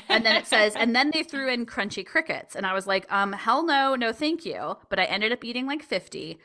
And 0.08 0.24
then 0.24 0.34
it 0.34 0.46
says, 0.46 0.74
and 0.74 0.96
then 0.96 1.10
they 1.12 1.22
threw 1.22 1.52
in 1.52 1.66
crunchy 1.66 2.04
crickets. 2.06 2.56
And 2.56 2.64
I 2.64 2.72
was 2.72 2.86
like, 2.86 3.10
um, 3.12 3.34
hell 3.34 3.66
no, 3.66 3.94
no, 3.94 4.14
thank 4.14 4.46
you. 4.46 4.78
But 4.88 4.98
I 4.98 5.04
ended 5.04 5.32
up 5.32 5.44
eating 5.44 5.66
like 5.66 5.82
50 5.82 6.40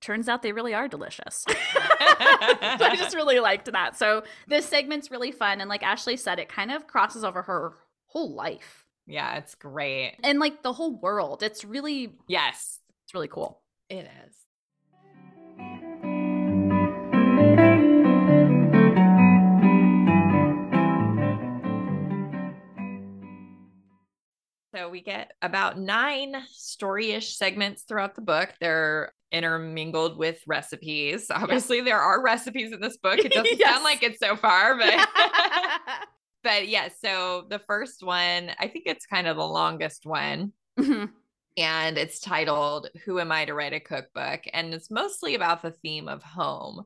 turns 0.00 0.28
out 0.28 0.42
they 0.42 0.52
really 0.52 0.74
are 0.74 0.88
delicious. 0.88 1.44
I 1.48 2.94
just 2.96 3.14
really 3.14 3.40
liked 3.40 3.70
that. 3.70 3.96
So 3.96 4.22
this 4.48 4.66
segment's 4.66 5.10
really 5.10 5.32
fun. 5.32 5.60
And 5.60 5.68
like 5.68 5.82
Ashley 5.82 6.16
said, 6.16 6.38
it 6.38 6.48
kind 6.48 6.70
of 6.70 6.86
crosses 6.86 7.24
over 7.24 7.42
her 7.42 7.74
whole 8.06 8.34
life. 8.34 8.86
Yeah, 9.06 9.36
it's 9.36 9.54
great. 9.54 10.16
And 10.22 10.38
like 10.38 10.62
the 10.62 10.72
whole 10.72 10.98
world. 10.98 11.42
It's 11.42 11.64
really, 11.64 12.14
yes, 12.28 12.80
it's 13.04 13.14
really 13.14 13.28
cool. 13.28 13.60
It 13.88 14.08
is. 14.26 14.34
So 24.74 24.88
we 24.88 25.00
get 25.00 25.32
about 25.42 25.78
nine 25.78 26.36
story-ish 26.52 27.36
segments 27.36 27.82
throughout 27.82 28.14
the 28.14 28.20
book. 28.20 28.50
They're 28.60 29.12
intermingled 29.32 30.16
with 30.16 30.40
recipes. 30.46 31.26
Obviously, 31.30 31.78
yeah. 31.78 31.84
there 31.84 31.98
are 31.98 32.22
recipes 32.22 32.72
in 32.72 32.80
this 32.80 32.96
book. 32.96 33.18
It 33.18 33.32
doesn't 33.32 33.46
yes. 33.58 33.68
sound 33.68 33.84
like 33.84 34.02
it 34.02 34.18
so 34.20 34.36
far, 34.36 34.76
but 34.78 35.08
but 36.44 36.68
yeah. 36.68 36.88
So 37.00 37.46
the 37.48 37.60
first 37.60 38.04
one, 38.04 38.50
I 38.58 38.68
think 38.68 38.84
it's 38.86 39.06
kind 39.06 39.26
of 39.26 39.36
the 39.36 39.46
longest 39.46 40.06
one. 40.06 40.52
Mm-hmm. 40.78 41.06
And 41.56 41.98
it's 41.98 42.20
titled 42.20 42.88
Who 43.04 43.18
Am 43.18 43.32
I 43.32 43.44
to 43.44 43.54
Write 43.54 43.72
a 43.72 43.80
Cookbook? 43.80 44.42
And 44.52 44.72
it's 44.72 44.90
mostly 44.90 45.34
about 45.34 45.62
the 45.62 45.72
theme 45.72 46.08
of 46.08 46.22
home. 46.22 46.84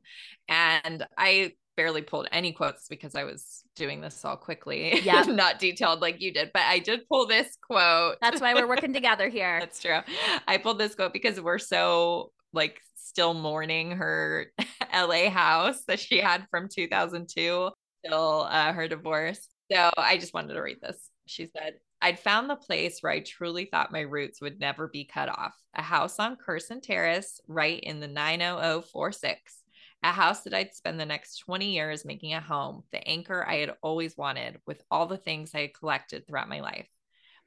And 0.49 1.05
I 1.17 1.53
barely 1.75 2.01
pulled 2.01 2.27
any 2.31 2.51
quotes 2.53 2.87
because 2.87 3.15
I 3.15 3.23
was 3.23 3.63
doing 3.75 4.01
this 4.01 4.23
all 4.25 4.37
quickly. 4.37 4.99
Yeah. 5.03 5.21
not 5.23 5.59
detailed 5.59 6.01
like 6.01 6.21
you 6.21 6.33
did, 6.33 6.51
but 6.53 6.63
I 6.63 6.79
did 6.79 7.07
pull 7.07 7.27
this 7.27 7.57
quote. 7.61 8.17
That's 8.21 8.41
why 8.41 8.53
we're 8.53 8.67
working 8.67 8.93
together 8.99 9.29
here. 9.29 9.59
That's 9.59 9.81
true. 9.81 9.99
I 10.47 10.57
pulled 10.57 10.79
this 10.79 10.95
quote 10.95 11.13
because 11.13 11.39
we're 11.39 11.59
so 11.59 12.31
like 12.53 12.79
still 12.95 13.33
mourning 13.33 13.91
her 13.91 14.47
LA 14.93 15.29
house 15.29 15.83
that 15.87 15.99
she 15.99 16.19
had 16.19 16.47
from 16.49 16.69
2002 16.73 17.69
till 18.05 18.47
uh, 18.49 18.73
her 18.73 18.87
divorce. 18.87 19.47
So 19.71 19.91
I 19.97 20.17
just 20.17 20.33
wanted 20.33 20.53
to 20.53 20.61
read 20.61 20.77
this. 20.81 21.09
She 21.27 21.47
said, 21.47 21.75
I'd 22.01 22.19
found 22.19 22.49
the 22.49 22.55
place 22.55 22.99
where 23.01 23.11
I 23.11 23.19
truly 23.21 23.65
thought 23.65 23.91
my 23.91 24.01
roots 24.01 24.41
would 24.41 24.59
never 24.59 24.87
be 24.87 25.05
cut 25.05 25.29
off 25.29 25.55
a 25.73 25.81
house 25.81 26.19
on 26.19 26.35
Curzon 26.35 26.81
Terrace, 26.81 27.39
right 27.47 27.79
in 27.79 27.99
the 27.99 28.07
90046. 28.07 29.61
A 30.05 30.11
house 30.11 30.43
that 30.43 30.53
I'd 30.53 30.75
spend 30.75 30.99
the 30.99 31.05
next 31.07 31.39
20 31.39 31.73
years 31.73 32.05
making 32.05 32.35
a 32.35 32.39
home, 32.39 32.83
the 32.91 33.05
anchor 33.07 33.43
I 33.43 33.55
had 33.55 33.73
always 33.81 34.15
wanted 34.15 34.61
with 34.67 34.83
all 34.91 35.07
the 35.07 35.17
things 35.17 35.55
I 35.55 35.61
had 35.61 35.73
collected 35.73 36.27
throughout 36.27 36.47
my 36.47 36.59
life. 36.59 36.87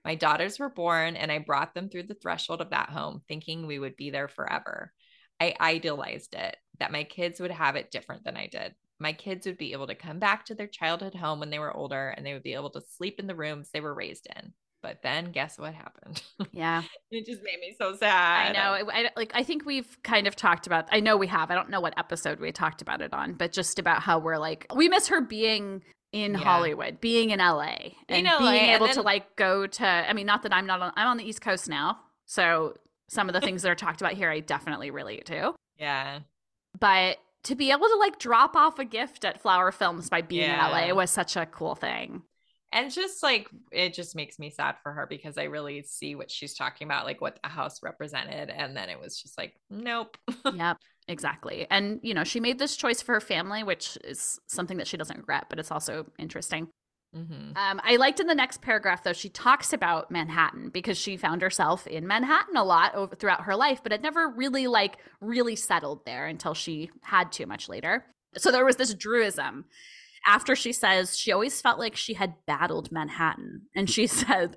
My 0.04 0.16
daughters 0.16 0.58
were 0.58 0.68
born, 0.68 1.14
and 1.14 1.30
I 1.30 1.38
brought 1.38 1.72
them 1.72 1.88
through 1.88 2.08
the 2.08 2.14
threshold 2.14 2.60
of 2.60 2.70
that 2.70 2.88
home, 2.88 3.22
thinking 3.28 3.68
we 3.68 3.78
would 3.78 3.94
be 3.94 4.10
there 4.10 4.26
forever. 4.26 4.92
I 5.38 5.54
idealized 5.60 6.34
it 6.34 6.56
that 6.80 6.90
my 6.90 7.04
kids 7.04 7.38
would 7.38 7.52
have 7.52 7.76
it 7.76 7.92
different 7.92 8.24
than 8.24 8.36
I 8.36 8.48
did. 8.48 8.74
My 8.98 9.12
kids 9.12 9.46
would 9.46 9.56
be 9.56 9.70
able 9.70 9.86
to 9.86 9.94
come 9.94 10.18
back 10.18 10.44
to 10.46 10.56
their 10.56 10.66
childhood 10.66 11.14
home 11.14 11.38
when 11.38 11.50
they 11.50 11.60
were 11.60 11.76
older 11.76 12.08
and 12.08 12.26
they 12.26 12.32
would 12.32 12.42
be 12.42 12.54
able 12.54 12.70
to 12.70 12.80
sleep 12.80 13.20
in 13.20 13.28
the 13.28 13.36
rooms 13.36 13.70
they 13.70 13.80
were 13.80 13.94
raised 13.94 14.26
in. 14.34 14.52
But 14.82 15.02
then 15.02 15.32
guess 15.32 15.58
what 15.58 15.74
happened? 15.74 16.22
Yeah. 16.52 16.82
it 17.10 17.26
just 17.26 17.42
made 17.42 17.58
me 17.60 17.74
so 17.78 17.96
sad. 17.96 18.48
I 18.48 18.52
know. 18.52 18.90
I, 18.92 19.10
like 19.16 19.32
I 19.34 19.42
think 19.42 19.66
we've 19.66 19.98
kind 20.02 20.26
of 20.26 20.36
talked 20.36 20.66
about 20.66 20.86
I 20.92 21.00
know 21.00 21.16
we 21.16 21.26
have. 21.26 21.50
I 21.50 21.54
don't 21.54 21.70
know 21.70 21.80
what 21.80 21.98
episode 21.98 22.38
we 22.38 22.52
talked 22.52 22.80
about 22.80 23.00
it 23.00 23.12
on, 23.12 23.34
but 23.34 23.52
just 23.52 23.78
about 23.78 24.02
how 24.02 24.18
we're 24.18 24.38
like 24.38 24.66
we 24.74 24.88
miss 24.88 25.08
her 25.08 25.20
being 25.20 25.82
in 26.12 26.32
yeah. 26.32 26.38
Hollywood, 26.38 27.00
being 27.00 27.30
in 27.30 27.40
LA 27.40 27.76
and 28.08 28.26
LA, 28.26 28.38
being 28.38 28.70
able 28.70 28.86
then, 28.86 28.94
to 28.94 29.02
like 29.02 29.36
go 29.36 29.66
to 29.66 29.86
I 29.86 30.12
mean 30.12 30.26
not 30.26 30.42
that 30.44 30.54
I'm 30.54 30.66
not 30.66 30.80
on 30.80 30.92
I'm 30.96 31.08
on 31.08 31.16
the 31.16 31.24
East 31.24 31.40
Coast 31.40 31.68
now. 31.68 31.98
So 32.26 32.74
some 33.08 33.28
of 33.28 33.34
the 33.34 33.40
things 33.40 33.62
that 33.62 33.70
are 33.70 33.74
talked 33.74 34.00
about 34.00 34.12
here 34.12 34.30
I 34.30 34.40
definitely 34.40 34.90
relate 34.90 35.26
to. 35.26 35.54
Yeah. 35.76 36.20
But 36.78 37.18
to 37.44 37.54
be 37.54 37.70
able 37.70 37.88
to 37.88 37.96
like 37.96 38.18
drop 38.18 38.56
off 38.56 38.78
a 38.78 38.84
gift 38.84 39.24
at 39.24 39.40
Flower 39.40 39.72
Films 39.72 40.08
by 40.08 40.22
being 40.22 40.42
yeah. 40.42 40.84
in 40.84 40.88
LA 40.90 40.94
was 40.94 41.10
such 41.10 41.36
a 41.36 41.46
cool 41.46 41.74
thing. 41.74 42.22
And 42.72 42.92
just 42.92 43.22
like 43.22 43.48
it 43.72 43.94
just 43.94 44.14
makes 44.14 44.38
me 44.38 44.50
sad 44.50 44.76
for 44.82 44.92
her 44.92 45.06
because 45.06 45.38
I 45.38 45.44
really 45.44 45.82
see 45.82 46.14
what 46.14 46.30
she's 46.30 46.54
talking 46.54 46.86
about, 46.86 47.06
like 47.06 47.20
what 47.20 47.38
the 47.42 47.48
house 47.48 47.82
represented. 47.82 48.50
And 48.50 48.76
then 48.76 48.90
it 48.90 49.00
was 49.00 49.20
just 49.20 49.38
like, 49.38 49.54
nope. 49.70 50.18
yep, 50.54 50.76
exactly. 51.06 51.66
And, 51.70 51.98
you 52.02 52.12
know, 52.12 52.24
she 52.24 52.40
made 52.40 52.58
this 52.58 52.76
choice 52.76 53.00
for 53.00 53.14
her 53.14 53.20
family, 53.20 53.62
which 53.62 53.96
is 54.04 54.38
something 54.48 54.76
that 54.76 54.86
she 54.86 54.98
doesn't 54.98 55.16
regret, 55.16 55.46
but 55.48 55.58
it's 55.58 55.70
also 55.70 56.06
interesting. 56.18 56.68
Mm-hmm. 57.16 57.56
Um, 57.56 57.80
I 57.82 57.96
liked 57.96 58.20
in 58.20 58.26
the 58.26 58.34
next 58.34 58.60
paragraph 58.60 59.02
though 59.02 59.14
she 59.14 59.30
talks 59.30 59.72
about 59.72 60.10
Manhattan 60.10 60.68
because 60.68 60.98
she 60.98 61.16
found 61.16 61.40
herself 61.40 61.86
in 61.86 62.06
Manhattan 62.06 62.54
a 62.54 62.64
lot 62.64 62.94
over, 62.94 63.14
throughout 63.14 63.44
her 63.44 63.56
life, 63.56 63.80
but 63.82 63.92
it 63.92 64.02
never 64.02 64.28
really 64.28 64.66
like 64.66 64.98
really 65.22 65.56
settled 65.56 66.04
there 66.04 66.26
until 66.26 66.52
she 66.52 66.90
had 67.00 67.32
too 67.32 67.46
much 67.46 67.66
later. 67.66 68.04
So 68.36 68.52
there 68.52 68.66
was 68.66 68.76
this 68.76 68.94
Druism 68.94 69.64
after 70.26 70.54
she 70.54 70.72
says 70.72 71.16
she 71.16 71.32
always 71.32 71.60
felt 71.60 71.78
like 71.78 71.96
she 71.96 72.14
had 72.14 72.34
battled 72.46 72.92
Manhattan, 72.92 73.62
and 73.74 73.88
she 73.88 74.06
said. 74.06 74.56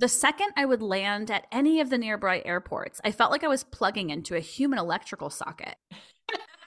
The 0.00 0.06
second 0.06 0.52
I 0.56 0.64
would 0.64 0.80
land 0.80 1.28
at 1.28 1.48
any 1.50 1.80
of 1.80 1.90
the 1.90 1.98
nearby 1.98 2.40
airports, 2.44 3.00
I 3.02 3.10
felt 3.10 3.32
like 3.32 3.42
I 3.42 3.48
was 3.48 3.64
plugging 3.64 4.10
into 4.10 4.36
a 4.36 4.40
human 4.40 4.78
electrical 4.78 5.28
socket. 5.28 5.74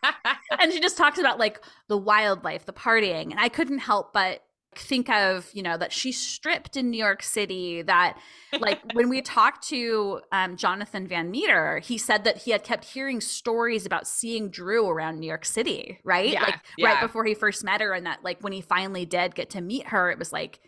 and 0.60 0.74
she 0.74 0.82
just 0.82 0.98
talks 0.98 1.18
about 1.18 1.39
like 1.39 1.64
the 1.88 1.98
wildlife, 1.98 2.66
the 2.66 2.74
partying, 2.74 3.32
and 3.32 3.39
I 3.39 3.48
couldn't 3.48 3.80
help 3.80 4.12
but 4.12 4.44
think 4.76 5.10
of 5.10 5.50
you 5.54 5.62
know 5.62 5.78
that 5.78 5.92
she 5.92 6.14
stripped 6.14 6.78
in 6.78 6.90
new 6.90 6.98
york 6.98 7.22
city 7.22 7.82
that 7.82 8.18
like 8.60 8.80
when 8.94 9.10
we 9.10 9.22
talked 9.22 9.68
to 9.68 10.22
um, 10.32 10.56
jonathan 10.56 11.06
van 11.06 11.30
meter 11.30 11.80
he 11.80 11.98
said 11.98 12.24
that 12.24 12.38
he 12.38 12.52
had 12.52 12.64
kept 12.64 12.86
hearing 12.86 13.20
stories 13.20 13.86
about 13.86 14.08
seeing 14.08 14.50
drew 14.50 14.88
around 14.88 15.20
new 15.20 15.28
york 15.28 15.44
city 15.44 16.00
right 16.06 16.32
yeah, 16.32 16.44
like 16.44 16.60
yeah. 16.78 16.88
right 16.88 17.02
before 17.02 17.26
he 17.26 17.34
first 17.34 17.66
met 17.66 17.82
her 17.82 17.94
and 17.94 18.06
that 18.06 18.24
like 18.24 18.42
when 18.42 18.54
he 18.54 18.62
finally 18.62 19.06
did 19.06 19.36
get 19.36 19.50
to 19.50 19.60
meet 19.60 19.88
her 19.88 20.10
it 20.10 20.18
was 20.18 20.32
like 20.32 20.62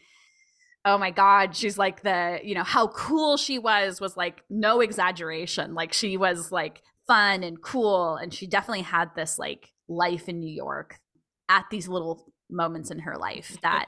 oh 0.83 0.97
my 0.97 1.09
god 1.09 1.55
she's 1.55 1.77
like 1.77 2.01
the 2.01 2.39
you 2.43 2.55
know 2.55 2.63
how 2.63 2.87
cool 2.87 3.37
she 3.37 3.57
was 3.57 4.01
was 4.01 4.17
like 4.17 4.43
no 4.49 4.81
exaggeration 4.81 5.73
like 5.73 5.93
she 5.93 6.17
was 6.17 6.51
like 6.51 6.81
fun 7.07 7.41
and 7.41 7.61
cool 7.61 8.17
and 8.17 8.33
she 8.33 8.47
definitely 8.47 8.81
had 8.81 9.15
this 9.15 9.39
like 9.39 9.71
life 9.87 10.27
in 10.27 10.41
new 10.41 10.53
york 10.53 10.99
at 11.47 11.65
these 11.71 11.87
little 11.87 12.32
moments 12.49 12.91
in 12.91 12.99
her 12.99 13.17
life 13.17 13.57
that 13.63 13.85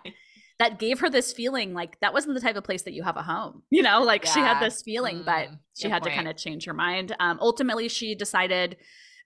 that 0.57 0.79
gave 0.79 0.99
her 0.99 1.09
this 1.09 1.33
feeling 1.33 1.73
like 1.73 1.99
that 1.99 2.13
wasn't 2.13 2.33
the 2.33 2.41
type 2.41 2.55
of 2.55 2.63
place 2.63 2.83
that 2.83 2.93
you 2.93 3.03
have 3.03 3.17
a 3.17 3.23
home 3.23 3.63
you 3.69 3.81
know 3.81 4.01
like 4.01 4.25
yeah. 4.25 4.33
she 4.33 4.39
had 4.39 4.59
this 4.59 4.81
feeling 4.81 5.17
mm, 5.17 5.25
but 5.25 5.49
she 5.75 5.89
had 5.89 6.01
point. 6.01 6.13
to 6.13 6.15
kind 6.15 6.27
of 6.27 6.37
change 6.37 6.65
her 6.65 6.73
mind 6.73 7.15
um, 7.19 7.37
ultimately 7.41 7.87
she 7.87 8.15
decided 8.15 8.77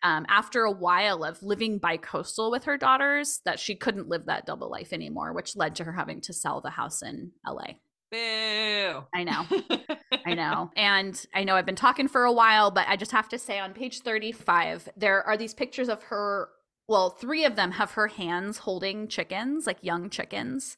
um, 0.02 0.26
after 0.30 0.64
a 0.64 0.72
while 0.72 1.26
of 1.26 1.44
living 1.44 1.78
bi-coastal 1.78 2.52
with 2.52 2.64
her 2.64 2.78
daughters 2.78 3.42
that 3.44 3.60
she 3.60 3.76
couldn't 3.76 4.08
live 4.08 4.26
that 4.26 4.46
double 4.46 4.72
life 4.72 4.94
anymore 4.94 5.34
which 5.34 5.56
led 5.56 5.76
to 5.76 5.84
her 5.84 5.94
having 5.94 6.22
to 6.22 6.34
sell 6.34 6.62
the 6.62 6.70
house 6.70 7.02
in 7.02 7.32
la 7.46 7.64
Boo. 8.12 9.04
I 9.14 9.24
know. 9.24 9.46
I 10.26 10.34
know. 10.34 10.72
And 10.76 11.26
I 11.34 11.44
know 11.44 11.56
I've 11.56 11.66
been 11.66 11.76
talking 11.76 12.08
for 12.08 12.24
a 12.24 12.34
while, 12.34 12.72
but 12.72 12.88
I 12.88 12.96
just 12.96 13.12
have 13.12 13.30
to 13.30 13.38
say 13.38 13.60
on 13.60 13.74
page 13.74 14.00
35, 14.00 14.90
there 14.98 15.26
are 15.28 15.38
these 15.38 15.54
pictures 15.54 15.90
of 15.90 16.02
her 16.04 16.50
well, 16.90 17.12
three 17.12 17.46
of 17.46 17.56
them 17.56 17.72
have 17.72 17.92
her 17.92 18.08
hands 18.08 18.58
holding 18.58 19.08
chickens, 19.08 19.68
like 19.68 19.78
young 19.82 20.10
chickens. 20.10 20.76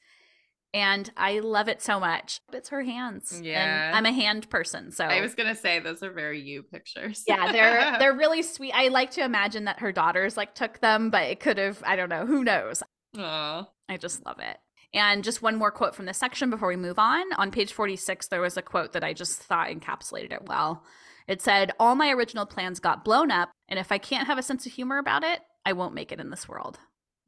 And 0.74 1.10
I 1.18 1.40
love 1.40 1.68
it 1.68 1.82
so 1.82 2.00
much. 2.00 2.40
It's 2.54 2.70
her 2.70 2.82
hands. 2.84 3.42
Yeah. 3.44 3.88
And 3.88 3.96
I'm 3.96 4.06
a 4.06 4.12
hand 4.12 4.50
person. 4.50 4.92
So 4.92 5.06
I 5.06 5.22
was 5.22 5.36
gonna 5.36 5.56
say 5.56 5.80
those 5.80 6.04
are 6.04 6.12
very 6.12 6.42
you 6.42 6.64
pictures. 6.64 7.24
yeah, 7.28 7.52
they're 7.52 7.96
they're 8.00 8.16
really 8.16 8.42
sweet. 8.42 8.74
I 8.74 8.90
like 8.90 9.12
to 9.12 9.24
imagine 9.24 9.66
that 9.66 9.80
her 9.80 9.92
daughters 9.92 10.38
like 10.38 10.54
took 10.54 10.80
them, 10.80 11.10
but 11.10 11.24
it 11.24 11.40
could 11.40 11.58
have, 11.58 11.82
I 11.86 11.96
don't 11.96 12.10
know, 12.10 12.26
who 12.26 12.44
knows. 12.44 12.84
Aww. 13.16 13.68
I 13.90 13.98
just 13.98 14.26
love 14.26 14.40
it. 14.40 14.58
And 14.94 15.24
just 15.24 15.42
one 15.42 15.56
more 15.56 15.72
quote 15.72 15.96
from 15.96 16.06
this 16.06 16.18
section 16.18 16.50
before 16.50 16.68
we 16.68 16.76
move 16.76 17.00
on. 17.00 17.24
On 17.38 17.52
page 17.52 17.72
46, 17.72 18.28
there 18.28 18.42
was 18.42 18.58
a 18.58 18.62
quote 18.62 18.92
that 18.94 19.04
I 19.04 19.14
just 19.14 19.42
thought 19.42 19.70
encapsulated 19.70 20.34
it 20.34 20.48
well. 20.48 20.84
It 21.28 21.42
said, 21.42 21.72
All 21.80 21.96
my 21.96 22.10
original 22.12 22.46
plans 22.46 22.82
got 22.82 23.06
blown 23.06 23.32
up, 23.32 23.52
and 23.70 23.80
if 23.80 23.92
I 23.92 23.98
can't 23.98 24.28
have 24.28 24.38
a 24.38 24.44
sense 24.44 24.66
of 24.66 24.74
humor 24.74 24.98
about 24.98 25.24
it, 25.24 25.40
I 25.66 25.74
won't 25.74 25.94
make 25.96 26.12
it 26.12 26.20
in 26.20 26.30
this 26.30 26.48
world. 26.48 26.80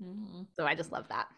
Mm-hmm. 0.02 0.44
So 0.56 0.66
I 0.66 0.76
just 0.76 0.92
love 0.92 1.08
that. 1.10 1.28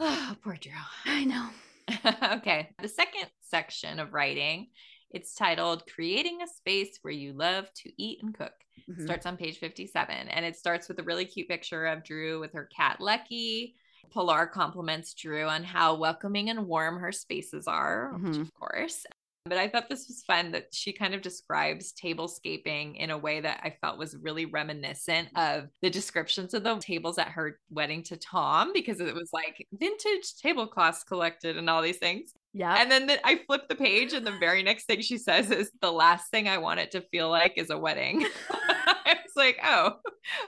Oh, 0.00 0.34
poor 0.42 0.56
Drew. 0.60 0.72
I 1.04 1.24
know. 1.24 1.48
okay. 2.38 2.70
The 2.82 2.88
second 2.88 3.30
section 3.42 4.00
of 4.00 4.12
writing, 4.12 4.66
it's 5.10 5.36
titled 5.36 5.84
Creating 5.86 6.40
a 6.42 6.48
Space 6.48 6.98
Where 7.02 7.12
You 7.14 7.32
Love 7.32 7.72
to 7.84 7.92
Eat 8.02 8.18
and 8.22 8.36
Cook. 8.36 8.52
Mm-hmm. 8.90 9.04
Starts 9.04 9.24
on 9.24 9.36
page 9.36 9.58
57. 9.58 10.14
And 10.16 10.44
it 10.44 10.56
starts 10.56 10.88
with 10.88 10.98
a 10.98 11.04
really 11.04 11.24
cute 11.26 11.46
picture 11.46 11.86
of 11.86 12.02
Drew 12.02 12.40
with 12.40 12.54
her 12.54 12.68
cat 12.76 13.00
Lucky. 13.00 13.76
Pilar 14.12 14.46
compliments 14.48 15.14
Drew 15.14 15.44
on 15.46 15.62
how 15.62 15.94
welcoming 15.94 16.50
and 16.50 16.66
warm 16.66 16.98
her 16.98 17.12
spaces 17.12 17.68
are, 17.68 18.12
which 18.18 18.34
Mhm. 18.34 18.40
of 18.42 18.54
course. 18.54 19.06
But 19.46 19.58
I 19.58 19.68
thought 19.68 19.90
this 19.90 20.08
was 20.08 20.24
fun 20.26 20.52
that 20.52 20.68
she 20.72 20.90
kind 20.90 21.14
of 21.14 21.20
describes 21.20 21.92
tablescaping 22.02 22.96
in 22.96 23.10
a 23.10 23.18
way 23.18 23.40
that 23.40 23.60
I 23.62 23.76
felt 23.78 23.98
was 23.98 24.16
really 24.16 24.46
reminiscent 24.46 25.28
of 25.36 25.68
the 25.82 25.90
descriptions 25.90 26.54
of 26.54 26.62
the 26.62 26.76
tables 26.76 27.18
at 27.18 27.28
her 27.28 27.58
wedding 27.68 28.02
to 28.04 28.16
Tom 28.16 28.72
because 28.72 29.00
it 29.00 29.14
was 29.14 29.28
like 29.34 29.66
vintage 29.72 30.36
tablecloths 30.40 31.04
collected 31.04 31.58
and 31.58 31.68
all 31.68 31.82
these 31.82 31.98
things. 31.98 32.32
Yeah. 32.54 32.74
And 32.80 32.90
then 32.90 33.06
the, 33.06 33.26
I 33.26 33.40
flip 33.46 33.68
the 33.68 33.74
page, 33.74 34.12
and 34.12 34.24
the 34.24 34.38
very 34.38 34.62
next 34.62 34.84
thing 34.84 35.00
she 35.00 35.18
says 35.18 35.50
is, 35.50 35.72
"The 35.82 35.90
last 35.90 36.30
thing 36.30 36.48
I 36.48 36.58
want 36.58 36.78
it 36.78 36.92
to 36.92 37.00
feel 37.00 37.28
like 37.28 37.54
is 37.56 37.68
a 37.70 37.76
wedding." 37.76 38.24
I 38.50 39.16
was 39.24 39.32
like, 39.36 39.58
"Oh, 39.62 39.96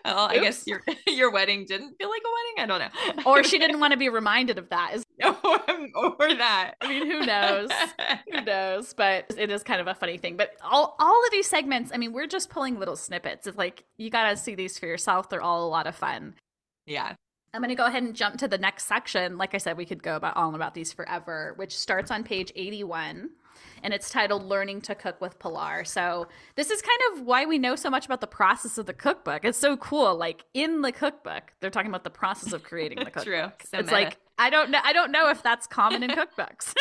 well, 0.04 0.26
I 0.30 0.38
guess 0.38 0.68
your 0.68 0.82
your 1.08 1.32
wedding 1.32 1.64
didn't 1.66 1.96
feel 1.98 2.08
like 2.08 2.22
a 2.24 2.62
wedding. 2.64 2.72
I 2.72 2.78
don't 2.78 3.16
know." 3.16 3.22
or 3.30 3.42
she 3.42 3.58
didn't 3.58 3.80
want 3.80 3.90
to 3.90 3.98
be 3.98 4.08
reminded 4.08 4.56
of 4.56 4.68
that. 4.70 4.92
Is- 4.94 5.05
or 5.24 6.34
that. 6.34 6.74
I 6.80 6.88
mean, 6.88 7.06
who 7.10 7.24
knows? 7.24 7.70
Who 8.32 8.40
knows? 8.44 8.92
But 8.94 9.34
it 9.38 9.50
is 9.50 9.62
kind 9.62 9.80
of 9.80 9.86
a 9.86 9.94
funny 9.94 10.18
thing. 10.18 10.36
But 10.36 10.50
all 10.62 10.96
all 10.98 11.24
of 11.24 11.30
these 11.30 11.48
segments, 11.48 11.90
I 11.94 11.96
mean, 11.96 12.12
we're 12.12 12.26
just 12.26 12.50
pulling 12.50 12.78
little 12.78 12.96
snippets. 12.96 13.46
It's 13.46 13.56
like 13.58 13.84
you 13.96 14.10
gotta 14.10 14.36
see 14.36 14.54
these 14.54 14.78
for 14.78 14.86
yourself. 14.86 15.28
They're 15.30 15.42
all 15.42 15.66
a 15.66 15.70
lot 15.70 15.86
of 15.86 15.94
fun. 15.94 16.34
yeah. 16.86 17.14
I'm 17.54 17.62
going 17.62 17.70
to 17.70 17.74
go 17.74 17.86
ahead 17.86 18.02
and 18.02 18.14
jump 18.14 18.36
to 18.40 18.48
the 18.48 18.58
next 18.58 18.84
section. 18.84 19.38
Like 19.38 19.54
I 19.54 19.58
said, 19.58 19.78
we 19.78 19.86
could 19.86 20.02
go 20.02 20.14
about 20.16 20.36
all 20.36 20.54
about 20.54 20.74
these 20.74 20.92
forever, 20.92 21.54
which 21.56 21.74
starts 21.74 22.10
on 22.10 22.22
page 22.22 22.52
81 22.54 23.30
and 23.82 23.94
it's 23.94 24.10
titled 24.10 24.44
Learning 24.44 24.82
to 24.82 24.94
Cook 24.94 25.22
with 25.22 25.38
Pilar. 25.38 25.84
So, 25.84 26.26
this 26.56 26.70
is 26.70 26.82
kind 26.82 27.00
of 27.12 27.24
why 27.24 27.46
we 27.46 27.56
know 27.58 27.74
so 27.74 27.88
much 27.88 28.04
about 28.04 28.20
the 28.20 28.26
process 28.26 28.76
of 28.76 28.84
the 28.84 28.92
cookbook. 28.92 29.44
It's 29.46 29.56
so 29.56 29.76
cool. 29.78 30.16
Like 30.16 30.44
in 30.52 30.82
the 30.82 30.92
cookbook, 30.92 31.52
they're 31.60 31.70
talking 31.70 31.88
about 31.90 32.04
the 32.04 32.10
process 32.10 32.52
of 32.52 32.62
creating 32.62 32.98
the 32.98 33.04
cookbook. 33.10 33.24
True. 33.24 33.52
So 33.70 33.78
it's 33.78 33.86
meta. 33.90 33.92
like 33.92 34.18
I 34.38 34.50
don't 34.50 34.70
know 34.70 34.80
I 34.82 34.92
don't 34.92 35.12
know 35.12 35.30
if 35.30 35.42
that's 35.42 35.66
common 35.66 36.02
in 36.02 36.10
cookbooks. 36.10 36.74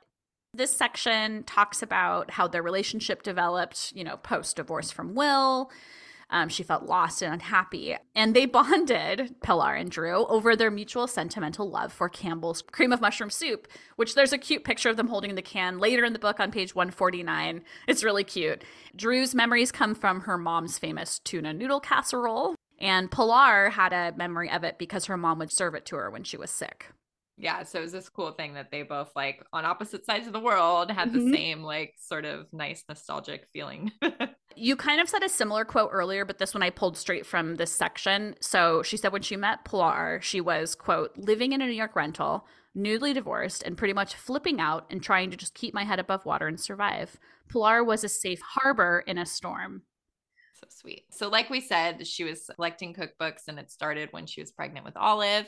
this 0.54 0.74
section 0.76 1.44
talks 1.44 1.82
about 1.82 2.30
how 2.30 2.48
their 2.48 2.62
relationship 2.62 3.22
developed, 3.22 3.92
you 3.94 4.04
know, 4.04 4.16
post 4.16 4.56
divorce 4.56 4.90
from 4.90 5.14
Will. 5.14 5.70
Um, 6.32 6.48
she 6.48 6.62
felt 6.62 6.84
lost 6.84 7.22
and 7.22 7.34
unhappy. 7.34 7.96
And 8.14 8.34
they 8.34 8.46
bonded, 8.46 9.34
Pilar 9.42 9.74
and 9.74 9.90
Drew, 9.90 10.26
over 10.26 10.54
their 10.54 10.70
mutual 10.70 11.06
sentimental 11.06 11.68
love 11.68 11.92
for 11.92 12.08
Campbell's 12.08 12.62
cream 12.62 12.92
of 12.92 13.00
mushroom 13.00 13.30
soup, 13.30 13.66
which 13.96 14.14
there's 14.14 14.32
a 14.32 14.38
cute 14.38 14.64
picture 14.64 14.88
of 14.88 14.96
them 14.96 15.08
holding 15.08 15.34
the 15.34 15.42
can 15.42 15.78
later 15.78 16.04
in 16.04 16.12
the 16.12 16.18
book 16.18 16.40
on 16.40 16.52
page 16.52 16.74
149. 16.74 17.62
It's 17.88 18.04
really 18.04 18.24
cute. 18.24 18.64
Drew's 18.94 19.34
memories 19.34 19.72
come 19.72 19.94
from 19.94 20.22
her 20.22 20.38
mom's 20.38 20.78
famous 20.78 21.18
tuna 21.18 21.52
noodle 21.52 21.80
casserole. 21.80 22.54
And 22.78 23.10
Pilar 23.10 23.70
had 23.70 23.92
a 23.92 24.16
memory 24.16 24.50
of 24.50 24.64
it 24.64 24.78
because 24.78 25.06
her 25.06 25.16
mom 25.16 25.38
would 25.40 25.52
serve 25.52 25.74
it 25.74 25.84
to 25.86 25.96
her 25.96 26.10
when 26.10 26.24
she 26.24 26.38
was 26.38 26.50
sick. 26.50 26.86
Yeah. 27.40 27.62
So 27.62 27.78
it 27.78 27.82
was 27.82 27.92
this 27.92 28.08
cool 28.08 28.32
thing 28.32 28.54
that 28.54 28.70
they 28.70 28.82
both 28.82 29.10
like 29.16 29.44
on 29.52 29.64
opposite 29.64 30.04
sides 30.04 30.26
of 30.26 30.32
the 30.32 30.40
world 30.40 30.90
had 30.90 31.12
the 31.12 31.18
Mhm. 31.18 31.32
same 31.34 31.62
like 31.62 31.94
sort 31.98 32.24
of 32.24 32.52
nice 32.52 32.84
nostalgic 32.88 33.46
feeling. 33.52 33.92
You 34.56 34.74
kind 34.74 35.00
of 35.00 35.08
said 35.08 35.22
a 35.22 35.28
similar 35.28 35.64
quote 35.64 35.90
earlier, 35.92 36.24
but 36.24 36.38
this 36.38 36.52
one 36.54 36.62
I 36.62 36.70
pulled 36.70 36.96
straight 36.98 37.24
from 37.24 37.54
this 37.54 37.70
section. 37.72 38.34
So 38.40 38.82
she 38.82 38.96
said 38.96 39.12
when 39.12 39.22
she 39.22 39.36
met 39.36 39.64
Pilar, 39.64 40.18
she 40.22 40.40
was, 40.40 40.74
quote, 40.74 41.16
living 41.16 41.52
in 41.52 41.62
a 41.62 41.66
New 41.66 41.72
York 41.72 41.94
rental, 41.94 42.46
newly 42.74 43.12
divorced, 43.12 43.62
and 43.62 43.78
pretty 43.78 43.94
much 43.94 44.16
flipping 44.16 44.60
out 44.60 44.86
and 44.90 45.00
trying 45.00 45.30
to 45.30 45.36
just 45.36 45.54
keep 45.54 45.72
my 45.72 45.84
head 45.84 46.00
above 46.00 46.26
water 46.26 46.48
and 46.48 46.58
survive. 46.60 47.16
Pilar 47.48 47.84
was 47.84 48.02
a 48.02 48.08
safe 48.08 48.40
harbor 48.42 49.04
in 49.06 49.18
a 49.18 49.24
storm. 49.24 49.82
So 50.54 50.66
sweet. 50.68 51.04
So, 51.10 51.28
like 51.28 51.48
we 51.48 51.60
said, 51.60 52.04
she 52.06 52.24
was 52.24 52.50
collecting 52.56 52.92
cookbooks 52.92 53.46
and 53.48 53.58
it 53.58 53.70
started 53.70 54.08
when 54.10 54.26
she 54.26 54.42
was 54.42 54.50
pregnant 54.50 54.84
with 54.84 54.96
Olive. 54.96 55.46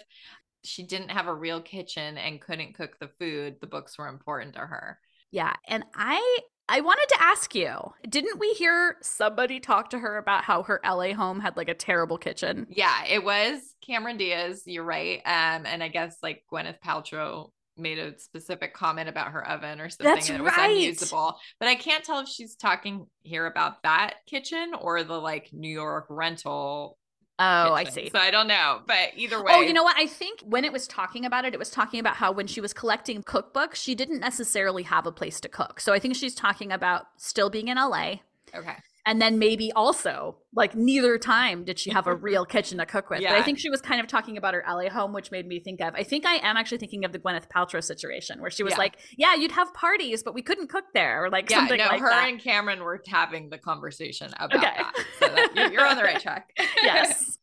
She 0.65 0.85
didn't 0.85 1.11
have 1.11 1.27
a 1.27 1.35
real 1.35 1.61
kitchen 1.61 2.19
and 2.19 2.41
couldn't 2.41 2.75
cook 2.75 2.99
the 2.99 3.11
food. 3.19 3.57
The 3.61 3.67
books 3.67 3.99
were 3.99 4.09
important 4.09 4.55
to 4.55 4.61
her. 4.61 4.99
Yeah, 5.31 5.55
and 5.67 5.85
I 5.95 6.39
I 6.69 6.81
wanted 6.81 7.09
to 7.11 7.23
ask 7.23 7.55
you, 7.55 7.77
didn't 8.09 8.39
we 8.39 8.53
hear 8.53 8.97
somebody 9.03 9.61
talk 9.61 9.91
to 9.91 9.99
her 9.99 10.17
about 10.17 10.45
how 10.45 10.63
her 10.63 10.81
LA 10.85 11.13
home 11.13 11.41
had 11.41 11.57
like 11.57 11.69
a 11.69 11.75
terrible 11.75 12.19
kitchen? 12.19 12.67
Yeah, 12.71 13.05
it 13.07 13.25
was 13.25 13.61
Cameron 13.85 14.17
Diaz. 14.17 14.63
You're 14.67 14.85
right. 14.85 15.19
Um, 15.25 15.67
and 15.67 15.83
I 15.83 15.89
guess 15.89 16.17
like 16.23 16.45
Gwyneth 16.51 16.79
Paltrow 16.85 17.51
made 17.77 17.99
a 17.99 18.19
specific 18.19 18.75
comment 18.75 19.09
about 19.09 19.33
her 19.33 19.47
oven 19.49 19.81
or 19.81 19.89
something 19.89 20.15
That's 20.15 20.31
it 20.31 20.41
was 20.41 20.53
right. 20.57 20.71
unusable. 20.71 21.39
But 21.59 21.69
I 21.69 21.75
can't 21.75 22.05
tell 22.05 22.21
if 22.21 22.29
she's 22.29 22.55
talking 22.55 23.07
here 23.23 23.47
about 23.47 23.83
that 23.83 24.17
kitchen 24.27 24.73
or 24.79 25.03
the 25.03 25.21
like 25.21 25.51
New 25.53 25.73
York 25.73 26.07
rental. 26.09 26.99
Oh, 27.43 27.75
I 27.75 27.85
see. 27.85 28.11
So 28.11 28.19
I 28.19 28.31
don't 28.31 28.47
know. 28.47 28.83
But 28.87 29.11
either 29.17 29.37
oh, 29.37 29.43
way. 29.43 29.53
Oh, 29.55 29.61
you 29.61 29.73
know 29.73 29.83
what? 29.83 29.97
I 29.97 30.07
think 30.07 30.41
when 30.43 30.65
it 30.65 30.73
was 30.73 30.87
talking 30.87 31.25
about 31.25 31.45
it, 31.45 31.55
it 31.55 31.59
was 31.59 31.71
talking 31.71 31.99
about 31.99 32.17
how 32.17 32.31
when 32.31 32.47
she 32.47 32.61
was 32.61 32.73
collecting 32.73 33.23
cookbooks, 33.23 33.75
she 33.77 33.95
didn't 33.95 34.21
necessarily 34.21 34.85
have 34.85 35.07
a 35.07 35.13
place 35.13 35.41
to 35.41 35.49
cook. 35.49 35.81
So 35.81 35.93
I 35.93 35.99
think 35.99 36.15
she's 36.17 36.35
talking 36.35 36.73
about 36.73 37.07
still 37.17 37.51
being 37.51 37.69
in 37.69 37.77
LA. 37.77 38.17
Okay. 38.55 38.77
And 39.05 39.21
then 39.21 39.41
maybe 39.41 39.73
also, 39.73 40.37
like, 40.55 40.77
neither 40.77 41.19
time 41.19 41.65
did 41.65 41.77
she 41.79 41.91
have 41.91 42.07
a 42.07 42.15
real 42.29 42.45
kitchen 42.45 42.79
to 42.79 42.87
cook 42.87 43.11
with. 43.11 43.21
But 43.21 43.33
I 43.33 43.43
think 43.43 43.59
she 43.59 43.69
was 43.69 43.81
kind 43.81 44.01
of 44.01 44.07
talking 44.07 44.37
about 44.37 44.55
her 44.55 44.63
LA 44.69 44.89
home, 44.91 45.13
which 45.13 45.33
made 45.33 45.45
me 45.47 45.59
think 45.59 45.81
of, 45.81 45.95
I 45.97 46.05
think 46.05 46.25
I 46.25 46.35
am 46.37 46.57
actually 46.57 46.79
thinking 46.79 47.05
of 47.05 47.11
the 47.11 47.19
Gwyneth 47.19 47.49
Paltrow 47.49 47.83
situation 47.83 48.41
where 48.41 48.51
she 48.51 48.63
was 48.63 48.73
Yeah. 48.73 48.79
like, 48.79 48.99
yeah, 49.17 49.35
you'd 49.35 49.51
have 49.53 49.75
parties, 49.75 50.23
but 50.23 50.35
we 50.35 50.43
couldn't 50.43 50.69
cook 50.69 50.85
there, 50.95 51.25
or 51.25 51.31
like 51.31 51.51
Yeah, 51.51 51.57
something 51.57 51.79
no, 51.79 51.87
like 51.87 52.01
her 52.01 52.11
that. 52.11 52.29
and 52.29 52.41
Cameron 52.41 52.85
were 52.85 53.03
having 53.09 53.51
the 53.51 53.59
conversation 53.59 54.33
about 54.39 54.65
Okay. 54.65 54.77
that. 54.77 54.95
So 55.19 55.27
that, 55.27 55.57
you're, 55.57 55.73
you're 55.73 55.87
on 55.87 55.97
the 55.97 56.05
right 56.05 56.21
track. 56.21 56.51
yes. 56.83 57.39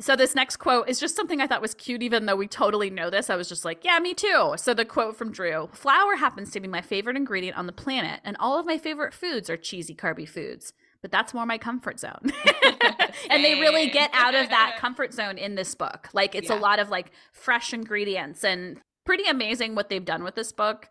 So 0.00 0.14
this 0.14 0.34
next 0.34 0.58
quote 0.58 0.88
is 0.90 1.00
just 1.00 1.16
something 1.16 1.40
I 1.40 1.46
thought 1.46 1.62
was 1.62 1.74
cute, 1.74 2.02
even 2.02 2.26
though 2.26 2.36
we 2.36 2.46
totally 2.46 2.90
know 2.90 3.08
this. 3.08 3.30
I 3.30 3.36
was 3.36 3.48
just 3.48 3.64
like, 3.64 3.82
yeah, 3.84 3.98
me 3.98 4.12
too. 4.14 4.54
So 4.56 4.74
the 4.74 4.84
quote 4.84 5.16
from 5.16 5.32
Drew 5.32 5.70
Flour 5.72 6.16
happens 6.16 6.50
to 6.52 6.60
be 6.60 6.68
my 6.68 6.82
favorite 6.82 7.16
ingredient 7.16 7.56
on 7.56 7.66
the 7.66 7.72
planet, 7.72 8.20
and 8.24 8.36
all 8.38 8.58
of 8.60 8.66
my 8.66 8.76
favorite 8.78 9.14
foods 9.14 9.48
are 9.48 9.56
cheesy, 9.56 9.94
carby 9.94 10.28
foods. 10.28 10.72
But 11.02 11.12
that's 11.12 11.32
more 11.32 11.46
my 11.46 11.58
comfort 11.58 12.00
zone. 12.00 12.32
and 13.30 13.44
they 13.44 13.60
really 13.60 13.88
get 13.88 14.10
out 14.12 14.34
of 14.34 14.48
that 14.48 14.76
comfort 14.78 15.14
zone 15.14 15.38
in 15.38 15.54
this 15.54 15.74
book. 15.74 16.08
Like 16.12 16.34
it's 16.34 16.50
a 16.50 16.56
lot 16.56 16.80
of 16.80 16.90
like 16.90 17.12
fresh 17.32 17.72
ingredients 17.72 18.44
and 18.44 18.80
pretty 19.04 19.28
amazing 19.28 19.74
what 19.74 19.88
they've 19.88 20.04
done 20.04 20.24
with 20.24 20.34
this 20.34 20.52
book. 20.52 20.88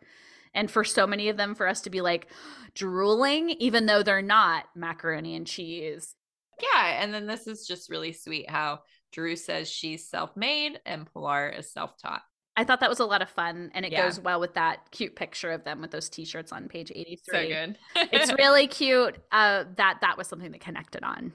And 0.54 0.72
for 0.72 0.84
so 0.84 1.06
many 1.06 1.30
of 1.30 1.38
them, 1.38 1.56
for 1.56 1.68
us 1.68 1.82
to 1.82 1.90
be 1.90 2.02
like 2.02 2.28
drooling, 2.74 3.50
even 3.52 3.86
though 3.86 4.02
they're 4.02 4.22
not 4.22 4.66
macaroni 4.76 5.36
and 5.36 5.46
cheese, 5.46 6.16
Yeah, 6.62 7.04
and 7.04 7.14
then 7.14 7.28
this 7.28 7.46
is 7.46 7.68
just 7.68 7.90
really 7.90 8.14
sweet 8.14 8.50
how 8.50 8.80
Drew 9.12 9.36
says 9.36 9.70
she's 9.70 10.10
self-made 10.10 10.80
and 10.86 11.06
Pilar 11.12 11.50
is 11.50 11.72
self-taught. 11.72 12.24
I 12.58 12.64
thought 12.64 12.80
that 12.82 12.90
was 12.90 13.00
a 13.00 13.06
lot 13.06 13.22
of 13.22 13.30
fun, 13.30 13.72
and 13.76 13.86
it 13.86 13.92
Yeah. 13.94 14.06
goes 14.06 14.20
well 14.20 14.40
with 14.40 14.56
that 14.56 14.90
cute 14.92 15.16
picture 15.16 15.52
of 15.52 15.64
them 15.64 15.80
with 15.80 15.92
those 15.92 16.10
T-shirts 16.10 16.52
on 16.52 16.68
page 16.68 16.92
eighty-three. 16.94 17.32
So 17.32 17.48
good. 17.48 17.78
it's 18.12 18.34
really 18.38 18.68
cute. 18.68 19.18
Uh, 19.32 19.66
that 19.76 20.00
that 20.02 20.18
was 20.18 20.28
something 20.28 20.52
that 20.52 20.60
connected 20.62 21.04
on. 21.04 21.32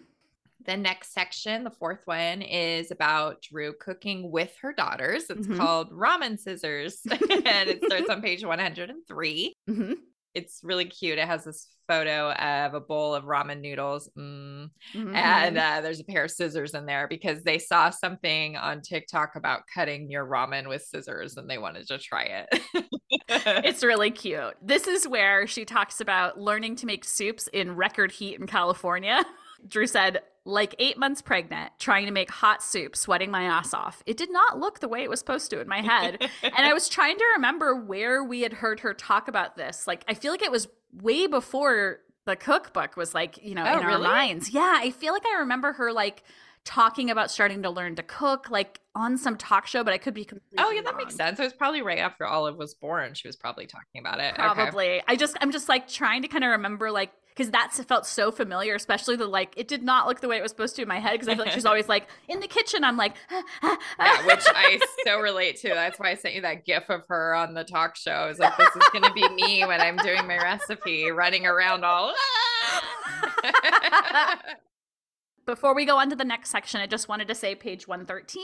the 0.64 0.77
next 0.77 1.12
section, 1.12 1.64
the 1.64 1.70
fourth 1.70 2.03
one, 2.05 2.41
is 2.41 2.93
about 2.93 3.43
Drew 3.43 3.73
cooking 3.73 4.31
with 4.31 4.55
her 4.62 4.73
daughters. 4.73 5.25
It's 5.29 5.45
Mhm. 5.49 5.57
called 5.57 5.91
Ramen 5.91 6.39
Scissors, 6.39 7.01
and 7.11 7.68
it 7.68 7.83
starts 7.85 8.09
on 8.09 8.23
page 8.23 8.45
103. 8.45 9.55
hmm 9.66 9.93
It's 10.35 10.61
really 10.62 10.87
cute. 10.87 11.18
It 11.18 11.26
has 11.26 11.45
this 11.45 11.68
photo 11.89 12.33
of 12.33 12.74
a 12.74 12.80
bowl 12.80 13.14
of 13.14 13.24
ramen 13.24 13.61
noodles. 13.61 14.09
Mm. 14.16 14.70
Mm-hmm. 14.95 15.14
And 15.14 15.59
uh, 15.59 15.80
there's 15.80 16.01
a 16.01 16.05
pair 16.05 16.24
of 16.24 16.30
scissors 16.30 16.74
in 16.74 16.87
there 16.87 17.07
because 17.09 17.43
they 17.43 17.59
saw 17.59 17.91
something 17.91 18.57
on 18.57 18.80
TikTok 18.80 19.37
about 19.37 19.62
cutting 19.72 20.11
your 20.11 20.26
ramen 20.26 20.68
with 20.68 20.83
scissors 20.83 21.37
and 21.37 21.49
they 21.49 21.59
wanted 21.59 21.87
to 21.89 21.99
try 21.99 22.22
it. 22.22 22.61
it's 23.28 23.83
really 23.83 24.11
cute. 24.11 24.55
This 24.62 24.87
is 24.87 25.07
where 25.07 25.47
she 25.47 25.64
talks 25.64 26.01
about 26.01 26.41
learning 26.41 26.76
to 26.76 26.87
make 26.87 27.05
soups 27.05 27.49
in 27.53 27.76
record 27.76 28.12
heat 28.12 28.39
in 28.41 28.47
California. 28.47 29.22
Drew 29.68 29.87
said, 29.87 30.22
like 30.45 30.74
eight 30.78 30.99
months 30.99 31.22
pregnant, 31.22 31.70
trying 31.78 32.07
to 32.07 32.12
make 32.12 32.30
hot 32.30 32.62
soup, 32.62 32.97
sweating 32.97 33.30
my 33.30 33.45
ass 33.45 33.72
off. 33.72 34.03
It 34.07 34.16
did 34.16 34.32
not 34.32 34.59
look 34.59 34.80
the 34.80 34.88
way 34.88 35.03
it 35.03 35.11
was 35.11 35.20
supposed 35.20 35.51
to 35.51 35.61
in 35.61 35.68
my 35.68 35.80
head. 35.80 36.20
and 36.43 36.66
I 36.66 36.72
was 36.72 36.88
trying 36.88 37.16
to 37.16 37.24
remember 37.36 37.76
where 37.76 38.24
we 38.24 38.40
had 38.40 38.55
heard 38.55 38.80
her 38.80 38.93
talk 38.93 39.28
about 39.28 39.57
this. 39.57 39.86
Like, 39.86 40.05
I 40.09 40.14
feel 40.14 40.32
like 40.32 40.43
it 40.43 40.51
was 40.51 40.66
way 40.93 41.26
before 41.28 42.01
the 42.24 42.36
cookbook 42.36 42.97
was 42.97 43.14
like, 43.14 43.38
you 43.43 43.55
know, 43.55 43.64
Oh, 43.64 43.78
in 43.78 43.84
our 43.84 43.99
minds. 43.99 44.51
Yeah, 44.51 44.74
I 44.78 44.90
feel 44.90 45.12
like 45.12 45.24
I 45.26 45.38
remember 45.40 45.72
her 45.74 45.93
like 45.93 46.22
talking 46.65 47.11
about 47.11 47.31
starting 47.31 47.63
to 47.63 47.71
learn 47.71 47.97
to 47.97 48.03
cook, 48.03 48.51
like 48.51 48.81
on 48.95 49.19
some 49.19 49.37
talk 49.37 49.67
show, 49.67 49.83
but 49.83 49.93
I 49.93 49.99
could 49.99 50.15
be 50.15 50.23
oh, 50.23 50.27
completely 50.27 50.65
oh, 50.65 50.71
yeah, 50.71 50.83
that 50.83 50.97
makes 50.97 51.15
sense. 51.15 51.41
It 51.41 51.43
was 51.43 51.53
probably 51.53 51.83
right 51.83 51.99
after 51.99 52.27
Olive 52.27 52.57
was 52.57 52.75
born. 52.75 53.15
She 53.15 53.27
was 53.27 53.37
probably 53.37 53.67
talking 53.67 54.01
about 54.01 54.21
it. 54.21 54.35
Okay. 54.35 54.55
Probably. 54.55 55.03
I 55.07 55.17
just, 55.17 55.37
I'm 55.41 55.51
just 55.51 55.69
like 55.69 55.89
trying 55.89 56.23
to 56.23 56.29
kind 56.29 56.45
of 56.45 56.51
remember, 56.51 56.91
like, 56.91 57.11
because 57.31 57.51
that 57.53 57.73
felt 57.73 58.07
so 58.07 58.31
familiar, 58.31 58.75
especially 58.75 59.17
the 59.17 59.27
like, 59.27 59.55
it 59.57 59.67
did 59.67 59.83
not 59.83 60.07
look 60.07 60.21
the 60.21 60.29
way 60.29 60.37
it 60.37 60.43
was 60.43 60.51
supposed 60.51 60.77
to 60.77 60.83
in 60.83 60.89
my 60.89 60.99
head. 60.99 61.13
Because 61.13 61.29
I 61.29 61.35
feel 61.35 61.45
like 61.45 61.55
she's 61.55 61.65
always 61.65 61.89
like 61.89 62.07
in 62.29 62.41
the 62.41 62.47
kitchen. 62.47 62.85
I'm 62.85 62.99
like, 62.99 63.15
Yeah, 63.63 64.27
which 64.27 64.45
I 64.47 64.79
so 65.07 65.19
relate 65.19 65.57
to. 65.61 65.69
That's 65.69 65.99
why 65.99 66.11
I 66.11 66.15
sent 66.15 66.35
you 66.35 66.43
that 66.43 66.67
gif 66.67 66.91
of 66.91 67.07
her 67.09 67.35
on 67.35 67.55
the 67.55 67.65
talk 67.65 67.97
show. 67.97 68.13
I 68.13 68.27
was 68.27 68.39
like, 68.39 68.57
this 68.59 68.69
is 68.77 68.89
going 68.93 69.05
to 69.05 69.13
be 69.15 69.27
me 69.31 69.65
when 69.65 69.81
I'm 69.81 69.97
doing 69.97 70.27
my 70.27 70.37
recipe, 70.37 71.11
running 71.11 71.47
around 71.47 71.85
all. 71.85 72.13
Before 75.45 75.74
we 75.74 75.84
go 75.84 75.99
on 75.99 76.11
to 76.11 76.16
the 76.16 76.24
next 76.24 76.51
section, 76.51 76.80
I 76.80 76.86
just 76.86 77.09
wanted 77.09 77.28
to 77.28 77.34
say 77.34 77.55
page 77.55 77.88
113, 77.88 78.43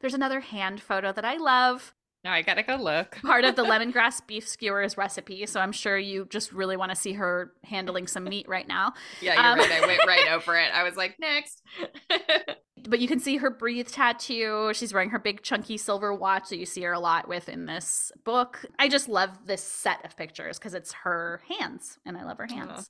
there's 0.00 0.14
another 0.14 0.40
hand 0.40 0.80
photo 0.80 1.12
that 1.12 1.24
I 1.24 1.36
love. 1.36 1.94
Now 2.24 2.32
I 2.32 2.42
gotta 2.42 2.62
go 2.62 2.76
look. 2.76 3.16
Part 3.22 3.44
of 3.44 3.56
the 3.56 3.64
lemongrass 3.64 4.24
beef 4.26 4.46
skewers 4.46 4.96
recipe. 4.96 5.44
So 5.46 5.60
I'm 5.60 5.72
sure 5.72 5.98
you 5.98 6.26
just 6.30 6.52
really 6.52 6.76
want 6.76 6.90
to 6.90 6.96
see 6.96 7.14
her 7.14 7.52
handling 7.64 8.06
some 8.06 8.24
meat 8.24 8.48
right 8.48 8.66
now. 8.66 8.94
Yeah, 9.20 9.34
you're 9.34 9.52
um, 9.52 9.58
right. 9.58 9.82
I 9.82 9.86
went 9.86 10.06
right 10.06 10.28
over 10.32 10.56
it. 10.56 10.70
I 10.72 10.84
was 10.84 10.96
like, 10.96 11.16
next. 11.18 11.62
but 12.88 13.00
you 13.00 13.08
can 13.08 13.18
see 13.18 13.38
her 13.38 13.50
breathe 13.50 13.88
tattoo. 13.88 14.72
She's 14.72 14.94
wearing 14.94 15.10
her 15.10 15.18
big 15.18 15.42
chunky 15.42 15.76
silver 15.76 16.14
watch 16.14 16.48
that 16.50 16.58
you 16.58 16.66
see 16.66 16.82
her 16.82 16.92
a 16.92 17.00
lot 17.00 17.28
with 17.28 17.48
in 17.48 17.66
this 17.66 18.12
book. 18.24 18.64
I 18.78 18.88
just 18.88 19.08
love 19.08 19.46
this 19.46 19.62
set 19.62 20.04
of 20.04 20.16
pictures 20.16 20.58
because 20.58 20.74
it's 20.74 20.92
her 21.04 21.40
hands, 21.58 21.98
and 22.04 22.16
I 22.16 22.24
love 22.24 22.38
her 22.38 22.46
hands. 22.46 22.88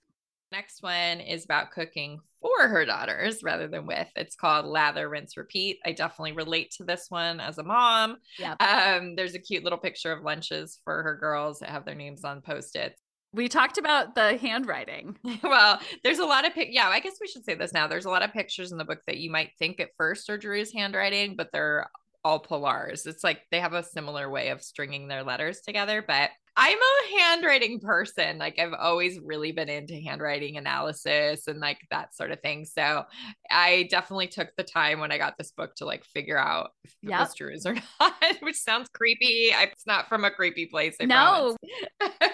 Next 0.53 0.83
one 0.83 1.21
is 1.21 1.47
about 1.47 1.71
cooking 1.71 2.21
for 2.43 2.69
her 2.69 2.85
daughters 2.85 3.43
rather 3.43 3.69
than 3.69 3.87
with. 3.87 4.09
It's 4.17 4.37
called 4.37 4.67
Lather, 4.67 5.09
Rinse, 5.09 5.39
Repeat. 5.39 5.79
I 5.83 5.93
definitely 5.93 6.33
relate 6.33 6.73
to 6.73 6.85
this 6.85 7.07
one 7.09 7.41
as 7.41 7.57
a 7.57 7.63
mom. 7.63 8.19
Yeah. 8.39 8.57
Um, 8.61 9.17
there's 9.17 9.35
a 9.35 9.39
cute 9.39 9.65
little 9.65 9.79
picture 9.79 10.13
of 10.13 10.23
lunches 10.23 10.79
for 10.85 11.03
her 11.03 11.17
girls 11.17 11.61
that 11.61 11.71
have 11.71 11.87
their 11.87 11.95
names 11.95 12.23
on 12.23 12.43
post-its. 12.43 13.01
We 13.33 13.49
talked 13.49 13.79
about 13.79 14.15
the 14.15 14.37
handwriting. 14.37 15.17
well, 15.43 15.81
there's 16.05 16.19
a 16.19 16.27
lot 16.27 16.47
of 16.47 16.53
pic- 16.53 16.69
yeah, 16.71 16.89
I 16.89 17.01
guess 17.01 17.17
we 17.19 17.29
should 17.29 17.47
say 17.47 17.55
this 17.55 17.73
now. 17.73 17.87
There's 17.87 18.05
a 18.05 18.11
lot 18.11 18.23
of 18.23 18.35
pictures 18.35 18.73
in 18.73 18.79
the 18.79 18.85
book 18.85 19.01
that 19.07 19.17
you 19.17 19.31
might 19.31 19.53
think 19.59 19.81
at 19.81 19.97
first 19.97 20.29
are 20.29 20.37
Drew's 20.37 20.71
handwriting, 20.71 21.35
but 21.35 21.49
they're 21.51 21.89
all 22.25 22.41
Pilar's. 22.41 23.07
It's 23.07 23.25
like 23.25 23.41
they 23.51 23.61
have 23.61 23.73
a 23.73 23.83
similar 23.83 24.29
way 24.29 24.51
of 24.51 24.63
stringing 24.63 25.09
their 25.09 25.25
letters 25.25 25.63
together, 25.63 26.05
but 26.07 26.29
I'm 26.57 26.79
a 26.79 27.19
handwriting 27.19 27.81
person. 27.81 28.39
Like 28.39 28.59
I've 28.59 28.75
always 28.75 29.19
really 29.19 29.53
been 29.53 29.71
into 29.71 29.95
handwriting 29.95 30.59
analysis 30.59 31.47
and 31.47 31.61
like 31.61 31.79
that 31.91 32.15
sort 32.15 32.31
of 32.31 32.41
thing. 32.41 32.67
So 32.67 33.05
I 33.51 33.89
definitely 33.91 34.29
took 34.29 34.55
the 34.57 34.63
time 34.63 35.01
when 35.01 35.13
I 35.13 35.19
got 35.19 35.39
this 35.39 35.51
book 35.51 35.75
to 35.77 35.87
like 35.87 36.05
figure 36.05 36.39
out 36.39 36.71
if 36.85 36.95
yep. 37.03 37.21
it 37.21 37.23
was 37.23 37.35
Drew's 37.35 37.67
or 37.67 37.75
not, 38.01 38.15
which 38.41 38.57
sounds 38.57 38.89
creepy. 38.93 39.51
it's 39.53 39.87
not 39.87 40.09
from 40.09 40.25
a 40.25 40.31
creepy 40.31 40.67
place. 40.67 40.97
I 41.01 41.07
no. 41.07 41.57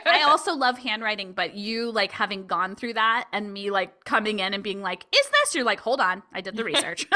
I 0.06 0.22
also 0.28 0.52
love 0.52 0.78
handwriting, 0.78 1.32
but 1.32 1.54
you 1.54 1.92
like 1.92 2.10
having 2.10 2.46
gone 2.46 2.74
through 2.74 2.94
that 2.94 3.28
and 3.32 3.52
me 3.52 3.70
like 3.70 4.04
coming 4.04 4.40
in 4.40 4.52
and 4.52 4.64
being 4.64 4.82
like, 4.82 5.04
is 5.14 5.26
this? 5.26 5.54
You're 5.54 5.64
like, 5.64 5.80
hold 5.80 6.00
on. 6.00 6.24
I 6.32 6.40
did 6.40 6.56
the 6.56 6.64
research. 6.64 7.06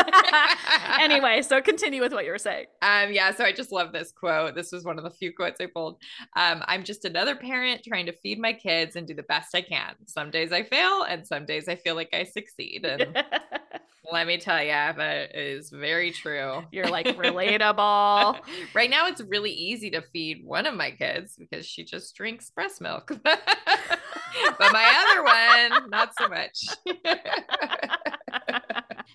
anyway, 1.00 1.42
so 1.42 1.61
continue 1.61 2.00
with 2.00 2.12
what 2.12 2.24
you 2.24 2.30
were 2.30 2.38
saying. 2.38 2.66
Um, 2.80 3.12
yeah, 3.12 3.34
so 3.34 3.44
I 3.44 3.53
just 3.53 3.72
love 3.72 3.92
this 3.92 4.12
quote. 4.12 4.55
This 4.55 4.70
was 4.70 4.84
one 4.84 4.98
of 4.98 5.05
the 5.05 5.11
few 5.11 5.32
quotes 5.32 5.61
I 5.61 5.66
pulled. 5.66 5.96
Um, 6.36 6.62
I'm 6.66 6.84
just 6.84 6.91
just 6.93 7.07
another 7.07 7.34
parent 7.34 7.82
trying 7.82 8.05
to 8.05 8.12
feed 8.12 8.38
my 8.38 8.53
kids 8.53 8.97
and 8.97 9.07
do 9.07 9.14
the 9.14 9.22
best 9.22 9.55
I 9.55 9.62
can. 9.62 9.95
Some 10.05 10.30
days 10.30 10.53
I 10.53 10.62
fail 10.62 11.05
and 11.05 11.26
some 11.26 11.47
days 11.47 11.66
I 11.66 11.76
feel 11.76 11.95
like 11.95 12.11
I 12.12 12.24
succeed. 12.24 12.84
And 12.84 13.24
let 14.12 14.26
me 14.26 14.36
tell 14.36 14.62
you, 14.62 14.72
that 14.72 15.34
is 15.34 15.70
very 15.70 16.11
true. 16.11 16.62
You're 16.70 16.90
like 16.90 17.07
relatable. 17.16 18.40
right 18.74 18.90
now, 18.90 19.07
it's 19.07 19.22
really 19.22 19.53
easy 19.53 19.90
to 19.93 20.03
feed 20.12 20.45
one 20.45 20.66
of 20.66 20.74
my 20.74 20.90
kids 20.90 21.34
because 21.38 21.64
she 21.64 21.82
just 21.82 22.14
drinks 22.14 22.51
breast 22.51 22.82
milk. 22.82 23.11
but 23.24 24.72
my 24.72 25.68
other 25.70 25.78
one, 25.80 25.88
not 25.88 26.11
so 26.18 26.28
much. 26.28 26.62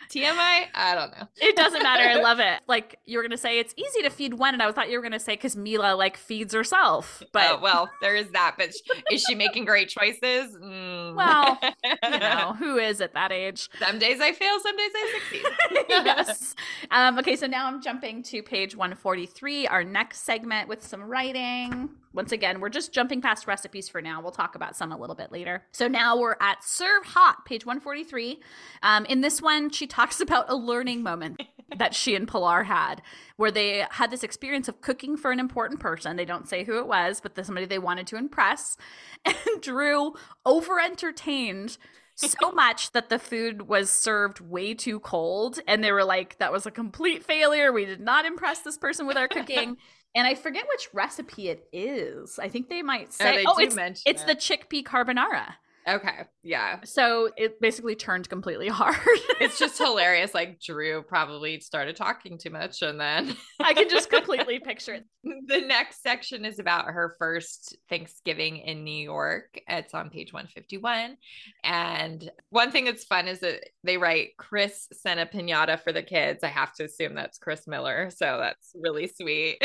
TMI? 0.10 0.66
I 0.74 0.96
don't 0.96 1.12
know. 1.12 1.28
It 1.38 1.56
doesn't 1.56 1.84
matter. 1.84 2.04
I 2.04 2.16
love 2.22 2.40
it. 2.42 2.62
Like 2.68 3.00
you 3.06 3.18
were 3.18 3.24
gonna 3.24 3.38
say, 3.38 3.60
it's 3.60 3.74
easy 3.78 4.02
to 4.04 4.10
feed 4.10 4.36
one, 4.36 4.54
and 4.54 4.64
I 4.64 4.72
thought 4.72 4.90
you 4.90 4.98
were 4.98 5.04
gonna 5.04 5.20
say 5.20 5.34
because 5.34 5.56
Mila 5.56 5.96
like 5.96 6.18
feeds 6.18 6.54
herself. 6.54 7.24
But 7.32 7.52
oh, 7.52 7.60
well, 7.62 7.90
there 8.02 8.16
is 8.16 8.30
that. 8.32 8.56
But 8.58 8.72
is 9.12 9.24
she 9.24 9.36
making 9.36 9.66
great 9.66 9.90
choices? 9.90 10.56
Mm. 10.56 11.16
Well, 11.16 11.60
you 12.12 12.20
know, 12.20 12.56
who 12.60 12.78
is 12.78 13.02
at 13.02 13.14
that 13.14 13.32
age? 13.32 13.70
Some 13.80 14.00
days 14.00 14.20
I 14.22 14.32
fail, 14.34 14.60
some 14.60 14.78
days 14.78 14.92
I 14.96 15.20
succeed. 15.20 15.46
yes. 15.90 16.56
Um, 16.92 17.18
okay, 17.20 17.36
so 17.36 17.48
now 17.48 17.68
I'm 17.68 17.82
jumping 17.82 18.24
to 18.24 18.42
page 18.42 18.76
143, 18.76 19.68
our 19.68 19.84
next 19.84 20.22
segment 20.22 20.68
with 20.68 20.84
some 20.84 21.02
writing. 21.04 21.90
Once 22.18 22.32
again, 22.32 22.60
we're 22.60 22.70
just 22.70 22.92
jumping 22.92 23.22
past 23.22 23.46
recipes 23.46 23.88
for 23.88 24.02
now. 24.02 24.20
We'll 24.20 24.32
talk 24.32 24.56
about 24.56 24.76
some 24.76 24.92
a 24.92 24.98
little 24.98 25.16
bit 25.16 25.32
later. 25.32 25.64
So 25.72 25.88
now 25.88 26.18
we're 26.18 26.36
at 26.42 26.64
Serve 26.64 27.06
Hot, 27.06 27.46
page 27.46 27.64
143. 27.64 28.40
Um, 28.82 29.06
in 29.06 29.22
this 29.22 29.40
one, 29.40 29.70
she 29.70 29.86
talks 29.98 30.22
about 30.22 30.46
a 30.48 30.56
learning 30.56 31.02
moment 31.02 31.42
that 31.76 31.96
she 31.96 32.14
and 32.14 32.28
Pilar 32.28 32.64
had, 32.64 33.02
where 33.38 33.50
they 33.50 33.84
had 33.90 34.12
this 34.12 34.24
experience 34.24 34.68
of 34.68 34.80
cooking 34.80 35.18
for 35.18 35.32
an 35.32 35.40
important 35.40 35.80
person. 35.80 36.16
They 36.16 36.24
don't 36.24 36.48
say 36.48 36.64
who 36.64 36.78
it 36.78 36.86
was, 36.86 37.20
but 37.20 37.36
somebody 37.44 37.66
they 37.66 37.80
wanted 37.80 38.06
to 38.08 38.16
impress. 38.16 38.78
And 39.26 39.62
Drew 39.62 40.14
over 40.46 40.80
entertained 40.80 41.80
so 42.14 42.52
much 42.54 42.92
that 42.92 43.10
the 43.10 43.18
food 43.18 43.64
was 43.64 43.90
served 43.90 44.40
way 44.40 44.76
too 44.76 45.00
cold. 45.00 45.60
And 45.68 45.84
they 45.84 45.92
were 45.92 46.06
like, 46.06 46.38
that 46.38 46.52
was 46.52 46.68
a 46.68 46.72
complete 46.72 47.24
failure. 47.24 47.74
We 47.74 47.86
did 47.86 48.00
not 48.00 48.26
impress 48.26 48.60
this 48.60 48.78
person 48.78 49.08
with 49.08 49.18
our 49.18 49.28
cooking. 49.28 49.78
and 50.16 50.28
I 50.28 50.36
forget 50.36 50.68
which 50.70 50.90
recipe 50.94 51.50
it 51.50 51.68
is. 51.74 52.38
I 52.38 52.50
think 52.50 52.70
they 52.70 52.84
might 52.84 53.14
say, 53.14 53.44
oh, 53.48 53.56
oh 53.58 53.60
it's, 53.60 53.76
it's 54.06 54.22
it. 54.22 54.28
the 54.28 54.36
chickpea 54.36 54.84
carbonara. 54.84 55.56
Okay. 55.88 56.24
Yeah. 56.44 56.80
So 56.84 57.30
it 57.38 57.62
basically 57.62 57.96
turned 57.96 58.28
completely 58.28 58.68
hard. 58.70 58.98
it's 59.40 59.58
just 59.58 59.78
hilarious. 59.78 60.34
Like 60.34 60.60
Drew 60.60 61.02
probably 61.02 61.60
started 61.62 61.96
talking 61.96 62.38
too 62.38 62.50
much 62.50 62.82
and 62.82 63.00
then 63.00 63.36
I 63.62 63.74
can 63.74 63.90
just 63.90 64.10
completely 64.10 64.60
picture 64.64 64.96
it. 64.96 65.06
The 65.24 65.62
next 65.62 66.02
section 66.04 66.46
is 66.46 66.60
about 66.60 66.86
her 66.86 67.16
first 67.18 67.78
Thanksgiving 67.90 68.58
in 68.58 68.84
New 68.84 69.04
York. 69.04 69.60
It's 69.68 69.94
on 69.94 70.10
page 70.10 70.34
151. 70.34 71.18
And 71.64 72.30
one 72.50 72.72
thing 72.72 72.86
that's 72.86 73.06
fun 73.06 73.28
is 73.28 73.40
that 73.40 73.62
they 73.84 73.98
write 73.98 74.30
Chris 74.38 74.88
sent 74.92 75.20
a 75.20 75.26
pinata 75.26 75.80
for 75.82 75.94
the 75.94 76.04
kids. 76.04 76.44
I 76.44 76.48
have 76.48 76.74
to 76.76 76.86
assume 76.86 77.16
that's 77.16 77.38
Chris 77.38 77.68
Miller. 77.68 78.10
So 78.10 78.38
that's 78.40 78.72
really 78.76 79.08
sweet. 79.08 79.58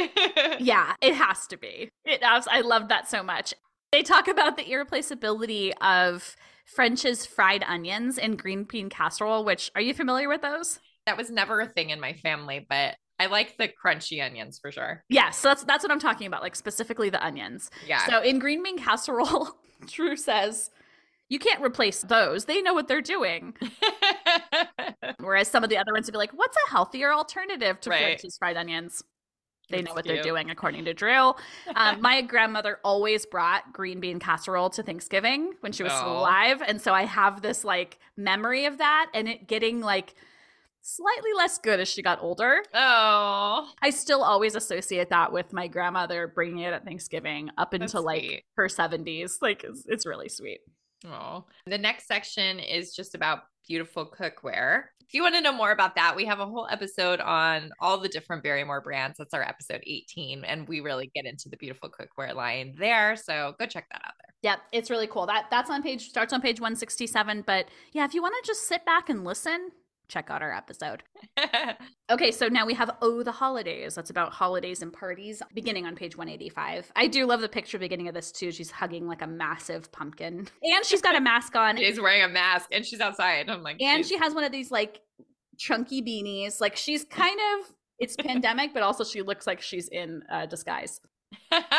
yeah, 0.61 0.95
it 1.01 1.15
has 1.15 1.47
to 1.49 1.57
be. 1.57 1.91
It 2.05 2.21
I 2.23 2.61
love 2.61 2.89
that 2.89 3.09
so 3.09 3.23
much. 3.23 3.55
They 3.93 4.03
talk 4.03 4.27
about 4.27 4.57
the 4.57 4.71
irreplaceability 4.71 5.75
of 5.75 6.35
French's 6.65 7.27
fried 7.27 7.63
onions 7.69 8.17
in 8.17 8.37
green 8.37 8.65
bean 8.65 8.89
casserole, 8.89 9.45
which 9.45 9.71
are 9.75 9.83
you 9.83 9.93
familiar 9.93 10.29
with 10.29 10.41
those? 10.41 10.81
That 11.07 11.19
was 11.19 11.31
never 11.31 11.61
a 11.61 11.67
thing 11.67 11.91
in 11.91 12.01
my 12.01 12.15
family, 12.15 12.65
but 12.69 12.97
I 13.19 13.27
like 13.27 13.59
the 13.59 13.69
crunchy 13.69 14.25
onions 14.25 14.59
for 14.61 14.73
sure. 14.73 15.05
Yeah, 15.11 15.31
so 15.31 15.49
that's 15.49 15.65
that's 15.65 15.85
what 15.85 15.93
I'm 15.93 16.01
talking 16.01 16.27
about, 16.27 16.43
like 16.43 16.57
specifically 16.57 17.11
the 17.11 17.25
onions. 17.25 17.71
Yeah. 17.87 18.07
So 18.07 18.23
in 18.23 18.39
green 18.39 18.63
bean 18.63 18.79
casserole, 18.79 19.57
Drew 19.87 20.17
says, 20.17 20.71
you 21.29 21.39
can't 21.39 21.63
replace 21.63 22.03
those. 22.03 22.47
They 22.47 22.63
know 22.63 22.75
what 22.75 22.89
they're 22.89 23.01
doing. 23.01 23.55
Whereas 25.19 25.49
some 25.49 25.65
of 25.65 25.71
the 25.71 25.79
other 25.79 25.93
ones 25.93 26.07
would 26.07 26.13
be 26.13 26.19
like, 26.19 26.33
what's 26.33 26.57
a 26.67 26.71
healthier 26.71 27.13
alternative 27.13 27.81
to 27.81 27.91
right. 27.91 28.03
French's 28.03 28.37
fried 28.39 28.57
onions? 28.57 29.03
They 29.71 29.83
know 29.83 29.95
what 29.95 30.05
cute. 30.05 30.17
they're 30.17 30.23
doing, 30.23 30.51
according 30.51 30.85
to 30.85 30.95
Drew. 30.95 31.35
Um, 31.75 32.01
my 32.01 32.21
grandmother 32.23 32.79
always 32.85 33.25
brought 33.27 33.73
green 33.73 34.01
bean 34.01 34.19
casserole 34.19 34.71
to 34.71 34.83
Thanksgiving 34.83 35.55
when 35.61 35.73
she 35.73 35.83
was 35.83 35.93
still 35.93 36.19
alive. 36.19 36.63
And 36.67 36.81
so 36.81 36.93
I 36.93 37.05
have 37.05 37.43
this 37.43 37.65
like 37.65 37.99
memory 38.17 38.67
of 38.67 38.79
that 38.79 39.11
and 39.15 39.29
it 39.29 39.47
getting 39.47 39.81
like 39.81 40.15
slightly 40.83 41.31
less 41.37 41.59
good 41.59 41.81
as 41.81 41.89
she 41.89 42.03
got 42.03 42.23
older. 42.23 42.63
Oh. 42.75 43.71
I 43.81 43.91
still 43.91 44.23
always 44.23 44.55
associate 44.55 45.11
that 45.11 45.33
with 45.33 45.53
my 45.53 45.69
grandmother 45.69 46.27
bringing 46.27 46.59
it 46.59 46.75
at 46.75 46.85
Thanksgiving 46.85 47.51
up 47.57 47.73
into 47.73 48.01
like 48.01 48.45
her 48.57 48.67
70s. 48.67 49.37
Like 49.41 49.65
it's, 49.65 49.85
it's 49.87 50.07
really 50.07 50.29
sweet. 50.29 50.61
Oh. 51.07 51.45
The 51.67 51.79
next 51.79 52.07
section 52.07 52.59
is 52.59 52.95
just 52.95 53.15
about 53.15 53.45
beautiful 53.67 54.07
cookware. 54.07 54.85
If 55.13 55.17
you 55.17 55.23
want 55.25 55.35
to 55.35 55.43
know 55.43 55.53
more 55.53 55.73
about 55.73 55.95
that, 55.97 56.17
we 56.17 56.25
have 56.25 56.41
a 56.41 56.47
whole 56.47 56.67
episode 56.71 57.21
on 57.21 57.71
all 57.79 57.99
the 57.99 58.09
different 58.09 58.43
Barrymore 58.43 58.81
brands. 58.81 59.19
That's 59.19 59.35
our 59.35 59.43
episode 59.43 59.83
18. 59.87 60.43
And 60.43 60.67
we 60.67 60.81
really 60.81 61.11
get 61.15 61.27
into 61.27 61.51
the 61.51 61.59
beautiful 61.59 61.91
cookware 61.91 62.35
line 62.35 62.75
there. 62.79 63.15
So 63.17 63.55
go 63.59 63.67
check 63.67 63.91
that 63.93 64.01
out 64.07 64.15
there. 64.19 64.35
Yep, 64.51 64.61
it's 64.73 64.89
really 64.89 65.07
cool. 65.07 65.27
That 65.27 65.49
that's 65.51 65.69
on 65.69 65.83
page 65.83 66.09
starts 66.09 66.33
on 66.33 66.41
page 66.41 66.61
167. 66.61 67.45
But 67.47 67.67
yeah, 67.93 68.07
if 68.07 68.15
you 68.15 68.23
want 68.23 68.43
to 68.43 68.47
just 68.47 68.67
sit 68.67 68.87
back 68.87 69.11
and 69.11 69.23
listen, 69.23 69.73
check 70.13 70.31
out 70.31 70.43
our 70.43 70.53
episode. 70.53 71.03
okay, 72.11 72.31
so 72.31 72.49
now 72.49 72.67
we 72.67 72.75
have 72.75 72.91
Oh 73.01 73.23
the 73.23 73.33
Holidays. 73.33 73.95
That's 73.95 74.11
about 74.11 74.33
holidays 74.33 74.83
and 74.83 74.93
parties, 74.93 75.43
beginning 75.55 75.87
on 75.87 75.97
page 75.97 76.17
185. 76.17 76.93
I 76.95 77.07
do 77.07 77.27
love 77.27 77.41
the 77.41 77.49
picture 77.49 77.79
beginning 77.79 78.09
of 78.09 78.15
this 78.15 78.31
too. 78.31 78.53
She's 78.53 78.71
hugging 78.71 79.07
like 79.07 79.23
a 79.23 79.27
massive 79.27 79.91
pumpkin. 79.91 80.49
And 80.63 80.85
she's 80.85 81.01
got 81.01 81.17
a 81.17 81.21
mask 81.21 81.57
on. 81.57 81.77
she's 81.79 82.01
wearing 82.01 82.23
a 82.23 82.29
mask 82.29 82.69
and 82.73 82.85
she's 82.85 83.01
outside. 83.01 83.49
I'm 83.49 83.63
like, 83.63 83.81
and 83.81 84.05
she 84.05 84.19
has 84.19 84.35
one 84.35 84.45
of 84.45 84.53
these 84.53 84.71
like 84.71 85.01
chunky 85.59 86.03
beanies. 86.03 86.61
Like 86.61 86.77
she's 86.77 87.05
kind 87.05 87.39
of 87.55 87.73
it's 87.99 88.17
pandemic, 88.17 88.75
but 88.75 88.83
also 88.83 89.05
she 89.05 89.23
looks 89.23 89.47
like 89.47 89.63
she's 89.63 89.89
in 89.89 90.23
uh, 90.31 90.47
disguise. 90.47 91.01
we 91.51 91.59
kind 91.61 91.71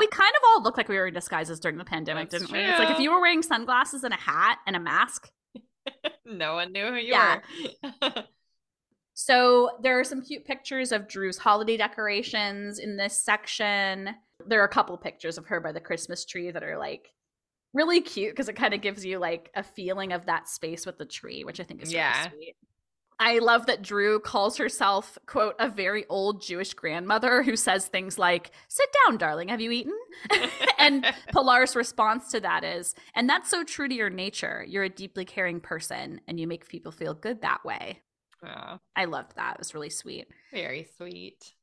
of 0.00 0.42
all 0.48 0.62
look 0.62 0.76
like 0.76 0.88
we 0.88 0.96
were 0.96 1.06
in 1.06 1.14
disguises 1.14 1.60
during 1.60 1.78
the 1.78 1.84
pandemic, 1.84 2.30
That's 2.30 2.42
didn't 2.42 2.52
true. 2.52 2.58
we? 2.58 2.70
It's 2.70 2.78
like 2.78 2.90
if 2.90 2.98
you 2.98 3.12
were 3.12 3.20
wearing 3.20 3.42
sunglasses 3.42 4.02
and 4.02 4.12
a 4.12 4.16
hat 4.16 4.58
and 4.66 4.74
a 4.74 4.80
mask, 4.80 5.30
no 6.24 6.54
one 6.54 6.72
knew 6.72 6.86
who 6.86 6.96
you 6.96 7.12
yeah. 7.12 7.40
were. 7.92 8.24
so 9.14 9.70
there 9.82 9.98
are 9.98 10.04
some 10.04 10.22
cute 10.22 10.44
pictures 10.44 10.92
of 10.92 11.08
Drew's 11.08 11.38
holiday 11.38 11.76
decorations 11.76 12.78
in 12.78 12.96
this 12.96 13.16
section. 13.16 14.10
There 14.46 14.60
are 14.60 14.66
a 14.66 14.68
couple 14.68 14.96
pictures 14.96 15.38
of 15.38 15.46
her 15.46 15.60
by 15.60 15.72
the 15.72 15.80
Christmas 15.80 16.24
tree 16.24 16.50
that 16.50 16.62
are 16.62 16.78
like 16.78 17.10
really 17.72 18.00
cute 18.00 18.32
because 18.32 18.48
it 18.48 18.56
kind 18.56 18.72
of 18.72 18.80
gives 18.80 19.04
you 19.04 19.18
like 19.18 19.50
a 19.54 19.62
feeling 19.62 20.12
of 20.12 20.26
that 20.26 20.48
space 20.48 20.86
with 20.86 20.98
the 20.98 21.04
tree, 21.04 21.44
which 21.44 21.60
I 21.60 21.64
think 21.64 21.82
is 21.82 21.92
yeah. 21.92 22.18
really 22.18 22.30
sweet. 22.30 22.56
I 23.20 23.38
love 23.38 23.66
that 23.66 23.82
Drew 23.82 24.18
calls 24.20 24.56
herself, 24.56 25.18
quote, 25.26 25.54
a 25.58 25.68
very 25.68 26.04
old 26.08 26.42
Jewish 26.42 26.74
grandmother 26.74 27.42
who 27.42 27.56
says 27.56 27.86
things 27.86 28.18
like, 28.18 28.50
Sit 28.68 28.88
down, 29.04 29.18
darling, 29.18 29.48
have 29.48 29.60
you 29.60 29.70
eaten? 29.70 29.94
and 30.78 31.06
Pilar's 31.32 31.76
response 31.76 32.30
to 32.32 32.40
that 32.40 32.64
is, 32.64 32.94
And 33.14 33.28
that's 33.28 33.50
so 33.50 33.64
true 33.64 33.88
to 33.88 33.94
your 33.94 34.10
nature. 34.10 34.64
You're 34.68 34.84
a 34.84 34.88
deeply 34.88 35.24
caring 35.24 35.60
person 35.60 36.20
and 36.26 36.38
you 36.40 36.46
make 36.46 36.68
people 36.68 36.92
feel 36.92 37.14
good 37.14 37.42
that 37.42 37.64
way. 37.64 38.00
I 38.96 39.06
loved 39.06 39.36
that. 39.36 39.54
It 39.54 39.58
was 39.58 39.74
really 39.74 39.90
sweet. 39.90 40.26
Very 40.52 40.88
sweet. 40.96 41.54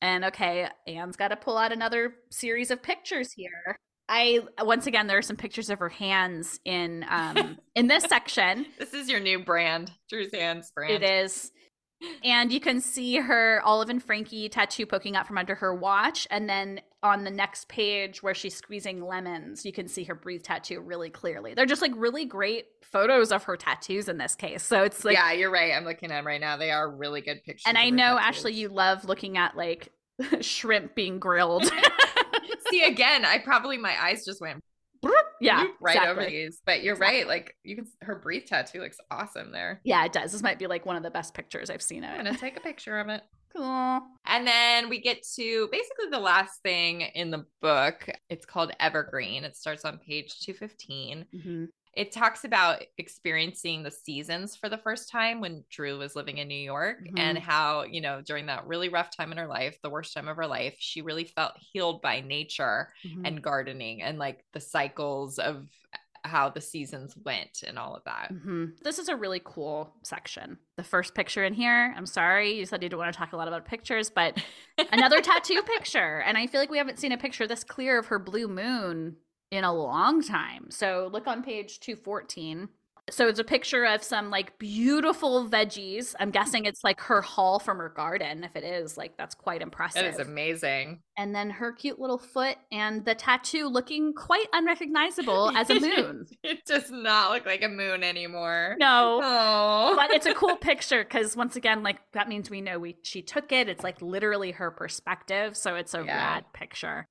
And 0.00 0.24
okay, 0.26 0.68
Anne's 0.86 1.16
got 1.16 1.28
to 1.28 1.36
pull 1.36 1.56
out 1.56 1.72
another 1.72 2.14
series 2.30 2.70
of 2.70 2.82
pictures 2.82 3.32
here. 3.32 3.78
I 4.08 4.40
once 4.62 4.86
again 4.86 5.06
there 5.06 5.18
are 5.18 5.22
some 5.22 5.36
pictures 5.36 5.70
of 5.70 5.78
her 5.78 5.88
hands 5.88 6.60
in 6.64 7.04
um 7.08 7.58
in 7.74 7.88
this 7.88 8.04
section. 8.04 8.66
This 8.78 8.94
is 8.94 9.08
your 9.08 9.20
new 9.20 9.38
brand, 9.38 9.92
Drew's 10.08 10.32
hands 10.32 10.72
brand. 10.74 11.02
It 11.02 11.08
is. 11.08 11.52
And 12.22 12.52
you 12.52 12.60
can 12.60 12.80
see 12.80 13.16
her 13.16 13.60
Olive 13.64 13.90
and 13.90 14.00
Frankie 14.00 14.48
tattoo 14.48 14.86
poking 14.86 15.16
out 15.16 15.26
from 15.26 15.36
under 15.36 15.56
her 15.56 15.74
watch. 15.74 16.28
And 16.30 16.48
then 16.48 16.80
on 17.02 17.24
the 17.24 17.30
next 17.30 17.68
page 17.68 18.22
where 18.22 18.34
she's 18.34 18.54
squeezing 18.54 19.04
lemons, 19.04 19.66
you 19.66 19.72
can 19.72 19.88
see 19.88 20.04
her 20.04 20.14
breathe 20.14 20.44
tattoo 20.44 20.80
really 20.80 21.10
clearly. 21.10 21.54
They're 21.54 21.66
just 21.66 21.82
like 21.82 21.90
really 21.96 22.24
great 22.24 22.66
photos 22.82 23.32
of 23.32 23.42
her 23.44 23.56
tattoos 23.56 24.08
in 24.08 24.16
this 24.16 24.36
case. 24.36 24.62
So 24.62 24.84
it's 24.84 25.04
like 25.04 25.14
Yeah, 25.14 25.32
you're 25.32 25.50
right. 25.50 25.72
I'm 25.72 25.84
looking 25.84 26.12
at 26.12 26.18
them 26.18 26.26
right 26.26 26.40
now. 26.40 26.56
They 26.56 26.70
are 26.70 26.88
really 26.88 27.20
good 27.20 27.42
pictures. 27.44 27.64
And 27.66 27.76
I 27.76 27.90
know 27.90 28.16
tattoos. 28.16 28.28
Ashley, 28.28 28.52
you 28.52 28.68
love 28.68 29.04
looking 29.04 29.36
at 29.36 29.56
like 29.56 29.88
shrimp 30.40 30.94
being 30.94 31.18
grilled. 31.18 31.68
See 32.70 32.84
again, 32.84 33.24
I 33.24 33.38
probably 33.38 33.78
my 33.78 33.94
eyes 34.00 34.24
just 34.24 34.40
went 34.40 34.60
yeah, 35.40 35.66
right 35.80 35.96
exactly. 35.96 36.10
over 36.10 36.30
these. 36.30 36.60
But 36.64 36.82
you're 36.82 36.94
exactly. 36.94 37.18
right. 37.18 37.28
Like 37.28 37.56
you 37.64 37.76
can, 37.76 37.86
her 38.02 38.16
breathe 38.16 38.46
tattoo 38.46 38.80
looks 38.80 38.98
awesome 39.10 39.52
there. 39.52 39.80
Yeah, 39.84 40.04
it 40.04 40.12
does. 40.12 40.32
This 40.32 40.42
might 40.42 40.58
be 40.58 40.66
like 40.66 40.86
one 40.86 40.96
of 40.96 41.02
the 41.02 41.10
best 41.10 41.34
pictures 41.34 41.70
I've 41.70 41.82
seen 41.82 42.04
of 42.04 42.10
it. 42.10 42.18
I'm 42.18 42.24
gonna 42.24 42.38
take 42.38 42.56
a 42.56 42.60
picture 42.60 42.98
of 42.98 43.08
it. 43.08 43.22
Cool. 43.56 44.02
And 44.26 44.46
then 44.46 44.90
we 44.90 45.00
get 45.00 45.26
to 45.36 45.68
basically 45.72 46.10
the 46.12 46.20
last 46.20 46.60
thing 46.62 47.00
in 47.00 47.30
the 47.30 47.46
book. 47.62 48.06
It's 48.28 48.44
called 48.44 48.72
Evergreen. 48.78 49.42
It 49.42 49.56
starts 49.56 49.86
on 49.86 49.96
page 49.98 50.38
215. 50.40 51.24
Mm-hmm 51.34 51.64
it 51.98 52.12
talks 52.12 52.44
about 52.44 52.84
experiencing 52.96 53.82
the 53.82 53.90
seasons 53.90 54.54
for 54.54 54.68
the 54.68 54.78
first 54.78 55.10
time 55.10 55.40
when 55.40 55.64
Drew 55.68 55.98
was 55.98 56.14
living 56.14 56.38
in 56.38 56.46
New 56.46 56.54
York 56.54 56.98
mm-hmm. 57.04 57.18
and 57.18 57.36
how, 57.36 57.82
you 57.82 58.00
know, 58.00 58.22
during 58.24 58.46
that 58.46 58.68
really 58.68 58.88
rough 58.88 59.14
time 59.14 59.32
in 59.32 59.38
her 59.38 59.48
life, 59.48 59.76
the 59.82 59.90
worst 59.90 60.14
time 60.14 60.28
of 60.28 60.36
her 60.36 60.46
life, 60.46 60.76
she 60.78 61.02
really 61.02 61.24
felt 61.24 61.54
healed 61.72 62.00
by 62.00 62.20
nature 62.20 62.90
mm-hmm. 63.04 63.26
and 63.26 63.42
gardening 63.42 64.00
and 64.00 64.16
like 64.16 64.44
the 64.52 64.60
cycles 64.60 65.40
of 65.40 65.66
how 66.22 66.48
the 66.48 66.60
seasons 66.60 67.16
went 67.24 67.64
and 67.66 67.76
all 67.80 67.96
of 67.96 68.04
that. 68.04 68.32
Mm-hmm. 68.32 68.66
This 68.84 69.00
is 69.00 69.08
a 69.08 69.16
really 69.16 69.40
cool 69.44 69.92
section. 70.04 70.58
The 70.76 70.84
first 70.84 71.16
picture 71.16 71.44
in 71.44 71.52
here, 71.52 71.92
I'm 71.96 72.06
sorry, 72.06 72.52
you 72.52 72.64
said 72.64 72.80
you 72.80 72.90
didn't 72.90 73.00
want 73.00 73.12
to 73.12 73.18
talk 73.18 73.32
a 73.32 73.36
lot 73.36 73.48
about 73.48 73.66
pictures, 73.66 74.08
but 74.08 74.40
another 74.92 75.20
tattoo 75.20 75.62
picture. 75.62 76.20
And 76.20 76.38
I 76.38 76.46
feel 76.46 76.60
like 76.60 76.70
we 76.70 76.78
haven't 76.78 77.00
seen 77.00 77.10
a 77.10 77.18
picture 77.18 77.48
this 77.48 77.64
clear 77.64 77.98
of 77.98 78.06
her 78.06 78.20
blue 78.20 78.46
moon 78.46 79.16
in 79.50 79.64
a 79.64 79.72
long 79.72 80.22
time. 80.22 80.66
So 80.70 81.08
look 81.12 81.26
on 81.26 81.42
page 81.42 81.80
214. 81.80 82.68
So 83.10 83.26
it's 83.26 83.38
a 83.38 83.44
picture 83.44 83.84
of 83.84 84.02
some 84.02 84.28
like 84.28 84.58
beautiful 84.58 85.48
veggies. 85.48 86.14
I'm 86.20 86.30
guessing 86.30 86.66
it's 86.66 86.84
like 86.84 87.00
her 87.00 87.22
haul 87.22 87.58
from 87.58 87.78
her 87.78 87.88
garden. 87.88 88.44
If 88.44 88.54
it 88.54 88.64
is, 88.64 88.98
like 88.98 89.16
that's 89.16 89.34
quite 89.34 89.62
impressive. 89.62 90.04
It 90.04 90.14
is 90.14 90.18
amazing. 90.18 91.00
And 91.16 91.34
then 91.34 91.48
her 91.48 91.72
cute 91.72 91.98
little 91.98 92.18
foot 92.18 92.56
and 92.70 93.04
the 93.04 93.14
tattoo 93.14 93.68
looking 93.68 94.12
quite 94.12 94.46
unrecognizable 94.52 95.50
as 95.56 95.70
a 95.70 95.80
moon. 95.80 96.26
it 96.42 96.66
does 96.66 96.90
not 96.90 97.30
look 97.30 97.46
like 97.46 97.62
a 97.62 97.68
moon 97.68 98.02
anymore. 98.02 98.76
No. 98.78 99.20
Oh. 99.22 99.94
But 99.96 100.10
it's 100.10 100.26
a 100.26 100.34
cool 100.34 100.56
picture 100.60 101.02
because 101.02 101.36
once 101.36 101.56
again, 101.56 101.82
like 101.82 101.98
that 102.12 102.28
means 102.28 102.50
we 102.50 102.60
know 102.60 102.78
we 102.78 102.96
she 103.02 103.22
took 103.22 103.52
it. 103.52 103.68
It's 103.68 103.82
like 103.84 104.02
literally 104.02 104.50
her 104.52 104.70
perspective. 104.70 105.56
So 105.56 105.76
it's 105.76 105.94
a 105.94 106.04
yeah. 106.04 106.16
rad 106.16 106.44
picture 106.52 107.08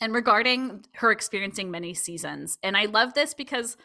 and 0.00 0.14
regarding 0.14 0.84
her 0.94 1.10
experiencing 1.10 1.70
many 1.70 1.94
seasons. 1.94 2.58
And 2.62 2.76
I 2.76 2.86
love 2.86 3.14
this 3.14 3.34
because 3.34 3.76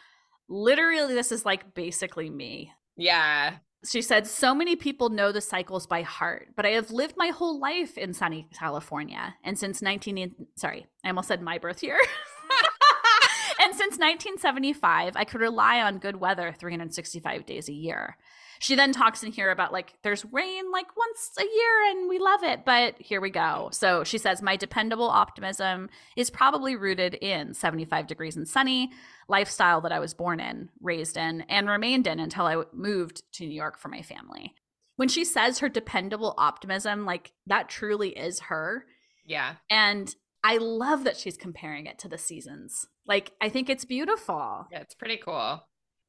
literally 0.48 1.14
this 1.14 1.32
is 1.32 1.46
like 1.46 1.74
basically 1.74 2.30
me. 2.30 2.72
Yeah. 2.96 3.56
She 3.86 4.02
said, 4.02 4.26
So 4.26 4.56
many 4.56 4.76
people 4.76 5.10
know 5.10 5.32
the 5.32 5.42
cycles 5.42 5.86
by 5.86 6.02
heart, 6.02 6.50
but 6.56 6.66
I 6.66 6.70
have 6.70 6.92
lived 6.92 7.16
my 7.18 7.28
whole 7.28 7.60
life 7.60 7.98
in 7.98 8.14
sunny 8.14 8.48
California. 8.58 9.36
And 9.44 9.60
since 9.60 9.82
19, 9.82 10.34
sorry, 10.56 10.88
I 11.04 11.10
almost 11.10 11.28
said 11.28 11.42
my 11.42 11.58
birth 11.58 11.84
year. 11.84 12.00
and 13.60 13.74
since 13.74 13.98
1975, 13.98 15.16
I 15.16 15.24
could 15.24 15.42
rely 15.42 15.82
on 15.82 16.00
good 16.00 16.16
weather 16.16 16.54
365 16.58 17.46
days 17.46 17.70
a 17.70 17.74
year 17.74 18.18
she 18.60 18.76
then 18.76 18.92
talks 18.92 19.24
in 19.24 19.32
here 19.32 19.52
about 19.52 19.74
like 19.74 19.94
there's 20.04 20.26
rain 20.32 20.72
like 20.72 20.96
once 20.96 21.32
a 21.40 21.44
year 21.44 21.92
and 21.92 22.10
we 22.10 22.20
love 22.20 22.44
it 22.44 22.66
but 22.66 22.96
here 23.00 23.22
we 23.22 23.30
go. 23.30 23.70
So 23.72 24.04
she 24.04 24.18
says 24.18 24.42
my 24.42 24.56
dependable 24.56 25.10
optimism 25.10 25.90
is 26.16 26.30
probably 26.30 26.76
rooted 26.76 27.16
in 27.16 27.54
75 27.54 28.08
degrees 28.08 28.36
and 28.36 28.48
sunny 28.48 28.92
lifestyle 29.28 29.82
that 29.82 29.92
i 29.92 30.00
was 30.00 30.14
born 30.14 30.40
in 30.40 30.70
raised 30.82 31.18
in 31.18 31.42
and 31.42 31.68
remained 31.68 32.06
in 32.08 32.20
until 32.20 32.46
i 32.46 32.64
moved 32.74 33.24
to 33.34 33.46
new 33.46 33.54
york 33.54 33.78
for 33.78 33.90
my 33.90 34.02
family. 34.02 34.54
When 34.98 35.10
she 35.10 35.26
says 35.26 35.60
her 35.60 35.70
dependable 35.70 36.34
optimism 36.38 37.06
like 37.06 37.34
that 37.48 37.68
truly 37.68 38.10
is 38.10 38.40
her. 38.42 38.86
Yeah. 39.26 39.56
And 39.70 40.14
i 40.44 40.58
love 40.58 41.04
that 41.04 41.18
she's 41.18 41.38
comparing 41.38 41.86
it 41.86 42.00
to 42.00 42.08
the 42.08 42.18
seasons. 42.18 42.88
Like 43.06 43.34
i 43.42 43.50
think 43.50 43.70
it's 43.70 43.86
beautiful. 43.86 44.68
Yeah 44.72 44.82
it's 44.82 44.96
pretty 44.96 45.18
cool 45.18 45.62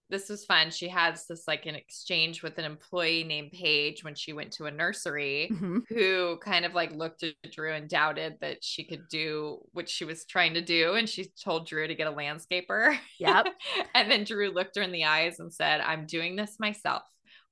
this 0.08 0.28
was 0.28 0.44
fun. 0.44 0.70
She 0.70 0.88
has 0.88 1.26
this 1.26 1.44
like 1.48 1.66
an 1.66 1.74
exchange 1.74 2.42
with 2.42 2.58
an 2.58 2.64
employee 2.64 3.24
named 3.24 3.52
Paige 3.52 4.04
when 4.04 4.14
she 4.14 4.32
went 4.32 4.52
to 4.52 4.66
a 4.66 4.70
nursery 4.70 5.48
mm-hmm. 5.52 5.78
who 5.88 6.38
kind 6.38 6.64
of 6.64 6.74
like 6.74 6.92
looked 6.92 7.24
at 7.24 7.34
Drew 7.50 7.72
and 7.72 7.88
doubted 7.88 8.36
that 8.40 8.62
she 8.62 8.84
could 8.84 9.08
do 9.08 9.58
what 9.72 9.88
she 9.88 10.04
was 10.04 10.24
trying 10.24 10.54
to 10.54 10.62
do. 10.62 10.94
And 10.94 11.08
she 11.08 11.30
told 11.42 11.66
Drew 11.66 11.88
to 11.88 11.94
get 11.94 12.06
a 12.06 12.12
landscaper. 12.12 12.96
Yep. 13.18 13.46
and 13.94 14.10
then 14.10 14.24
Drew 14.24 14.50
looked 14.50 14.76
her 14.76 14.82
in 14.82 14.92
the 14.92 15.04
eyes 15.04 15.40
and 15.40 15.52
said, 15.52 15.80
I'm 15.80 16.06
doing 16.06 16.36
this 16.36 16.56
myself. 16.60 17.02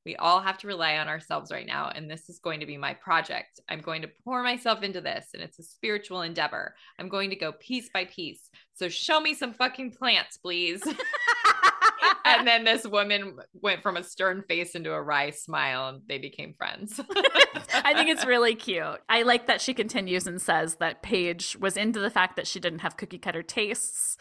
We 0.04 0.16
all 0.16 0.40
have 0.40 0.58
to 0.58 0.66
rely 0.66 0.98
on 0.98 1.08
ourselves 1.08 1.50
right 1.50 1.66
now. 1.66 1.90
And 1.94 2.10
this 2.10 2.28
is 2.28 2.38
going 2.38 2.60
to 2.60 2.66
be 2.66 2.76
my 2.76 2.92
project. 2.92 3.60
I'm 3.70 3.80
going 3.80 4.02
to 4.02 4.10
pour 4.22 4.42
myself 4.42 4.82
into 4.82 5.00
this. 5.00 5.28
And 5.32 5.42
it's 5.42 5.58
a 5.58 5.62
spiritual 5.62 6.22
endeavor. 6.22 6.74
I'm 6.98 7.08
going 7.08 7.30
to 7.30 7.36
go 7.36 7.52
piece 7.52 7.88
by 7.88 8.04
piece. 8.04 8.50
So 8.74 8.88
show 8.88 9.18
me 9.18 9.32
some 9.34 9.54
fucking 9.54 9.92
plants, 9.92 10.36
please. 10.36 10.82
and 12.24 12.46
then 12.46 12.64
this 12.64 12.86
woman 12.86 13.38
went 13.52 13.82
from 13.82 13.96
a 13.96 14.02
stern 14.02 14.42
face 14.48 14.74
into 14.74 14.92
a 14.92 15.02
wry 15.02 15.30
smile 15.30 15.88
and 15.88 16.02
they 16.08 16.18
became 16.18 16.54
friends. 16.54 17.00
I 17.74 17.94
think 17.94 18.08
it's 18.08 18.26
really 18.26 18.54
cute. 18.54 19.00
I 19.08 19.22
like 19.22 19.46
that 19.46 19.60
she 19.60 19.74
continues 19.74 20.26
and 20.26 20.40
says 20.40 20.76
that 20.76 21.02
Paige 21.02 21.56
was 21.60 21.76
into 21.76 22.00
the 22.00 22.10
fact 22.10 22.36
that 22.36 22.46
she 22.46 22.60
didn't 22.60 22.80
have 22.80 22.96
cookie 22.96 23.18
cutter 23.18 23.42
tastes 23.42 24.16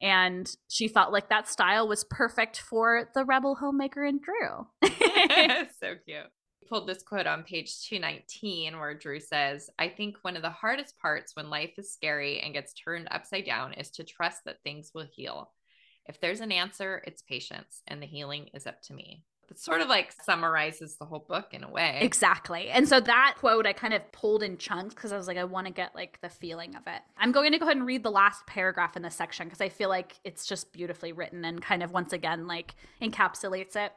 and 0.00 0.48
she 0.68 0.88
felt 0.88 1.12
like 1.12 1.28
that 1.28 1.48
style 1.48 1.88
was 1.88 2.04
perfect 2.04 2.60
for 2.60 3.08
the 3.14 3.24
rebel 3.24 3.56
homemaker 3.56 4.04
and 4.04 4.20
Drew. 4.20 4.66
so 5.80 5.94
cute. 6.04 6.26
Pulled 6.68 6.86
this 6.86 7.02
quote 7.02 7.26
on 7.26 7.44
page 7.44 7.86
219 7.88 8.78
where 8.78 8.94
Drew 8.94 9.20
says, 9.20 9.70
I 9.78 9.88
think 9.88 10.16
one 10.22 10.36
of 10.36 10.42
the 10.42 10.50
hardest 10.50 10.98
parts 10.98 11.34
when 11.34 11.50
life 11.50 11.72
is 11.78 11.92
scary 11.92 12.40
and 12.40 12.52
gets 12.52 12.74
turned 12.74 13.08
upside 13.10 13.46
down 13.46 13.72
is 13.72 13.90
to 13.92 14.04
trust 14.04 14.44
that 14.44 14.62
things 14.62 14.90
will 14.94 15.06
heal. 15.10 15.50
If 16.08 16.20
there's 16.20 16.40
an 16.40 16.52
answer, 16.52 17.02
it's 17.06 17.22
patience, 17.22 17.82
and 17.86 18.02
the 18.02 18.06
healing 18.06 18.48
is 18.54 18.66
up 18.66 18.82
to 18.82 18.94
me. 18.94 19.24
It 19.50 19.58
sort 19.58 19.80
of 19.80 19.88
like 19.88 20.12
summarizes 20.24 20.96
the 20.96 21.06
whole 21.06 21.24
book 21.26 21.54
in 21.54 21.64
a 21.64 21.70
way. 21.70 21.98
Exactly. 22.02 22.68
And 22.68 22.86
so 22.86 23.00
that 23.00 23.36
quote 23.38 23.66
I 23.66 23.72
kind 23.72 23.94
of 23.94 24.12
pulled 24.12 24.42
in 24.42 24.58
chunks 24.58 24.94
because 24.94 25.10
I 25.10 25.16
was 25.16 25.26
like, 25.26 25.38
I 25.38 25.44
want 25.44 25.66
to 25.66 25.72
get 25.72 25.94
like 25.94 26.20
the 26.20 26.28
feeling 26.28 26.76
of 26.76 26.82
it. 26.86 27.00
I'm 27.16 27.32
going 27.32 27.52
to 27.52 27.58
go 27.58 27.64
ahead 27.64 27.78
and 27.78 27.86
read 27.86 28.02
the 28.02 28.10
last 28.10 28.46
paragraph 28.46 28.94
in 28.96 29.02
this 29.02 29.14
section 29.14 29.46
because 29.46 29.62
I 29.62 29.70
feel 29.70 29.88
like 29.88 30.16
it's 30.22 30.44
just 30.44 30.72
beautifully 30.72 31.12
written 31.12 31.46
and 31.46 31.62
kind 31.62 31.82
of 31.82 31.92
once 31.92 32.12
again 32.12 32.46
like 32.46 32.74
encapsulates 33.00 33.74
it. 33.74 33.92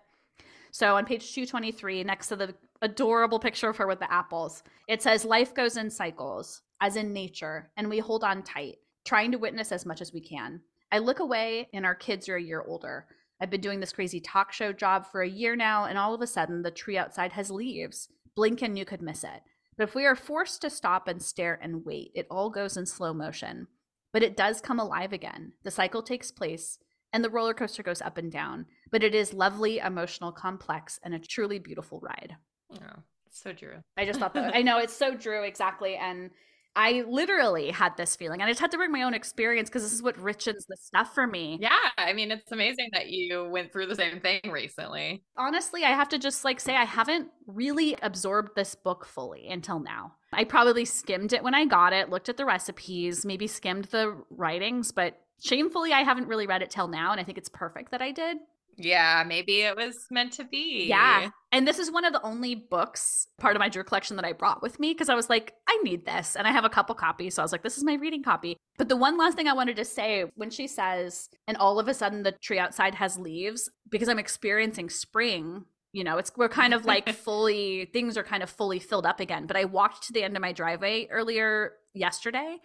So 0.72 0.96
on 0.96 1.06
page 1.06 1.34
223, 1.34 2.06
next 2.06 2.28
to 2.28 2.38
the 2.38 2.56
adorable 2.82 3.40
picture 3.40 3.70
of 3.70 3.78
her 3.78 3.88
with 3.88 4.00
the 4.00 4.12
apples, 4.12 4.64
it 4.88 5.02
says, 5.02 5.26
Life 5.26 5.54
goes 5.54 5.76
in 5.76 5.90
cycles, 5.90 6.62
as 6.80 6.96
in 6.96 7.12
nature, 7.12 7.70
and 7.76 7.90
we 7.90 8.00
hold 8.00 8.24
on 8.24 8.42
tight, 8.42 8.78
trying 9.04 9.34
to 9.34 9.38
witness 9.38 9.74
as 9.74 9.86
much 9.86 10.00
as 10.00 10.14
we 10.14 10.22
can. 10.22 10.62
I 10.92 11.00
look 11.00 11.20
away 11.20 11.70
and 11.74 11.86
our 11.86 11.96
kids 11.96 12.28
are 12.28 12.36
a 12.36 12.42
year 12.42 12.64
older. 12.66 13.08
I've 13.40 13.50
been 13.50 13.62
doing 13.62 13.80
this 13.80 13.94
crazy 13.94 14.20
talk 14.20 14.52
show 14.52 14.72
job 14.72 15.08
for 15.12 15.22
a 15.22 15.30
year 15.30 15.56
now, 15.56 15.86
and 15.86 15.98
all 15.98 16.14
of 16.14 16.22
a 16.22 16.28
sudden 16.28 16.62
the 16.62 16.70
tree 16.70 16.98
outside 16.98 17.32
has 17.34 17.50
leaves. 17.50 18.08
Blink 18.36 18.62
and 18.62 18.78
you 18.78 18.86
could 18.86 19.02
miss 19.02 19.24
it. 19.24 19.42
But 19.78 19.90
if 19.90 19.96
we 19.96 20.06
are 20.06 20.16
forced 20.16 20.62
to 20.62 20.70
stop 20.70 21.08
and 21.08 21.22
stare 21.22 21.58
and 21.62 21.84
wait, 21.84 22.12
it 22.14 22.28
all 22.30 22.50
goes 22.50 22.78
in 22.78 22.86
slow 22.86 23.14
motion. 23.14 23.68
But 24.14 24.22
it 24.22 24.38
does 24.38 24.62
come 24.62 24.80
alive 24.80 25.12
again. 25.14 25.54
The 25.64 25.72
cycle 25.72 26.04
takes 26.04 26.30
place, 26.30 26.78
and 27.14 27.24
the 27.24 27.30
roller 27.30 27.54
coaster 27.54 27.82
goes 27.82 28.02
up 28.02 28.18
and 28.18 28.32
down. 28.32 28.68
But 28.92 29.04
it 29.04 29.16
is 29.16 29.34
lovely, 29.34 29.80
emotional, 29.80 30.32
complex, 30.32 31.00
and 31.04 31.16
a 31.16 31.20
truly 31.20 31.58
beautiful 31.58 32.00
ride. 32.00 32.36
Oh, 32.74 33.02
so 33.32 33.54
Drew. 33.54 33.78
I 33.98 34.06
just 34.06 34.20
thought 34.20 34.34
that 34.36 34.56
I 34.56 34.62
know 34.62 34.78
it's 34.78 34.96
so 34.96 35.16
Drew 35.16 35.44
exactly, 35.44 35.96
and 35.96 36.30
I 36.76 37.04
literally 37.08 37.72
had 37.72 37.98
this 37.98 38.16
feeling. 38.16 38.42
And 38.42 38.48
I 38.48 38.52
just 38.52 38.62
had 38.62 38.72
to 38.72 38.78
bring 38.78 38.92
my 38.92 39.04
own 39.04 39.14
experience 39.14 39.70
because 39.70 39.84
this 39.84 39.94
is 39.94 40.02
what 40.02 40.18
richens 40.18 40.66
the 40.68 40.78
stuff 40.78 41.14
for 41.14 41.28
me. 41.28 41.58
Yeah. 41.62 41.78
I 41.98 42.14
mean, 42.14 42.32
it's 42.32 42.52
amazing 42.52 42.90
that 42.94 43.10
you 43.10 43.50
went 43.50 43.72
through 43.72 43.88
the 43.88 43.96
same 43.96 44.20
thing 44.20 44.42
recently. 44.50 45.24
Honestly, 45.38 45.84
I 45.84 45.90
have 45.90 46.10
to 46.10 46.18
just 46.18 46.46
like 46.46 46.60
say 46.60 46.76
I 46.76 46.86
haven't 46.86 47.30
really 47.46 47.98
absorbed 48.02 48.56
this 48.56 48.76
book 48.76 49.06
fully 49.06 49.48
until 49.50 49.80
now. 49.80 50.14
I 50.34 50.46
probably 50.46 50.86
skimmed 50.86 51.34
it 51.34 51.44
when 51.44 51.54
I 51.54 51.66
got 51.66 51.92
it, 51.92 52.10
looked 52.10 52.30
at 52.30 52.38
the 52.38 52.46
recipes, 52.46 53.26
maybe 53.26 53.48
skimmed 53.48 53.86
the 53.86 54.24
writings, 54.30 54.94
but 54.94 55.20
shamefully, 55.42 55.92
I 55.92 56.04
haven't 56.04 56.28
really 56.28 56.48
read 56.48 56.62
it 56.62 56.70
till 56.70 56.88
now. 56.88 57.12
And 57.12 57.20
I 57.20 57.24
think 57.24 57.38
it's 57.38 57.50
perfect 57.50 57.92
that 57.92 58.02
I 58.02 58.12
did. 58.12 58.38
Yeah, 58.78 59.24
maybe 59.28 59.62
it 59.62 59.76
was 59.76 60.08
meant 60.10 60.34
to 60.34 60.44
be. 60.44 60.86
Yeah. 60.88 61.30
And 61.52 61.68
this 61.68 61.80
is 61.80 61.92
one 61.92 62.06
of 62.06 62.14
the 62.14 62.22
only 62.24 62.56
books, 62.56 63.28
part 63.40 63.56
of 63.56 63.60
my 63.60 63.70
Drew 63.70 63.84
collection 63.84 64.16
that 64.16 64.26
I 64.26 64.34
brought 64.34 64.62
with 64.62 64.80
me 64.80 64.94
because 64.94 65.10
I 65.10 65.16
was 65.16 65.30
like, 65.30 65.54
I 65.68 65.78
need 65.84 66.06
this. 66.06 66.36
And 66.36 66.48
I 66.48 66.52
have 66.52 66.66
a 66.66 66.70
couple 66.70 66.96
copies. 66.96 67.36
So 67.36 67.42
I 67.42 67.46
was 67.46 67.52
like, 67.52 67.64
this 67.64 67.78
is 67.78 67.84
my 67.84 67.96
reading 67.96 68.24
copy. 68.24 68.58
But 68.78 68.90
the 68.90 68.96
one 68.96 69.18
last 69.18 69.36
thing 69.36 69.48
I 69.48 69.54
wanted 69.54 69.76
to 69.76 69.86
say 69.86 70.26
when 70.36 70.50
she 70.50 70.68
says, 70.68 71.30
and 71.48 71.58
all 71.58 71.80
of 71.80 71.88
a 71.88 71.94
sudden 71.94 72.24
the 72.24 72.32
tree 72.32 72.60
outside 72.60 72.96
has 72.96 73.18
leaves 73.18 73.70
because 73.90 74.10
I'm 74.10 74.20
experiencing 74.20 74.90
spring. 74.90 75.66
You 75.94 76.06
know, 76.06 76.18
it's 76.18 76.32
we're 76.38 76.50
kind 76.50 76.74
of 76.74 76.86
like 76.86 77.10
fully 77.14 77.90
things 77.92 78.18
are 78.18 78.24
kind 78.24 78.44
of 78.44 78.50
fully 78.50 78.80
filled 78.80 79.06
up 79.06 79.20
again. 79.20 79.46
But 79.46 79.58
I 79.58 79.66
walked 79.66 80.08
to 80.08 80.14
the 80.14 80.24
end 80.24 80.38
of 80.38 80.42
my 80.42 80.54
driveway 80.54 81.08
earlier 81.12 81.74
yesterday 81.94 82.58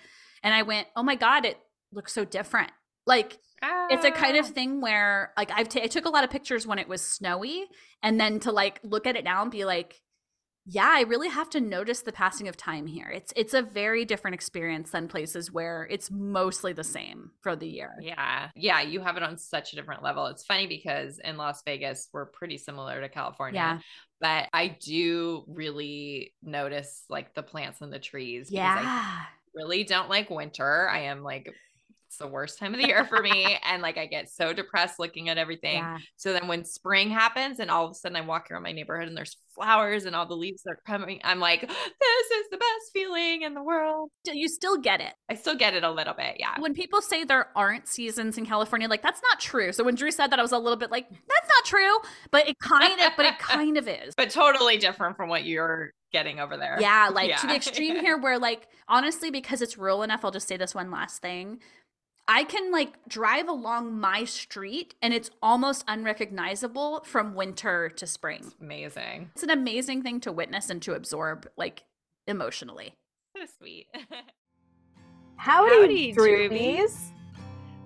and 0.42 0.54
I 0.54 0.62
went, 0.62 0.86
oh 0.94 1.02
my 1.02 1.16
God, 1.16 1.44
it 1.44 1.58
looks 1.92 2.12
so 2.12 2.24
different. 2.24 2.70
Like 3.06 3.38
it's 3.90 4.04
a 4.04 4.10
kind 4.10 4.36
of 4.36 4.46
Ah. 4.46 4.48
thing 4.48 4.80
where 4.80 5.32
like 5.36 5.50
I've 5.54 5.68
ta- 5.68 5.80
I 5.82 5.86
took 5.86 6.04
a 6.04 6.10
lot 6.10 6.24
of 6.24 6.30
pictures 6.30 6.66
when 6.66 6.78
it 6.78 6.88
was 6.88 7.02
snowy 7.02 7.66
and 8.02 8.20
then 8.20 8.40
to 8.40 8.52
like 8.52 8.80
look 8.82 9.06
at 9.06 9.16
it 9.16 9.24
now 9.24 9.42
and 9.42 9.50
be 9.50 9.64
like 9.64 10.00
yeah, 10.68 10.88
I 10.90 11.02
really 11.02 11.28
have 11.28 11.48
to 11.50 11.60
notice 11.60 12.00
the 12.02 12.10
passing 12.10 12.48
of 12.48 12.56
time 12.56 12.88
here. 12.88 13.08
It's 13.08 13.32
it's 13.36 13.54
a 13.54 13.62
very 13.62 14.04
different 14.04 14.34
experience 14.34 14.90
than 14.90 15.06
places 15.06 15.52
where 15.52 15.86
it's 15.88 16.10
mostly 16.10 16.72
the 16.72 16.82
same 16.82 17.30
for 17.40 17.54
the 17.54 17.68
year. 17.68 17.92
Yeah. 18.00 18.50
Yeah. 18.56 18.80
You 18.80 19.00
have 19.00 19.16
it 19.16 19.22
on 19.22 19.38
such 19.38 19.72
a 19.72 19.76
different 19.76 20.02
level. 20.02 20.26
It's 20.26 20.44
funny 20.44 20.66
because 20.66 21.20
in 21.20 21.36
Las 21.36 21.62
Vegas, 21.64 22.08
we're 22.12 22.26
pretty 22.26 22.58
similar 22.58 23.00
to 23.00 23.08
California. 23.08 23.60
Yeah. 23.60 23.78
But 24.20 24.48
I 24.52 24.76
do 24.84 25.44
really 25.46 26.34
notice 26.42 27.04
like 27.08 27.32
the 27.34 27.44
plants 27.44 27.80
and 27.80 27.92
the 27.92 28.00
trees. 28.00 28.50
because 28.50 28.64
I 28.78 28.82
Yeah. 28.82 29.22
really 29.54 29.84
don't 29.84 30.08
like 30.10 30.30
winter. 30.30 30.88
I 30.88 31.02
am 31.02 31.22
like, 31.22 31.48
it's 32.06 32.18
the 32.18 32.26
worst 32.26 32.58
time 32.58 32.72
of 32.74 32.80
the 32.80 32.86
year 32.86 33.04
for 33.04 33.20
me. 33.20 33.58
and 33.64 33.82
like, 33.82 33.98
I 33.98 34.06
get 34.06 34.30
so 34.30 34.52
depressed 34.52 34.98
looking 34.98 35.28
at 35.28 35.38
everything. 35.46 35.78
Yeah. 35.78 35.98
So 36.16 36.32
then 36.32 36.48
when 36.48 36.64
spring 36.64 37.10
happens 37.10 37.58
and 37.58 37.70
all 37.70 37.86
of 37.86 37.90
a 37.92 37.94
sudden 37.94 38.16
I'm 38.16 38.26
walking 38.26 38.54
around 38.54 38.62
my 38.62 38.72
neighborhood 38.72 39.08
and 39.08 39.16
there's 39.16 39.36
flowers 39.54 40.04
and 40.04 40.14
all 40.14 40.26
the 40.26 40.36
leaves 40.36 40.62
are 40.68 40.78
coming, 40.86 41.20
I'm 41.24 41.40
like, 41.40 41.60
this 41.60 42.30
is 42.30 42.46
the 42.50 42.58
best 42.58 42.92
feeling 42.92 43.42
in 43.42 43.54
the 43.54 43.62
world. 43.62 44.10
You 44.26 44.48
still 44.48 44.78
get 44.78 45.00
it. 45.00 45.12
I 45.28 45.34
still 45.34 45.56
get 45.56 45.74
it 45.74 45.82
a 45.84 45.90
little 45.90 46.14
bit. 46.14 46.36
Yeah. 46.38 46.58
When 46.58 46.74
people 46.74 47.00
say 47.00 47.24
there 47.24 47.48
aren't 47.56 47.88
seasons 47.88 48.38
in 48.38 48.46
California, 48.46 48.88
like 48.88 49.02
that's 49.02 49.20
not 49.30 49.40
true. 49.40 49.72
So 49.72 49.84
when 49.84 49.94
Drew 49.94 50.10
said 50.10 50.28
that, 50.28 50.38
I 50.38 50.42
was 50.42 50.52
a 50.52 50.58
little 50.58 50.78
bit 50.78 50.90
like, 50.90 51.08
that's 51.10 51.48
not 51.48 51.64
true. 51.64 51.98
But 52.30 52.48
it 52.48 52.58
kind 52.60 53.00
of, 53.00 53.12
but 53.16 53.26
it 53.26 53.38
kind 53.38 53.76
of 53.76 53.88
is. 53.88 54.14
But 54.16 54.30
totally 54.30 54.78
different 54.78 55.16
from 55.16 55.28
what 55.28 55.44
you're 55.44 55.92
getting 56.12 56.40
over 56.40 56.56
there. 56.56 56.78
Yeah, 56.80 57.10
like 57.12 57.36
to 57.40 57.46
the 57.46 57.54
extreme 57.54 57.96
here 57.96 58.16
where 58.18 58.38
like 58.38 58.68
honestly 58.88 59.30
because 59.30 59.62
it's 59.62 59.76
rural 59.76 60.02
enough, 60.02 60.24
I'll 60.24 60.30
just 60.30 60.48
say 60.48 60.56
this 60.56 60.74
one 60.74 60.90
last 60.90 61.20
thing. 61.20 61.60
I 62.28 62.44
can 62.44 62.72
like 62.72 63.08
drive 63.08 63.48
along 63.48 63.98
my 63.98 64.24
street 64.24 64.94
and 65.00 65.14
it's 65.14 65.30
almost 65.40 65.84
unrecognizable 65.86 67.02
from 67.04 67.34
winter 67.34 67.88
to 67.90 68.06
spring. 68.06 68.52
Amazing. 68.60 69.30
It's 69.34 69.44
an 69.44 69.50
amazing 69.50 70.02
thing 70.02 70.20
to 70.20 70.32
witness 70.32 70.68
and 70.68 70.82
to 70.82 70.94
absorb 70.94 71.48
like 71.56 71.84
emotionally. 72.26 72.94
So 73.36 73.44
sweet. 73.58 73.86
Howdy, 75.36 75.80
Howdy, 75.80 76.14
Drewbies. 76.14 77.12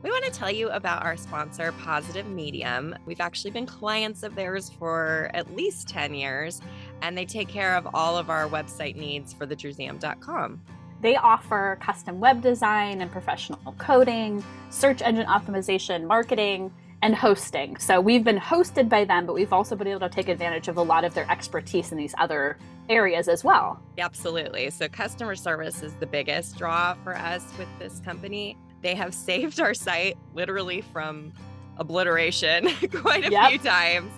We 0.03 0.11
want 0.11 0.25
to 0.25 0.31
tell 0.31 0.51
you 0.51 0.71
about 0.71 1.05
our 1.05 1.17
sponsor, 1.19 1.73
Positive 1.73 2.27
Medium. 2.27 2.95
We've 3.05 3.21
actually 3.21 3.51
been 3.51 3.67
clients 3.67 4.23
of 4.23 4.35
theirs 4.35 4.71
for 4.71 5.31
at 5.35 5.55
least 5.55 5.89
10 5.89 6.15
years, 6.15 6.63
and 7.03 7.19
they 7.19 7.27
take 7.27 7.49
care 7.49 7.77
of 7.77 7.87
all 7.93 8.17
of 8.17 8.31
our 8.31 8.49
website 8.49 8.97
needs 8.97 9.35
for 9.35 9.47
thedrewseum.com. 9.47 10.63
They 11.01 11.17
offer 11.17 11.79
custom 11.81 12.21
web 12.21 12.43
design 12.43 13.01
and 13.01 13.11
professional 13.11 13.75
coding, 13.79 14.45
search 14.71 15.01
engine 15.03 15.27
optimization, 15.27 16.07
marketing, 16.07 16.71
and 17.03 17.15
hosting. 17.15 17.79
So 17.79 18.01
we've 18.01 18.23
been 18.25 18.39
hosted 18.39 18.89
by 18.91 19.05
them, 19.07 19.25
but 19.25 19.33
we've 19.35 19.53
also 19.53 19.75
been 19.75 19.87
able 19.87 20.01
to 20.01 20.11
take 20.11 20.29
advantage 20.29 20.69
of 20.69 20.77
a 20.77 20.83
lot 20.83 21.05
of 21.05 21.15
their 21.15 21.31
expertise 21.31 21.93
in 21.93 21.97
these 21.99 22.15
other 22.19 22.59
areas 22.91 23.29
as 23.29 23.43
well. 23.43 23.81
Absolutely. 23.97 24.69
So, 24.71 24.89
customer 24.89 25.35
service 25.37 25.83
is 25.83 25.95
the 25.95 26.07
biggest 26.07 26.59
draw 26.59 26.95
for 27.03 27.17
us 27.17 27.45
with 27.57 27.69
this 27.79 28.01
company. 28.01 28.59
They 28.83 28.95
have 28.97 29.15
saved 29.15 29.61
our 29.61 29.73
site 29.75 30.19
literally 30.35 30.81
from 30.83 31.33
obliteration 31.79 32.69
quite 32.93 33.27
a 33.27 33.31
Yep. 33.31 33.49
few 33.51 33.59
times. 33.61 34.11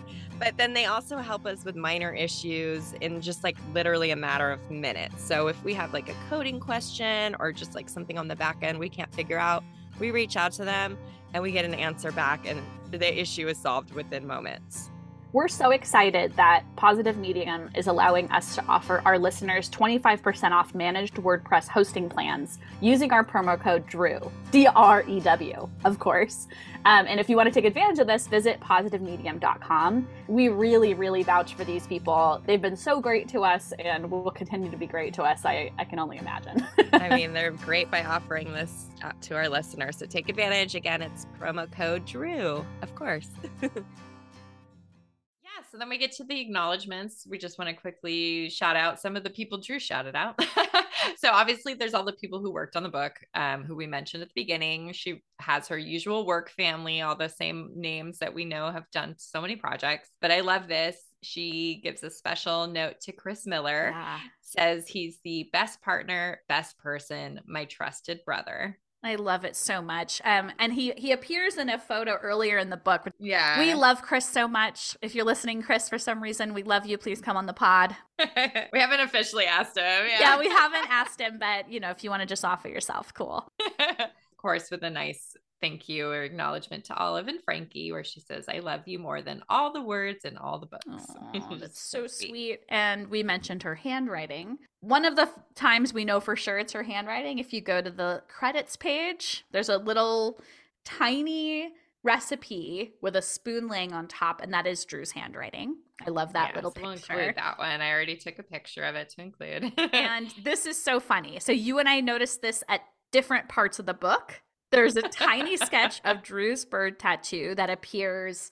But 0.42 0.56
then 0.56 0.72
they 0.72 0.86
also 0.86 1.18
help 1.18 1.46
us 1.46 1.64
with 1.64 1.76
minor 1.76 2.12
issues 2.12 2.94
in 2.94 3.20
just 3.20 3.44
like 3.44 3.56
literally 3.72 4.10
a 4.10 4.16
matter 4.16 4.50
of 4.50 4.72
minutes. 4.72 5.22
So 5.22 5.46
if 5.46 5.62
we 5.62 5.72
have 5.74 5.92
like 5.92 6.08
a 6.08 6.14
coding 6.28 6.58
question 6.58 7.36
or 7.38 7.52
just 7.52 7.76
like 7.76 7.88
something 7.88 8.18
on 8.18 8.26
the 8.26 8.34
back 8.34 8.56
end 8.60 8.80
we 8.80 8.88
can't 8.88 9.14
figure 9.14 9.38
out, 9.38 9.62
we 10.00 10.10
reach 10.10 10.36
out 10.36 10.50
to 10.54 10.64
them 10.64 10.98
and 11.32 11.44
we 11.44 11.52
get 11.52 11.64
an 11.64 11.74
answer 11.74 12.10
back 12.10 12.44
and 12.44 12.60
the 12.90 13.20
issue 13.20 13.46
is 13.46 13.56
solved 13.56 13.92
within 13.92 14.26
moments. 14.26 14.90
We're 15.32 15.48
so 15.48 15.70
excited 15.70 16.36
that 16.36 16.64
Positive 16.76 17.16
Medium 17.16 17.70
is 17.74 17.86
allowing 17.86 18.30
us 18.30 18.54
to 18.56 18.64
offer 18.68 19.00
our 19.06 19.18
listeners 19.18 19.70
25% 19.70 20.50
off 20.50 20.74
managed 20.74 21.14
WordPress 21.14 21.68
hosting 21.68 22.10
plans 22.10 22.58
using 22.82 23.12
our 23.12 23.24
promo 23.24 23.58
code 23.58 23.86
DREW, 23.86 24.30
D 24.50 24.66
R 24.66 25.02
E 25.08 25.20
W, 25.20 25.70
of 25.86 25.98
course. 25.98 26.48
Um, 26.84 27.06
and 27.08 27.18
if 27.18 27.30
you 27.30 27.36
want 27.36 27.46
to 27.46 27.52
take 27.52 27.64
advantage 27.64 27.98
of 27.98 28.06
this, 28.06 28.26
visit 28.26 28.60
positivemedium.com. 28.60 30.06
We 30.28 30.48
really, 30.48 30.92
really 30.92 31.22
vouch 31.22 31.54
for 31.54 31.64
these 31.64 31.86
people. 31.86 32.42
They've 32.44 32.60
been 32.60 32.76
so 32.76 33.00
great 33.00 33.26
to 33.28 33.40
us 33.40 33.72
and 33.78 34.10
will 34.10 34.30
continue 34.32 34.70
to 34.70 34.76
be 34.76 34.86
great 34.86 35.14
to 35.14 35.22
us. 35.22 35.46
I, 35.46 35.70
I 35.78 35.84
can 35.84 35.98
only 35.98 36.18
imagine. 36.18 36.66
I 36.92 37.16
mean, 37.16 37.32
they're 37.32 37.52
great 37.52 37.90
by 37.90 38.04
offering 38.04 38.52
this 38.52 38.90
uh, 39.02 39.12
to 39.22 39.36
our 39.36 39.48
listeners. 39.48 39.96
So 39.96 40.04
take 40.04 40.28
advantage. 40.28 40.74
Again, 40.74 41.00
it's 41.00 41.26
promo 41.40 41.70
code 41.72 42.04
DREW, 42.04 42.66
of 42.82 42.94
course. 42.94 43.30
So 45.72 45.78
then 45.78 45.88
we 45.88 45.96
get 45.96 46.12
to 46.12 46.24
the 46.24 46.38
acknowledgments. 46.38 47.26
We 47.26 47.38
just 47.38 47.58
want 47.58 47.70
to 47.70 47.74
quickly 47.74 48.50
shout 48.50 48.76
out 48.76 49.00
some 49.00 49.16
of 49.16 49.24
the 49.24 49.30
people 49.30 49.56
Drew 49.56 49.78
shouted 49.78 50.14
out. 50.14 50.38
so 51.16 51.30
obviously 51.30 51.72
there's 51.72 51.94
all 51.94 52.04
the 52.04 52.12
people 52.12 52.40
who 52.40 52.52
worked 52.52 52.76
on 52.76 52.82
the 52.82 52.90
book, 52.90 53.14
um, 53.32 53.64
who 53.64 53.74
we 53.74 53.86
mentioned 53.86 54.22
at 54.22 54.28
the 54.28 54.34
beginning. 54.36 54.92
She 54.92 55.22
has 55.38 55.68
her 55.68 55.78
usual 55.78 56.26
work 56.26 56.50
family, 56.50 57.00
all 57.00 57.16
the 57.16 57.30
same 57.30 57.70
names 57.74 58.18
that 58.18 58.34
we 58.34 58.44
know 58.44 58.70
have 58.70 58.84
done 58.92 59.14
so 59.16 59.40
many 59.40 59.56
projects. 59.56 60.10
But 60.20 60.30
I 60.30 60.40
love 60.40 60.68
this. 60.68 60.98
She 61.22 61.80
gives 61.82 62.02
a 62.02 62.10
special 62.10 62.66
note 62.66 63.00
to 63.04 63.12
Chris 63.12 63.46
Miller, 63.46 63.92
Yeah. 63.94 64.18
says 64.42 64.86
he's 64.86 65.20
the 65.24 65.48
best 65.54 65.80
partner, 65.80 66.42
best 66.50 66.76
person, 66.80 67.40
my 67.46 67.64
trusted 67.64 68.20
brother. 68.26 68.78
I 69.04 69.16
love 69.16 69.44
it 69.44 69.56
so 69.56 69.82
much. 69.82 70.22
Um, 70.24 70.52
and 70.58 70.72
he 70.72 70.92
he 70.96 71.10
appears 71.10 71.56
in 71.56 71.68
a 71.68 71.78
photo 71.78 72.14
earlier 72.14 72.58
in 72.58 72.70
the 72.70 72.76
book. 72.76 73.08
Yeah. 73.18 73.58
We 73.58 73.74
love 73.74 74.00
Chris 74.00 74.28
so 74.28 74.46
much. 74.46 74.96
If 75.02 75.14
you're 75.14 75.24
listening, 75.24 75.62
Chris, 75.62 75.88
for 75.88 75.98
some 75.98 76.22
reason, 76.22 76.54
we 76.54 76.62
love 76.62 76.86
you. 76.86 76.98
Please 76.98 77.20
come 77.20 77.36
on 77.36 77.46
the 77.46 77.52
pod. 77.52 77.96
we 78.72 78.78
haven't 78.78 79.00
officially 79.00 79.46
asked 79.46 79.76
him. 79.76 79.84
Yeah, 79.84 80.20
Yeah, 80.20 80.38
we 80.38 80.48
haven't 80.48 80.88
asked 80.88 81.20
him, 81.20 81.38
but 81.40 81.70
you 81.70 81.80
know, 81.80 81.90
if 81.90 82.04
you 82.04 82.10
want 82.10 82.20
to 82.22 82.26
just 82.26 82.44
offer 82.44 82.68
yourself, 82.68 83.12
cool. 83.12 83.50
of 83.80 84.36
course, 84.36 84.70
with 84.70 84.84
a 84.84 84.90
nice 84.90 85.36
thank 85.62 85.88
you 85.88 86.10
or 86.10 86.22
acknowledgement 86.22 86.84
to 86.86 86.94
Olive 86.94 87.28
and 87.28 87.42
Frankie, 87.42 87.90
where 87.92 88.04
she 88.04 88.20
says, 88.20 88.44
I 88.48 88.58
love 88.58 88.82
you 88.86 88.98
more 88.98 89.22
than 89.22 89.42
all 89.48 89.72
the 89.72 89.80
words 89.80 90.26
in 90.26 90.36
all 90.36 90.58
the 90.58 90.66
books. 90.66 90.84
Aw, 91.32 91.54
that's 91.56 91.80
so 91.90 92.06
sweet. 92.06 92.60
And 92.68 93.08
we 93.08 93.22
mentioned 93.22 93.62
her 93.62 93.76
handwriting. 93.76 94.58
One 94.80 95.04
of 95.06 95.16
the 95.16 95.22
f- 95.22 95.38
times 95.54 95.94
we 95.94 96.04
know 96.04 96.20
for 96.20 96.36
sure 96.36 96.58
it's 96.58 96.74
her 96.74 96.82
handwriting, 96.82 97.38
if 97.38 97.52
you 97.54 97.60
go 97.62 97.80
to 97.80 97.90
the 97.90 98.22
credits 98.28 98.76
page, 98.76 99.44
there's 99.52 99.70
a 99.70 99.78
little 99.78 100.38
tiny 100.84 101.70
recipe 102.04 102.94
with 103.00 103.14
a 103.16 103.22
spoon 103.22 103.68
laying 103.68 103.92
on 103.92 104.08
top, 104.08 104.40
and 104.42 104.52
that 104.52 104.66
is 104.66 104.84
Drew's 104.84 105.12
handwriting. 105.12 105.76
I 106.04 106.10
love 106.10 106.32
that 106.32 106.48
Yes, 106.48 106.56
little 106.56 106.72
we'll 106.76 106.94
picture. 106.94 107.12
include 107.12 107.36
that 107.36 107.58
one. 107.58 107.80
I 107.80 107.92
already 107.92 108.16
took 108.16 108.40
a 108.40 108.42
picture 108.42 108.82
of 108.82 108.96
it 108.96 109.08
to 109.10 109.20
include. 109.22 109.72
and 109.92 110.34
this 110.42 110.66
is 110.66 110.82
so 110.82 110.98
funny. 110.98 111.38
So 111.38 111.52
you 111.52 111.78
and 111.78 111.88
I 111.88 112.00
noticed 112.00 112.42
this 112.42 112.64
at 112.68 112.80
different 113.12 113.48
parts 113.48 113.78
of 113.78 113.86
the 113.86 113.94
book. 113.94 114.42
There's 114.72 114.96
a 114.96 115.02
tiny 115.02 115.56
sketch 115.56 116.00
of 116.04 116.22
Drew's 116.22 116.64
bird 116.64 116.98
tattoo 116.98 117.54
that 117.56 117.70
appears 117.70 118.50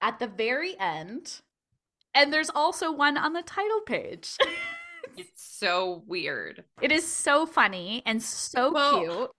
at 0.00 0.18
the 0.18 0.26
very 0.26 0.78
end. 0.78 1.40
And 2.14 2.32
there's 2.32 2.50
also 2.54 2.92
one 2.92 3.16
on 3.16 3.32
the 3.32 3.42
title 3.42 3.80
page. 3.86 4.36
it's 5.16 5.42
so 5.42 6.02
weird. 6.06 6.64
it 6.80 6.92
is 6.92 7.06
so 7.06 7.46
funny 7.46 8.02
and 8.04 8.22
so 8.22 8.72
Well, 8.72 9.00
cute. 9.00 9.30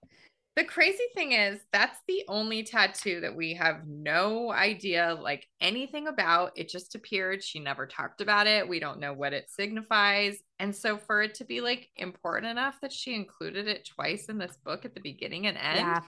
The 0.56 0.64
crazy 0.64 1.04
thing 1.14 1.32
is, 1.32 1.60
that's 1.72 1.98
the 2.06 2.22
only 2.28 2.62
tattoo 2.62 3.20
that 3.20 3.34
we 3.34 3.54
have 3.54 3.86
no 3.88 4.52
idea 4.52 5.18
like 5.20 5.48
anything 5.60 6.06
about. 6.06 6.52
It 6.54 6.68
just 6.68 6.94
appeared. 6.94 7.42
She 7.42 7.58
never 7.58 7.86
talked 7.86 8.20
about 8.20 8.46
it. 8.46 8.68
We 8.68 8.78
don't 8.78 9.00
know 9.00 9.12
what 9.12 9.32
it 9.32 9.50
signifies. 9.50 10.36
And 10.60 10.74
so 10.74 10.96
for 10.96 11.22
it 11.22 11.34
to 11.36 11.44
be 11.44 11.60
like 11.60 11.88
important 11.96 12.52
enough 12.52 12.80
that 12.82 12.92
she 12.92 13.14
included 13.14 13.66
it 13.66 13.88
twice 13.96 14.26
in 14.26 14.38
this 14.38 14.56
book 14.64 14.84
at 14.84 14.94
the 14.94 15.00
beginning 15.00 15.48
and 15.48 15.56
end, 15.58 15.78
Yeah. 15.78 16.00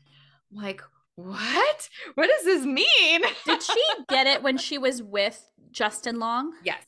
Like, 0.52 0.80
what? 1.16 1.88
What 2.14 2.30
does 2.30 2.44
this 2.44 2.64
mean? 2.64 3.22
Did 3.46 3.62
she 3.62 3.82
get 4.08 4.26
it 4.26 4.42
when 4.42 4.58
she 4.58 4.78
was 4.78 5.02
with 5.02 5.42
Justin 5.72 6.18
Long? 6.20 6.52
yes. 6.62 6.84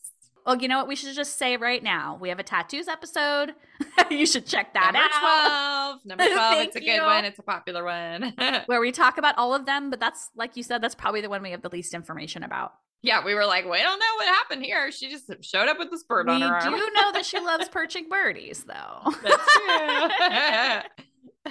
Well, 0.48 0.56
you 0.56 0.66
know 0.66 0.78
what? 0.78 0.88
We 0.88 0.96
should 0.96 1.14
just 1.14 1.38
say 1.38 1.58
right 1.58 1.82
now. 1.82 2.16
We 2.18 2.30
have 2.30 2.38
a 2.38 2.42
tattoos 2.42 2.88
episode. 2.88 3.52
you 4.10 4.24
should 4.24 4.46
check 4.46 4.72
that 4.72 4.94
Number 4.94 5.10
out. 5.14 6.00
12. 6.00 6.06
Number 6.06 6.24
12. 6.34 6.54
it's 6.66 6.76
a 6.76 6.78
Thank 6.78 6.86
good 6.86 6.94
you. 6.96 7.02
one. 7.02 7.24
It's 7.26 7.38
a 7.38 7.42
popular 7.42 7.84
one. 7.84 8.32
Where 8.66 8.80
we 8.80 8.90
talk 8.90 9.18
about 9.18 9.36
all 9.36 9.54
of 9.54 9.66
them, 9.66 9.90
but 9.90 10.00
that's 10.00 10.30
like 10.34 10.56
you 10.56 10.62
said, 10.62 10.82
that's 10.82 10.94
probably 10.94 11.20
the 11.20 11.28
one 11.28 11.42
we 11.42 11.50
have 11.50 11.60
the 11.60 11.68
least 11.68 11.92
information 11.92 12.42
about. 12.42 12.72
yeah, 13.02 13.22
we 13.22 13.34
were 13.34 13.44
like, 13.44 13.66
we 13.66 13.76
don't 13.82 13.98
know 13.98 14.14
what 14.16 14.26
happened 14.26 14.64
here. 14.64 14.90
She 14.90 15.10
just 15.10 15.30
showed 15.44 15.68
up 15.68 15.78
with 15.78 15.90
this 15.90 16.02
bird 16.02 16.28
we 16.28 16.32
on 16.32 16.40
her 16.40 16.56
arm. 16.56 16.72
We 16.72 16.80
do 16.80 16.88
know 16.94 17.12
that 17.12 17.26
she 17.26 17.38
loves 17.40 17.68
perching 17.68 18.08
birdies, 18.08 18.64
though. 18.64 19.12
That's 19.22 19.54
true. 19.54 20.08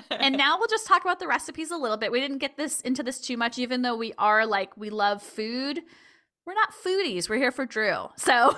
and 0.10 0.36
now 0.36 0.58
we'll 0.58 0.68
just 0.68 0.88
talk 0.88 1.04
about 1.04 1.20
the 1.20 1.28
recipes 1.28 1.70
a 1.70 1.78
little 1.78 1.98
bit. 1.98 2.12
We 2.12 2.20
didn't 2.20 2.40
get 2.40 2.58
this 2.58 2.82
into 2.82 3.04
this 3.04 3.20
too 3.20 3.38
much, 3.38 3.60
even 3.60 3.84
though 3.84 3.96
we 3.96 4.14
are 4.18 4.48
like 4.48 4.76
we 4.76 4.90
love 4.90 5.22
food. 5.22 5.84
We're 6.48 6.54
not 6.54 6.70
foodies. 6.74 7.28
We're 7.28 7.36
here 7.36 7.52
for 7.52 7.66
Drew. 7.66 8.08
So 8.16 8.56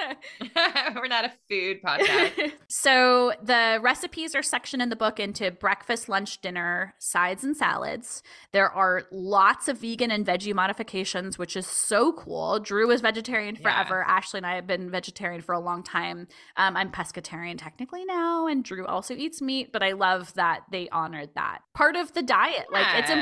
we're 0.94 1.08
not 1.08 1.24
a 1.24 1.32
food 1.48 1.82
podcast. 1.82 2.52
so 2.68 3.32
the 3.42 3.80
recipes 3.82 4.36
are 4.36 4.44
sectioned 4.44 4.80
in 4.80 4.90
the 4.90 4.96
book 4.96 5.18
into 5.18 5.50
breakfast, 5.50 6.08
lunch, 6.08 6.40
dinner, 6.40 6.94
sides, 7.00 7.42
and 7.42 7.56
salads. 7.56 8.22
There 8.52 8.70
are 8.70 9.06
lots 9.10 9.66
of 9.66 9.78
vegan 9.78 10.12
and 10.12 10.24
veggie 10.24 10.54
modifications, 10.54 11.36
which 11.36 11.56
is 11.56 11.66
so 11.66 12.12
cool. 12.12 12.60
Drew 12.60 12.92
is 12.92 13.00
vegetarian 13.00 13.56
Yeah. 13.56 13.62
forever. 13.62 14.04
Ashley 14.04 14.38
and 14.38 14.46
I 14.46 14.54
have 14.54 14.68
been 14.68 14.88
vegetarian 14.88 15.42
for 15.42 15.52
a 15.52 15.58
long 15.60 15.82
time. 15.82 16.28
Um, 16.56 16.76
I'm 16.76 16.92
pescatarian 16.92 17.58
technically 17.58 18.04
now, 18.04 18.46
and 18.46 18.64
Drew 18.64 18.86
also 18.86 19.14
eats 19.14 19.42
meat, 19.42 19.72
but 19.72 19.82
I 19.82 19.92
love 19.92 20.32
that 20.34 20.60
they 20.70 20.88
honored 20.90 21.30
that 21.34 21.62
part 21.74 21.96
of 21.96 22.12
the 22.12 22.22
diet. 22.22 22.66
Like 22.70 22.86
it's 23.00 23.10
Yeah. 23.10 23.16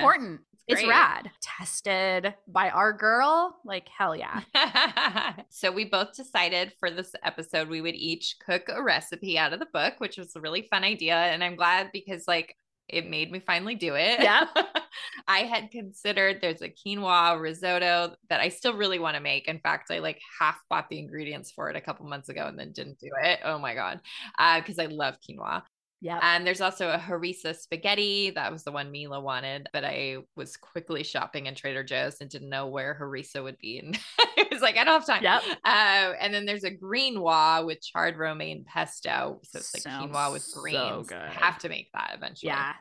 Important. 0.69 0.89
It's 0.89 0.89
rad. 0.89 1.31
Tested 1.41 2.35
by 2.49 2.71
our 2.71 2.93
girl. 2.93 3.57
Like, 3.65 3.89
hell 3.89 4.17
yeah. 4.17 4.43
so 5.51 5.71
we 5.71 5.85
both 5.85 6.15
decided 6.15 6.73
for 6.79 6.91
this 6.91 7.15
episode 7.23 7.69
we 7.69 7.81
would 7.81 7.95
each 7.95 8.37
cook 8.45 8.65
a 8.69 8.83
recipe 8.83 9.39
out 9.39 9.53
of 9.53 9.61
the 9.61 9.67
book, 9.73 9.95
which 9.99 10.17
was 10.17 10.35
a 10.37 10.41
really 10.41 10.63
fun 10.71 10.85
idea. 10.85 11.17
And 11.17 11.43
I'm 11.43 11.57
glad 11.57 11.91
because 11.93 12.27
like 12.27 12.57
it 12.89 13.09
made 13.09 13.33
me 13.33 13.41
finally 13.41 13.75
do 13.75 13.95
it. 13.95 14.21
Yeah. 14.21 14.47
I 15.29 15.41
had 15.41 15.71
considered 15.71 16.41
there's 16.41 16.63
a 16.63 16.69
quinoa 16.69 17.41
risotto 17.41 18.15
that 18.29 18.41
I 18.41 18.51
still 18.51 18.75
really 18.75 18.99
want 18.99 19.17
to 19.17 19.23
make. 19.23 19.49
In 19.49 19.59
fact, 19.59 19.91
I 19.91 20.01
like 20.01 20.21
half 20.39 20.61
bought 20.69 20.89
the 20.91 20.99
ingredients 20.99 21.51
for 21.51 21.71
it 21.71 21.77
a 21.77 21.81
couple 21.81 22.07
months 22.07 22.29
ago 22.29 22.47
and 22.47 22.59
then 22.59 22.73
didn't 22.73 22.99
do 22.99 23.11
it. 23.23 23.41
Oh 23.43 23.59
my 23.59 23.75
God. 23.75 24.01
Uh, 24.39 24.61
because 24.61 24.79
I 24.79 24.87
love 24.87 25.17
quinoa. 25.29 25.63
Yep. 26.05 26.21
And 26.23 26.47
there's 26.47 26.61
also 26.61 26.91
a 26.91 26.99
harissa 26.99 27.57
spaghetti. 27.57 28.29
That 28.29 28.53
was 28.53 28.63
the 28.63 28.71
one 28.71 28.93
Mila 28.93 29.23
wanted, 29.23 29.69
but 29.73 29.87
I 29.87 30.19
was 30.37 30.55
quickly 30.55 31.03
shopping 31.03 31.47
in 31.47 31.55
Trader 31.55 31.83
Joe's 31.83 32.21
and 32.21 32.29
didn't 32.29 32.51
know 32.51 32.67
where 32.67 32.95
harissa 33.01 33.43
would 33.43 33.57
be. 33.57 33.79
And 33.79 33.99
it 34.37 34.53
was 34.53 34.61
like, 34.61 34.77
I 34.77 34.85
don't 34.85 34.93
have 35.01 35.07
time. 35.07 35.23
Yep. 35.23 35.43
Uh, 35.65 36.13
and 36.21 36.35
then 36.35 36.45
there's 36.45 36.65
a 36.65 36.71
greenwa 36.71 37.65
with 37.65 37.81
charred 37.81 38.19
romaine 38.19 38.67
pesto. 38.69 39.41
So 39.45 39.59
it's 39.61 39.73
like 39.75 39.83
Sounds 39.83 40.13
quinoa 40.13 40.31
with 40.31 40.47
greens. 40.55 40.77
so 40.77 41.05
good. 41.09 41.17
I 41.17 41.31
have 41.31 41.59
to 41.61 41.71
make 41.71 41.89
that 41.95 42.13
eventually. 42.15 42.51
yeah. 42.51 42.75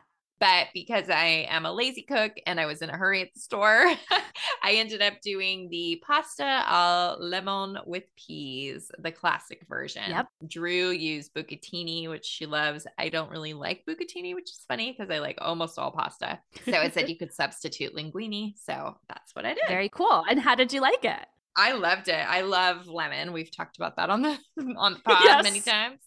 But 0.44 0.66
because 0.74 1.08
I 1.08 1.46
am 1.48 1.64
a 1.64 1.72
lazy 1.72 2.02
cook 2.02 2.32
and 2.46 2.60
I 2.60 2.66
was 2.66 2.82
in 2.82 2.90
a 2.90 2.96
hurry 2.98 3.22
at 3.22 3.32
the 3.32 3.40
store, 3.40 3.90
I 4.62 4.72
ended 4.72 5.00
up 5.00 5.14
doing 5.22 5.70
the 5.70 6.02
pasta 6.06 6.44
al 6.66 7.16
lemon 7.18 7.78
with 7.86 8.04
peas, 8.14 8.90
the 8.98 9.10
classic 9.10 9.64
version. 9.66 10.02
Yep. 10.06 10.26
Drew 10.46 10.90
used 10.90 11.32
bucatini, 11.32 12.10
which 12.10 12.26
she 12.26 12.44
loves. 12.44 12.86
I 12.98 13.08
don't 13.08 13.30
really 13.30 13.54
like 13.54 13.84
bucatini, 13.88 14.34
which 14.34 14.50
is 14.50 14.66
funny 14.68 14.92
because 14.92 15.10
I 15.10 15.18
like 15.20 15.38
almost 15.40 15.78
all 15.78 15.92
pasta. 15.92 16.38
So 16.66 16.72
it 16.82 16.92
said 16.92 17.08
you 17.08 17.16
could 17.16 17.32
substitute 17.32 17.94
linguine. 17.96 18.52
So 18.58 18.98
that's 19.08 19.34
what 19.34 19.46
I 19.46 19.54
did. 19.54 19.64
Very 19.66 19.88
cool. 19.88 20.24
And 20.28 20.38
how 20.38 20.54
did 20.54 20.74
you 20.74 20.82
like 20.82 21.06
it? 21.06 21.26
I 21.56 21.72
loved 21.72 22.08
it. 22.08 22.14
I 22.28 22.42
love 22.42 22.86
lemon. 22.88 23.32
We've 23.32 23.50
talked 23.50 23.78
about 23.78 23.96
that 23.96 24.10
on 24.10 24.20
the 24.20 24.36
on 24.76 24.92
the 24.94 24.98
pod 25.06 25.18
Yes. 25.24 25.42
many 25.42 25.60
times. 25.60 26.00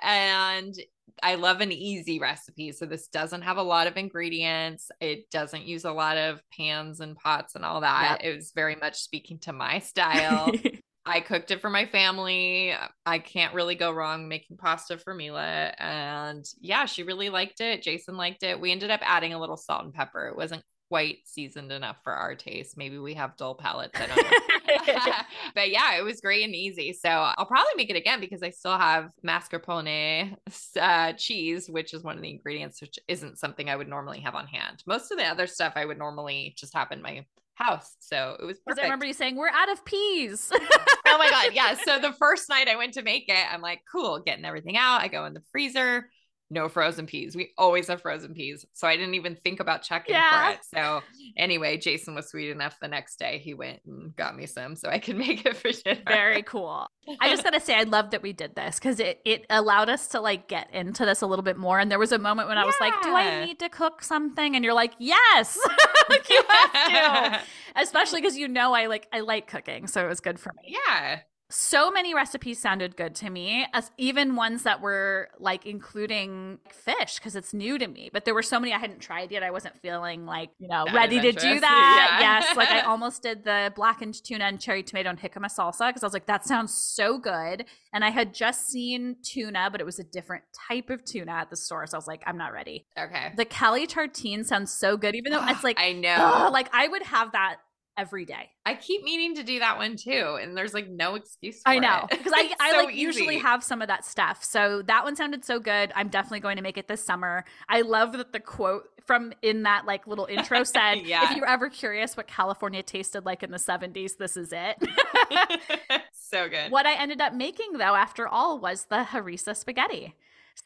And 0.00 0.74
I 1.22 1.36
love 1.36 1.60
an 1.60 1.72
easy 1.72 2.18
recipe. 2.18 2.72
So 2.72 2.86
this 2.86 3.08
doesn't 3.08 3.42
have 3.42 3.56
a 3.56 3.62
lot 3.62 3.86
of 3.86 3.96
ingredients. 3.96 4.90
It 5.00 5.30
doesn't 5.30 5.64
use 5.64 5.84
a 5.84 5.92
lot 5.92 6.16
of 6.16 6.42
pans 6.56 7.00
and 7.00 7.16
pots 7.16 7.54
and 7.54 7.64
all 7.64 7.80
that. 7.82 8.18
It 8.24 8.34
was 8.34 8.52
very 8.54 8.76
much 8.76 9.00
speaking 9.00 9.38
to 9.40 9.52
my 9.52 9.78
style. 9.80 10.50
I 11.06 11.20
cooked 11.20 11.50
it 11.50 11.60
for 11.60 11.70
my 11.70 11.86
family. 11.86 12.74
I 13.06 13.18
can't 13.18 13.54
really 13.54 13.74
go 13.74 13.90
wrong 13.90 14.28
making 14.28 14.58
pasta 14.58 14.98
for 14.98 15.14
Mila. 15.14 15.72
And 15.78 16.44
yeah, 16.60 16.84
she 16.84 17.02
really 17.02 17.30
liked 17.30 17.60
it. 17.60 17.82
Jason 17.82 18.16
liked 18.16 18.42
it. 18.42 18.60
We 18.60 18.70
ended 18.70 18.90
up 18.90 19.00
adding 19.02 19.32
a 19.32 19.40
little 19.40 19.56
salt 19.56 19.84
and 19.84 19.94
pepper. 19.94 20.28
It 20.28 20.36
wasn't 20.36 20.62
quite 20.90 21.18
seasoned 21.24 21.70
enough 21.70 21.98
for 22.02 22.12
our 22.12 22.34
taste. 22.34 22.76
Maybe 22.76 22.98
we 22.98 23.14
have 23.14 23.36
dull 23.36 23.54
palates. 23.54 23.92
I 23.94 24.06
don't 24.06 24.16
know. 24.16 25.12
but 25.54 25.70
yeah, 25.70 25.96
it 25.96 26.02
was 26.02 26.20
great 26.20 26.44
and 26.44 26.52
easy. 26.52 26.92
So 26.92 27.08
I'll 27.08 27.46
probably 27.46 27.70
make 27.76 27.90
it 27.90 27.96
again 27.96 28.20
because 28.20 28.42
I 28.42 28.50
still 28.50 28.76
have 28.76 29.12
mascarpone 29.24 30.34
uh, 30.80 31.12
cheese, 31.12 31.70
which 31.70 31.94
is 31.94 32.02
one 32.02 32.16
of 32.16 32.22
the 32.22 32.30
ingredients, 32.30 32.80
which 32.80 32.98
isn't 33.06 33.38
something 33.38 33.70
I 33.70 33.76
would 33.76 33.88
normally 33.88 34.18
have 34.20 34.34
on 34.34 34.48
hand. 34.48 34.82
Most 34.84 35.12
of 35.12 35.18
the 35.18 35.26
other 35.26 35.46
stuff 35.46 35.74
I 35.76 35.84
would 35.84 35.98
normally 35.98 36.54
just 36.58 36.74
have 36.74 36.90
in 36.90 37.00
my 37.00 37.24
house. 37.54 37.94
So 38.00 38.36
it 38.40 38.44
was 38.44 38.58
perfect. 38.58 38.80
I 38.80 38.86
remember 38.88 39.06
you 39.06 39.12
saying, 39.12 39.36
we're 39.36 39.48
out 39.48 39.70
of 39.70 39.84
peas. 39.84 40.50
oh 41.06 41.18
my 41.18 41.30
god 41.30 41.54
yeah 41.54 41.74
so 41.84 41.98
the 41.98 42.12
first 42.12 42.48
night 42.48 42.68
i 42.68 42.76
went 42.76 42.94
to 42.94 43.02
make 43.02 43.28
it 43.28 43.52
i'm 43.52 43.60
like 43.60 43.80
cool 43.90 44.20
getting 44.20 44.44
everything 44.44 44.76
out 44.76 45.00
i 45.00 45.08
go 45.08 45.24
in 45.24 45.34
the 45.34 45.42
freezer 45.50 46.08
no 46.50 46.68
frozen 46.68 47.06
peas 47.06 47.36
we 47.36 47.50
always 47.56 47.86
have 47.88 48.02
frozen 48.02 48.34
peas 48.34 48.66
so 48.72 48.86
i 48.88 48.96
didn't 48.96 49.14
even 49.14 49.36
think 49.36 49.60
about 49.60 49.82
checking 49.82 50.14
Yeah. 50.14 50.48
for 50.48 50.52
it 50.54 50.60
so 50.74 51.02
anyway 51.36 51.76
jason 51.76 52.14
was 52.14 52.28
sweet 52.28 52.50
enough 52.50 52.78
the 52.80 52.88
next 52.88 53.18
day 53.18 53.38
he 53.38 53.54
went 53.54 53.80
and 53.86 54.14
got 54.16 54.36
me 54.36 54.46
some 54.46 54.74
so 54.76 54.88
i 54.88 54.98
could 54.98 55.16
make 55.26 55.46
it 55.46 55.56
for 55.56 55.70
dinner 55.70 56.00
Very 56.06 56.42
cool. 56.42 56.86
I 57.20 57.28
just 57.30 57.42
gotta 57.42 57.58
say, 57.58 57.74
I 57.74 57.82
love 57.82 58.10
that 58.12 58.22
we 58.22 58.32
did 58.32 58.54
this 58.54 58.78
because 58.78 59.00
it 59.00 59.20
it 59.24 59.44
allowed 59.50 59.88
us 59.88 60.06
to 60.08 60.20
like 60.20 60.46
get 60.46 60.72
into 60.72 61.04
this 61.04 61.22
a 61.22 61.26
little 61.26 61.42
bit 61.42 61.56
more. 61.56 61.80
And 61.80 61.90
there 61.90 61.98
was 61.98 62.12
a 62.12 62.18
moment 62.20 62.46
when 62.48 62.56
I 62.56 62.64
was 62.64 62.76
like, 62.80 62.92
"Do 63.02 63.12
I 63.12 63.44
need 63.46 63.58
to 63.60 63.68
cook 63.68 64.04
something?" 64.04 64.54
And 64.54 64.64
you're 64.64 64.74
like, 64.74 64.92
"Yes, 65.00 65.58
like 66.08 66.28
you 66.30 66.40
have 66.48 67.42
to." 67.42 67.46
Especially 67.76 68.20
because 68.20 68.36
you 68.36 68.46
know 68.46 68.72
I 68.74 68.86
like 68.86 69.08
I 69.12 69.20
like 69.20 69.48
cooking, 69.48 69.88
so 69.88 70.04
it 70.04 70.08
was 70.08 70.20
good 70.20 70.38
for 70.38 70.52
me. 70.52 70.76
yeah 70.86 71.20
So 71.50 71.90
many 71.90 72.14
recipes 72.14 72.58
sounded 72.58 72.96
good 72.96 73.14
to 73.16 73.30
me, 73.30 73.66
as 73.72 73.90
even 73.98 74.36
ones 74.36 74.62
that 74.62 74.80
were 74.80 75.28
like 75.38 75.66
including 75.66 76.58
fish 76.70 77.16
because 77.16 77.34
it's 77.36 77.52
new 77.52 77.76
to 77.78 77.88
me. 77.88 78.08
But 78.12 78.24
there 78.24 78.34
were 78.34 78.42
so 78.42 78.60
many 78.60 78.72
I 78.72 78.78
hadn't 78.78 79.00
tried 79.00 79.32
yet. 79.32 79.42
I 79.42 79.50
wasn't 79.50 79.76
feeling 79.80 80.26
like 80.26 80.50
you 80.58 80.68
know 80.68 80.84
That 80.86 80.94
ready 80.94 81.20
to 81.20 81.32
do 81.32 81.60
that. 81.60 82.18
Yeah. 82.20 82.40
Yes, 82.40 82.56
like 82.56 82.70
I 82.70 82.80
almost 82.92 83.22
did 83.22 83.44
the 83.44 83.72
blackened 83.74 84.22
tuna 84.22 84.44
and 84.44 84.60
cherry 84.60 84.82
tomato 84.82 85.10
and 85.10 85.18
jicama 85.20 85.46
salsa 85.46 85.88
because 85.88 86.02
I 86.02 86.06
was 86.06 86.14
like, 86.14 86.26
that 86.26 86.46
sounds 86.46 86.72
so 86.72 87.18
good. 87.18 87.64
And 87.92 88.04
I 88.04 88.10
had 88.10 88.32
just 88.32 88.68
seen 88.68 89.16
tuna, 89.22 89.68
but 89.72 89.80
it 89.80 89.84
was 89.84 89.98
a 89.98 90.04
different 90.04 90.44
type 90.68 90.90
of 90.90 91.04
tuna 91.04 91.32
at 91.32 91.50
the 91.50 91.56
store, 91.56 91.86
so 91.86 91.96
I 91.96 91.98
was 91.98 92.06
like, 92.06 92.22
I'm 92.26 92.38
not 92.38 92.52
ready. 92.52 92.86
okay 92.98 93.32
The 93.36 93.44
Cali 93.44 93.86
tartine 93.86 94.44
sounds 94.44 94.72
so 94.72 94.96
good, 94.96 95.14
even 95.16 95.32
though 95.32 95.44
it's 95.46 95.64
like, 95.64 95.78
i 95.80 95.92
know 95.92 96.50
like 96.52 96.68
I 96.72 96.86
would 96.88 97.02
have 97.02 97.32
that 97.32 97.56
every 97.96 98.24
day. 98.24 98.50
i 98.64 98.74
keep 98.74 99.02
meaning 99.02 99.34
to 99.34 99.42
do 99.42 99.58
that 99.58 99.76
one 99.76 99.96
too 99.96 100.38
and 100.40 100.56
there's 100.56 100.72
like 100.74 100.88
no 100.88 101.14
excuse 101.14 101.60
for 101.62 101.68
I 101.70 101.78
know 101.78 102.06
because 102.10 102.32
I, 102.34 102.54
I 102.60 102.70
so 102.72 102.84
like 102.84 102.94
usually 102.94 103.38
have 103.38 103.62
some 103.62 103.82
of 103.82 103.88
that 103.88 104.04
stuff. 104.04 104.42
So 104.44 104.82
that 104.82 105.04
one 105.04 105.16
sounded 105.16 105.44
so 105.44 105.58
good. 105.60 105.92
I'm 105.94 106.08
definitely 106.08 106.40
going 106.40 106.56
to 106.56 106.62
make 106.62 106.78
it 106.78 106.88
this 106.88 107.04
summer. 107.04 107.44
I 107.68 107.82
love 107.82 108.12
that 108.12 108.32
the 108.32 108.40
quote 108.40 108.84
from 109.04 109.32
in 109.42 109.62
that 109.64 109.86
like 109.86 110.06
little 110.06 110.26
intro 110.26 110.64
said, 110.64 110.94
Yeah. 111.04 111.24
"If 111.30 111.36
you're 111.36 111.48
ever 111.48 111.68
curious 111.68 112.16
what 112.16 112.26
California 112.26 112.82
tasted 112.82 113.24
like 113.24 113.42
in 113.42 113.50
the 113.50 113.58
70s, 113.58 114.16
this 114.18 114.36
is 114.36 114.52
it." 114.52 114.76
so 116.12 116.48
good 116.48 116.70
what 116.70 116.86
I 116.86 116.94
ended 116.94 117.20
up 117.20 117.34
making 117.34 117.72
though, 117.74 117.94
after 117.94 118.26
all, 118.28 118.58
was 118.58 118.86
the 118.86 119.04
harissa 119.10 119.56
spaghetti. 119.56 120.14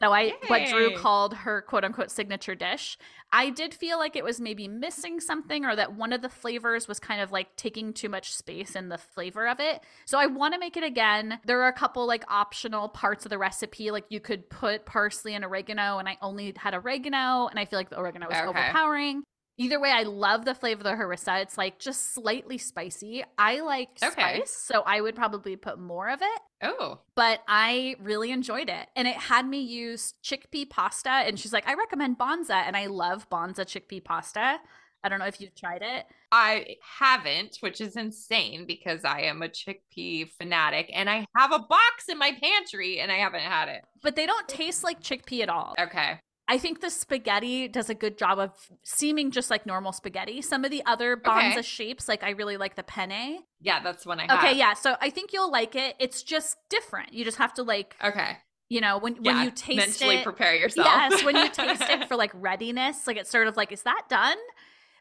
So 0.01 0.11
I 0.11 0.33
what 0.47 0.65
Drew 0.65 0.91
called 0.91 1.33
her 1.33 1.61
quote 1.61 1.83
unquote 1.83 2.11
signature 2.11 2.55
dish. 2.55 2.97
I 3.31 3.49
did 3.49 3.73
feel 3.73 3.97
like 3.97 4.15
it 4.15 4.23
was 4.23 4.39
maybe 4.39 4.67
missing 4.67 5.19
something 5.19 5.65
or 5.65 5.75
that 5.75 5.95
one 5.95 6.13
of 6.13 6.21
the 6.21 6.29
flavors 6.29 6.87
was 6.87 6.99
kind 6.99 7.21
of 7.21 7.31
like 7.31 7.55
taking 7.55 7.93
too 7.93 8.09
much 8.09 8.33
space 8.33 8.75
in 8.75 8.89
the 8.89 8.97
flavor 8.97 9.47
of 9.47 9.59
it. 9.59 9.81
So 10.05 10.17
I 10.19 10.25
want 10.25 10.53
to 10.53 10.59
make 10.59 10.77
it 10.77 10.83
again. 10.83 11.39
There 11.45 11.61
are 11.61 11.67
a 11.67 11.73
couple 11.73 12.05
like 12.07 12.23
optional 12.29 12.89
parts 12.89 13.25
of 13.25 13.29
the 13.29 13.37
recipe 13.37 13.91
like 13.91 14.05
you 14.09 14.19
could 14.19 14.49
put 14.49 14.85
parsley 14.85 15.33
and 15.35 15.43
oregano 15.43 15.97
and 15.97 16.07
I 16.07 16.17
only 16.21 16.53
had 16.55 16.73
oregano 16.73 17.47
and 17.47 17.59
I 17.59 17.65
feel 17.65 17.79
like 17.79 17.89
the 17.89 17.99
oregano 17.99 18.27
was 18.27 18.37
Okay. 18.37 18.47
overpowering. 18.47 19.23
Either 19.57 19.79
way, 19.79 19.91
I 19.91 20.03
love 20.03 20.43
the 20.43 20.53
flavor 20.53 20.79
of 20.79 20.83
the 20.83 20.91
harissa. 21.03 21.41
It's 21.41 21.57
like 21.57 21.79
just 21.79 22.13
slightly 22.13 22.57
spicy. 22.57 23.23
I 23.37 23.61
like 23.61 23.89
Okay. 24.03 24.11
spice, 24.11 24.51
so 24.51 24.81
I 24.85 24.99
would 24.99 25.15
probably 25.15 25.55
put 25.55 25.79
more 25.79 26.09
of 26.09 26.21
it 26.21 26.41
oh 26.63 26.99
but 27.15 27.41
I 27.47 27.95
really 28.01 28.31
enjoyed 28.31 28.69
it. 28.69 28.87
And 28.95 29.07
it 29.07 29.15
had 29.15 29.47
me 29.47 29.59
use 29.61 30.13
chickpea 30.23 30.69
pasta. 30.69 31.09
And 31.09 31.39
she's 31.39 31.53
like, 31.53 31.67
I 31.67 31.75
recommend 31.75 32.17
Banza. 32.17 32.51
And 32.65 32.75
I 32.75 32.87
love 32.87 33.29
Banza 33.29 33.61
chickpea 33.65 34.03
pasta. 34.03 34.57
I 35.03 35.09
don't 35.09 35.19
know 35.19 35.25
if 35.25 35.39
you've 35.39 35.55
tried 35.55 35.81
it. 35.83 36.05
I 36.31 36.77
haven't, 36.99 37.57
which 37.61 37.79
is 37.79 37.95
insane 37.95 38.65
because 38.65 39.05
I 39.05 39.21
am 39.21 39.43
a 39.43 39.47
chickpea 39.47 40.29
fanatic 40.31 40.89
and 40.93 41.09
I 41.09 41.25
have 41.37 41.51
a 41.53 41.59
box 41.59 42.09
in 42.09 42.17
my 42.17 42.31
pantry 42.41 42.99
and 42.99 43.11
I 43.11 43.17
haven't 43.17 43.41
had 43.41 43.69
it. 43.69 43.81
But 44.01 44.15
they 44.15 44.25
don't 44.25 44.47
taste 44.47 44.83
like 44.83 45.01
chickpea 45.01 45.43
at 45.43 45.49
all. 45.49 45.75
Okay. 45.79 46.19
I 46.47 46.57
think 46.59 46.81
the 46.81 46.89
spaghetti 46.91 47.67
does 47.67 47.89
a 47.89 47.95
good 47.95 48.17
job 48.17 48.37
of 48.37 48.51
seeming 48.83 49.31
just 49.31 49.49
like 49.49 49.65
normal 49.65 49.91
spaghetti. 49.91 50.41
Some 50.43 50.63
of 50.63 50.69
the 50.71 50.85
other 50.85 51.17
banza 51.17 51.53
Okay. 51.53 51.61
shapes, 51.63 52.07
like 52.07 52.23
I 52.23 52.31
really 52.31 52.57
like 52.57 52.75
the 52.75 52.83
penne. 52.83 53.39
Yeah, 53.59 53.81
that's 53.81 54.05
one 54.05 54.19
I 54.19 54.27
have. 54.31 54.43
Okay, 54.43 54.55
yeah. 54.55 54.73
So 54.73 54.95
I 55.01 55.09
think 55.09 55.33
you'll 55.33 55.51
like 55.51 55.75
it. 55.75 55.95
It's 55.99 56.21
just 56.21 56.57
different. 56.69 57.13
You 57.13 57.25
just 57.25 57.37
have 57.39 57.53
to 57.55 57.63
like, 57.63 57.95
Okay. 58.03 58.37
you 58.69 58.79
know, 58.79 58.99
when 58.99 59.15
Yeah, 59.23 59.33
when 59.37 59.45
you 59.45 59.51
taste 59.51 59.77
mentally 59.77 60.17
it. 60.17 60.23
prepare 60.23 60.55
yourself. 60.55 60.85
Yes, 60.87 61.23
when 61.23 61.35
you 61.35 61.49
taste 61.49 61.81
it 61.81 62.03
for 62.07 62.15
like 62.15 62.31
readiness, 62.35 63.07
like 63.07 63.17
it's 63.17 63.31
sort 63.31 63.47
of 63.47 63.57
like, 63.57 63.71
is 63.71 63.81
that 63.81 64.03
done? 64.07 64.37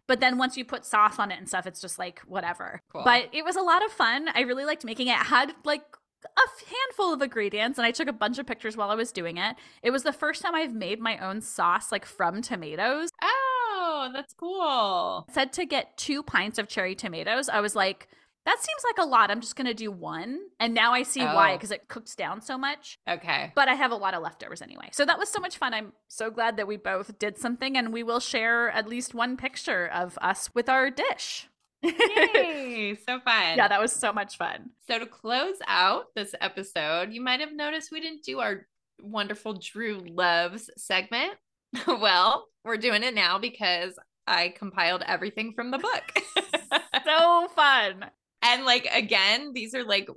But 0.06 0.20
then 0.20 0.38
once 0.38 0.56
you 0.56 0.64
put 0.64 0.84
sauce 0.86 1.18
on 1.18 1.30
it 1.30 1.38
and 1.38 1.48
stuff, 1.48 1.66
it's 1.66 1.80
just 1.80 1.98
like 1.98 2.20
whatever. 2.20 2.80
Cool. 2.92 3.02
But 3.04 3.28
it 3.32 3.44
was 3.44 3.56
a 3.56 3.62
lot 3.62 3.84
of 3.84 3.90
fun. 3.92 4.28
I 4.34 4.42
really 4.42 4.64
liked 4.64 4.84
making 4.84 5.08
it. 5.08 5.12
It 5.12 5.26
had 5.26 5.54
like 5.64 5.82
a 6.24 6.64
handful 6.70 7.12
of 7.12 7.22
ingredients 7.22 7.78
and 7.78 7.86
I 7.86 7.90
took 7.90 8.08
a 8.08 8.12
bunch 8.12 8.38
of 8.38 8.46
pictures 8.46 8.76
while 8.76 8.90
I 8.90 8.94
was 8.94 9.12
doing 9.12 9.36
it. 9.38 9.56
It 9.82 9.90
was 9.90 10.02
the 10.02 10.12
first 10.12 10.42
time 10.42 10.54
I've 10.54 10.74
made 10.74 11.00
my 11.00 11.18
own 11.18 11.40
sauce 11.40 11.90
like 11.92 12.04
from 12.06 12.42
tomatoes. 12.42 13.10
Oh, 13.22 14.10
that's 14.12 14.32
cool. 14.34 15.24
It 15.28 15.34
said 15.34 15.52
to 15.54 15.66
get 15.66 15.96
two 15.96 16.22
pints 16.22 16.58
of 16.58 16.68
cherry 16.68 16.94
tomatoes. 16.94 17.48
I 17.48 17.60
was 17.60 17.74
like, 17.76 18.08
that 18.46 18.58
seems 18.58 18.82
like 18.84 19.04
a 19.06 19.08
lot. 19.08 19.30
I'm 19.30 19.40
just 19.40 19.56
going 19.56 19.66
to 19.68 19.72
do 19.74 19.90
one. 19.90 20.38
And 20.60 20.74
now 20.74 20.92
I 20.92 21.02
see 21.02 21.22
why 21.24 21.52
Oh. 21.52 21.56
because 21.56 21.70
it 21.70 21.88
cooks 21.88 22.14
down 22.14 22.42
so 22.42 22.58
much. 22.58 22.98
Okay. 23.08 23.52
But 23.54 23.68
I 23.68 23.74
have 23.74 23.90
a 23.90 23.96
lot 23.96 24.12
of 24.12 24.22
leftovers 24.22 24.60
anyway. 24.60 24.90
So 24.92 25.06
that 25.06 25.18
was 25.18 25.30
so 25.30 25.40
much 25.40 25.56
fun. 25.56 25.72
I'm 25.72 25.94
so 26.08 26.30
glad 26.30 26.58
that 26.58 26.66
we 26.68 26.76
both 26.76 27.18
did 27.18 27.38
something 27.38 27.74
and 27.76 27.90
we 27.90 28.02
will 28.02 28.20
share 28.20 28.70
at 28.70 28.86
least 28.86 29.14
one 29.14 29.38
picture 29.38 29.86
of 29.86 30.18
us 30.20 30.50
with 30.54 30.68
our 30.68 30.90
dish. 30.90 31.48
Yay, 31.84 32.96
so 33.06 33.20
fun. 33.20 33.56
yeah, 33.56 33.68
that 33.68 33.80
was 33.80 33.92
so 33.92 34.12
much 34.12 34.36
fun. 34.36 34.70
So 34.88 34.98
to 34.98 35.06
close 35.06 35.56
out 35.66 36.06
this 36.14 36.34
episode, 36.40 37.12
you 37.12 37.20
might 37.20 37.40
have 37.40 37.52
noticed 37.52 37.92
we 37.92 38.00
didn't 38.00 38.22
do 38.24 38.40
our 38.40 38.66
wonderful 39.02 39.54
Drew 39.54 39.98
loves 39.98 40.70
segment. 40.76 41.34
well, 41.86 42.46
we're 42.64 42.76
doing 42.76 43.02
it 43.02 43.14
now 43.14 43.38
because 43.38 43.98
I 44.26 44.54
compiled 44.56 45.02
everything 45.06 45.52
from 45.54 45.70
the 45.70 45.78
book. 45.78 46.22
So 47.06 47.48
fun. 47.54 48.06
and 48.42 48.64
like 48.64 48.86
again, 48.92 49.52
these 49.52 49.74
are 49.74 49.84
like 49.84 50.08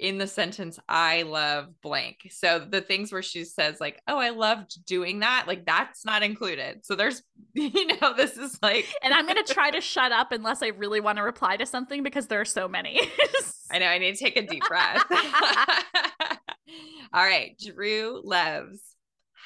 in 0.00 0.16
the 0.16 0.26
sentence 0.26 0.78
I 0.88 1.22
love 1.22 1.68
blank. 1.82 2.30
So 2.30 2.58
the 2.58 2.80
things 2.80 3.12
where 3.12 3.22
she 3.22 3.44
says 3.44 3.80
like, 3.80 4.00
"Oh, 4.08 4.18
I 4.18 4.30
loved 4.30 4.84
doing 4.86 5.20
that." 5.20 5.44
Like 5.46 5.66
that's 5.66 6.04
not 6.04 6.22
included. 6.22 6.84
So 6.84 6.96
there's 6.96 7.22
you 7.54 7.86
know, 8.00 8.14
this 8.16 8.36
is 8.36 8.58
like 8.62 8.86
And 9.02 9.12
I'm 9.12 9.26
going 9.26 9.44
to 9.44 9.54
try 9.54 9.70
to 9.70 9.80
shut 9.82 10.10
up 10.10 10.32
unless 10.32 10.62
I 10.62 10.68
really 10.68 11.00
want 11.00 11.18
to 11.18 11.22
reply 11.22 11.56
to 11.58 11.66
something 11.66 12.02
because 12.02 12.26
there 12.26 12.40
are 12.40 12.46
so 12.46 12.66
many. 12.66 13.00
I 13.70 13.78
know 13.78 13.86
I 13.86 13.98
need 13.98 14.16
to 14.16 14.24
take 14.24 14.36
a 14.36 14.46
deep 14.46 14.62
breath. 14.66 15.04
All 17.12 17.24
right. 17.24 17.60
Drew 17.60 18.20
loves 18.24 18.80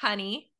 honey, 0.01 0.51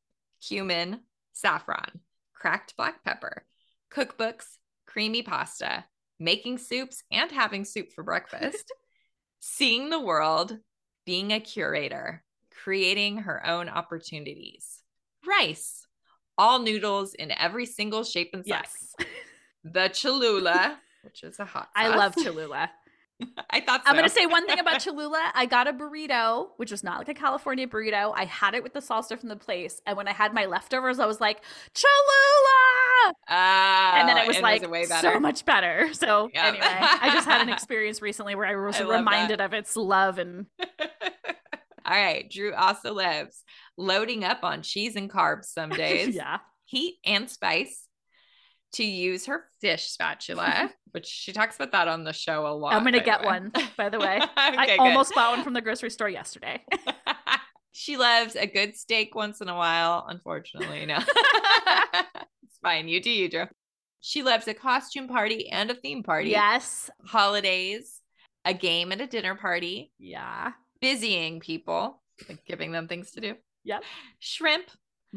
cumin, 0.46 1.02
saffron, 1.34 2.02
cracked 2.34 2.76
black 2.78 3.04
pepper, 3.04 3.46
cookbooks, 3.94 4.46
creamy 4.86 5.24
pasta, 5.24 5.86
making 6.20 6.58
soups 6.58 7.04
and 7.12 7.32
having 7.32 7.66
soup 7.66 7.92
for 7.94 8.04
breakfast, 8.04 8.72
seeing 9.48 9.92
the 9.92 10.00
world, 10.00 10.58
being 11.06 11.32
a 11.32 11.40
curator, 11.40 12.24
creating 12.64 13.18
her 13.18 13.46
own 13.46 13.70
opportunities, 13.70 14.82
rice, 15.24 15.86
all 16.36 16.58
noodles 16.58 17.14
in 17.14 17.32
every 17.32 17.68
single 17.68 18.04
shape 18.04 18.32
and 18.34 18.44
size, 18.44 18.96
yes. 19.00 19.08
the 19.64 19.88
Cholula, 19.90 20.80
which 21.04 21.24
is 21.24 21.38
a 21.40 21.46
hot 21.46 21.70
I 21.76 21.90
love 21.90 22.16
Cholula. 22.16 22.72
I 23.50 23.62
thought 23.62 23.84
so. 23.84 23.90
I'm 23.90 23.96
going 23.96 24.08
to 24.08 24.14
say 24.14 24.26
one 24.26 24.46
thing 24.48 24.60
about 24.60 24.82
Cholula. 24.84 25.32
I 25.34 25.46
got 25.46 25.68
a 25.68 25.74
burrito, 25.74 26.50
which 26.58 26.72
was 26.72 26.84
not 26.84 26.98
like 27.00 27.08
a 27.10 27.14
California 27.14 27.68
burrito. 27.68 28.14
I 28.16 28.26
had 28.26 28.54
it 28.56 28.64
with 28.64 28.74
the 28.74 28.82
salsa 28.82 29.18
from 29.20 29.30
the 29.30 29.36
place. 29.36 29.82
And 29.86 29.96
when 29.96 30.08
I 30.08 30.14
had 30.14 30.34
my 30.34 30.46
leftovers, 30.46 31.00
I 31.00 31.06
was 31.06 31.22
like, 31.22 31.42
Cholula! 31.74 33.14
Ah, 33.30 34.00
and 34.00 34.10
then 34.10 34.18
it 34.18 34.28
was 34.28 34.40
like 34.42 34.70
way 34.70 34.84
so 34.86 35.20
much 35.20 35.46
better. 35.46 35.94
So 35.94 36.30
Yeah. 36.34 36.48
anyway, 36.48 36.66
I 36.68 37.10
just 37.14 37.28
had 37.28 37.42
an 37.42 37.50
experience 37.54 38.02
recently 38.02 38.36
where 38.36 38.48
I 38.48 38.56
was 38.56 38.76
I 38.76 38.80
that. 38.84 38.90
reminded 38.90 39.42
of 39.42 39.54
its 39.54 39.76
love 39.76 40.18
and 40.20 40.48
All 40.60 41.94
right. 41.96 42.30
Drew 42.30 42.54
also 42.54 42.94
lives 42.94 43.44
loading 43.78 44.24
up 44.24 44.44
on 44.44 44.62
cheese 44.62 44.96
and 44.96 45.10
carbs 45.10 45.46
some 45.46 45.70
days, 45.70 46.16
yeah. 46.16 46.40
heat 46.66 46.96
and 47.06 47.30
spice 47.30 47.88
to 48.76 48.84
use 48.84 49.26
her 49.26 49.46
fish 49.62 49.88
spatula, 49.88 50.70
which 50.92 51.06
she 51.06 51.32
talks 51.34 51.56
about 51.56 51.72
that 51.74 51.88
on 51.88 52.04
the 52.04 52.14
show 52.14 52.48
a 52.48 52.54
lot. 52.54 52.74
I'm 52.74 52.84
gonna 52.84 53.04
get 53.04 53.24
one, 53.24 53.52
by 53.78 53.90
the 53.90 54.00
way. 54.00 54.20
I 54.38 54.66
good. 54.68 54.80
almost 54.80 55.14
bought 55.14 55.36
one 55.36 55.44
from 55.44 55.54
the 55.54 55.62
grocery 55.62 55.90
store 55.90 56.10
yesterday. 56.10 56.64
she 57.72 57.98
loves 57.98 58.36
a 58.36 58.48
good 58.48 58.76
steak 58.76 59.16
once 59.16 59.42
in 59.42 59.50
a 59.50 59.56
while. 59.56 60.06
Unfortunately, 60.08 60.86
no. 60.86 60.98
it's 60.98 62.58
fine. 62.62 62.88
You 62.88 63.02
do 63.02 63.10
you, 63.12 63.30
Drew. 63.30 63.46
She 64.02 64.22
loves 64.24 64.48
a 64.48 64.54
costume 64.54 65.08
party 65.08 65.50
and 65.50 65.72
a 65.72 65.76
theme 65.76 66.04
party. 66.04 66.30
yes. 66.30 66.90
Holidays, 67.06 68.02
a 68.46 68.54
game 68.54 68.92
and 68.92 69.02
a 69.02 69.08
dinner 69.08 69.36
party, 69.36 69.92
Yeah. 69.98 70.52
busying 70.80 71.40
people, 71.40 72.02
like 72.30 72.46
giving 72.46 72.72
them 72.72 72.88
things 72.88 73.12
to 73.12 73.22
do. 73.22 73.34
Yep. 73.64 73.84
Shrimp, 74.20 74.66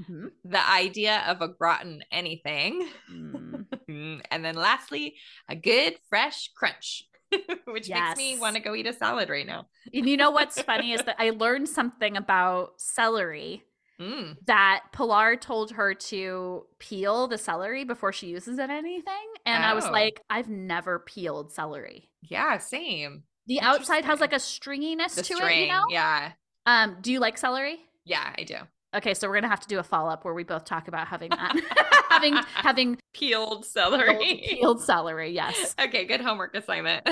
hmm 0.06 0.28
the 0.44 0.66
idea 0.70 1.24
of 1.26 1.40
a 1.42 1.48
gratin 1.48 2.02
anything. 2.10 2.88
Mm. 3.10 3.64
And 4.30 4.44
then 4.44 4.54
lastly, 4.54 5.16
a 5.48 5.56
good 5.56 5.94
fresh 6.10 6.50
crunch, 6.54 7.04
which 7.64 7.90
makes 7.90 8.14
me 8.14 8.36
want 8.36 8.56
to 8.56 8.62
go 8.62 8.74
eat 8.74 8.86
a 8.86 8.92
salad 8.92 9.30
right 9.30 9.46
now. 9.46 9.66
And 9.94 10.08
you 10.08 10.16
know 10.16 10.30
what's 10.30 10.60
funny 10.60 10.92
is 10.92 11.02
that 11.04 11.16
I 11.18 11.30
learned 11.30 11.68
something 11.68 12.16
about 12.16 12.80
celery 12.80 13.64
Mm, 14.00 14.38
that 14.46 14.84
Pilar 14.92 15.36
told 15.36 15.72
her 15.72 15.94
to 15.94 16.66
peel 16.78 17.28
the 17.28 17.38
celery 17.38 17.84
before 17.84 18.12
she 18.12 18.28
uses 18.28 18.58
it 18.58 18.70
anything. 18.70 19.28
And 19.46 19.64
I 19.64 19.74
was 19.74 19.86
Oh. 19.86 19.92
like, 19.92 20.22
I've 20.30 20.48
never 20.48 20.98
peeled 21.00 21.52
celery. 21.52 22.10
yeah, 22.22 22.58
same. 22.58 23.22
The 23.46 23.60
outside 23.60 24.04
has 24.04 24.20
like 24.20 24.32
a 24.32 24.36
stringiness 24.36 25.16
The 25.16 25.22
to 25.24 25.34
string. 25.34 25.58
it, 25.58 25.62
you 25.62 25.72
know? 25.72 25.82
Yeah. 25.90 26.32
Um, 26.66 26.98
do 27.00 27.12
you 27.12 27.20
like 27.20 27.38
celery? 27.38 27.80
Yeah, 28.04 28.32
I 28.36 28.44
do. 28.44 28.56
Okay, 28.96 29.12
so 29.14 29.28
we're 29.28 29.34
gonna 29.34 29.48
have 29.48 29.60
to 29.60 29.68
do 29.68 29.78
a 29.78 29.82
follow 29.82 30.08
up 30.08 30.24
where 30.24 30.32
we 30.34 30.44
both 30.44 30.64
talk 30.64 30.88
about 30.88 31.08
having 31.08 31.30
that, 31.30 32.06
having 32.10 32.34
having 32.54 32.98
Peeled 33.12 33.48
peeled, 33.50 33.64
celery. 33.66 34.42
peeled 34.46 34.80
celery. 34.80 35.30
Yes, 35.30 35.74
okay, 35.80 36.04
good 36.06 36.20
homework 36.22 36.54
assignment. 36.54 37.06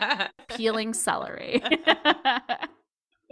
peeling 0.48 0.92
celery. 0.94 1.62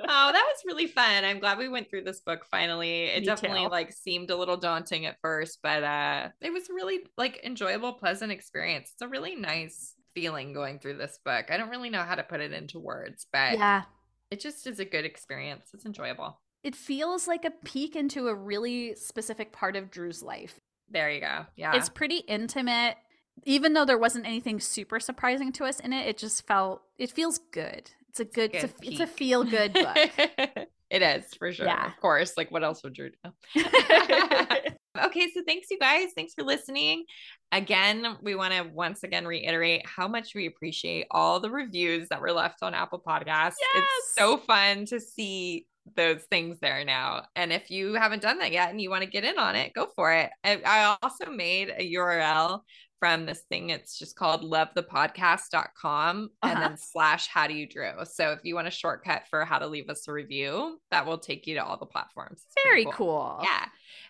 Oh, 0.03 0.33
that 0.33 0.45
was 0.47 0.63
really 0.65 0.87
fun. 0.87 1.25
I'm 1.25 1.41
glad 1.41 1.59
we 1.59 1.69
went 1.69 1.91
through 1.91 2.05
this 2.05 2.21
book 2.21 2.47
finally. 2.51 3.05
It 3.07 3.21
Me 3.21 3.27
definitely 3.27 3.65
too. 3.65 3.71
like 3.71 3.93
seemed 3.93 4.31
a 4.31 4.37
little 4.37 4.57
daunting 4.57 5.05
at 5.07 5.19
first, 5.21 5.59
but 5.63 5.83
uh 5.83 6.29
it 6.41 6.53
was 6.53 6.69
really 6.71 7.01
like 7.19 7.41
enjoyable, 7.45 7.93
pleasant 7.93 8.33
experience. 8.33 8.91
It's 8.93 9.03
a 9.03 9.09
really 9.09 9.35
nice 9.37 9.95
feeling 10.15 10.53
going 10.53 10.79
through 10.79 10.97
this 10.97 11.19
book. 11.25 11.47
I 11.51 11.57
don't 11.57 11.69
really 11.71 11.91
know 11.91 12.03
how 12.03 12.15
to 12.15 12.23
put 12.23 12.41
it 12.41 12.53
into 12.53 12.79
words, 12.79 13.27
but 13.33 13.55
yeah, 13.55 13.83
it 14.31 14.41
just 14.41 14.67
is 14.67 14.79
a 14.81 14.85
good 14.85 15.05
experience. 15.05 15.67
It's 15.75 15.85
enjoyable. 15.85 16.41
It 16.63 16.75
feels 16.75 17.27
like 17.27 17.45
a 17.45 17.51
peek 17.51 17.97
into 17.97 18.29
a 18.29 18.35
really 18.35 18.95
specific 18.95 19.53
part 19.53 19.77
of 19.77 19.91
Drew's 19.91 20.23
life. 20.23 20.61
There 20.91 21.11
you 21.11 21.21
go. 21.21 21.47
Yeah. 21.57 21.75
It's 21.75 21.89
pretty 21.89 22.19
intimate. 22.19 22.97
Even 23.45 23.73
though 23.73 23.85
there 23.85 23.99
wasn't 23.99 24.27
anything 24.27 24.61
super 24.61 25.01
surprising 25.01 25.53
to 25.53 25.65
us 25.65 25.81
in 25.81 25.93
it, 25.93 26.07
it 26.07 26.19
just 26.19 26.47
felt 26.47 26.83
it 26.99 27.11
feels 27.11 27.39
good. 27.53 27.91
It's 28.11 28.21
a 28.21 28.25
good, 28.25 28.51
it's, 28.53 28.65
a, 28.65 28.71
it's 28.83 29.01
a 29.01 29.07
feel 29.07 29.45
good 29.45 29.73
book. 29.73 29.97
it 30.91 31.03
is 31.03 31.25
for 31.39 31.53
sure. 31.53 31.67
Yeah. 31.67 31.87
Of 31.87 31.99
course. 32.01 32.35
Like 32.37 32.51
what 32.51 32.65
else 32.65 32.83
would 32.83 32.93
Drew 32.93 33.11
do? 33.11 33.31
okay, 35.05 35.31
so 35.33 35.43
thanks 35.47 35.71
you 35.71 35.79
guys. 35.79 36.09
Thanks 36.15 36.35
for 36.35 36.43
listening. 36.45 37.05
Again, 37.53 38.17
we 38.21 38.35
want 38.35 38.53
to 38.53 38.69
once 38.75 39.05
again 39.05 39.27
reiterate 39.27 39.87
how 39.87 40.09
much 40.09 40.35
we 40.35 40.47
appreciate 40.47 41.07
all 41.11 41.41
the 41.41 41.51
reviews 41.51 42.09
that 42.11 42.21
were 42.21 42.33
left 42.33 42.63
on 42.63 42.75
Apple 42.75 43.03
Podcasts. 43.07 43.55
It's 43.75 44.15
so 44.17 44.37
fun 44.37 44.87
to 44.87 45.01
see 45.01 45.67
those 45.97 46.23
things 46.31 46.59
there 46.61 46.85
now. 46.85 47.25
And 47.35 47.53
if 47.53 47.71
you 47.71 47.95
haven't 47.95 48.23
done 48.23 48.39
that 48.39 48.53
yet 48.53 48.71
and 48.71 48.81
you 48.81 48.91
want 48.91 49.03
to 49.05 49.11
get 49.11 49.25
in 49.25 49.39
on 49.39 49.57
it, 49.57 49.73
go 49.73 49.89
for 49.97 50.13
it. 50.13 50.31
I, 50.45 50.61
I 50.65 50.97
also 51.03 51.31
made 51.31 51.71
a 51.77 51.93
URL 51.95 52.61
from 52.99 53.25
this 53.25 53.41
thing. 53.49 53.71
It's 53.71 53.99
just 53.99 54.15
called 54.15 54.43
lovethepodcast.com 54.43 56.17
and 56.43 56.53
Uh-huh. 56.53 56.61
then 56.69 56.77
slash 56.77 57.29
how 57.29 57.47
do 57.47 57.55
you 57.55 57.67
drew. 57.67 57.93
So 58.05 58.33
if 58.33 58.41
you 58.45 58.55
want 58.55 58.69
a 58.69 58.71
shortcut 58.71 59.23
for 59.31 59.45
how 59.45 59.59
to 59.59 59.67
leave 59.67 59.89
us 59.89 60.07
a 60.09 60.13
review, 60.13 60.79
that 60.91 61.07
will 61.07 61.19
take 61.19 61.47
you 61.47 61.55
to 61.55 61.65
all 61.65 61.79
the 61.79 61.87
platforms. 61.87 62.43
It's 62.45 62.63
Very 62.65 62.87
cool. 62.93 63.41
yeah. 63.43 63.65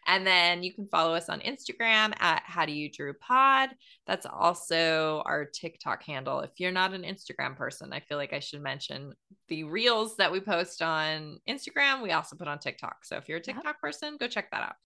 And 0.07 0.27
then 0.27 0.63
you 0.63 0.73
can 0.75 0.89
follow 0.89 1.15
us 1.15 1.29
on 1.29 1.41
Instagram 1.41 2.15
at 2.21 2.43
How 2.45 2.65
Do 2.67 2.73
You 2.73 2.91
Drew 2.91 3.15
Pod. 3.15 3.71
That's 4.07 4.27
also 4.27 5.23
our 5.25 5.45
TikTok 5.45 6.03
handle. 6.03 6.41
If 6.41 6.51
you're 6.59 6.73
not 6.73 6.93
an 6.95 7.03
Instagram 7.03 7.57
person, 7.57 7.93
I 7.93 8.01
feel 8.01 8.17
like 8.19 8.33
I 8.33 8.41
should 8.41 8.63
mention 8.63 9.13
the 9.51 9.65
reels 9.65 10.17
that 10.17 10.33
we 10.33 10.41
post 10.41 10.81
on 10.81 11.39
Instagram. 11.49 12.03
We 12.03 12.13
also 12.13 12.37
put 12.37 12.49
on 12.49 12.59
TikTok. 12.59 13.05
So 13.05 13.17
if 13.17 13.29
you're 13.29 13.39
a 13.39 13.43
Yep. 13.47 13.57
TikTok 13.57 13.81
person, 13.81 14.17
go 14.19 14.27
check 14.29 14.51
that 14.53 14.63
out. 14.63 14.77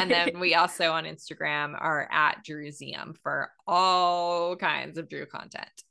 and 0.00 0.08
then 0.10 0.38
we 0.40 0.54
also 0.54 0.92
on 0.92 1.04
Instagram 1.04 1.74
are 1.80 2.08
at 2.12 2.44
Drewseum 2.48 3.16
for 3.22 3.50
all 3.66 4.54
kinds 4.56 4.96
of 4.98 5.08
Drew 5.08 5.26
content. 5.26 5.84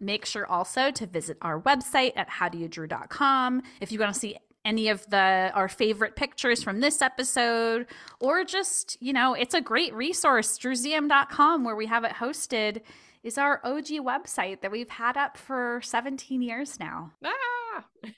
Make 0.00 0.24
sure 0.24 0.46
also 0.46 0.90
to 0.92 1.06
visit 1.06 1.36
our 1.42 1.60
website 1.60 2.12
at 2.16 2.28
howdoyoudrew.com 2.30 3.62
if 3.80 3.92
you 3.92 3.98
want 3.98 4.14
to 4.14 4.18
see 4.18 4.36
any 4.64 4.88
of 4.88 5.04
the 5.10 5.50
our 5.54 5.68
favorite 5.68 6.14
pictures 6.14 6.62
from 6.62 6.78
this 6.80 7.02
episode 7.02 7.86
or 8.20 8.44
just, 8.44 8.96
you 9.00 9.12
know, 9.12 9.34
it's 9.34 9.54
a 9.54 9.60
great 9.60 9.92
resource 9.92 10.56
drewseum.com 10.58 11.64
where 11.64 11.74
we 11.76 11.86
have 11.86 12.04
it 12.04 12.12
hosted 12.12 12.80
is 13.24 13.38
our 13.38 13.60
OG 13.64 13.86
website 14.04 14.60
that 14.62 14.70
we've 14.70 14.88
had 14.90 15.16
up 15.16 15.36
for 15.36 15.80
17 15.84 16.42
years 16.42 16.78
now. 16.80 17.12
Ah. 17.24 17.30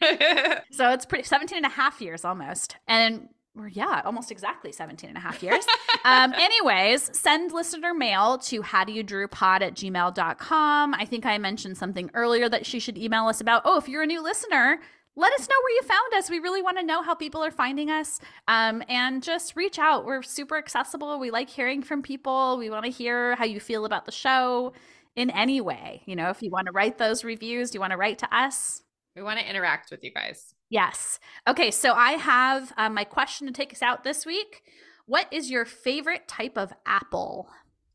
so 0.70 0.90
it's 0.90 1.06
pretty 1.06 1.24
17 1.24 1.56
and 1.56 1.66
a 1.66 1.70
half 1.70 2.01
years 2.01 2.24
almost. 2.24 2.76
And 2.86 3.28
or 3.56 3.68
yeah, 3.68 4.02
almost 4.05 4.31
exactly 4.32 4.72
17 4.72 5.09
and 5.09 5.16
a 5.16 5.20
half 5.20 5.43
years. 5.43 5.64
um, 6.05 6.32
anyways, 6.35 7.16
send 7.16 7.52
listener 7.52 7.94
mail 7.94 8.39
to 8.39 8.62
howdoyoudrewpod 8.62 9.62
at 9.62 9.74
gmail.com. 9.74 10.94
I 10.94 11.05
think 11.05 11.24
I 11.24 11.39
mentioned 11.39 11.78
something 11.78 12.10
earlier 12.14 12.48
that 12.48 12.66
she 12.66 12.81
should 12.81 12.98
email 12.98 13.26
us 13.26 13.40
about. 13.40 13.62
Oh, 13.64 13.78
if 13.78 13.89
you're 13.89 14.02
a 14.02 14.06
new 14.06 14.22
listener, 14.22 14.81
let 15.16 15.32
us 15.35 15.48
know 15.48 15.55
where 15.62 15.74
you 15.74 15.82
found 15.82 16.14
us. 16.14 16.28
We 16.28 16.40
really 16.40 16.62
want 16.62 16.78
to 16.78 16.85
know 16.85 17.02
how 17.02 17.14
people 17.14 17.44
are 17.44 17.52
finding 17.52 17.90
us. 17.90 18.18
Um, 18.48 18.82
and 18.89 19.22
just 19.22 19.55
reach 19.55 19.78
out. 19.78 20.05
We're 20.05 20.22
super 20.22 20.56
accessible. 20.56 21.20
We 21.20 21.31
like 21.31 21.48
hearing 21.48 21.82
from 21.82 22.02
people. 22.02 22.59
We 22.59 22.70
want 22.70 22.85
to 22.85 22.90
hear 22.90 23.36
how 23.36 23.44
you 23.44 23.60
feel 23.60 23.85
about 23.85 24.06
the 24.06 24.12
show 24.12 24.72
in 25.14 25.31
any 25.31 25.60
way. 25.60 26.02
You 26.06 26.16
know, 26.16 26.31
if 26.31 26.43
you 26.43 26.51
want 26.51 26.66
to 26.66 26.72
write 26.72 26.98
those 26.98 27.22
reviews, 27.22 27.70
do 27.70 27.76
you 27.76 27.81
want 27.81 27.93
to 27.93 27.97
write 27.97 28.18
to 28.18 28.36
us? 28.36 28.82
We 29.16 29.23
want 29.23 29.39
to 29.39 29.49
interact 29.49 29.91
with 29.91 30.03
you 30.03 30.12
guys. 30.12 30.55
Yes. 30.70 31.19
Okay. 31.49 31.70
So 31.70 31.93
I 31.93 32.12
have 32.12 32.73
um, 32.77 32.95
my 32.95 33.05
question 33.05 33.47
to 33.47 33.53
take 33.53 33.73
us 33.73 33.82
out 33.82 34.03
this 34.05 34.27
week. 34.27 34.62
What 35.07 35.27
is 35.32 35.51
your 35.51 35.65
favorite 35.65 36.27
type 36.27 36.57
of 36.59 36.73
apple? 36.86 37.49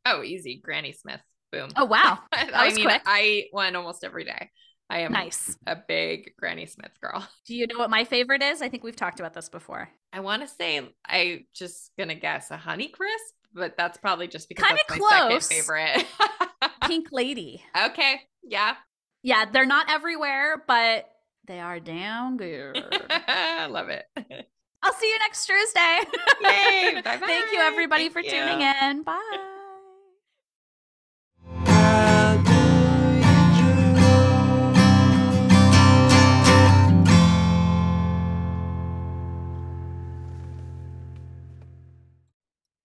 Oh, 0.06 0.24
easy. 0.24 0.62
Granny 0.64 0.92
Smith. 0.94 1.22
Boom. 1.52 1.70
Oh, 1.76 1.86
wow. 1.86 2.20
I 2.32 2.72
mean, 2.74 2.86
quick. 2.86 3.02
I 3.06 3.24
eat 3.24 3.48
one 3.52 3.76
almost 3.76 4.04
every 4.04 4.24
day. 4.24 4.50
I 4.92 5.00
am 5.00 5.12
Nice. 5.12 5.56
a 5.68 5.76
big 5.76 6.32
Granny 6.40 6.66
Smith 6.66 6.92
girl. 7.02 7.28
Do 7.46 7.56
you 7.56 7.68
know 7.68 7.78
what 7.78 7.90
my 7.90 8.06
favorite 8.06 8.42
is? 8.42 8.62
I 8.62 8.70
think 8.70 8.84
we've 8.84 8.96
talked 8.96 9.20
about 9.20 9.34
this 9.34 9.50
before. 9.50 9.90
I 10.14 10.22
want 10.22 10.42
to 10.42 10.48
say 10.48 10.82
I 11.06 11.42
just 11.54 11.92
gonna 11.98 12.16
guess 12.16 12.50
a 12.50 12.58
Honey 12.58 12.88
Crisp, 12.88 13.36
but 13.54 13.76
that's 13.78 13.98
probably 14.00 14.28
just 14.28 14.50
because 14.50 14.68
that's 14.68 15.00
my 15.02 15.28
close. 15.30 15.48
favorite. 15.48 16.06
Pink 16.88 17.10
Lady. 17.12 17.64
okay, 17.86 18.22
yeah, 18.44 18.76
Yeah, 19.24 19.46
they're 19.52 19.66
not 19.66 19.90
everywhere, 19.90 20.64
but 20.68 21.10
they 21.46 21.60
are 21.60 21.80
down 21.80 22.38
good. 22.38 22.78
I 23.28 23.66
love 23.68 23.90
it. 23.90 24.06
I'll 24.82 24.94
see 24.94 25.10
you 25.10 25.20
next 25.20 25.46
Thursday. 25.46 26.00
Yay, 26.42 27.02
bye-bye. 27.04 27.18
Thank 27.28 27.52
you, 27.52 27.60
everybody, 27.60 28.04
Thank 28.04 28.14
for 28.14 28.20
you. 28.22 28.30
tuning 28.30 28.62
in. 28.62 29.04
Bye. 29.04 29.56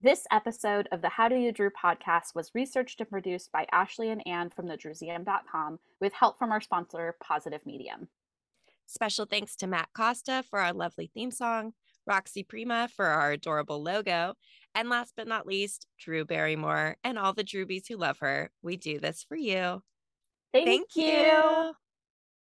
This 0.05 0.27
episode 0.31 0.87
of 0.91 1.01
the 1.01 1.09
How 1.09 1.27
Do 1.27 1.35
You 1.35 1.51
Drew 1.51 1.71
podcast 1.71 2.35
was 2.35 2.51
researched 2.53 3.01
and 3.01 3.09
produced 3.09 3.51
by 3.51 3.65
Ashley 3.71 4.11
and 4.11 4.21
Anne 4.27 4.51
from 4.51 4.67
thedrewseum.com 4.67 5.79
with 5.99 6.13
help 6.13 6.37
from 6.37 6.51
our 6.51 6.61
sponsor, 6.61 7.15
Positive 7.23 7.65
Medium. 7.65 8.07
Special 8.85 9.25
thanks 9.25 9.55
to 9.55 9.65
Matt 9.65 9.89
Costa 9.97 10.43
for 10.47 10.59
our 10.59 10.73
lovely 10.73 11.09
theme 11.11 11.31
song, 11.31 11.73
Roxy 12.05 12.43
Prima 12.43 12.87
for 12.95 13.07
our 13.07 13.31
adorable 13.31 13.81
logo, 13.81 14.35
and 14.75 14.89
last 14.89 15.13
but 15.17 15.27
not 15.27 15.47
least, 15.47 15.87
Drew 15.99 16.23
Barrymore 16.23 16.97
and 17.03 17.17
all 17.17 17.33
the 17.33 17.43
Drewbies 17.43 17.87
who 17.89 17.97
love 17.97 18.19
her. 18.19 18.51
We 18.61 18.77
do 18.77 18.99
this 18.99 19.25
for 19.27 19.35
you. 19.35 19.81
Thank, 20.53 20.67
Thank 20.67 20.95
you. 20.95 21.73